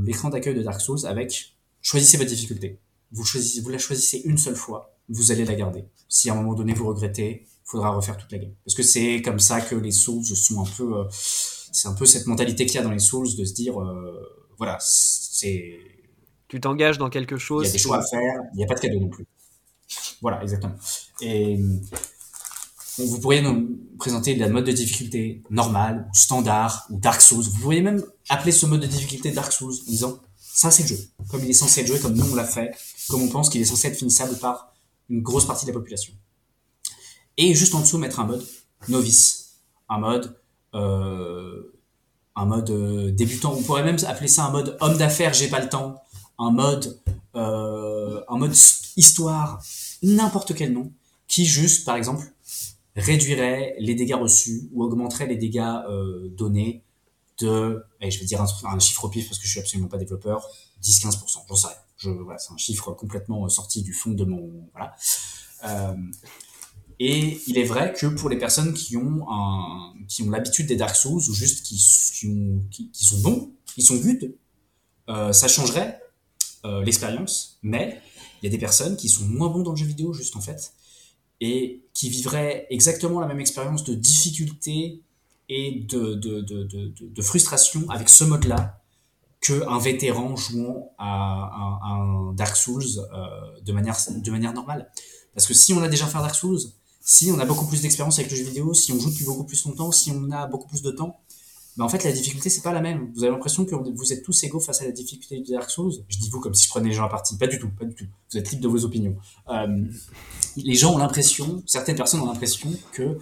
l'écran 0.03 0.30
d'accueil 0.30 0.56
de 0.56 0.64
Dark 0.64 0.81
Souls 0.81 1.06
avec 1.06 1.56
choisissez 1.81 2.18
votre 2.18 2.30
difficulté. 2.30 2.80
Vous, 3.11 3.23
choisissez, 3.23 3.61
vous 3.61 3.69
la 3.69 3.77
choisissez 3.77 4.22
une 4.26 4.38
seule 4.38 4.56
fois, 4.56 4.95
vous 5.10 5.31
allez 5.31 5.45
la 5.45 5.53
garder. 5.53 5.85
Si 6.10 6.30
à 6.30 6.34
un 6.34 6.38
moment 6.38 6.56
donné 6.56 6.73
vous 6.73 6.88
regrettez, 6.88 7.45
faudra 7.64 7.90
refaire 7.90 8.18
toute 8.18 8.31
la 8.31 8.40
game. 8.40 8.53
Parce 8.65 8.76
que 8.76 8.84
c'est 8.84 9.22
comme 9.22 9.40
ça 9.40 9.61
que 9.61 9.76
les 9.76 9.91
Souls 9.91 10.26
sont 10.26 10.61
un 10.61 10.69
peu... 10.77 10.98
euh, 10.98 11.03
c'est 11.11 11.88
un 11.88 11.94
peu 11.94 12.06
cette 12.06 12.27
mentalité 12.27 12.65
qu'il 12.65 12.76
y 12.76 12.77
a 12.77 12.84
dans 12.84 12.91
les 12.91 12.99
Souls 12.99 13.35
de 13.35 13.45
se 13.45 13.53
dire, 13.53 13.81
euh, 13.81 14.42
voilà, 14.64 14.77
c'est... 14.80 15.77
Tu 16.48 16.61
t'engages 16.61 16.98
dans 16.98 17.10
quelque 17.10 17.35
Il 17.35 17.40
chose. 17.40 17.65
y 17.65 17.69
a 17.69 17.72
des 17.72 17.77
choix 17.80 17.98
à 17.98 18.03
faire, 18.03 18.41
il 18.53 18.57
n'y 18.57 18.64
a 18.64 18.68
pas 18.68 18.76
de 18.76 18.80
cadeau 18.80 18.99
non 18.99 19.10
plus. 19.10 19.26
Voilà, 20.22 20.41
exactement. 20.41 20.76
Et 21.22 21.60
vous 22.98 23.19
pourriez 23.19 23.41
nous 23.41 23.80
présenter 23.98 24.35
la 24.35 24.48
mode 24.48 24.65
de 24.65 24.72
difficulté 24.72 25.44
normale, 25.49 26.07
ou 26.10 26.15
standard, 26.15 26.85
ou 26.90 26.99
Dark 26.99 27.22
Souls. 27.22 27.44
Vous 27.44 27.60
pourriez 27.60 27.81
même 27.81 28.03
appeler 28.30 28.52
ce 28.52 28.65
mode 28.65 28.81
de 28.81 28.88
difficulté 28.88 29.31
Dark 29.31 29.52
Souls 29.52 29.73
en 29.73 29.91
disant 29.91 30.22
ça 30.38 30.69
c'est 30.69 30.84
le 30.84 30.90
jeu, 30.90 30.99
comme 31.30 31.44
il 31.44 31.49
est 31.49 31.53
censé 31.53 31.81
être 31.81 31.88
joué, 31.88 31.99
comme 31.99 32.14
nous 32.14 32.31
on 32.31 32.35
l'a 32.35 32.45
fait, 32.45 32.76
comme 33.10 33.23
on 33.23 33.30
pense 33.30 33.49
qu'il 33.49 33.60
est 33.60 33.65
censé 33.65 33.88
être 33.88 33.98
finissable 33.98 34.38
par 34.38 34.72
une 35.10 35.22
grosse 35.22 35.45
partie 35.45 35.65
de 35.65 35.72
la 35.72 35.77
population. 35.80 36.14
Et 37.38 37.56
juste 37.56 37.73
en 37.73 37.81
dessous, 37.81 37.98
mettre 37.98 38.19
un 38.19 38.26
mode 38.26 38.45
novice, 38.88 39.56
un 39.90 39.98
mode, 39.98 40.40
euh, 40.76 41.72
un 42.35 42.45
mode 42.45 42.69
euh, 42.72 43.11
débutant. 43.11 43.53
On 43.53 43.61
pourrait 43.61 43.84
même 43.84 43.97
appeler 44.07 44.27
ça 44.27 44.45
un 44.45 44.51
mode 44.51 44.77
homme 44.81 44.97
d'affaires, 44.97 45.34
j'ai 45.34 45.49
pas 45.49 45.60
le 45.60 45.69
temps, 45.69 46.01
un 46.39 46.51
mode, 46.51 46.99
euh, 47.35 48.22
histoire, 48.95 49.64
n'importe 50.01 50.53
quel 50.55 50.73
nom, 50.73 50.91
qui 51.27 51.45
juste, 51.45 51.85
par 51.85 51.95
exemple, 51.95 52.26
réduirait 52.95 53.76
les 53.80 53.95
dégâts 53.95 54.15
reçus 54.15 54.69
ou 54.72 54.84
augmenterait 54.84 55.27
les 55.27 55.38
dégâts 55.38 55.60
euh, 55.89 56.30
donnés 56.30 56.84
de, 57.39 57.84
et 58.01 58.11
je 58.11 58.19
vais 58.19 58.26
dire 58.26 58.41
un, 58.41 58.80
chiffre 58.80 59.05
au 59.05 59.10
pif 59.10 59.27
parce 59.27 59.39
que 59.39 59.45
je 59.45 59.51
suis 59.51 59.60
absolument 59.60 59.89
pas 59.89 59.97
développeur, 59.97 60.47
10-15%, 60.84 61.45
j'en 61.47 61.55
sais 61.55 61.68
rien. 61.68 61.77
C'est 62.38 62.53
un 62.53 62.57
chiffre 62.57 62.91
complètement 62.91 63.47
sorti 63.47 63.81
du 63.81 63.93
fond 63.93 64.11
de 64.11 64.26
mon. 64.26 64.68
Et 66.99 67.39
il 67.47 67.57
est 67.57 67.63
vrai 67.63 67.93
que 67.93 68.07
pour 68.07 68.29
les 68.29 68.37
personnes 68.37 68.73
qui 68.73 68.97
ont 68.97 69.25
un, 69.29 69.93
qui 70.07 70.23
ont 70.23 70.29
l'habitude 70.29 70.67
des 70.67 70.75
Dark 70.75 70.95
Souls 70.95 71.21
ou 71.29 71.33
juste 71.33 71.65
qui, 71.65 71.75
qui, 71.75 72.27
ont, 72.27 72.63
qui, 72.69 72.89
qui 72.91 73.05
sont 73.05 73.19
bons, 73.19 73.51
qui 73.65 73.81
sont 73.81 73.95
good, 73.95 74.35
euh, 75.09 75.33
ça 75.33 75.47
changerait 75.47 76.01
euh, 76.65 76.83
l'expérience. 76.83 77.59
Mais 77.63 78.01
il 78.41 78.45
y 78.45 78.47
a 78.47 78.51
des 78.51 78.57
personnes 78.57 78.95
qui 78.95 79.09
sont 79.09 79.25
moins 79.25 79.49
bons 79.49 79.63
dans 79.63 79.71
le 79.71 79.77
jeu 79.77 79.85
vidéo 79.85 80.13
juste 80.13 80.35
en 80.35 80.41
fait 80.41 80.73
et 81.41 81.83
qui 81.93 82.09
vivraient 82.09 82.67
exactement 82.69 83.19
la 83.19 83.27
même 83.27 83.41
expérience 83.41 83.83
de 83.83 83.95
difficulté 83.95 85.01
et 85.49 85.85
de, 85.89 86.13
de, 86.13 86.39
de, 86.39 86.93
de, 86.99 87.21
frustration 87.21 87.89
avec 87.89 88.07
ce 88.07 88.23
mode-là 88.23 88.81
qu'un 89.41 89.77
vétéran 89.77 90.37
jouant 90.37 90.93
à 90.97 91.09
un, 91.83 92.29
un 92.29 92.33
Dark 92.33 92.55
Souls 92.55 92.83
euh, 92.97 93.59
de, 93.61 93.73
manière, 93.73 93.97
de 94.09 94.31
manière 94.31 94.53
normale. 94.53 94.89
Parce 95.33 95.45
que 95.45 95.53
si 95.53 95.73
on 95.73 95.81
a 95.83 95.89
déjà 95.89 96.05
fait 96.05 96.17
un 96.17 96.21
Dark 96.21 96.35
Souls, 96.35 96.61
si 97.05 97.31
on 97.31 97.39
a 97.39 97.45
beaucoup 97.45 97.65
plus 97.65 97.81
d'expérience 97.81 98.17
avec 98.17 98.31
le 98.31 98.38
jeu 98.38 98.45
vidéo, 98.45 98.73
si 98.73 98.93
on 98.93 98.99
joue 98.99 99.09
depuis 99.09 99.25
beaucoup 99.25 99.43
plus 99.43 99.65
longtemps, 99.65 99.91
si 99.91 100.11
on 100.11 100.31
a 100.31 100.47
beaucoup 100.47 100.69
plus 100.69 100.81
de 100.81 100.89
temps, 100.89 101.19
ben 101.75 101.84
en 101.84 101.89
fait 101.89 102.03
la 102.03 102.13
difficulté 102.13 102.49
c'est 102.49 102.61
pas 102.61 102.71
la 102.71 102.80
même. 102.80 103.11
Vous 103.13 103.23
avez 103.23 103.34
l'impression 103.34 103.65
que 103.65 103.75
vous 103.75 104.13
êtes 104.13 104.23
tous 104.23 104.43
égaux 104.43 104.61
face 104.61 104.81
à 104.81 104.85
la 104.85 104.91
difficulté 104.91 105.39
du 105.41 105.51
Dark 105.51 105.69
Souls. 105.69 105.91
Je 106.07 106.17
dis 106.17 106.30
vous 106.30 106.39
comme 106.39 106.53
si 106.53 106.65
je 106.65 106.69
prenais 106.69 106.89
les 106.89 106.95
gens 106.95 107.03
à 107.03 107.09
partie, 107.09 107.35
pas 107.38 107.47
du 107.47 107.59
tout, 107.59 107.69
pas 107.77 107.84
du 107.84 107.93
tout. 107.93 108.05
Vous 108.31 108.38
êtes 108.38 108.49
libre 108.51 108.63
de 108.63 108.67
vos 108.69 108.85
opinions. 108.85 109.17
Euh, 109.49 109.84
les 110.55 110.75
gens 110.75 110.93
ont 110.93 110.97
l'impression, 110.97 111.61
certaines 111.65 111.97
personnes 111.97 112.21
ont 112.21 112.27
l'impression 112.27 112.71
que 112.93 113.17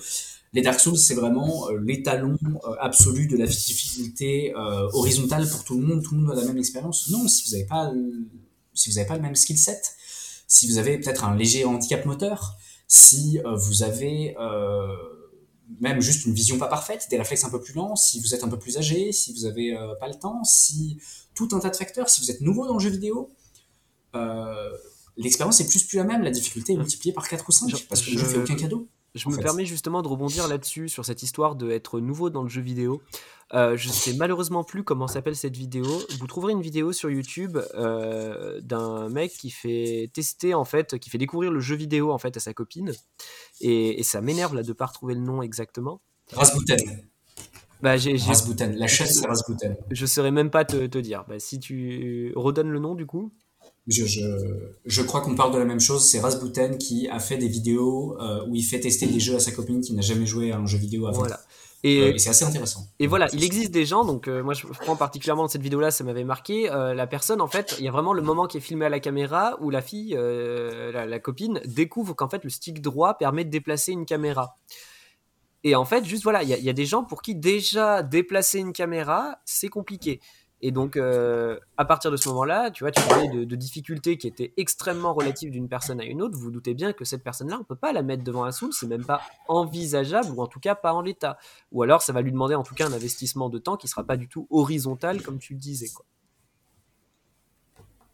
les 0.54 0.62
Dark 0.62 0.80
Souls 0.80 0.98
c'est 0.98 1.16
vraiment 1.16 1.70
euh, 1.70 1.80
l'étalon 1.82 2.38
euh, 2.44 2.76
absolu 2.82 3.26
de 3.26 3.38
la 3.38 3.48
difficulté 3.48 4.54
horizontale 4.94 5.50
pour 5.50 5.64
tout 5.64 5.80
le 5.80 5.88
monde. 5.88 6.04
Tout 6.04 6.14
le 6.14 6.22
monde 6.22 6.38
a 6.38 6.40
la 6.40 6.46
même 6.46 6.60
expérience. 6.60 7.10
Non, 7.10 7.28
si 7.28 7.46
vous 7.46 7.52
n'avez 7.54 7.66
pas, 7.66 7.92
si 8.76 8.92
vous 8.92 8.98
n'avez 8.98 9.08
pas 9.08 9.16
le 9.16 9.24
même 9.24 9.36
skill 9.36 9.58
set, 9.58 9.96
si 10.46 10.68
vous 10.68 10.78
avez 10.78 11.00
peut-être 11.00 11.24
un 11.24 11.36
léger 11.36 11.66
handicap 11.66 12.06
moteur, 12.06 12.58
si 12.92 13.40
euh, 13.46 13.56
vous 13.56 13.84
avez 13.84 14.36
euh, 14.38 14.94
même 15.80 16.02
juste 16.02 16.26
une 16.26 16.34
vision 16.34 16.58
pas 16.58 16.68
parfaite, 16.68 17.08
des 17.10 17.18
réflexes 17.18 17.46
un 17.46 17.50
peu 17.50 17.62
plus 17.62 17.74
lents, 17.74 17.96
si 17.96 18.20
vous 18.20 18.36
êtes 18.36 18.44
un 18.44 18.50
peu 18.50 18.60
plus 18.60 18.78
âgé, 18.78 19.14
si 19.14 19.32
vous 19.32 19.46
avez 19.46 19.78
euh, 19.78 19.96
pas 19.96 20.10
le 20.10 20.16
temps, 20.16 20.44
si 20.44 21.00
tout 21.34 21.48
un 21.54 21.60
tas 21.60 21.70
de 21.70 21.78
facteurs, 21.78 22.10
si 22.10 22.20
vous 22.20 22.30
êtes 22.30 22.42
nouveau 22.42 22.68
dans 22.68 22.74
le 22.74 22.82
jeu 22.82 22.90
vidéo, 22.90 23.30
euh, 24.14 24.78
l'expérience 25.16 25.62
est 25.62 25.70
plus 25.70 25.86
plus 25.86 25.96
la 25.96 26.04
même, 26.04 26.22
la 26.22 26.32
difficulté 26.32 26.74
est 26.74 26.78
multipliée 26.78 27.14
par 27.14 27.30
4 27.30 27.48
ou 27.48 27.52
5 27.54 27.88
parce 27.88 28.02
que 28.02 28.12
je 28.12 28.20
ne 28.20 28.26
fais 28.26 28.40
aucun 28.40 28.56
cadeau. 28.56 28.90
Je 29.14 29.28
me 29.28 29.36
fait. 29.36 29.42
permets 29.42 29.66
justement 29.66 30.02
de 30.02 30.08
rebondir 30.08 30.48
là-dessus, 30.48 30.88
sur 30.88 31.04
cette 31.06 31.22
histoire 31.22 31.56
d'être 31.56 32.00
nouveau 32.00 32.30
dans 32.30 32.44
le 32.44 32.50
jeu 32.50 32.62
vidéo. 32.62 33.02
Euh, 33.54 33.76
je 33.76 33.90
sais 33.90 34.14
malheureusement 34.14 34.64
plus 34.64 34.84
comment 34.86 35.08
s'appelle 35.08 35.36
cette 35.36 35.58
vidéo. 35.58 35.86
Vous 36.20 36.28
trouverez 36.28 36.54
une 36.54 36.62
vidéo 36.62 36.94
sur 36.94 37.10
YouTube 37.10 37.58
euh, 37.76 38.62
d'un 38.62 39.10
mec 39.10 39.34
qui 39.34 39.50
fait 39.50 40.10
tester 40.14 40.54
en 40.54 40.64
fait, 40.64 40.98
qui 41.00 41.10
fait 41.10 41.18
découvrir 41.18 41.52
le 41.52 41.60
jeu 41.60 41.76
vidéo 41.76 42.12
en 42.12 42.18
fait 42.18 42.38
à 42.38 42.40
sa 42.40 42.54
copine. 42.54 42.94
Et, 43.60 44.00
et 44.00 44.04
ça 44.04 44.22
m'énerve 44.22 44.56
là 44.56 44.64
de 44.64 44.72
pas 44.72 44.86
retrouver 44.86 45.16
le 45.16 45.22
nom 45.22 45.42
exactement. 45.42 46.02
Rasputin. 46.32 46.78
Bah, 47.82 47.98
j'ai... 47.98 48.16
Rasputin. 48.16 48.68
La 48.68 48.88
chaise 48.88 49.20
c'est 49.20 49.28
Rasputin. 49.28 49.74
Je 49.90 50.06
saurais 50.06 50.32
même 50.32 50.50
pas 50.52 50.64
te, 50.64 50.86
te 50.86 50.98
dire. 51.00 51.26
Bah, 51.28 51.40
si 51.40 51.60
tu 51.60 52.32
redonnes 52.38 52.70
le 52.70 52.80
nom 52.80 52.96
du 52.96 53.06
coup. 53.06 53.34
Je, 53.88 54.06
je, 54.06 54.22
je, 54.86 55.02
crois 55.02 55.22
qu'on 55.22 55.36
parle 55.36 55.54
de 55.54 55.58
la 55.58 55.66
même 55.66 55.80
chose. 55.80 56.04
C'est 56.04 56.20
Rasputin 56.20 56.78
qui 56.78 57.08
a 57.10 57.20
fait 57.20 57.38
des 57.38 57.48
vidéos 57.48 58.16
euh, 58.22 58.46
où 58.48 58.56
il 58.56 58.64
fait 58.64 58.80
tester 58.80 59.08
des 59.08 59.20
jeux 59.20 59.36
à 59.36 59.40
sa 59.40 59.52
copine 59.52 59.82
qui 59.82 59.94
n'a 59.94 60.02
jamais 60.02 60.26
joué 60.26 60.52
à 60.52 60.58
un 60.58 60.66
jeu 60.68 60.78
vidéo 60.78 61.08
avant. 61.08 61.20
Voilà. 61.20 61.40
Et, 61.84 62.00
euh, 62.00 62.14
et 62.14 62.20
c'est 62.20 62.30
assez 62.30 62.46
intéressant. 62.46 62.88
Et 63.00 63.08
voilà, 63.08 63.28
il 63.34 63.44
existe 63.44 63.72
des 63.72 63.86
gens, 63.86 64.06
donc 64.06 64.28
euh, 64.28 64.44
moi 64.44 64.54
je 64.54 64.68
prends 64.68 64.96
particulièrement 64.96 65.48
cette 65.48 65.64
vidéo-là, 65.64 65.90
ça 65.90 66.04
m'avait 66.04 66.24
marqué. 66.24 66.70
Euh, 66.70 66.94
la 66.94 67.08
personne, 67.08 67.42
en 67.42 67.48
fait, 67.48 67.76
il 67.80 67.86
y 67.86 67.88
a 67.88 67.92
vraiment 67.92 68.14
le 68.14 68.22
moment 68.22 68.46
qui 68.46 68.58
est 68.58 68.62
filmé 68.62 68.86
à 68.86 68.90
la 68.90 69.00
caméra 69.00 69.58
où 69.62 69.72
la 69.72 69.82
fille, 69.82 70.14
la, 70.14 71.06
la, 71.06 71.20
copine, 71.20 71.60
découvre 71.66 72.14
qu'en 72.14 72.30
fait 72.30 72.44
le 72.44 72.50
stick 72.50 72.82
droit 72.82 73.18
permet 73.18 73.46
de 73.46 73.50
déplacer 73.50 73.94
une 73.94 74.06
caméra. 74.06 74.58
Et 75.64 75.76
en 75.76 75.86
fait, 75.86 76.06
juste 76.06 76.24
voilà, 76.24 76.44
il 76.44 76.50
y, 76.50 76.54
y, 76.54 76.70
a 76.70 76.74
des 76.74 76.86
gens 76.86 77.04
pour 77.04 77.22
qui 77.22 77.36
déjà 77.36 78.02
déplacer 78.02 78.60
une 78.60 78.74
caméra, 78.74 79.38
c'est 79.46 79.70
compliqué. 79.70 80.20
Et 80.64 80.72
donc, 80.72 80.96
euh, 80.96 81.60
à 81.78 81.86
partir 81.86 82.12
de 82.12 82.18
ce 82.18 82.30
moment-là, 82.30 82.70
tu 82.70 82.84
vois, 82.84 82.92
tu 82.92 83.02
parlais 83.08 83.28
de, 83.30 83.46
de 83.46 83.56
difficultés 83.56 84.18
qui 84.18 84.28
étaient 84.28 84.54
extrêmement 84.58 85.14
relatives 85.14 85.50
d'une 85.50 85.68
personne 85.68 86.00
à 86.00 86.06
une 86.06 86.22
autre. 86.22 86.36
Vous, 86.36 86.44
vous 86.44 86.52
doutez 86.52 86.76
bien 86.76 86.94
que 86.94 87.04
cette 87.04 87.24
personne-là, 87.24 87.58
on 87.60 87.64
peut 87.64 87.76
pas 87.76 87.92
la 87.94 88.04
mettre 88.04 88.24
devant 88.24 88.44
un 88.44 88.52
soul, 88.52 88.72
c'est 88.72 88.86
même 88.86 89.04
pas 89.04 89.22
envisageable, 89.48 90.30
ou 90.36 90.42
en 90.42 90.46
tout 90.46 90.60
cas 90.60 90.76
pas 90.76 90.94
en 90.94 91.02
l'état. 91.02 91.40
Ou 91.72 91.82
alors, 91.82 92.04
ça 92.04 92.14
va 92.14 92.22
lui 92.22 92.32
demander 92.32 92.54
en 92.54 92.62
tout 92.62 92.76
cas 92.76 92.88
un 92.88 92.94
investissement 92.94 93.50
de 93.50 93.58
temps 93.58 93.76
qui 93.76 93.88
sera 93.88 94.04
pas 94.04 94.18
du 94.18 94.28
tout 94.28 94.48
horizontal, 94.52 95.24
comme 95.24 95.40
tu 95.40 95.54
le 95.54 95.60
disais. 95.60 95.90
Quoi. 95.90 96.06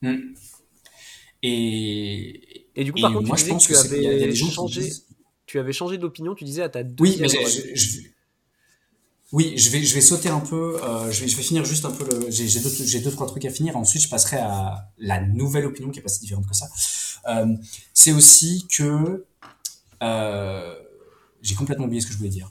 Mmh. 0.03 0.33
Et, 1.43 2.67
et 2.75 2.83
du 2.85 2.93
coup, 2.93 3.01
par 3.01 3.11
contre, 3.11 3.27
moi, 3.27 3.35
tu 3.35 3.43
je 3.45 3.49
pense 3.49 3.67
que 3.67 3.73
tu 3.73 3.79
avais 3.79 4.03
y 4.03 4.07
a 4.07 4.25
des 4.25 4.31
gens 4.33 4.49
changé, 4.49 4.81
disent... 4.81 5.05
tu 5.45 5.59
avais 5.59 5.73
changé 5.73 5.97
d'opinion. 5.97 6.33
Tu 6.33 6.45
disais 6.45 6.63
à 6.63 6.69
ta 6.69 6.81
oui, 6.99 7.17
mais 7.19 7.27
je, 7.27 7.75
je, 7.75 7.99
oui, 9.33 9.57
je 9.57 9.69
vais, 9.71 9.83
je 9.83 9.93
vais 9.93 10.01
sauter 10.01 10.29
un 10.29 10.39
peu. 10.39 10.79
Euh, 10.81 11.11
je, 11.11 11.21
vais, 11.21 11.27
je 11.27 11.35
vais 11.35 11.43
finir 11.43 11.65
juste 11.65 11.83
un 11.83 11.91
peu. 11.91 12.07
J'ai 12.29 12.59
deux, 12.59 12.69
j'ai 12.85 13.01
deux, 13.01 13.11
trois 13.11 13.27
trucs 13.27 13.43
à 13.43 13.49
finir. 13.49 13.75
Ensuite, 13.75 14.01
je 14.01 14.09
passerai 14.09 14.37
à 14.37 14.89
la 14.97 15.21
nouvelle 15.21 15.65
opinion 15.65 15.91
qui 15.91 15.99
est 15.99 16.01
pas 16.01 16.09
si 16.09 16.21
différente 16.21 16.47
que 16.47 16.55
ça. 16.55 16.67
Euh, 17.27 17.55
c'est 17.93 18.13
aussi 18.13 18.67
que 18.71 19.25
euh, 20.01 20.75
j'ai 21.41 21.55
complètement 21.55 21.85
oublié 21.85 22.01
ce 22.01 22.07
que 22.07 22.13
je 22.13 22.17
voulais 22.17 22.29
dire. 22.29 22.49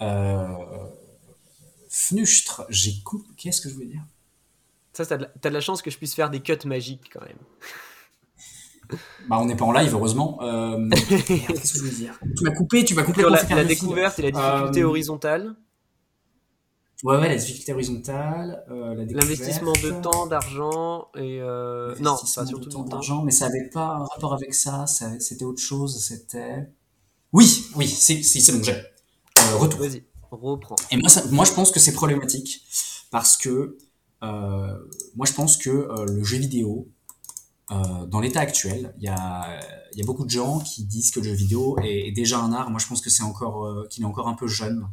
Euh, 0.00 0.46
Fnustre, 1.88 2.64
j'ai 2.68 2.94
qu'est-ce 3.36 3.60
que 3.60 3.68
je 3.68 3.74
voulais 3.74 3.86
dire? 3.86 4.04
Ça, 4.92 5.04
t'as 5.06 5.16
de, 5.16 5.28
de, 5.42 5.48
la 5.48 5.60
chance 5.60 5.82
que 5.82 5.90
je 5.90 5.98
puisse 5.98 6.14
faire 6.14 6.30
des 6.30 6.40
cuts 6.40 6.66
magiques 6.66 7.10
quand 7.12 7.22
même. 7.22 7.38
Bah, 9.28 9.38
on 9.40 9.46
n'est 9.46 9.56
pas 9.56 9.64
en 9.64 9.72
live, 9.72 9.92
heureusement. 9.94 10.38
Euh... 10.42 10.88
Qu'est-ce 10.90 11.80
que 11.80 11.86
je 11.86 11.94
dire? 11.94 12.18
Tu 12.36 12.44
m'as 12.44 12.52
coupé, 12.52 12.84
tu 12.84 12.94
m'as 12.94 13.02
complètement 13.02 13.32
la, 13.32 13.56
la 13.56 13.64
découverte 13.64 14.18
et 14.18 14.22
la 14.22 14.30
difficulté 14.30 14.82
euh... 14.82 14.88
horizontale. 14.88 15.56
Ouais, 17.02 17.18
ouais, 17.18 17.28
la 17.28 17.36
difficulté 17.36 17.72
horizontale, 17.74 18.64
euh, 18.70 18.94
l'investissement 18.94 19.72
de 19.72 20.00
temps, 20.00 20.26
d'argent 20.26 21.08
et 21.16 21.38
euh... 21.40 21.94
non, 22.00 22.16
pas 22.16 22.46
surtout 22.46 22.60
de 22.60 22.70
temps, 22.70 22.84
d'argent, 22.84 23.22
mais 23.22 23.30
ça 23.30 23.48
n'avait 23.48 23.68
pas 23.68 23.88
un 23.88 24.04
rapport 24.04 24.32
avec 24.32 24.54
ça. 24.54 24.86
ça 24.86 25.10
c'était 25.20 25.44
autre 25.44 25.60
chose. 25.60 26.02
C'était 26.02 26.66
oui, 27.32 27.66
oui, 27.76 27.86
c'est 27.88 28.22
c'est 28.22 28.52
bon, 28.52 28.62
j'ai 28.62 28.80
retour. 29.58 29.80
Vas-y, 29.80 30.04
reprends. 30.30 30.76
Et 30.90 30.96
moi, 30.96 31.10
ça, 31.10 31.22
moi, 31.30 31.44
je 31.44 31.52
pense 31.52 31.72
que 31.72 31.80
c'est 31.80 31.92
problématique 31.92 32.62
parce 33.10 33.36
que 33.36 33.76
moi, 34.22 35.26
je 35.26 35.32
pense 35.34 35.58
que 35.58 35.88
le 36.08 36.24
jeu 36.24 36.38
vidéo 36.38 36.88
euh, 37.70 38.06
dans 38.06 38.20
l'état 38.20 38.40
actuel, 38.40 38.94
il 38.98 39.04
y 39.04 39.08
a, 39.08 39.60
beaucoup 40.04 40.24
de 40.24 40.30
gens 40.30 40.60
qui 40.60 40.84
disent 40.84 41.10
que 41.10 41.20
le 41.20 41.26
jeu 41.26 41.32
vidéo 41.32 41.76
est, 41.82 42.12
déjà 42.12 42.38
un 42.38 42.52
art. 42.52 42.70
Moi, 42.70 42.78
je 42.78 42.86
pense 42.86 43.00
que 43.00 43.10
c'est 43.10 43.22
encore 43.22 43.64
euh, 43.64 43.86
qu'il 43.88 44.02
est 44.02 44.06
encore 44.06 44.28
un 44.28 44.34
peu 44.34 44.46
jeune, 44.46 44.86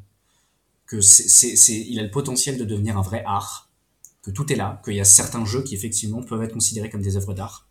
que 0.86 1.02
c'est, 1.02 1.56
il 1.74 2.00
a 2.00 2.04
le 2.04 2.12
potentiel 2.12 2.58
de 2.58 2.64
devenir 2.64 2.98
un 2.98 3.02
vrai 3.02 3.24
art, 3.26 3.70
que 4.22 4.32
tout 4.32 4.52
est 4.52 4.56
là, 4.56 4.82
qu'il 4.86 4.96
y 4.96 5.02
a 5.02 5.06
certains 5.06 5.46
jeux 5.46 5.64
qui 5.64 5.76
effectivement 5.76 6.22
peuvent 6.22 6.44
être 6.44 6.54
considérés 6.54 6.90
comme 6.90 7.02
des 7.02 7.18
œuvres 7.18 7.34
d'art, 7.34 7.68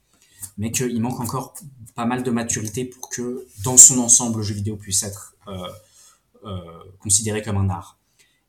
mais 0.59 0.71
qu'il 0.71 1.01
manque 1.01 1.21
encore 1.21 1.55
pas 1.95 2.05
mal 2.05 2.23
de 2.23 2.31
maturité 2.31 2.85
pour 2.85 3.09
que, 3.09 3.47
dans 3.65 3.77
son 3.77 3.99
ensemble, 3.99 4.39
le 4.39 4.43
jeu 4.43 4.55
vidéo 4.55 4.77
puisse 4.77 5.03
être 5.03 5.35
euh, 6.45 6.83
considéré 6.99 7.43
comme 7.43 7.57
un 7.57 7.71
art. 7.71 7.99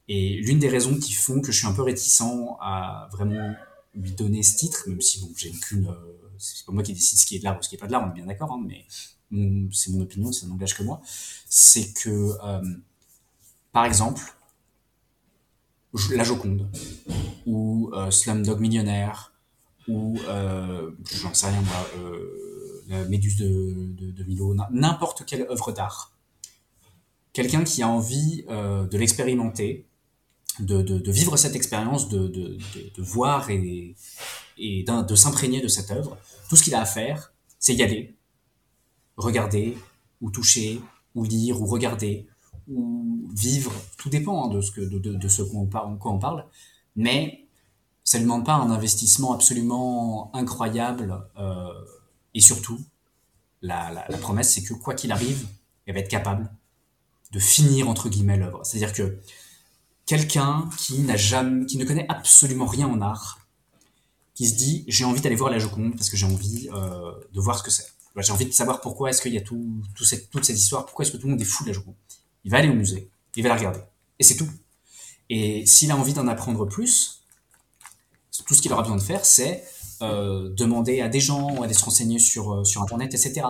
Et 0.08 0.38
l'une 0.38 0.60
des 0.60 0.70
raisons 0.70 0.98
qui 0.98 1.14
font 1.14 1.40
que 1.40 1.52
je 1.52 1.60
suis 1.60 1.68
un 1.68 1.74
peu 1.74 1.84
réticent 1.84 2.24
à 2.60 3.08
vraiment 3.12 3.54
lui 3.96 4.12
donner 4.12 4.44
ce 4.44 4.58
titre, 4.58 4.84
même 4.88 5.00
si 5.00 5.22
bon, 5.22 5.30
j'ai 5.36 5.50
aucune 5.50 5.94
c'est 6.42 6.66
pas 6.66 6.72
moi 6.72 6.84
qui 6.84 6.94
décide 6.94 7.20
ce 7.20 7.26
qui 7.26 7.36
est 7.36 7.40
de 7.40 7.44
l'art 7.44 7.58
ou 7.60 7.62
ce 7.62 7.70
qui 7.70 7.76
est 7.76 7.78
pas 7.78 7.88
de 7.88 7.92
l'art, 7.92 8.04
on 8.06 8.10
est 8.10 8.16
bien 8.16 8.26
d'accord, 8.26 8.52
hein, 8.52 8.62
mais 8.66 8.86
c'est 9.72 9.92
mon 9.92 10.02
opinion, 10.02 10.32
ça 10.32 10.48
n'engage 10.48 10.76
que 10.76 10.84
moi, 10.84 11.02
c'est 11.48 11.94
que, 11.94 12.34
euh, 12.44 12.62
par 13.72 13.86
exemple, 13.86 14.22
La 16.12 16.24
Joconde, 16.24 16.68
ou 17.46 17.92
euh, 17.94 18.12
Slumdog 18.12 18.60
Millionnaire, 18.60 19.34
ou, 19.88 20.18
euh, 20.28 20.92
j'en 21.22 21.34
sais 21.34 21.50
rien 21.50 21.62
moi, 21.62 21.88
euh, 21.98 22.84
La 22.88 23.06
Méduse 23.06 23.38
de, 23.38 24.24
Milo, 24.24 24.56
n'importe 24.72 25.26
quelle 25.26 25.44
œuvre 25.50 25.72
d'art, 25.72 26.14
quelqu'un 27.34 27.64
qui 27.64 27.82
a 27.84 27.88
envie 27.88 28.44
de 28.48 28.98
l'expérimenter, 28.98 29.86
de, 30.62 30.82
de, 30.82 31.12
vivre 31.12 31.38
cette 31.38 31.56
expérience, 31.56 32.10
de, 32.10 32.28
de, 32.28 33.02
voir 33.02 33.50
et, 33.50 33.96
et 34.58 34.84
de 34.84 35.16
s'imprégner 35.16 35.62
de 35.62 35.68
cette 35.68 35.92
œuvre, 35.92 36.18
tout 36.50 36.56
ce 36.56 36.64
qu'il 36.64 36.76
a 36.76 36.82
à 36.82 36.86
faire, 36.86 37.34
c'est 37.60 37.74
y 37.74 37.84
aller, 37.84 38.16
regarder, 39.18 39.78
ou 40.22 40.32
toucher, 40.32 40.82
ou 41.16 41.24
lire, 41.24 41.62
ou 41.62 41.66
regarder, 41.66 42.28
ou 42.68 43.30
vivre. 43.34 43.74
Tout 43.98 44.10
dépend 44.10 44.46
hein, 44.46 44.54
de 44.54 44.62
ce 44.62 44.72
que 44.72 44.82
de, 44.82 45.28
ce 45.28 45.42
qu'on 45.42 45.68
parle. 45.68 46.46
Mais 46.96 47.48
ça 48.04 48.18
ne 48.18 48.24
demande 48.24 48.46
pas 48.46 48.56
un 48.56 48.72
investissement 48.72 49.34
absolument 49.34 50.32
incroyable. 50.36 51.24
Euh, 51.38 51.72
et 52.34 52.42
surtout, 52.42 52.80
la, 53.62 53.92
la, 53.92 54.06
la 54.10 54.18
promesse, 54.18 54.54
c'est 54.54 54.64
que 54.64 54.74
quoi 54.74 54.94
qu'il 54.94 55.12
arrive, 55.12 55.48
elle 55.86 55.96
va 55.96 56.00
être 56.00 56.10
capable 56.10 56.52
de 57.32 57.40
finir 57.40 57.90
entre 57.90 58.10
guillemets 58.10 58.38
l'œuvre. 58.38 58.62
C'est-à-dire 58.64 58.94
que 58.94 59.18
quelqu'un 60.12 60.70
qui 60.78 61.00
n'a 61.00 61.16
jamais, 61.16 61.66
qui 61.66 61.78
ne 61.78 61.86
connaît 61.86 62.06
absolument 62.10 62.66
rien 62.66 62.86
en 62.86 63.00
art, 63.00 63.40
qui 64.36 64.46
se 64.46 64.56
dit 64.56 64.84
j'ai 64.90 65.06
envie 65.06 65.22
d'aller 65.22 65.38
voir 65.38 65.50
la 65.50 65.58
Joconde 65.58 65.96
parce 65.96 66.10
que 66.10 66.18
j'ai 66.18 66.26
envie 66.26 66.70
euh, 66.74 67.14
de 67.34 67.40
voir 67.40 67.58
ce 67.58 67.64
que 67.64 67.72
c'est. 67.72 67.88
J'ai 68.18 68.34
envie 68.34 68.46
de 68.46 68.52
savoir 68.52 68.82
pourquoi 68.82 69.10
est-ce 69.10 69.22
qu'il 69.22 69.34
y 69.34 69.38
a 69.38 69.42
tout, 69.42 69.82
cette, 70.04 70.30
toute 70.30 70.44
cette 70.44 70.58
histoire, 70.58 70.86
pourquoi 70.86 71.06
est-ce 71.06 71.14
que 71.14 71.18
tout 71.18 71.28
le 71.28 71.32
monde 71.32 71.42
est 71.42 71.46
fou 71.46 71.64
de 71.64 71.70
la 71.70 71.74
Joconde. 71.74 71.96
Il 72.44 72.52
va 72.52 72.58
aller 72.58 72.68
au 72.68 72.74
musée, 72.74 73.10
il 73.38 73.44
va 73.44 73.48
la 73.48 73.56
regarder, 73.56 73.80
et 74.20 74.24
c'est 74.24 74.36
tout. 74.36 74.50
Et 75.30 75.66
s'il 75.66 75.90
a 75.92 75.96
envie 75.96 76.14
d'en 76.14 76.28
apprendre 76.28 76.66
plus, 76.66 77.24
tout 78.46 78.54
ce 78.54 78.62
qu'il 78.62 78.74
aura 78.74 78.82
besoin 78.82 78.98
de 78.98 79.02
faire, 79.02 79.24
c'est 79.24 79.64
euh, 80.02 80.50
demander 80.50 81.00
à 81.00 81.08
des 81.08 81.22
gens, 81.22 81.62
aller 81.62 81.74
se 81.74 81.86
renseigner 81.86 82.20
sur, 82.20 82.52
euh, 82.52 82.64
sur 82.66 82.82
Internet, 82.82 83.14
etc. 83.14 83.48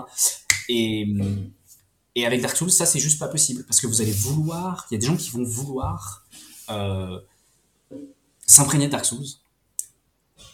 Et, 0.69 1.07
et 2.13 2.27
avec 2.27 2.39
Dark 2.39 2.55
Souls, 2.55 2.69
ça, 2.71 2.85
c'est 2.85 2.99
juste 2.99 3.17
pas 3.17 3.29
possible. 3.29 3.63
Parce 3.63 3.81
que 3.81 3.87
vous 3.87 3.99
allez 3.99 4.11
vouloir, 4.11 4.85
il 4.91 4.93
y 4.93 4.97
a 4.97 4.99
des 4.99 5.07
gens 5.07 5.17
qui 5.17 5.31
vont 5.31 5.43
vouloir 5.43 6.20
s'imprégner 8.45 8.87
de 8.87 8.91
Dark 8.91 9.05
Souls 9.05 9.25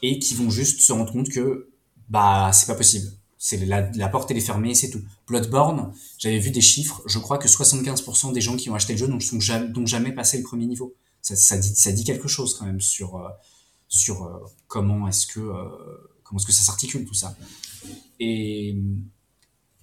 et 0.01 0.19
qui 0.19 0.35
vont 0.35 0.49
juste 0.49 0.81
se 0.81 0.91
rendre 0.93 1.11
compte 1.11 1.29
que 1.29 1.69
bah 2.09 2.51
c'est 2.53 2.67
pas 2.67 2.75
possible. 2.75 3.11
C'est 3.37 3.57
la, 3.65 3.91
la 3.91 4.09
porte 4.09 4.31
elle 4.31 4.37
est 4.37 4.41
fermée, 4.41 4.73
c'est 4.73 4.89
tout. 4.89 5.01
Bloodborne, 5.27 5.93
j'avais 6.17 6.39
vu 6.39 6.51
des 6.51 6.61
chiffres, 6.61 7.01
je 7.05 7.19
crois 7.19 7.37
que 7.37 7.47
75% 7.47 8.33
des 8.33 8.41
gens 8.41 8.55
qui 8.55 8.69
ont 8.69 8.75
acheté 8.75 8.93
le 8.93 8.99
jeu 8.99 9.07
n'ont 9.07 9.19
jamais, 9.39 9.85
jamais 9.85 10.11
passé 10.11 10.37
le 10.37 10.43
premier 10.43 10.65
niveau. 10.65 10.95
Ça, 11.21 11.57
dit, 11.57 11.75
ça 11.75 11.91
dit 11.91 12.05
quelque 12.05 12.27
chose 12.27 12.55
quand 12.57 12.65
même 12.65 12.79
sur 12.79 13.17
euh, 13.17 13.27
sur 13.89 14.23
euh, 14.23 14.45
comment 14.67 15.07
est-ce 15.07 15.27
que 15.27 15.39
euh, 15.39 16.33
est-ce 16.35 16.45
que 16.45 16.51
ça 16.51 16.63
s'articule 16.63 17.05
tout 17.05 17.13
ça. 17.13 17.35
Et 18.19 18.77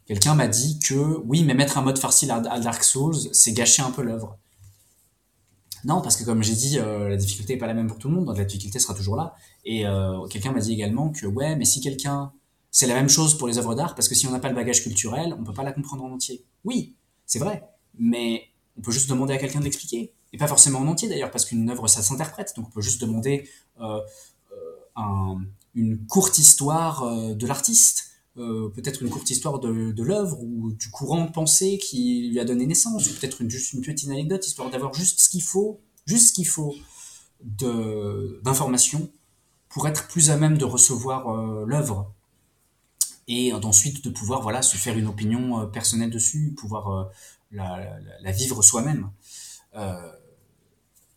quelqu'un 0.07 0.35
m'a 0.35 0.49
dit 0.49 0.79
que 0.79 1.19
oui, 1.25 1.45
mais 1.45 1.55
mettre 1.55 1.79
un 1.79 1.83
mode 1.83 1.99
à, 2.03 2.35
à 2.35 2.61
Dark 2.61 2.83
Souls, 2.85 3.17
c'est 3.33 3.53
gâcher 3.53 3.83
un 3.83 3.91
peu 3.91 4.03
l'œuvre. 4.03 4.39
Non, 5.85 6.01
parce 6.01 6.17
que 6.17 6.25
comme 6.25 6.43
j'ai 6.43 6.55
dit, 6.55 6.79
euh, 6.79 7.09
la 7.11 7.17
difficulté 7.17 7.55
est 7.55 7.59
pas 7.59 7.67
la 7.67 7.75
même 7.75 7.89
pour 7.89 7.99
tout 7.99 8.09
le 8.09 8.15
monde, 8.15 8.25
donc 8.25 8.39
la 8.39 8.45
difficulté 8.45 8.79
sera 8.79 8.95
toujours 8.95 9.17
là. 9.17 9.35
Et 9.65 9.87
euh, 9.87 10.27
quelqu'un 10.29 10.53
m'a 10.53 10.61
dit 10.61 10.73
également 10.73 11.11
que 11.11 11.27
ouais, 11.27 11.57
mais 11.57 11.65
si 11.67 11.81
quelqu'un, 11.81 12.33
c'est 12.71 12.87
la 12.87 12.95
même 12.95 13.09
chose 13.09 13.37
pour 13.37 13.47
les 13.49 13.59
œuvres 13.59 13.75
d'art, 13.75 13.95
parce 13.95 14.09
que 14.09 14.15
si 14.15 14.27
on 14.27 14.31
n'a 14.31 14.39
pas 14.41 14.49
le 14.49 14.55
bagage 14.55 14.83
culturel, 14.83 15.35
on 15.39 15.45
peut 15.45 15.53
pas 15.53 15.63
la 15.63 15.73
comprendre 15.73 16.05
en 16.05 16.11
entier. 16.11 16.43
Oui, 16.65 16.95
c'est 17.27 17.39
vrai, 17.39 17.65
mais 17.99 18.45
on 18.79 18.81
peut 18.83 18.93
juste 18.93 19.09
demander 19.11 19.35
à 19.35 19.37
quelqu'un 19.39 19.59
de 19.61 19.65
l'expliquer, 19.65 20.13
et 20.33 20.39
pas 20.39 20.49
forcément 20.49 20.79
en 20.81 20.89
entier 20.89 21.09
d'ailleurs, 21.09 21.31
parce 21.31 21.45
qu'une 21.45 21.69
œuvre 21.71 21.87
ça 21.87 22.03
s'interprète, 22.03 22.55
donc 22.57 22.67
on 22.69 22.71
peut 22.71 22.81
juste 22.83 23.01
demander 23.03 23.49
euh, 23.81 24.01
un- 24.97 25.41
une 25.75 25.99
courte 26.07 26.39
histoire 26.39 27.35
de 27.35 27.47
l'artiste. 27.47 28.11
Euh, 28.37 28.69
peut-être 28.71 29.03
une 29.03 29.11
courte 29.11 29.31
histoire 29.31 29.61
de, 29.61 30.03
l'œuvre 30.03 30.41
ou 30.43 30.73
du 30.73 30.91
courant 30.91 31.25
de 31.25 31.31
pensée 31.31 31.79
qui 31.79 32.29
lui 32.31 32.41
a 32.41 32.45
donné 32.45 32.67
naissance, 32.67 33.09
ou 33.09 33.15
peut-être 33.15 33.49
juste 33.49 33.73
une 33.73 33.83
petite 33.83 34.11
anecdote, 34.11 34.47
histoire 34.47 34.71
d'avoir 34.71 34.93
juste 34.93 35.21
ce 35.21 35.29
qu'il 35.29 35.43
faut, 35.43 35.81
juste 36.07 36.29
ce 36.31 36.33
qu'il 36.33 36.47
faut 36.47 36.75
d'informations 37.41 39.11
pour 39.69 39.87
être 39.87 40.09
plus 40.09 40.31
à 40.31 40.37
même 40.37 40.57
de 40.57 40.65
recevoir 40.65 41.29
euh, 41.29 41.65
l'œuvre 41.67 42.13
et 43.29 43.53
d'ensuite 43.53 44.05
de 44.05 44.11
pouvoir 44.11 44.43
voilà 44.43 44.63
se 44.63 44.77
faire 44.77 44.97
une 44.97 45.07
opinion 45.07 45.61
euh, 45.61 45.67
personnelle 45.67 46.11
dessus, 46.11 46.55
pouvoir 46.57 47.11
la, 47.53 47.99
la- 48.21 48.33
vivre 48.33 48.63
soi-même. 48.63 49.11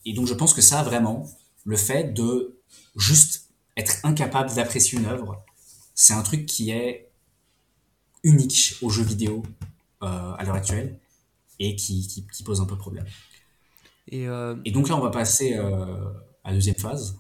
Et 0.06 0.14
donc 0.14 0.26
je 0.26 0.34
pense 0.34 0.54
que 0.54 0.62
ça 0.62 0.84
vraiment, 0.84 1.30
le 1.66 1.76
fait 1.76 2.14
de 2.14 2.58
juste 2.96 3.50
être 3.76 3.98
incapable 4.06 4.54
d'apprécier 4.56 4.98
une 4.98 5.06
œuvre, 5.06 5.44
c'est 5.96 6.14
un 6.14 6.24
truc 6.24 6.46
qui 6.46 6.72
est 6.72 7.07
unique 8.24 8.76
aux 8.82 8.90
jeux 8.90 9.04
vidéo 9.04 9.44
euh, 10.04 10.34
à 10.38 10.44
l'heure 10.44 10.56
actuelle 10.56 11.00
et 11.60 11.76
qui, 11.76 12.08
qui, 12.08 12.26
qui 12.28 12.44
pose 12.44 12.62
un 12.62 12.66
peu 12.66 12.78
problème. 12.78 13.06
Et, 14.10 14.28
euh, 14.28 14.56
Et 14.66 14.72
donc 14.72 14.90
là, 14.90 14.96
on 14.96 15.02
va 15.02 15.10
passer 15.10 15.56
euh, 15.58 16.12
à 16.44 16.50
la 16.50 16.54
deuxième 16.56 16.76
phase. 16.76 17.18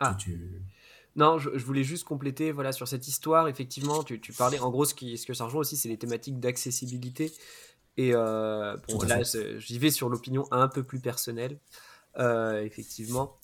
Ah. 0.00 0.16
Tu- 0.18 0.62
Non, 1.16 1.38
je, 1.38 1.50
je 1.56 1.64
voulais 1.64 1.84
juste 1.84 2.04
compléter 2.04 2.52
voilà, 2.52 2.72
sur 2.72 2.86
cette 2.88 3.08
histoire. 3.08 3.48
Effectivement, 3.48 4.02
tu, 4.02 4.20
tu 4.20 4.32
parlais, 4.32 4.58
en 4.58 4.70
gros, 4.70 4.84
ce, 4.84 4.94
qui, 4.94 5.16
ce 5.18 5.26
que 5.26 5.34
ça 5.34 5.44
rejoint 5.44 5.60
aussi, 5.60 5.76
c'est 5.76 5.88
les 5.88 5.98
thématiques 5.98 6.38
d'accessibilité. 6.40 7.32
Et 7.96 8.12
bon, 8.12 9.02
là, 9.06 9.22
j'y 9.58 9.78
vais 9.78 9.90
sur 9.90 10.08
l'opinion 10.08 10.46
un 10.50 10.68
peu 10.68 10.82
plus 10.82 11.00
personnelle, 11.00 11.58
effectivement. 12.18 13.36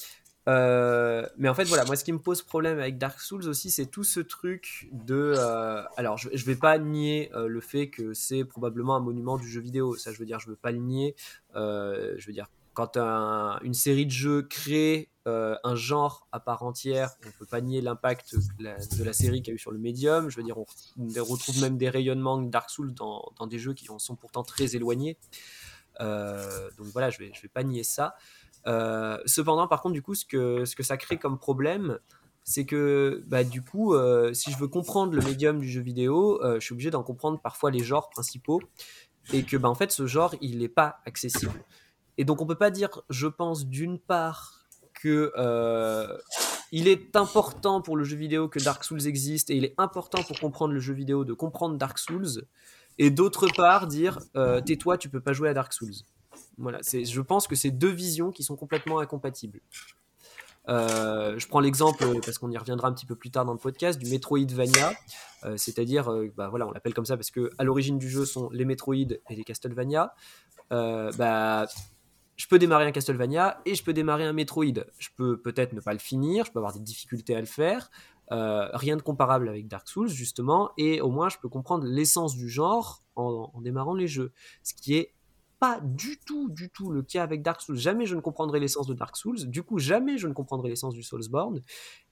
Euh, 0.51 1.27
mais 1.39 1.49
en 1.49 1.55
fait, 1.55 1.65
voilà, 1.65 1.85
moi, 1.85 1.97
ce 1.97 2.05
qui 2.05 2.13
me 2.13 2.19
pose 2.19 2.43
problème 2.43 2.79
avec 2.79 2.99
Dark 2.99 3.21
Souls 3.21 3.47
aussi, 3.49 3.71
c'est 3.71 3.87
tout 3.87 4.05
ce 4.05 4.21
truc 4.21 4.89
de. 4.93 5.35
euh, 5.37 5.83
alors, 5.97 6.19
je, 6.19 6.29
je 6.33 6.45
vais 6.45 6.57
pas 6.57 6.79
nier 6.79 7.31
euh, 7.35 7.47
le 7.47 7.61
fait 7.61 7.89
que 7.89 8.15
c'est 8.15 8.45
probablement 8.45 8.97
un 8.97 9.01
monument 9.01 9.39
du 9.39 9.49
jeu 9.49 9.61
vidéo. 9.61 9.97
Ça, 9.97 10.13
je 10.13 10.19
veux 10.19 10.27
dire, 10.27 10.41
je 10.41 10.49
veux 10.49 10.57
pas 10.57 10.73
le 10.73 10.79
nier. 10.79 11.15
Je 11.55 12.27
veux 12.27 12.33
dire, 12.33 12.47
quand 12.75 12.97
un- 12.97 13.61
une 13.63 13.75
série 13.75 14.07
de 14.07 14.11
jeux 14.11 14.43
crée 14.43 15.09
un 15.27 15.77
genre 15.77 16.27
à 16.33 16.41
part 16.41 16.65
entière, 16.65 17.11
on 17.25 17.31
peut 17.39 17.47
pas 17.47 17.61
nier 17.61 17.81
l'impact 17.81 18.35
de 18.59 18.65
la, 19.05 19.13
série 19.13 19.43
qu'il 19.43 19.53
y 19.53 19.53
a 19.53 19.55
eu 19.55 19.59
sur 19.61 19.71
le 19.71 19.79
médium. 19.79 20.29
Je 20.29 20.37
veux 20.37 20.43
dire, 20.43 20.59
on, 20.59 20.65
retrouve 21.23 21.61
même 21.61 21.77
des 21.77 21.89
rayonnements 21.89 22.39
de 22.43 22.51
Dark 22.51 22.69
Souls 22.69 22.93
dans, 22.93 23.47
des 23.49 23.61
jeux 23.61 23.75
qui 23.75 23.89
en 23.91 24.01
sont 24.01 24.17
pourtant 24.17 24.43
très 24.43 24.75
éloignés. 24.75 25.17
Donc 26.01 26.87
voilà, 26.93 27.11
je 27.11 27.19
vais, 27.19 27.31
je 27.33 27.43
vais 27.43 27.49
pas 27.49 27.63
nier 27.63 27.85
ça. 27.85 28.17
Euh, 28.67 29.19
cependant, 29.27 29.67
par 29.69 29.83
contre, 29.83 29.95
du 29.95 30.03
coup, 30.03 30.15
ce 30.15 30.25
que, 30.25 30.65
ça 30.83 30.97
crée 30.97 31.19
comme 31.19 31.39
problème, 31.39 31.99
c'est 32.45 32.65
que 32.65 33.23
bah, 33.27 33.45
du 33.45 33.63
coup, 33.63 33.95
euh, 33.95 34.33
si 34.33 34.51
je 34.51 34.59
veux 34.59 34.69
comprendre 34.69 35.15
le 35.15 35.23
médium 35.23 35.59
du 35.59 35.69
jeu 35.69 35.81
vidéo, 35.81 36.43
euh, 36.43 36.55
je 36.55 36.65
suis 36.65 36.73
obligé 36.73 36.91
d'en 36.91 37.03
comprendre 37.03 37.41
parfois 37.41 37.71
les 37.71 37.83
genres 37.83 38.11
principaux, 38.11 38.61
et 39.33 39.45
que 39.45 39.57
bah, 39.57 39.69
en 39.69 39.75
fait, 39.75 39.93
ce 39.93 40.07
genre, 40.07 40.35
il 40.41 40.59
n'est 40.59 40.69
pas 40.69 40.99
accessible. 41.07 41.65
Et 42.19 42.25
donc, 42.25 42.43
on 42.43 42.47
peut 42.47 42.55
pas 42.55 42.71
dire, 42.71 43.03
je 43.09 43.27
pense, 43.27 43.67
d'une 43.67 43.99
part 43.99 44.67
que 44.95 45.33
il 46.73 46.87
est 46.87 47.17
important 47.17 47.81
pour 47.81 47.97
le 47.97 48.05
jeu 48.05 48.17
vidéo 48.17 48.49
que 48.49 48.61
Dark 48.61 48.85
Souls 48.85 49.09
existe, 49.09 49.51
et 49.51 49.57
il 49.57 49.65
est 49.65 49.75
important 49.77 50.23
pour 50.23 50.39
comprendre 50.39 50.73
le 50.73 50.79
jeu 50.79 50.95
vidéo 50.95 51.25
de 51.25 51.33
comprendre 51.33 51.77
Dark 51.77 51.99
Souls, 51.99 52.45
et 52.99 53.11
d'autre 53.11 53.49
part 53.57 53.87
dire, 53.87 54.21
tais-toi, 54.67 54.99
tu 54.99 55.09
peux 55.09 55.21
pas 55.21 55.33
jouer 55.33 55.49
à 55.49 55.55
Dark 55.55 55.73
Souls. 55.73 55.95
Voilà, 56.59 56.81
je 56.83 57.21
pense 57.21 57.47
que 57.47 57.57
c'est 57.57 57.71
deux 57.71 57.91
visions 57.91 58.31
qui 58.31 58.43
sont 58.43 58.57
complètement 58.57 58.99
incompatibles. 58.99 59.61
Euh, 60.69 61.39
je 61.39 61.49
prends 61.49 61.61
l'exemple, 61.61 62.05
euh, 62.05 62.21
parce 62.25 62.39
qu'on 62.39 62.51
y 62.51 62.59
reviendra 62.59 62.89
un 62.89 62.93
petit 62.93 63.07
peu 63.07 63.17
plus 63.17 63.31
tard 63.31 63.45
dans 63.45 63.53
le 63.53 63.59
podcast, 63.59 63.99
du 63.99 64.09
Metroidvania, 64.11 64.93
euh, 65.45 65.57
c'est-à-dire, 65.57 66.11
euh, 66.11 66.33
bah 66.37 66.49
voilà, 66.49 66.67
on 66.67 66.71
l'appelle 66.71 66.95
comme 66.95 67.07
ça 67.07 67.17
parce 67.17 67.31
que 67.31 67.51
à 67.59 67.65
l'origine 67.65 67.99
du 67.99 68.09
jeu 68.09 68.25
sont 68.25 68.51
les 68.51 68.65
Metroid 68.65 68.95
et 68.95 69.21
les 69.31 69.45
Castlevania. 69.45 70.15
Bah, 70.71 71.67
je 72.37 72.47
peux 72.47 72.59
démarrer 72.59 72.87
un 72.87 72.93
Castlevania 72.93 73.61
et 73.67 73.75
je 73.75 73.83
peux 73.83 73.93
démarrer 73.93 74.25
un 74.25 74.33
Metroid. 74.33 74.85
Je 74.99 75.09
peux 75.17 75.41
peut-être 75.41 75.73
ne 75.73 75.81
pas 75.81 75.93
le 75.93 75.99
finir, 75.99 76.45
je 76.45 76.53
peux 76.53 76.59
avoir 76.59 76.73
des 76.73 76.81
difficultés 76.81 77.35
à 77.35 77.41
le 77.41 77.47
faire. 77.47 77.91
Rien 78.31 78.97
de 78.97 79.03
comparable 79.03 79.49
avec 79.49 79.67
Dark 79.67 79.89
Souls 79.89 80.09
justement, 80.09 80.71
et 80.77 81.01
au 81.01 81.11
moins 81.11 81.29
je 81.29 81.39
peux 81.39 81.49
comprendre 81.49 81.85
l'essence 81.85 82.37
du 82.37 82.49
genre 82.49 83.03
en, 83.17 83.51
en 83.53 83.61
démarrant 83.61 83.95
les 83.95 84.07
jeux, 84.07 84.33
ce 84.63 84.73
qui 84.75 84.95
est 84.95 85.13
pas 85.61 85.79
du 85.83 86.19
tout, 86.19 86.49
du 86.49 86.71
tout 86.71 86.91
le 86.91 87.03
cas 87.03 87.23
avec 87.23 87.43
Dark 87.43 87.61
Souls. 87.61 87.77
Jamais 87.77 88.07
je 88.07 88.17
ne 88.17 88.21
comprendrai 88.21 88.59
l'essence 88.59 88.87
de 88.87 88.95
Dark 88.95 89.15
Souls. 89.15 89.47
Du 89.47 89.63
coup, 89.63 89.79
jamais 89.79 90.17
je 90.17 90.27
ne 90.27 90.33
comprendrai 90.33 90.71
l'essence 90.71 90.95
du 90.95 91.03
Soulsborne. 91.03 91.63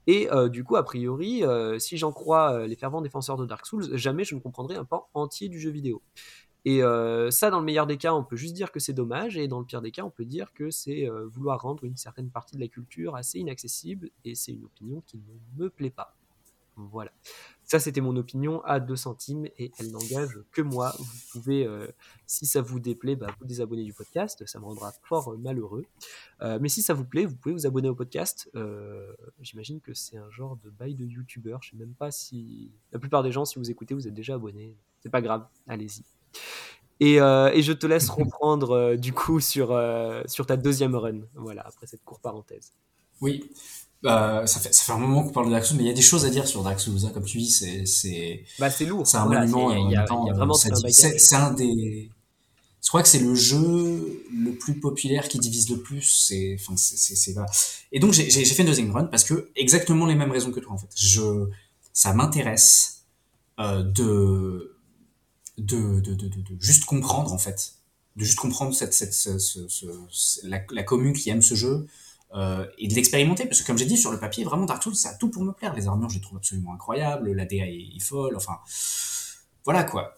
Et 0.06 0.30
euh, 0.30 0.50
du 0.50 0.64
coup, 0.64 0.76
a 0.76 0.82
priori, 0.84 1.44
euh, 1.44 1.78
si 1.78 1.96
j'en 1.96 2.12
crois 2.12 2.52
euh, 2.52 2.66
les 2.66 2.76
fervents 2.76 3.00
défenseurs 3.00 3.38
de 3.38 3.46
Dark 3.46 3.64
Souls, 3.64 3.96
jamais 3.96 4.24
je 4.24 4.34
ne 4.34 4.40
comprendrai 4.40 4.76
un 4.76 4.84
pan 4.84 5.08
entier 5.14 5.48
du 5.48 5.58
jeu 5.58 5.70
vidéo. 5.70 6.02
Et 6.64 6.82
ça, 7.30 7.48
dans 7.48 7.60
le 7.60 7.64
meilleur 7.64 7.86
des 7.86 7.96
cas, 7.96 8.12
on 8.12 8.22
peut 8.22 8.36
juste 8.36 8.52
dire 8.52 8.70
que 8.70 8.78
c'est 8.78 8.92
dommage, 8.92 9.38
et 9.38 9.48
dans 9.48 9.58
le 9.58 9.64
pire 9.64 9.80
des 9.80 9.90
cas, 9.90 10.04
on 10.04 10.10
peut 10.10 10.26
dire 10.26 10.52
que 10.52 10.68
c'est 10.70 11.08
vouloir 11.32 11.62
rendre 11.62 11.84
une 11.84 11.96
certaine 11.96 12.28
partie 12.28 12.56
de 12.56 12.60
la 12.60 12.68
culture 12.68 13.16
assez 13.16 13.38
inaccessible, 13.38 14.10
et 14.26 14.34
c'est 14.34 14.52
une 14.52 14.64
opinion 14.64 15.02
qui 15.06 15.16
ne 15.16 15.64
me 15.64 15.70
plaît 15.70 15.88
pas. 15.88 16.14
Voilà. 16.76 17.10
Ça, 17.68 17.78
c'était 17.78 18.00
mon 18.00 18.16
opinion 18.16 18.62
à 18.64 18.80
2 18.80 18.96
centimes 18.96 19.44
et 19.58 19.70
elle 19.78 19.90
n'engage 19.90 20.40
que 20.52 20.62
moi. 20.62 20.94
Vous 20.98 21.04
pouvez, 21.32 21.66
euh, 21.66 21.86
si 22.26 22.46
ça 22.46 22.62
vous 22.62 22.80
déplaît, 22.80 23.14
bah, 23.14 23.26
vous 23.38 23.44
désabonner 23.46 23.84
du 23.84 23.92
podcast. 23.92 24.42
Ça 24.46 24.58
me 24.58 24.64
rendra 24.64 24.90
fort 25.02 25.34
euh, 25.34 25.36
malheureux. 25.36 25.84
Euh, 26.40 26.58
mais 26.62 26.70
si 26.70 26.80
ça 26.80 26.94
vous 26.94 27.04
plaît, 27.04 27.26
vous 27.26 27.36
pouvez 27.36 27.52
vous 27.54 27.66
abonner 27.66 27.90
au 27.90 27.94
podcast. 27.94 28.50
J'imagine 29.42 29.82
que 29.82 29.92
c'est 29.92 30.16
un 30.16 30.30
genre 30.30 30.56
de 30.64 30.70
bail 30.70 30.94
de 30.94 31.04
youtubeur. 31.04 31.62
Je 31.62 31.70
sais 31.70 31.76
même 31.76 31.92
pas 31.92 32.10
si. 32.10 32.70
La 32.90 32.98
plupart 32.98 33.22
des 33.22 33.32
gens, 33.32 33.44
si 33.44 33.58
vous 33.58 33.70
écoutez, 33.70 33.92
vous 33.92 34.08
êtes 34.08 34.14
déjà 34.14 34.36
abonnés. 34.36 34.74
C'est 35.00 35.10
pas 35.10 35.20
grave. 35.20 35.46
Allez-y. 35.66 36.04
Et, 37.00 37.16
je 37.18 37.72
te 37.72 37.86
laisse 37.86 38.08
reprendre 38.08 38.96
du 38.96 39.12
coup 39.12 39.40
sur, 39.40 39.78
sur 40.24 40.46
ta 40.46 40.56
deuxième 40.56 40.96
run. 40.96 41.20
Voilà, 41.34 41.66
après 41.66 41.86
cette 41.86 42.02
courte 42.02 42.22
parenthèse. 42.22 42.72
Oui. 43.20 43.50
Euh, 44.04 44.46
ça, 44.46 44.60
fait, 44.60 44.72
ça 44.72 44.84
fait 44.84 44.92
un 44.92 44.98
moment 44.98 45.24
qu'on 45.24 45.32
parle 45.32 45.46
de 45.46 45.50
Dark 45.52 45.64
Souls, 45.64 45.76
mais 45.76 45.82
il 45.82 45.88
y 45.88 45.90
a 45.90 45.94
des 45.94 46.02
choses 46.02 46.24
à 46.24 46.30
dire 46.30 46.46
sur 46.46 46.62
Dark 46.62 46.78
Souls. 46.78 47.04
hein. 47.04 47.10
Comme 47.12 47.24
tu 47.24 47.38
dis, 47.38 47.50
c'est 47.50 47.84
c'est 47.84 48.44
Bah, 48.58 48.70
c'est 48.70 48.84
lourd. 48.86 49.06
c'est 49.06 49.16
un 49.16 49.24
Voilà, 49.26 49.40
monument. 49.40 49.70
c'est- 51.18 51.34
un 51.34 51.52
des. 51.52 52.10
Je 52.80 52.88
crois 52.88 53.02
que 53.02 53.08
c'est 53.08 53.18
le 53.18 53.34
jeu 53.34 54.22
le 54.32 54.52
plus 54.52 54.78
populaire 54.78 55.28
qui 55.28 55.38
divise 55.40 55.68
le 55.68 55.80
plus. 55.80 56.02
C'est, 56.02 56.56
enfin, 56.60 56.76
c'est. 56.76 57.34
Et 57.90 57.98
donc 57.98 58.12
j'ai 58.12 58.30
fait 58.44 58.62
une 58.62 58.68
deuxième 58.68 58.92
run 58.92 59.04
parce 59.06 59.24
que 59.24 59.50
exactement 59.56 60.06
les 60.06 60.14
mêmes 60.14 60.30
raisons 60.30 60.52
que 60.52 60.60
toi 60.60 60.72
en 60.72 60.78
fait. 60.78 60.88
Je, 60.94 61.48
ça 61.92 62.14
m'intéresse 62.14 63.02
euh, 63.58 63.82
de, 63.82 64.76
de, 65.58 65.98
de, 66.00 66.14
de, 66.14 66.28
de, 66.28 66.42
juste 66.60 66.84
comprendre 66.84 67.32
en 67.32 67.38
fait, 67.38 67.72
de 68.16 68.24
juste 68.24 68.38
comprendre 68.38 68.72
cette, 68.74 68.94
cette, 68.94 69.12
ce, 69.12 69.38
ce, 69.38 69.66
ce- 69.68 70.46
la, 70.46 70.60
la 70.70 70.82
commune 70.84 71.12
qui 71.14 71.30
aime 71.30 71.42
ce 71.42 71.56
jeu 71.56 71.88
euh, 72.34 72.66
et 72.76 72.88
de 72.88 72.94
l'expérimenter 72.94 73.46
parce 73.46 73.62
que 73.62 73.66
comme 73.66 73.78
j'ai 73.78 73.86
dit 73.86 73.96
sur 73.96 74.12
le 74.12 74.18
papier, 74.18 74.44
vraiment 74.44 74.66
Dark 74.66 74.82
Souls 74.82 74.94
ça 74.94 75.10
a 75.10 75.14
tout 75.14 75.30
pour 75.30 75.42
me 75.44 75.52
plaire. 75.52 75.74
Les 75.74 75.86
armures 75.86 76.10
je 76.10 76.16
les 76.16 76.20
trouve 76.20 76.36
absolument 76.36 76.74
incroyables, 76.74 77.32
la 77.32 77.46
DA 77.46 77.66
est, 77.66 78.00
folle, 78.00 78.36
enfin 78.36 78.58
voilà 79.64 79.84
quoi. 79.84 80.14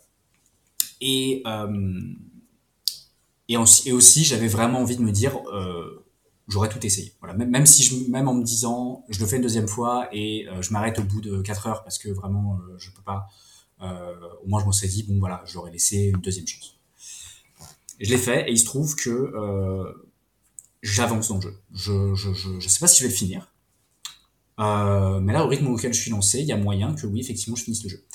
Et 1.01 1.43
euh, 1.47 2.01
et 3.49 3.57
aussi, 3.57 4.25
j'avais 4.25 4.47
vraiment 4.47 4.81
envie 4.81 4.97
de 4.97 5.03
me 5.03 5.11
dire 5.11 5.37
euh, 5.53 6.05
j'aurais 6.47 6.69
tout 6.69 6.85
essayé 6.85 7.13
voilà 7.21 7.35
même, 7.35 7.51
même 7.51 7.67
si 7.67 7.83
je, 7.83 8.11
même 8.11 8.29
en 8.29 8.35
me 8.35 8.45
disant 8.45 9.05
je 9.09 9.21
le 9.21 9.27
fais 9.27 9.37
une 9.37 9.43
deuxième 9.43 9.69
fois 9.69 10.09
et 10.13 10.47
je 10.61 10.73
m'arrête 10.73 10.99
au 10.99 11.05
bout 11.05 11.21
de 11.21 11.43
4 11.43 11.67
heures 11.69 11.83
parce 11.85 11.99
que 11.99 12.09
vraiment 12.09 12.59
je 12.77 12.91
peux 12.91 13.03
pas 13.03 13.29
au 13.81 14.49
moins 14.49 14.61
je 14.61 14.67
me 14.67 14.73
suis 14.73 14.89
dit 14.89 15.05
bon 15.05 15.19
voilà 15.19 15.43
je 15.47 15.55
l'aurais 15.55 15.71
laissé 15.71 16.11
une 16.15 16.21
deuxième 16.21 16.47
chance 16.47 16.77
je 18.01 18.11
l'ai 18.11 18.19
fait 18.19 18.49
et 18.49 18.53
il 18.53 18.59
se 18.59 18.65
trouve 18.65 18.95
que 18.97 19.33
j'avance 20.83 21.29
dans 21.29 21.37
le 21.37 21.43
jeu 21.43 21.63
je, 21.73 22.15
je, 22.15 22.33
je, 22.33 22.61
je 22.61 22.69
sais 22.69 22.81
pas 22.81 22.89
si 22.89 22.99
je 22.99 23.05
vais 23.05 23.11
le 23.11 23.17
finir 23.17 23.53
euh, 24.59 25.21
mais 25.21 25.33
là 25.33 25.45
au 25.45 25.49
rythme 25.49 25.69
auquel 25.69 25.93
je 25.95 26.01
suis 26.01 26.11
lancé 26.11 26.41
il 26.41 26.47
y 26.47 26.53
a 26.53 26.57
moyen 26.57 26.95
que 26.95 27.07
oui 27.07 27.21
effectivement 27.21 27.57
je 27.57 27.65
finisse 27.65 27.83
le 27.85 27.91
jeu 27.91 28.07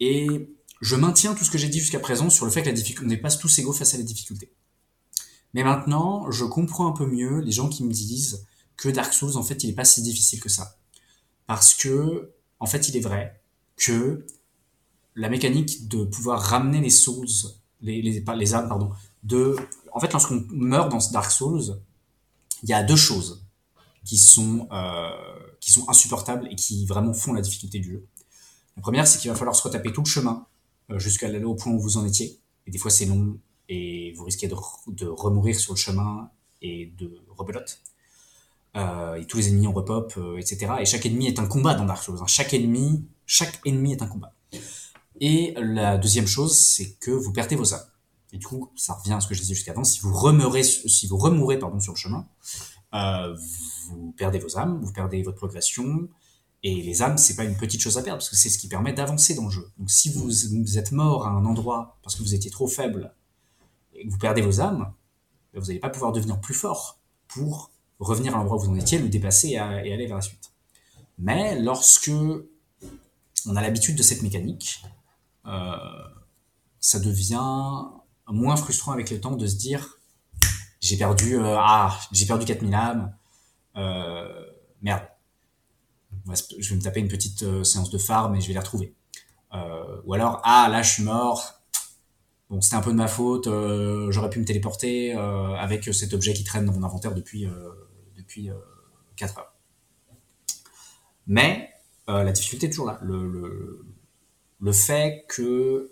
et 0.00 0.48
je 0.82 0.96
maintiens 0.96 1.34
tout 1.34 1.44
ce 1.44 1.50
que 1.50 1.58
j'ai 1.58 1.68
dit 1.68 1.78
jusqu'à 1.78 2.00
présent 2.00 2.28
sur 2.28 2.44
le 2.44 2.50
fait 2.50 2.62
que 2.62 2.66
la 2.66 2.72
difficulté, 2.72 3.08
n'est 3.08 3.20
pas 3.20 3.30
tous 3.30 3.58
égaux 3.60 3.72
face 3.72 3.94
à 3.94 3.98
la 3.98 4.02
difficulté. 4.02 4.52
Mais 5.54 5.62
maintenant, 5.62 6.28
je 6.30 6.44
comprends 6.44 6.88
un 6.88 6.92
peu 6.92 7.06
mieux 7.06 7.38
les 7.38 7.52
gens 7.52 7.68
qui 7.68 7.84
me 7.84 7.92
disent 7.92 8.44
que 8.76 8.88
Dark 8.88 9.12
Souls, 9.12 9.36
en 9.36 9.44
fait, 9.44 9.62
il 9.62 9.68
n'est 9.68 9.76
pas 9.76 9.84
si 9.84 10.02
difficile 10.02 10.40
que 10.40 10.48
ça. 10.48 10.76
Parce 11.46 11.74
que, 11.74 12.32
en 12.58 12.66
fait, 12.66 12.88
il 12.88 12.96
est 12.96 13.00
vrai 13.00 13.40
que 13.76 14.26
la 15.14 15.28
mécanique 15.28 15.86
de 15.86 16.04
pouvoir 16.04 16.40
ramener 16.40 16.80
les 16.80 16.90
souls, 16.90 17.28
les, 17.80 18.02
les, 18.02 18.24
les 18.36 18.54
âmes, 18.54 18.68
pardon, 18.68 18.90
de, 19.22 19.56
en 19.92 20.00
fait, 20.00 20.12
lorsqu'on 20.12 20.44
meurt 20.50 20.90
dans 20.90 20.98
Dark 21.12 21.30
Souls, 21.30 21.80
il 22.62 22.68
y 22.68 22.72
a 22.72 22.82
deux 22.82 22.96
choses 22.96 23.44
qui 24.04 24.18
sont, 24.18 24.68
euh, 24.72 25.10
qui 25.60 25.72
sont 25.72 25.88
insupportables 25.88 26.48
et 26.50 26.56
qui 26.56 26.86
vraiment 26.86 27.12
font 27.14 27.32
la 27.32 27.40
difficulté 27.40 27.78
du 27.78 27.92
jeu. 27.92 28.06
La 28.76 28.82
première, 28.82 29.06
c'est 29.06 29.18
qu'il 29.18 29.30
va 29.30 29.36
falloir 29.36 29.54
se 29.54 29.62
retaper 29.62 29.92
tout 29.92 30.02
le 30.02 30.08
chemin 30.08 30.46
euh, 30.90 30.98
jusqu'à 30.98 31.28
là 31.28 31.46
au 31.46 31.54
point 31.54 31.72
où 31.72 31.78
vous 31.78 31.96
en 31.96 32.06
étiez. 32.06 32.40
Et 32.66 32.70
des 32.70 32.78
fois, 32.78 32.90
c'est 32.90 33.06
long 33.06 33.38
et 33.68 34.12
vous 34.16 34.24
risquez 34.24 34.48
de, 34.48 34.56
de 34.88 35.06
remourir 35.06 35.58
sur 35.58 35.72
le 35.72 35.78
chemin 35.78 36.30
et 36.60 36.92
de 36.98 37.22
rebelote. 37.28 37.80
Euh, 38.76 39.16
et 39.16 39.26
tous 39.26 39.36
les 39.36 39.48
ennemis 39.48 39.66
en 39.66 39.72
repop, 39.72 40.14
euh, 40.16 40.38
etc. 40.38 40.72
Et 40.80 40.86
chaque 40.86 41.04
ennemi 41.04 41.26
est 41.26 41.38
un 41.38 41.46
combat 41.46 41.74
dans 41.74 41.84
Dark 41.84 42.02
Souls. 42.02 42.18
hein. 42.20 42.26
Chaque 42.26 42.54
ennemi, 42.54 43.06
chaque 43.26 43.60
ennemi 43.66 43.92
est 43.92 44.02
un 44.02 44.06
combat. 44.06 44.34
Et 45.20 45.54
la 45.58 45.98
deuxième 45.98 46.26
chose, 46.26 46.56
c'est 46.56 46.92
que 46.98 47.10
vous 47.10 47.32
perdez 47.32 47.54
vos 47.54 47.74
âmes. 47.74 47.84
Et 48.32 48.38
du 48.38 48.46
coup, 48.46 48.70
ça 48.76 48.94
revient 48.94 49.12
à 49.12 49.20
ce 49.20 49.28
que 49.28 49.34
je 49.34 49.40
disais 49.40 49.54
jusqu'avant. 49.54 49.84
Si 49.84 50.00
vous 50.00 50.12
remeurez, 50.12 50.62
si 50.62 51.06
vous 51.06 51.18
remourez 51.18 51.58
pardon 51.58 51.80
sur 51.80 51.92
le 51.92 51.98
chemin, 51.98 52.26
euh, 52.94 53.36
vous 53.88 54.12
perdez 54.12 54.38
vos 54.38 54.58
âmes, 54.58 54.80
vous 54.82 54.92
perdez 54.92 55.22
votre 55.22 55.36
progression, 55.36 56.08
et 56.64 56.80
les 56.82 57.02
âmes, 57.02 57.18
c'est 57.18 57.34
pas 57.34 57.44
une 57.44 57.56
petite 57.56 57.80
chose 57.80 57.98
à 57.98 58.02
perdre, 58.02 58.18
parce 58.18 58.30
que 58.30 58.36
c'est 58.36 58.48
ce 58.48 58.56
qui 58.56 58.68
permet 58.68 58.92
d'avancer 58.92 59.34
dans 59.34 59.44
le 59.44 59.50
jeu. 59.50 59.70
Donc 59.78 59.90
si 59.90 60.12
vous, 60.12 60.78
êtes 60.78 60.92
mort 60.92 61.26
à 61.26 61.30
un 61.30 61.44
endroit 61.44 61.98
parce 62.02 62.14
que 62.14 62.22
vous 62.22 62.34
étiez 62.34 62.50
trop 62.50 62.68
faible 62.68 63.12
et 63.94 64.06
que 64.06 64.10
vous 64.10 64.18
perdez 64.18 64.42
vos 64.42 64.60
âmes, 64.60 64.92
ben, 65.52 65.60
vous 65.60 65.66
n'allez 65.66 65.80
pas 65.80 65.90
pouvoir 65.90 66.12
devenir 66.12 66.40
plus 66.40 66.54
fort 66.54 67.00
pour 67.26 67.70
revenir 67.98 68.34
à 68.34 68.38
l'endroit 68.38 68.58
où 68.58 68.60
vous 68.60 68.70
en 68.70 68.76
étiez, 68.76 68.98
le 68.98 69.08
dépasser 69.08 69.50
et 69.50 69.58
aller 69.58 70.06
vers 70.06 70.16
la 70.16 70.22
suite. 70.22 70.52
Mais 71.18 71.60
lorsque 71.60 72.10
on 72.10 73.56
a 73.56 73.60
l'habitude 73.60 73.96
de 73.96 74.02
cette 74.02 74.22
mécanique, 74.22 74.84
euh, 75.46 75.76
ça 76.78 77.00
devient 77.00 77.84
moins 78.32 78.56
frustrant 78.56 78.92
avec 78.92 79.10
le 79.10 79.20
temps 79.20 79.36
de 79.36 79.46
se 79.46 79.56
dire 79.56 79.98
j'ai 80.80 80.96
perdu 80.96 81.36
euh, 81.36 81.56
ah 81.58 81.98
j'ai 82.10 82.26
perdu 82.26 82.44
4000 82.44 82.74
âmes 82.74 83.14
euh, 83.76 84.44
merde 84.82 85.02
je 86.58 86.70
vais 86.70 86.76
me 86.76 86.82
taper 86.82 87.00
une 87.00 87.08
petite 87.08 87.42
euh, 87.42 87.64
séance 87.64 87.90
de 87.90 87.98
farm 87.98 88.34
et 88.34 88.40
je 88.40 88.46
vais 88.46 88.52
les 88.52 88.58
retrouver. 88.58 88.94
Ou 90.04 90.14
alors, 90.14 90.40
ah 90.44 90.68
là 90.70 90.82
je 90.82 90.90
suis 90.90 91.02
mort, 91.02 91.62
bon 92.48 92.60
c'était 92.60 92.76
un 92.76 92.80
peu 92.80 92.90
de 92.90 92.96
ma 92.96 93.08
faute, 93.08 93.44
j'aurais 94.10 94.30
pu 94.30 94.38
me 94.38 94.44
téléporter 94.44 95.12
avec 95.12 95.84
cet 95.92 96.14
objet 96.14 96.32
qui 96.32 96.42
traîne 96.42 96.64
dans 96.64 96.72
mon 96.72 96.82
inventaire 96.82 97.14
depuis, 97.14 97.46
depuis 98.16 98.50
euh, 98.50 98.54
4 99.16 99.38
heures. 99.38 99.54
Mais 101.26 101.70
la 102.08 102.32
difficulté 102.32 102.66
est 102.66 102.70
toujours 102.70 102.86
là. 102.86 102.98
Le, 103.02 103.26
le, 103.28 103.84
le 104.60 104.72
fait 104.72 105.24
que 105.28 105.91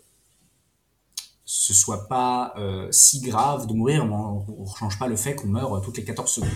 ce 1.52 1.74
soit 1.74 2.06
pas 2.06 2.54
euh, 2.56 2.86
si 2.92 3.20
grave 3.20 3.66
de 3.66 3.72
mourir, 3.72 4.04
on 4.04 4.46
ne 4.46 4.76
change 4.78 5.00
pas 5.00 5.08
le 5.08 5.16
fait 5.16 5.34
qu'on 5.34 5.48
meurt 5.48 5.84
toutes 5.84 5.96
les 5.96 6.04
14 6.04 6.30
secondes. 6.30 6.48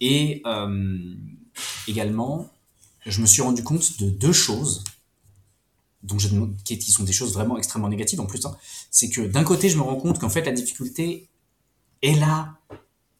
Et 0.00 0.42
euh, 0.46 1.16
également, 1.88 2.48
je 3.04 3.20
me 3.20 3.26
suis 3.26 3.42
rendu 3.42 3.64
compte 3.64 4.00
de 4.00 4.08
deux 4.08 4.32
choses 4.32 4.84
dont 6.04 6.20
je, 6.20 6.28
qui, 6.62 6.80
sont 6.92 7.02
des 7.02 7.12
choses 7.12 7.34
vraiment 7.34 7.58
extrêmement 7.58 7.88
négatives 7.88 8.20
en 8.20 8.26
plus. 8.26 8.46
hein. 8.46 8.56
C'est 8.92 9.10
que 9.10 9.22
d'un 9.22 9.42
côté, 9.42 9.68
je 9.68 9.76
me 9.76 9.82
rends 9.82 9.96
compte 9.96 10.20
qu'en 10.20 10.30
fait, 10.30 10.42
la 10.42 10.52
difficulté 10.52 11.28
est 12.00 12.14
là, 12.14 12.58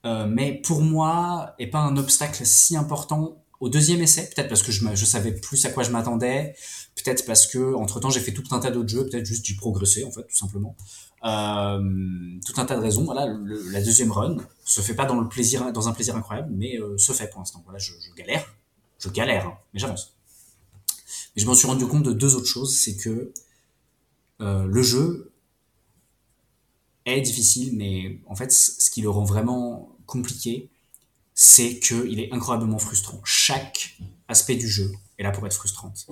euh, 0.07 0.29
mais 0.29 0.53
pour 0.53 0.83
moi, 0.83 1.57
est 1.59 1.67
pas 1.67 1.81
un 1.81 1.97
obstacle 1.97 2.47
si 2.47 2.77
important 2.77 3.43
au 3.59 3.69
deuxième 3.69 4.03
essai. 4.03 4.31
Peut-être 4.33 4.49
parce 4.49 4.63
que 4.63 4.71
je, 4.71 4.87
je 4.95 5.05
savais 5.05 5.33
plus 5.33 5.67
à 5.67 5.71
quoi 5.71 5.83
je 5.83 5.91
m'attendais, 5.91 6.55
peut-être 7.03 7.25
parce 7.27 7.47
que 7.47 7.75
entre 7.75 8.01
temps, 8.01 8.11
j'ai 8.11 8.21
fait 8.21 8.33
tout 8.33 8.45
un 8.51 8.59
tas 8.59 8.71
d'autres 8.71 8.89
jeux, 8.89 9.07
peut-être 9.07 9.27
juste 9.27 9.45
j'ai 9.45 9.55
progressé 9.55 10.05
en 10.05 10.11
fait, 10.11 10.23
tout 10.23 10.37
simplement. 10.37 10.77
Euh, 11.25 12.39
tout 12.47 12.61
un 12.61 12.65
tas 12.65 12.77
de 12.77 12.81
raisons. 12.81 13.05
Voilà, 13.05 13.27
la 13.27 13.83
deuxième 13.83 14.11
run 14.11 14.37
se 14.65 14.81
fait 14.81 14.95
pas 14.95 15.05
dans 15.05 15.21
le 15.21 15.29
plaisir, 15.29 15.73
dans 15.73 15.89
un 15.89 15.93
plaisir 15.93 16.17
incroyable, 16.17 16.51
mais 16.53 16.79
euh, 16.81 16.97
se 16.99 17.13
fait 17.13 17.29
pour 17.29 17.41
l'instant. 17.41 17.61
Voilà, 17.65 17.79
je, 17.79 17.93
galère, 18.17 18.45
je 18.99 19.09
galère, 19.09 19.47
hein, 19.47 19.59
mais 19.73 19.81
j'avance. 19.81 20.15
Mais 21.37 21.43
je 21.43 21.49
me 21.49 21.55
suis 21.55 21.67
rendu 21.67 21.87
compte 21.87 22.03
de 22.03 22.13
deux 22.13 22.35
autres 22.35 22.47
choses, 22.47 22.77
c'est 22.77 22.97
que 22.97 23.33
euh, 24.41 24.65
le 24.65 24.83
jeu 24.83 25.33
est 27.05 27.21
difficile, 27.21 27.77
mais 27.77 28.21
en 28.27 28.35
fait, 28.35 28.53
ce 28.53 28.91
qui 28.91 29.03
le 29.03 29.11
rend 29.11 29.25
vraiment 29.25 29.95
compliqué, 30.07 30.71
c'est 31.35 31.79
qu'il 31.79 32.21
est 32.21 32.33
incroyablement 32.33 32.79
frustrant. 32.79 33.21
Chaque 33.25 33.97
aspect 34.29 34.57
du 34.57 34.69
jeu 34.69 34.93
est 35.19 35.23
là 35.23 35.31
pour 35.31 35.47
être 35.47 35.55
frustrante. 35.55 36.07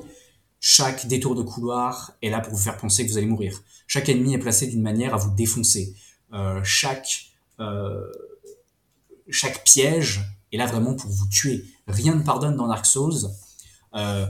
Chaque 0.60 1.06
détour 1.06 1.34
de 1.34 1.42
couloir 1.42 2.12
est 2.20 2.30
là 2.30 2.40
pour 2.40 2.52
vous 2.52 2.62
faire 2.62 2.76
penser 2.76 3.06
que 3.06 3.10
vous 3.10 3.18
allez 3.18 3.26
mourir. 3.26 3.62
Chaque 3.86 4.08
ennemi 4.08 4.34
est 4.34 4.38
placé 4.38 4.66
d'une 4.66 4.82
manière 4.82 5.14
à 5.14 5.16
vous 5.16 5.30
défoncer. 5.34 5.94
Euh, 6.32 6.60
chaque 6.64 7.26
euh, 7.60 8.04
chaque 9.30 9.64
piège 9.64 10.20
est 10.52 10.56
là 10.56 10.66
vraiment 10.66 10.94
pour 10.94 11.10
vous 11.10 11.26
tuer. 11.28 11.64
Rien 11.86 12.14
ne 12.14 12.22
pardonne 12.22 12.56
dans 12.56 12.66
Dark 12.66 12.86
Souls. 12.86 13.28
Euh, 13.94 14.26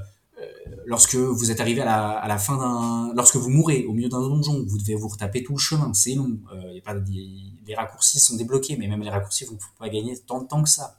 lorsque 0.86 1.14
vous 1.14 1.50
êtes 1.50 1.60
arrivé 1.60 1.80
à 1.80 2.26
la, 2.26 2.38
fin 2.38 2.56
d'un, 2.56 3.14
lorsque 3.14 3.36
vous 3.36 3.48
mourrez 3.48 3.84
au 3.86 3.92
milieu 3.92 4.08
d'un 4.08 4.20
donjon, 4.20 4.64
vous 4.66 4.78
devez 4.78 4.94
vous 4.94 5.08
retaper 5.08 5.42
tout 5.42 5.52
le 5.52 5.58
chemin, 5.58 5.92
c'est 5.94 6.14
long. 6.14 6.38
Les 6.84 7.74
raccourcis 7.74 8.20
sont 8.20 8.36
débloqués, 8.36 8.76
mais 8.76 8.86
même 8.86 9.02
les 9.02 9.10
raccourcis, 9.10 9.44
vous 9.44 9.54
ne 9.54 9.58
pouvez 9.58 9.78
pas 9.78 9.88
gagner 9.88 10.18
tant 10.18 10.40
de 10.42 10.46
temps 10.46 10.62
que 10.62 10.68
ça. 10.68 10.98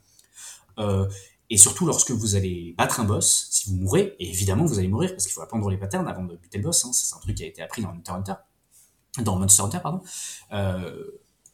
Et 1.50 1.58
surtout 1.58 1.86
lorsque 1.86 2.12
vous 2.12 2.36
allez 2.36 2.76
battre 2.78 3.00
un 3.00 3.06
boss, 3.06 3.48
si 3.50 3.70
vous 3.70 3.78
mourrez, 3.78 4.16
et 4.20 4.30
évidemment 4.30 4.66
vous 4.66 4.78
allez 4.78 4.88
mourir 4.88 5.12
parce 5.12 5.26
qu'il 5.26 5.34
faut 5.34 5.42
apprendre 5.42 5.70
les 5.70 5.78
patterns 5.78 6.08
avant 6.08 6.24
de 6.24 6.36
buter 6.36 6.60
le 6.60 6.64
boss. 6.64 6.86
Hein, 6.86 6.92
c'est 6.94 7.16
un 7.16 7.20
truc 7.20 7.36
qui 7.36 7.44
a 7.44 7.48
été 7.48 7.62
appris 7.62 7.82
dans 7.82 7.94
Monster 7.94 8.12
Hunter. 8.12 8.34
Euh, 10.54 11.04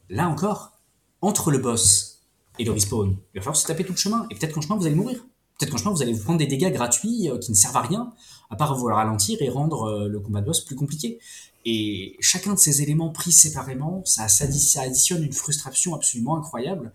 là 0.10 0.28
encore, 0.28 0.74
entre 1.22 1.50
le 1.50 1.60
boss 1.60 2.24
et 2.60 2.66
le 2.66 2.72
respawn, 2.72 3.18
il 3.34 3.38
va 3.38 3.42
falloir 3.42 3.56
se 3.56 3.66
taper 3.66 3.86
tout 3.86 3.94
le 3.94 3.98
chemin. 3.98 4.28
Et 4.30 4.36
peut-être 4.36 4.54
qu'en 4.54 4.62
chemin 4.62 4.76
vous 4.76 4.86
allez 4.86 4.96
mourir. 4.96 5.26
Peut-être 5.58 5.72
qu'en 5.72 5.78
chemin 5.78 5.92
vous 5.92 6.02
allez 6.02 6.14
vous 6.14 6.24
prendre 6.24 6.40
des 6.40 6.48
dégâts 6.48 6.74
gratuits 6.74 7.30
euh, 7.30 7.38
qui 7.38 7.52
ne 7.52 7.56
servent 7.56 7.78
à 7.78 7.82
rien, 7.82 8.14
à 8.50 8.58
part 8.58 8.76
vous 8.76 8.88
ralentir 8.88 9.42
et 9.42 9.50
rendre 9.50 9.84
euh, 9.84 10.08
le 10.10 10.20
combat 10.20 10.42
de 10.42 10.48
boss 10.48 10.60
plus 10.60 10.76
compliqué. 10.76 11.20
Et 11.64 12.18
chacun 12.20 12.54
de 12.54 12.60
ces 12.60 12.82
éléments 12.82 13.10
pris 13.10 13.32
séparément, 13.32 14.04
ça 14.06 14.28
additionne 14.44 15.24
une 15.24 15.34
frustration 15.34 15.96
absolument 15.96 16.38
incroyable 16.38 16.94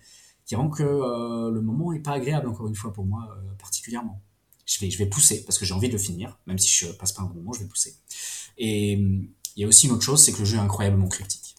qui 0.50 0.76
que 0.76 0.82
euh, 0.82 1.50
le 1.52 1.60
moment 1.60 1.92
est 1.92 2.00
pas 2.00 2.12
agréable 2.12 2.48
encore 2.48 2.66
une 2.66 2.74
fois 2.74 2.92
pour 2.92 3.04
moi 3.04 3.28
euh, 3.30 3.52
particulièrement. 3.58 4.20
Je 4.66 4.80
vais, 4.80 4.90
je 4.90 4.98
vais 4.98 5.06
pousser 5.06 5.44
parce 5.44 5.58
que 5.58 5.64
j'ai 5.64 5.74
envie 5.74 5.88
de 5.88 5.92
le 5.92 5.98
finir, 5.98 6.38
même 6.46 6.58
si 6.58 6.68
je 6.68 6.92
passe 6.92 7.12
pas 7.12 7.22
un 7.22 7.26
bon 7.26 7.34
moment, 7.34 7.52
je 7.52 7.60
vais 7.60 7.66
pousser. 7.66 7.94
Et 8.58 8.92
il 8.92 9.30
y 9.56 9.64
a 9.64 9.68
aussi 9.68 9.86
une 9.86 9.92
autre 9.92 10.02
chose, 10.02 10.22
c'est 10.24 10.32
que 10.32 10.38
le 10.38 10.44
jeu 10.44 10.56
est 10.56 10.60
incroyablement 10.60 11.08
cryptique. 11.08 11.54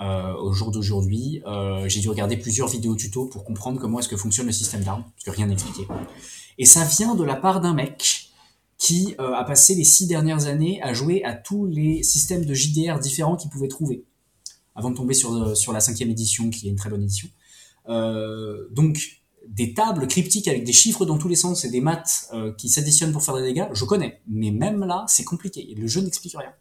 euh, 0.00 0.34
au 0.34 0.52
jour 0.52 0.70
d'aujourd'hui. 0.70 1.42
J'ai 1.86 2.00
dû 2.00 2.08
regarder 2.08 2.38
plusieurs 2.38 2.68
vidéos 2.68 2.96
tuto 2.96 3.26
pour 3.26 3.44
comprendre 3.44 3.78
comment 3.78 4.00
est-ce 4.00 4.08
que 4.08 4.16
fonctionne 4.16 4.46
le 4.46 4.52
système 4.52 4.82
d'armes, 4.82 5.04
parce 5.14 5.24
que 5.24 5.30
rien 5.30 5.46
n'expliquait. 5.46 5.86
Et 6.56 6.64
ça 6.64 6.84
vient 6.84 7.14
de 7.14 7.24
la 7.24 7.36
part 7.36 7.60
d'un 7.60 7.74
mec 7.74 8.30
qui 8.78 9.14
a 9.18 9.44
passé 9.44 9.74
les 9.74 9.84
six 9.84 10.06
dernières 10.06 10.46
années 10.46 10.82
à 10.82 10.94
jouer 10.94 11.22
à 11.24 11.34
tous 11.34 11.66
les 11.66 12.02
systèmes 12.02 12.46
de 12.46 12.54
JDR 12.54 12.98
différents 12.98 13.36
qu'il 13.36 13.50
pouvait 13.50 13.68
trouver, 13.68 14.04
avant 14.74 14.90
de 14.90 14.96
tomber 14.96 15.12
sur, 15.12 15.54
sur 15.54 15.74
la 15.74 15.80
cinquième 15.80 16.10
édition, 16.10 16.48
qui 16.48 16.68
est 16.68 16.70
une 16.70 16.76
très 16.76 16.88
bonne 16.88 17.02
édition. 17.02 17.28
Euh, 17.88 18.68
donc, 18.70 18.98
des 19.46 19.74
tables 19.74 20.06
cryptiques 20.06 20.48
avec 20.48 20.64
des 20.64 20.72
chiffres 20.72 21.04
dans 21.04 21.18
tous 21.18 21.28
les 21.28 21.36
sens 21.36 21.64
et 21.64 21.70
des 21.70 21.80
maths 21.80 22.28
euh, 22.32 22.52
qui 22.52 22.68
s'additionnent 22.68 23.12
pour 23.12 23.22
faire 23.22 23.36
des 23.36 23.42
dégâts, 23.42 23.68
je 23.72 23.84
connais. 23.84 24.20
Mais 24.28 24.50
même 24.50 24.84
là, 24.84 25.04
c'est 25.08 25.24
compliqué. 25.24 25.74
Le 25.76 25.86
jeu 25.86 26.00
n'explique 26.00 26.36
rien. 26.36 26.52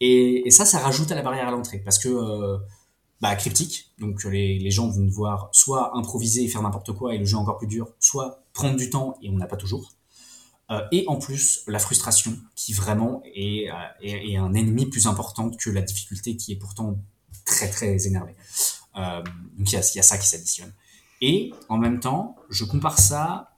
Et, 0.00 0.50
ça, 0.50 0.64
ça 0.64 0.78
rajoute 0.78 1.12
à 1.12 1.14
la 1.14 1.22
barrière 1.22 1.48
à 1.48 1.50
l'entrée. 1.50 1.78
Parce 1.78 1.98
que, 1.98 2.08
euh, 2.08 2.58
bah, 3.20 3.36
cryptique, 3.36 3.92
donc 3.98 4.24
les, 4.24 4.70
gens 4.70 4.88
vont 4.88 5.04
devoir 5.04 5.50
soit 5.52 5.96
improviser 5.96 6.44
et 6.44 6.48
faire 6.48 6.62
n'importe 6.62 6.92
quoi 6.92 7.14
et 7.14 7.18
le 7.18 7.26
jeu 7.26 7.36
encore 7.36 7.58
plus 7.58 7.66
dur, 7.66 7.92
soit 8.00 8.42
prendre 8.54 8.76
du 8.76 8.88
temps 8.88 9.18
et 9.22 9.28
on 9.28 9.36
n'a 9.36 9.46
pas 9.46 9.56
toujours. 9.56 9.92
Et 10.92 11.04
en 11.08 11.16
plus, 11.16 11.64
la 11.66 11.80
frustration 11.80 12.38
qui 12.54 12.72
vraiment 12.72 13.22
est 13.34 13.68
un 13.68 14.54
ennemi 14.54 14.86
plus 14.86 15.08
important 15.08 15.50
que 15.50 15.68
la 15.68 15.82
difficulté 15.82 16.36
qui 16.36 16.52
est 16.52 16.56
pourtant 16.56 16.96
très 17.44 17.68
très 17.68 18.06
énervée. 18.06 18.36
Euh, 18.96 19.22
donc 19.56 19.70
il 19.70 19.74
y 19.74 19.76
a, 19.76 19.82
ça 19.82 20.18
qui 20.18 20.26
s'additionne. 20.26 20.72
Et 21.20 21.52
en 21.68 21.78
même 21.78 22.00
temps, 22.00 22.36
je 22.48 22.64
compare 22.64 22.98
ça 22.98 23.56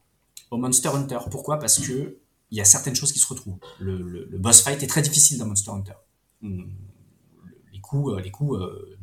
au 0.51 0.57
Monster 0.57 0.89
Hunter. 0.89 1.19
Pourquoi? 1.31 1.59
Parce 1.59 1.79
que 1.79 2.19
il 2.51 2.59
y 2.59 2.61
a 2.61 2.65
certaines 2.65 2.95
choses 2.95 3.13
qui 3.13 3.19
se 3.19 3.27
retrouvent. 3.27 3.59
Le, 3.79 3.97
le, 4.03 4.39
boss 4.39 4.61
fight 4.63 4.83
est 4.83 4.87
très 4.87 5.01
difficile 5.01 5.39
dans 5.39 5.47
Monster 5.47 5.71
Hunter. 5.71 5.95
Les 6.43 7.81
coups, 7.81 8.13
euh, 8.13 8.21
les 8.21 8.31
coups 8.31 8.59
euh, 8.59 8.99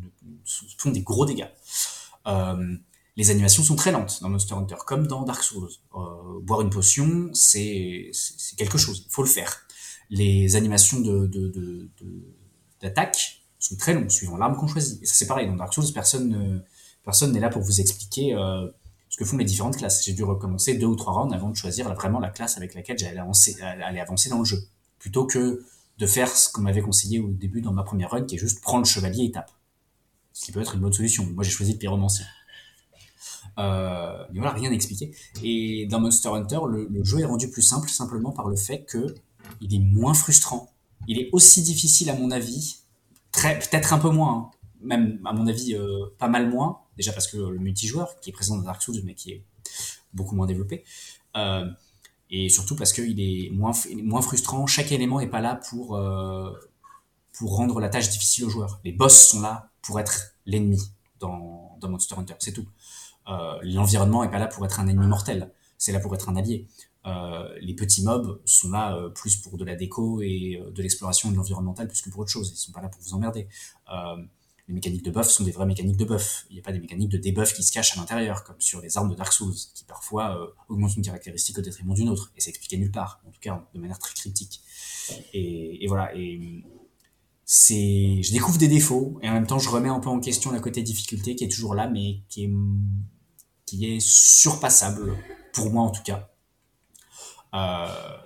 font 0.77 0.91
des 0.91 1.01
gros 1.01 1.25
dégâts. 1.25 1.49
Les 3.15 3.31
animations 3.31 3.63
sont 3.63 3.75
très 3.75 3.91
lentes 3.91 4.21
dans 4.21 4.29
Monster 4.29 4.53
Hunter, 4.53 4.75
comme 4.85 5.07
dans 5.07 5.23
Dark 5.23 5.43
Souls. 5.43 5.69
Boire 6.43 6.61
une 6.61 6.69
potion, 6.69 7.29
c'est 7.33 8.11
quelque 8.55 8.77
chose, 8.77 9.03
il 9.07 9.11
faut 9.11 9.23
le 9.23 9.27
faire. 9.27 9.61
Les 10.09 10.55
animations 10.55 11.01
d'attaque 12.81 13.38
sont 13.59 13.75
très 13.75 13.93
longues, 13.93 14.09
suivant 14.09 14.37
l'arme 14.37 14.55
qu'on 14.55 14.67
choisit. 14.67 15.01
Et 15.03 15.05
ça 15.05 15.13
c'est 15.15 15.27
pareil, 15.27 15.47
dans 15.47 15.55
Dark 15.55 15.73
Souls, 15.73 15.91
personne 15.93 16.29
ne- 16.29 16.59
personne 17.03 17.31
n'est 17.33 17.39
là 17.39 17.49
pour 17.49 17.61
vous 17.61 17.79
expliquer 17.81 18.33
euh, 18.35 18.67
ce 19.09 19.17
que 19.17 19.25
font 19.25 19.37
les 19.37 19.45
différentes 19.45 19.77
classes. 19.77 20.03
J'ai 20.05 20.13
dû 20.13 20.23
recommencer 20.23 20.75
deux 20.75 20.85
ou 20.85 20.95
trois 20.95 21.13
rounds 21.13 21.33
avant 21.33 21.49
de 21.49 21.55
choisir 21.55 21.93
vraiment 21.93 22.19
la 22.19 22.29
classe 22.29 22.57
avec 22.57 22.73
laquelle 22.75 22.97
j'allais 22.97 23.19
avancer, 23.19 23.59
aller 23.61 23.99
avancer 23.99 24.29
dans 24.29 24.39
le 24.39 24.45
jeu. 24.45 24.59
Plutôt 24.99 25.25
que 25.25 25.63
de 25.97 26.05
faire 26.05 26.29
ce 26.29 26.51
qu'on 26.51 26.61
m'avait 26.61 26.81
conseillé 26.81 27.19
au 27.19 27.29
début 27.29 27.61
dans 27.61 27.73
ma 27.73 27.83
première 27.83 28.11
run, 28.11 28.23
qui 28.23 28.35
est 28.35 28.37
juste 28.37 28.61
prendre 28.61 28.83
le 28.83 28.89
chevalier 28.89 29.25
et 29.25 29.31
tape. 29.31 29.51
Ce 30.31 30.45
qui 30.45 30.51
peut 30.51 30.61
être 30.61 30.75
une 30.75 30.81
bonne 30.81 30.93
solution. 30.93 31.25
Moi, 31.25 31.43
j'ai 31.43 31.51
choisi 31.51 31.73
le 31.73 31.77
pyromancien. 31.77 32.25
Euh, 33.57 34.23
mais 34.31 34.39
voilà, 34.39 34.53
rien 34.53 34.69
à 34.71 34.73
expliquer. 34.73 35.11
Et 35.43 35.87
dans 35.87 35.99
Monster 35.99 36.29
Hunter, 36.29 36.59
le, 36.69 36.87
le 36.89 37.03
jeu 37.03 37.19
est 37.19 37.25
rendu 37.25 37.49
plus 37.49 37.61
simple 37.61 37.89
simplement 37.89 38.31
par 38.31 38.47
le 38.47 38.55
fait 38.55 38.83
que 38.83 39.15
il 39.59 39.73
est 39.73 39.79
moins 39.79 40.13
frustrant. 40.13 40.69
Il 41.07 41.17
est 41.19 41.29
aussi 41.33 41.61
difficile 41.61 42.09
à 42.09 42.15
mon 42.15 42.31
avis, 42.31 42.78
très 43.31 43.59
peut-être 43.59 43.93
un 43.93 43.99
peu 43.99 44.09
moins, 44.09 44.33
hein. 44.33 44.51
même 44.81 45.19
à 45.25 45.33
mon 45.33 45.47
avis 45.47 45.75
euh, 45.75 46.05
pas 46.17 46.27
mal 46.27 46.49
moins. 46.49 46.81
Déjà 46.97 47.13
parce 47.13 47.27
que 47.27 47.37
le 47.37 47.59
multijoueur 47.59 48.19
qui 48.19 48.29
est 48.29 48.33
présent 48.33 48.57
dans 48.57 48.63
Dark 48.63 48.81
Souls, 48.81 49.01
mais 49.03 49.13
qui 49.13 49.31
est 49.31 49.43
beaucoup 50.13 50.35
moins 50.35 50.47
développé. 50.47 50.83
Euh, 51.37 51.65
et 52.29 52.49
surtout 52.49 52.75
parce 52.75 52.93
qu'il 52.93 53.19
est 53.19 53.49
moins, 53.51 53.71
moins 54.03 54.21
frustrant. 54.21 54.67
Chaque 54.67 54.91
élément 54.91 55.19
n'est 55.19 55.27
pas 55.27 55.41
là 55.41 55.55
pour, 55.69 55.95
euh, 55.95 56.51
pour 57.33 57.55
rendre 57.55 57.79
la 57.79 57.89
tâche 57.89 58.09
difficile 58.09 58.45
aux 58.45 58.49
joueurs. 58.49 58.79
Les 58.83 58.91
boss 58.91 59.29
sont 59.29 59.41
là 59.41 59.69
pour 59.81 59.99
être 59.99 60.35
l'ennemi 60.45 60.81
dans, 61.19 61.77
dans 61.79 61.89
Monster 61.89 62.15
Hunter, 62.17 62.35
c'est 62.39 62.53
tout. 62.53 62.67
L'environnement 63.61 64.23
est 64.23 64.31
pas 64.31 64.39
là 64.39 64.47
pour 64.47 64.65
être 64.65 64.79
un 64.79 64.87
ennemi 64.87 65.05
mortel, 65.05 65.51
c'est 65.77 65.91
là 65.91 65.99
pour 65.99 66.15
être 66.15 66.29
un 66.29 66.35
allié. 66.35 66.67
Euh, 67.05 67.57
les 67.61 67.73
petits 67.73 68.03
mobs 68.03 68.41
sont 68.45 68.71
là 68.71 68.95
euh, 68.95 69.09
plus 69.09 69.37
pour 69.37 69.57
de 69.57 69.63
la 69.63 69.75
déco 69.75 70.21
et 70.21 70.59
euh, 70.61 70.69
de 70.69 70.81
l'exploration 70.81 71.31
de 71.31 71.35
l'environnemental 71.37 71.87
plus 71.87 72.01
que 72.01 72.09
pour 72.09 72.21
autre 72.21 72.31
chose. 72.31 72.51
Ils 72.53 72.57
sont 72.57 72.71
pas 72.71 72.81
là 72.81 72.89
pour 72.89 73.01
vous 73.01 73.13
emmerder. 73.13 73.47
Les 74.67 74.75
mécaniques 74.75 75.03
de 75.03 75.09
buff 75.09 75.27
sont 75.27 75.43
des 75.43 75.51
vraies 75.51 75.65
mécaniques 75.65 75.97
de 75.97 76.05
buff. 76.05 76.45
Il 76.51 76.53
n'y 76.53 76.59
a 76.59 76.63
pas 76.63 76.71
des 76.71 76.79
mécaniques 76.79 77.09
de 77.09 77.17
debuff 77.17 77.53
qui 77.55 77.63
se 77.63 77.71
cachent 77.71 77.97
à 77.97 77.99
l'intérieur, 77.99 78.43
comme 78.43 78.59
sur 78.59 78.81
les 78.81 78.97
armes 78.97 79.09
de 79.09 79.15
Dark 79.15 79.33
Souls, 79.33 79.55
qui 79.73 79.83
parfois 79.83 80.53
augmentent 80.67 80.95
une 80.95 81.01
caractéristique 81.01 81.57
au 81.57 81.61
détriment 81.61 81.95
d'une 81.95 82.07
autre. 82.07 82.31
Et 82.37 82.41
c'est 82.41 82.51
expliqué 82.51 82.77
nulle 82.77 82.91
part, 82.91 83.19
en 83.27 83.31
tout 83.31 83.39
cas 83.39 83.67
de 83.73 83.79
manière 83.79 83.97
très 83.97 84.13
cryptique. 84.13 84.61
Et, 85.33 85.87
voilà. 85.87 86.15
Et 86.15 86.63
je 87.47 88.31
découvre 88.31 88.59
des 88.59 88.67
défauts 88.67 89.17
et 89.23 89.29
en 89.29 89.33
même 89.33 89.47
temps 89.47 89.57
je 89.57 89.69
remets 89.69 89.89
un 89.89 89.99
peu 89.99 90.09
en 90.09 90.19
question 90.19 90.51
la 90.51 90.59
côté 90.59 90.83
difficulté 90.83 91.35
qui 91.35 91.45
est 91.45 91.51
toujours 91.51 91.73
là, 91.73 91.87
mais 91.87 92.21
qui 92.29 92.45
est 93.71 93.99
surpassable 93.99 95.17
pour 95.51 95.71
moi 95.71 95.81
en 95.81 95.89
tout 95.89 96.03
cas. 96.03 96.28
Euh, 97.53 98.17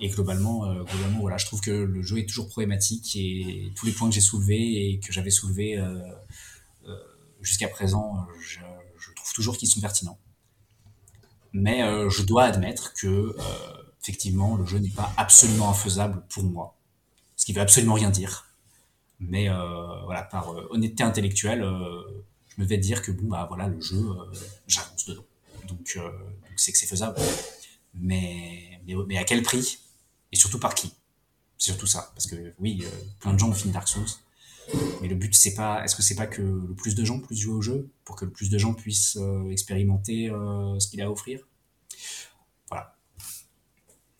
et 0.00 0.08
globalement, 0.08 0.64
euh, 0.66 0.82
globalement, 0.84 1.20
voilà, 1.20 1.36
je 1.36 1.46
trouve 1.46 1.60
que 1.60 1.70
le 1.70 2.02
jeu 2.02 2.18
est 2.18 2.26
toujours 2.26 2.48
problématique 2.48 3.16
et 3.16 3.72
tous 3.74 3.86
les 3.86 3.92
points 3.92 4.08
que 4.08 4.14
j'ai 4.14 4.20
soulevés 4.20 4.90
et 4.90 4.98
que 4.98 5.12
j'avais 5.12 5.30
soulevés 5.30 5.78
euh, 5.78 5.98
jusqu'à 7.40 7.68
présent, 7.68 8.26
je, 8.40 8.60
trouve 9.14 9.32
toujours 9.34 9.56
qu'ils 9.56 9.68
sont 9.68 9.80
pertinents. 9.80 10.18
Mais 11.52 11.80
je 12.10 12.22
dois 12.22 12.44
admettre 12.44 12.92
que 12.94 13.34
effectivement, 14.02 14.56
le 14.56 14.66
jeu 14.66 14.78
n'est 14.78 14.90
pas 14.90 15.12
absolument 15.16 15.70
infaisable 15.70 16.22
pour 16.28 16.44
moi, 16.44 16.76
ce 17.36 17.46
qui 17.46 17.52
veut 17.52 17.60
absolument 17.60 17.94
rien 17.94 18.10
dire. 18.10 18.46
Mais 19.20 19.48
voilà, 20.04 20.22
par 20.22 20.48
honnêteté 20.70 21.02
intellectuelle, 21.02 21.60
je 21.60 22.60
me 22.60 22.66
vais 22.66 22.78
dire 22.78 23.02
que 23.02 23.10
bon 23.10 23.28
bah 23.28 23.46
voilà, 23.48 23.68
le 23.68 23.80
jeu, 23.80 24.04
j'avance 24.66 25.06
dedans. 25.06 25.24
Donc 25.68 25.98
c'est 26.56 26.72
que 26.72 26.78
c'est 26.78 26.86
faisable. 26.86 27.18
Mais, 27.98 28.80
mais 29.06 29.18
à 29.18 29.24
quel 29.24 29.42
prix? 29.42 29.78
Et 30.32 30.36
surtout 30.36 30.58
par 30.58 30.74
qui? 30.74 30.92
C'est 31.58 31.70
surtout 31.70 31.86
ça, 31.86 32.10
parce 32.14 32.26
que 32.26 32.52
oui, 32.58 32.82
euh, 32.84 32.90
plein 33.20 33.32
de 33.32 33.38
gens 33.38 33.48
ont 33.48 33.54
fini 33.54 33.72
Dark 33.72 33.88
Souls. 33.88 34.04
Mais 35.00 35.08
le 35.08 35.14
but, 35.14 35.34
c'est 35.34 35.54
pas, 35.54 35.84
est-ce 35.84 35.94
que 35.94 36.02
c'est 36.02 36.16
pas 36.16 36.26
que 36.26 36.42
le 36.42 36.74
plus 36.74 36.94
de 36.94 37.04
gens 37.04 37.20
puissent 37.20 37.40
jouer 37.40 37.54
au 37.54 37.62
jeu 37.62 37.88
pour 38.04 38.16
que 38.16 38.24
le 38.24 38.30
plus 38.30 38.50
de 38.50 38.58
gens 38.58 38.74
puissent 38.74 39.16
euh, 39.16 39.48
expérimenter 39.50 40.28
euh, 40.28 40.78
ce 40.78 40.88
qu'il 40.88 41.00
a 41.00 41.06
à 41.06 41.10
offrir? 41.10 41.40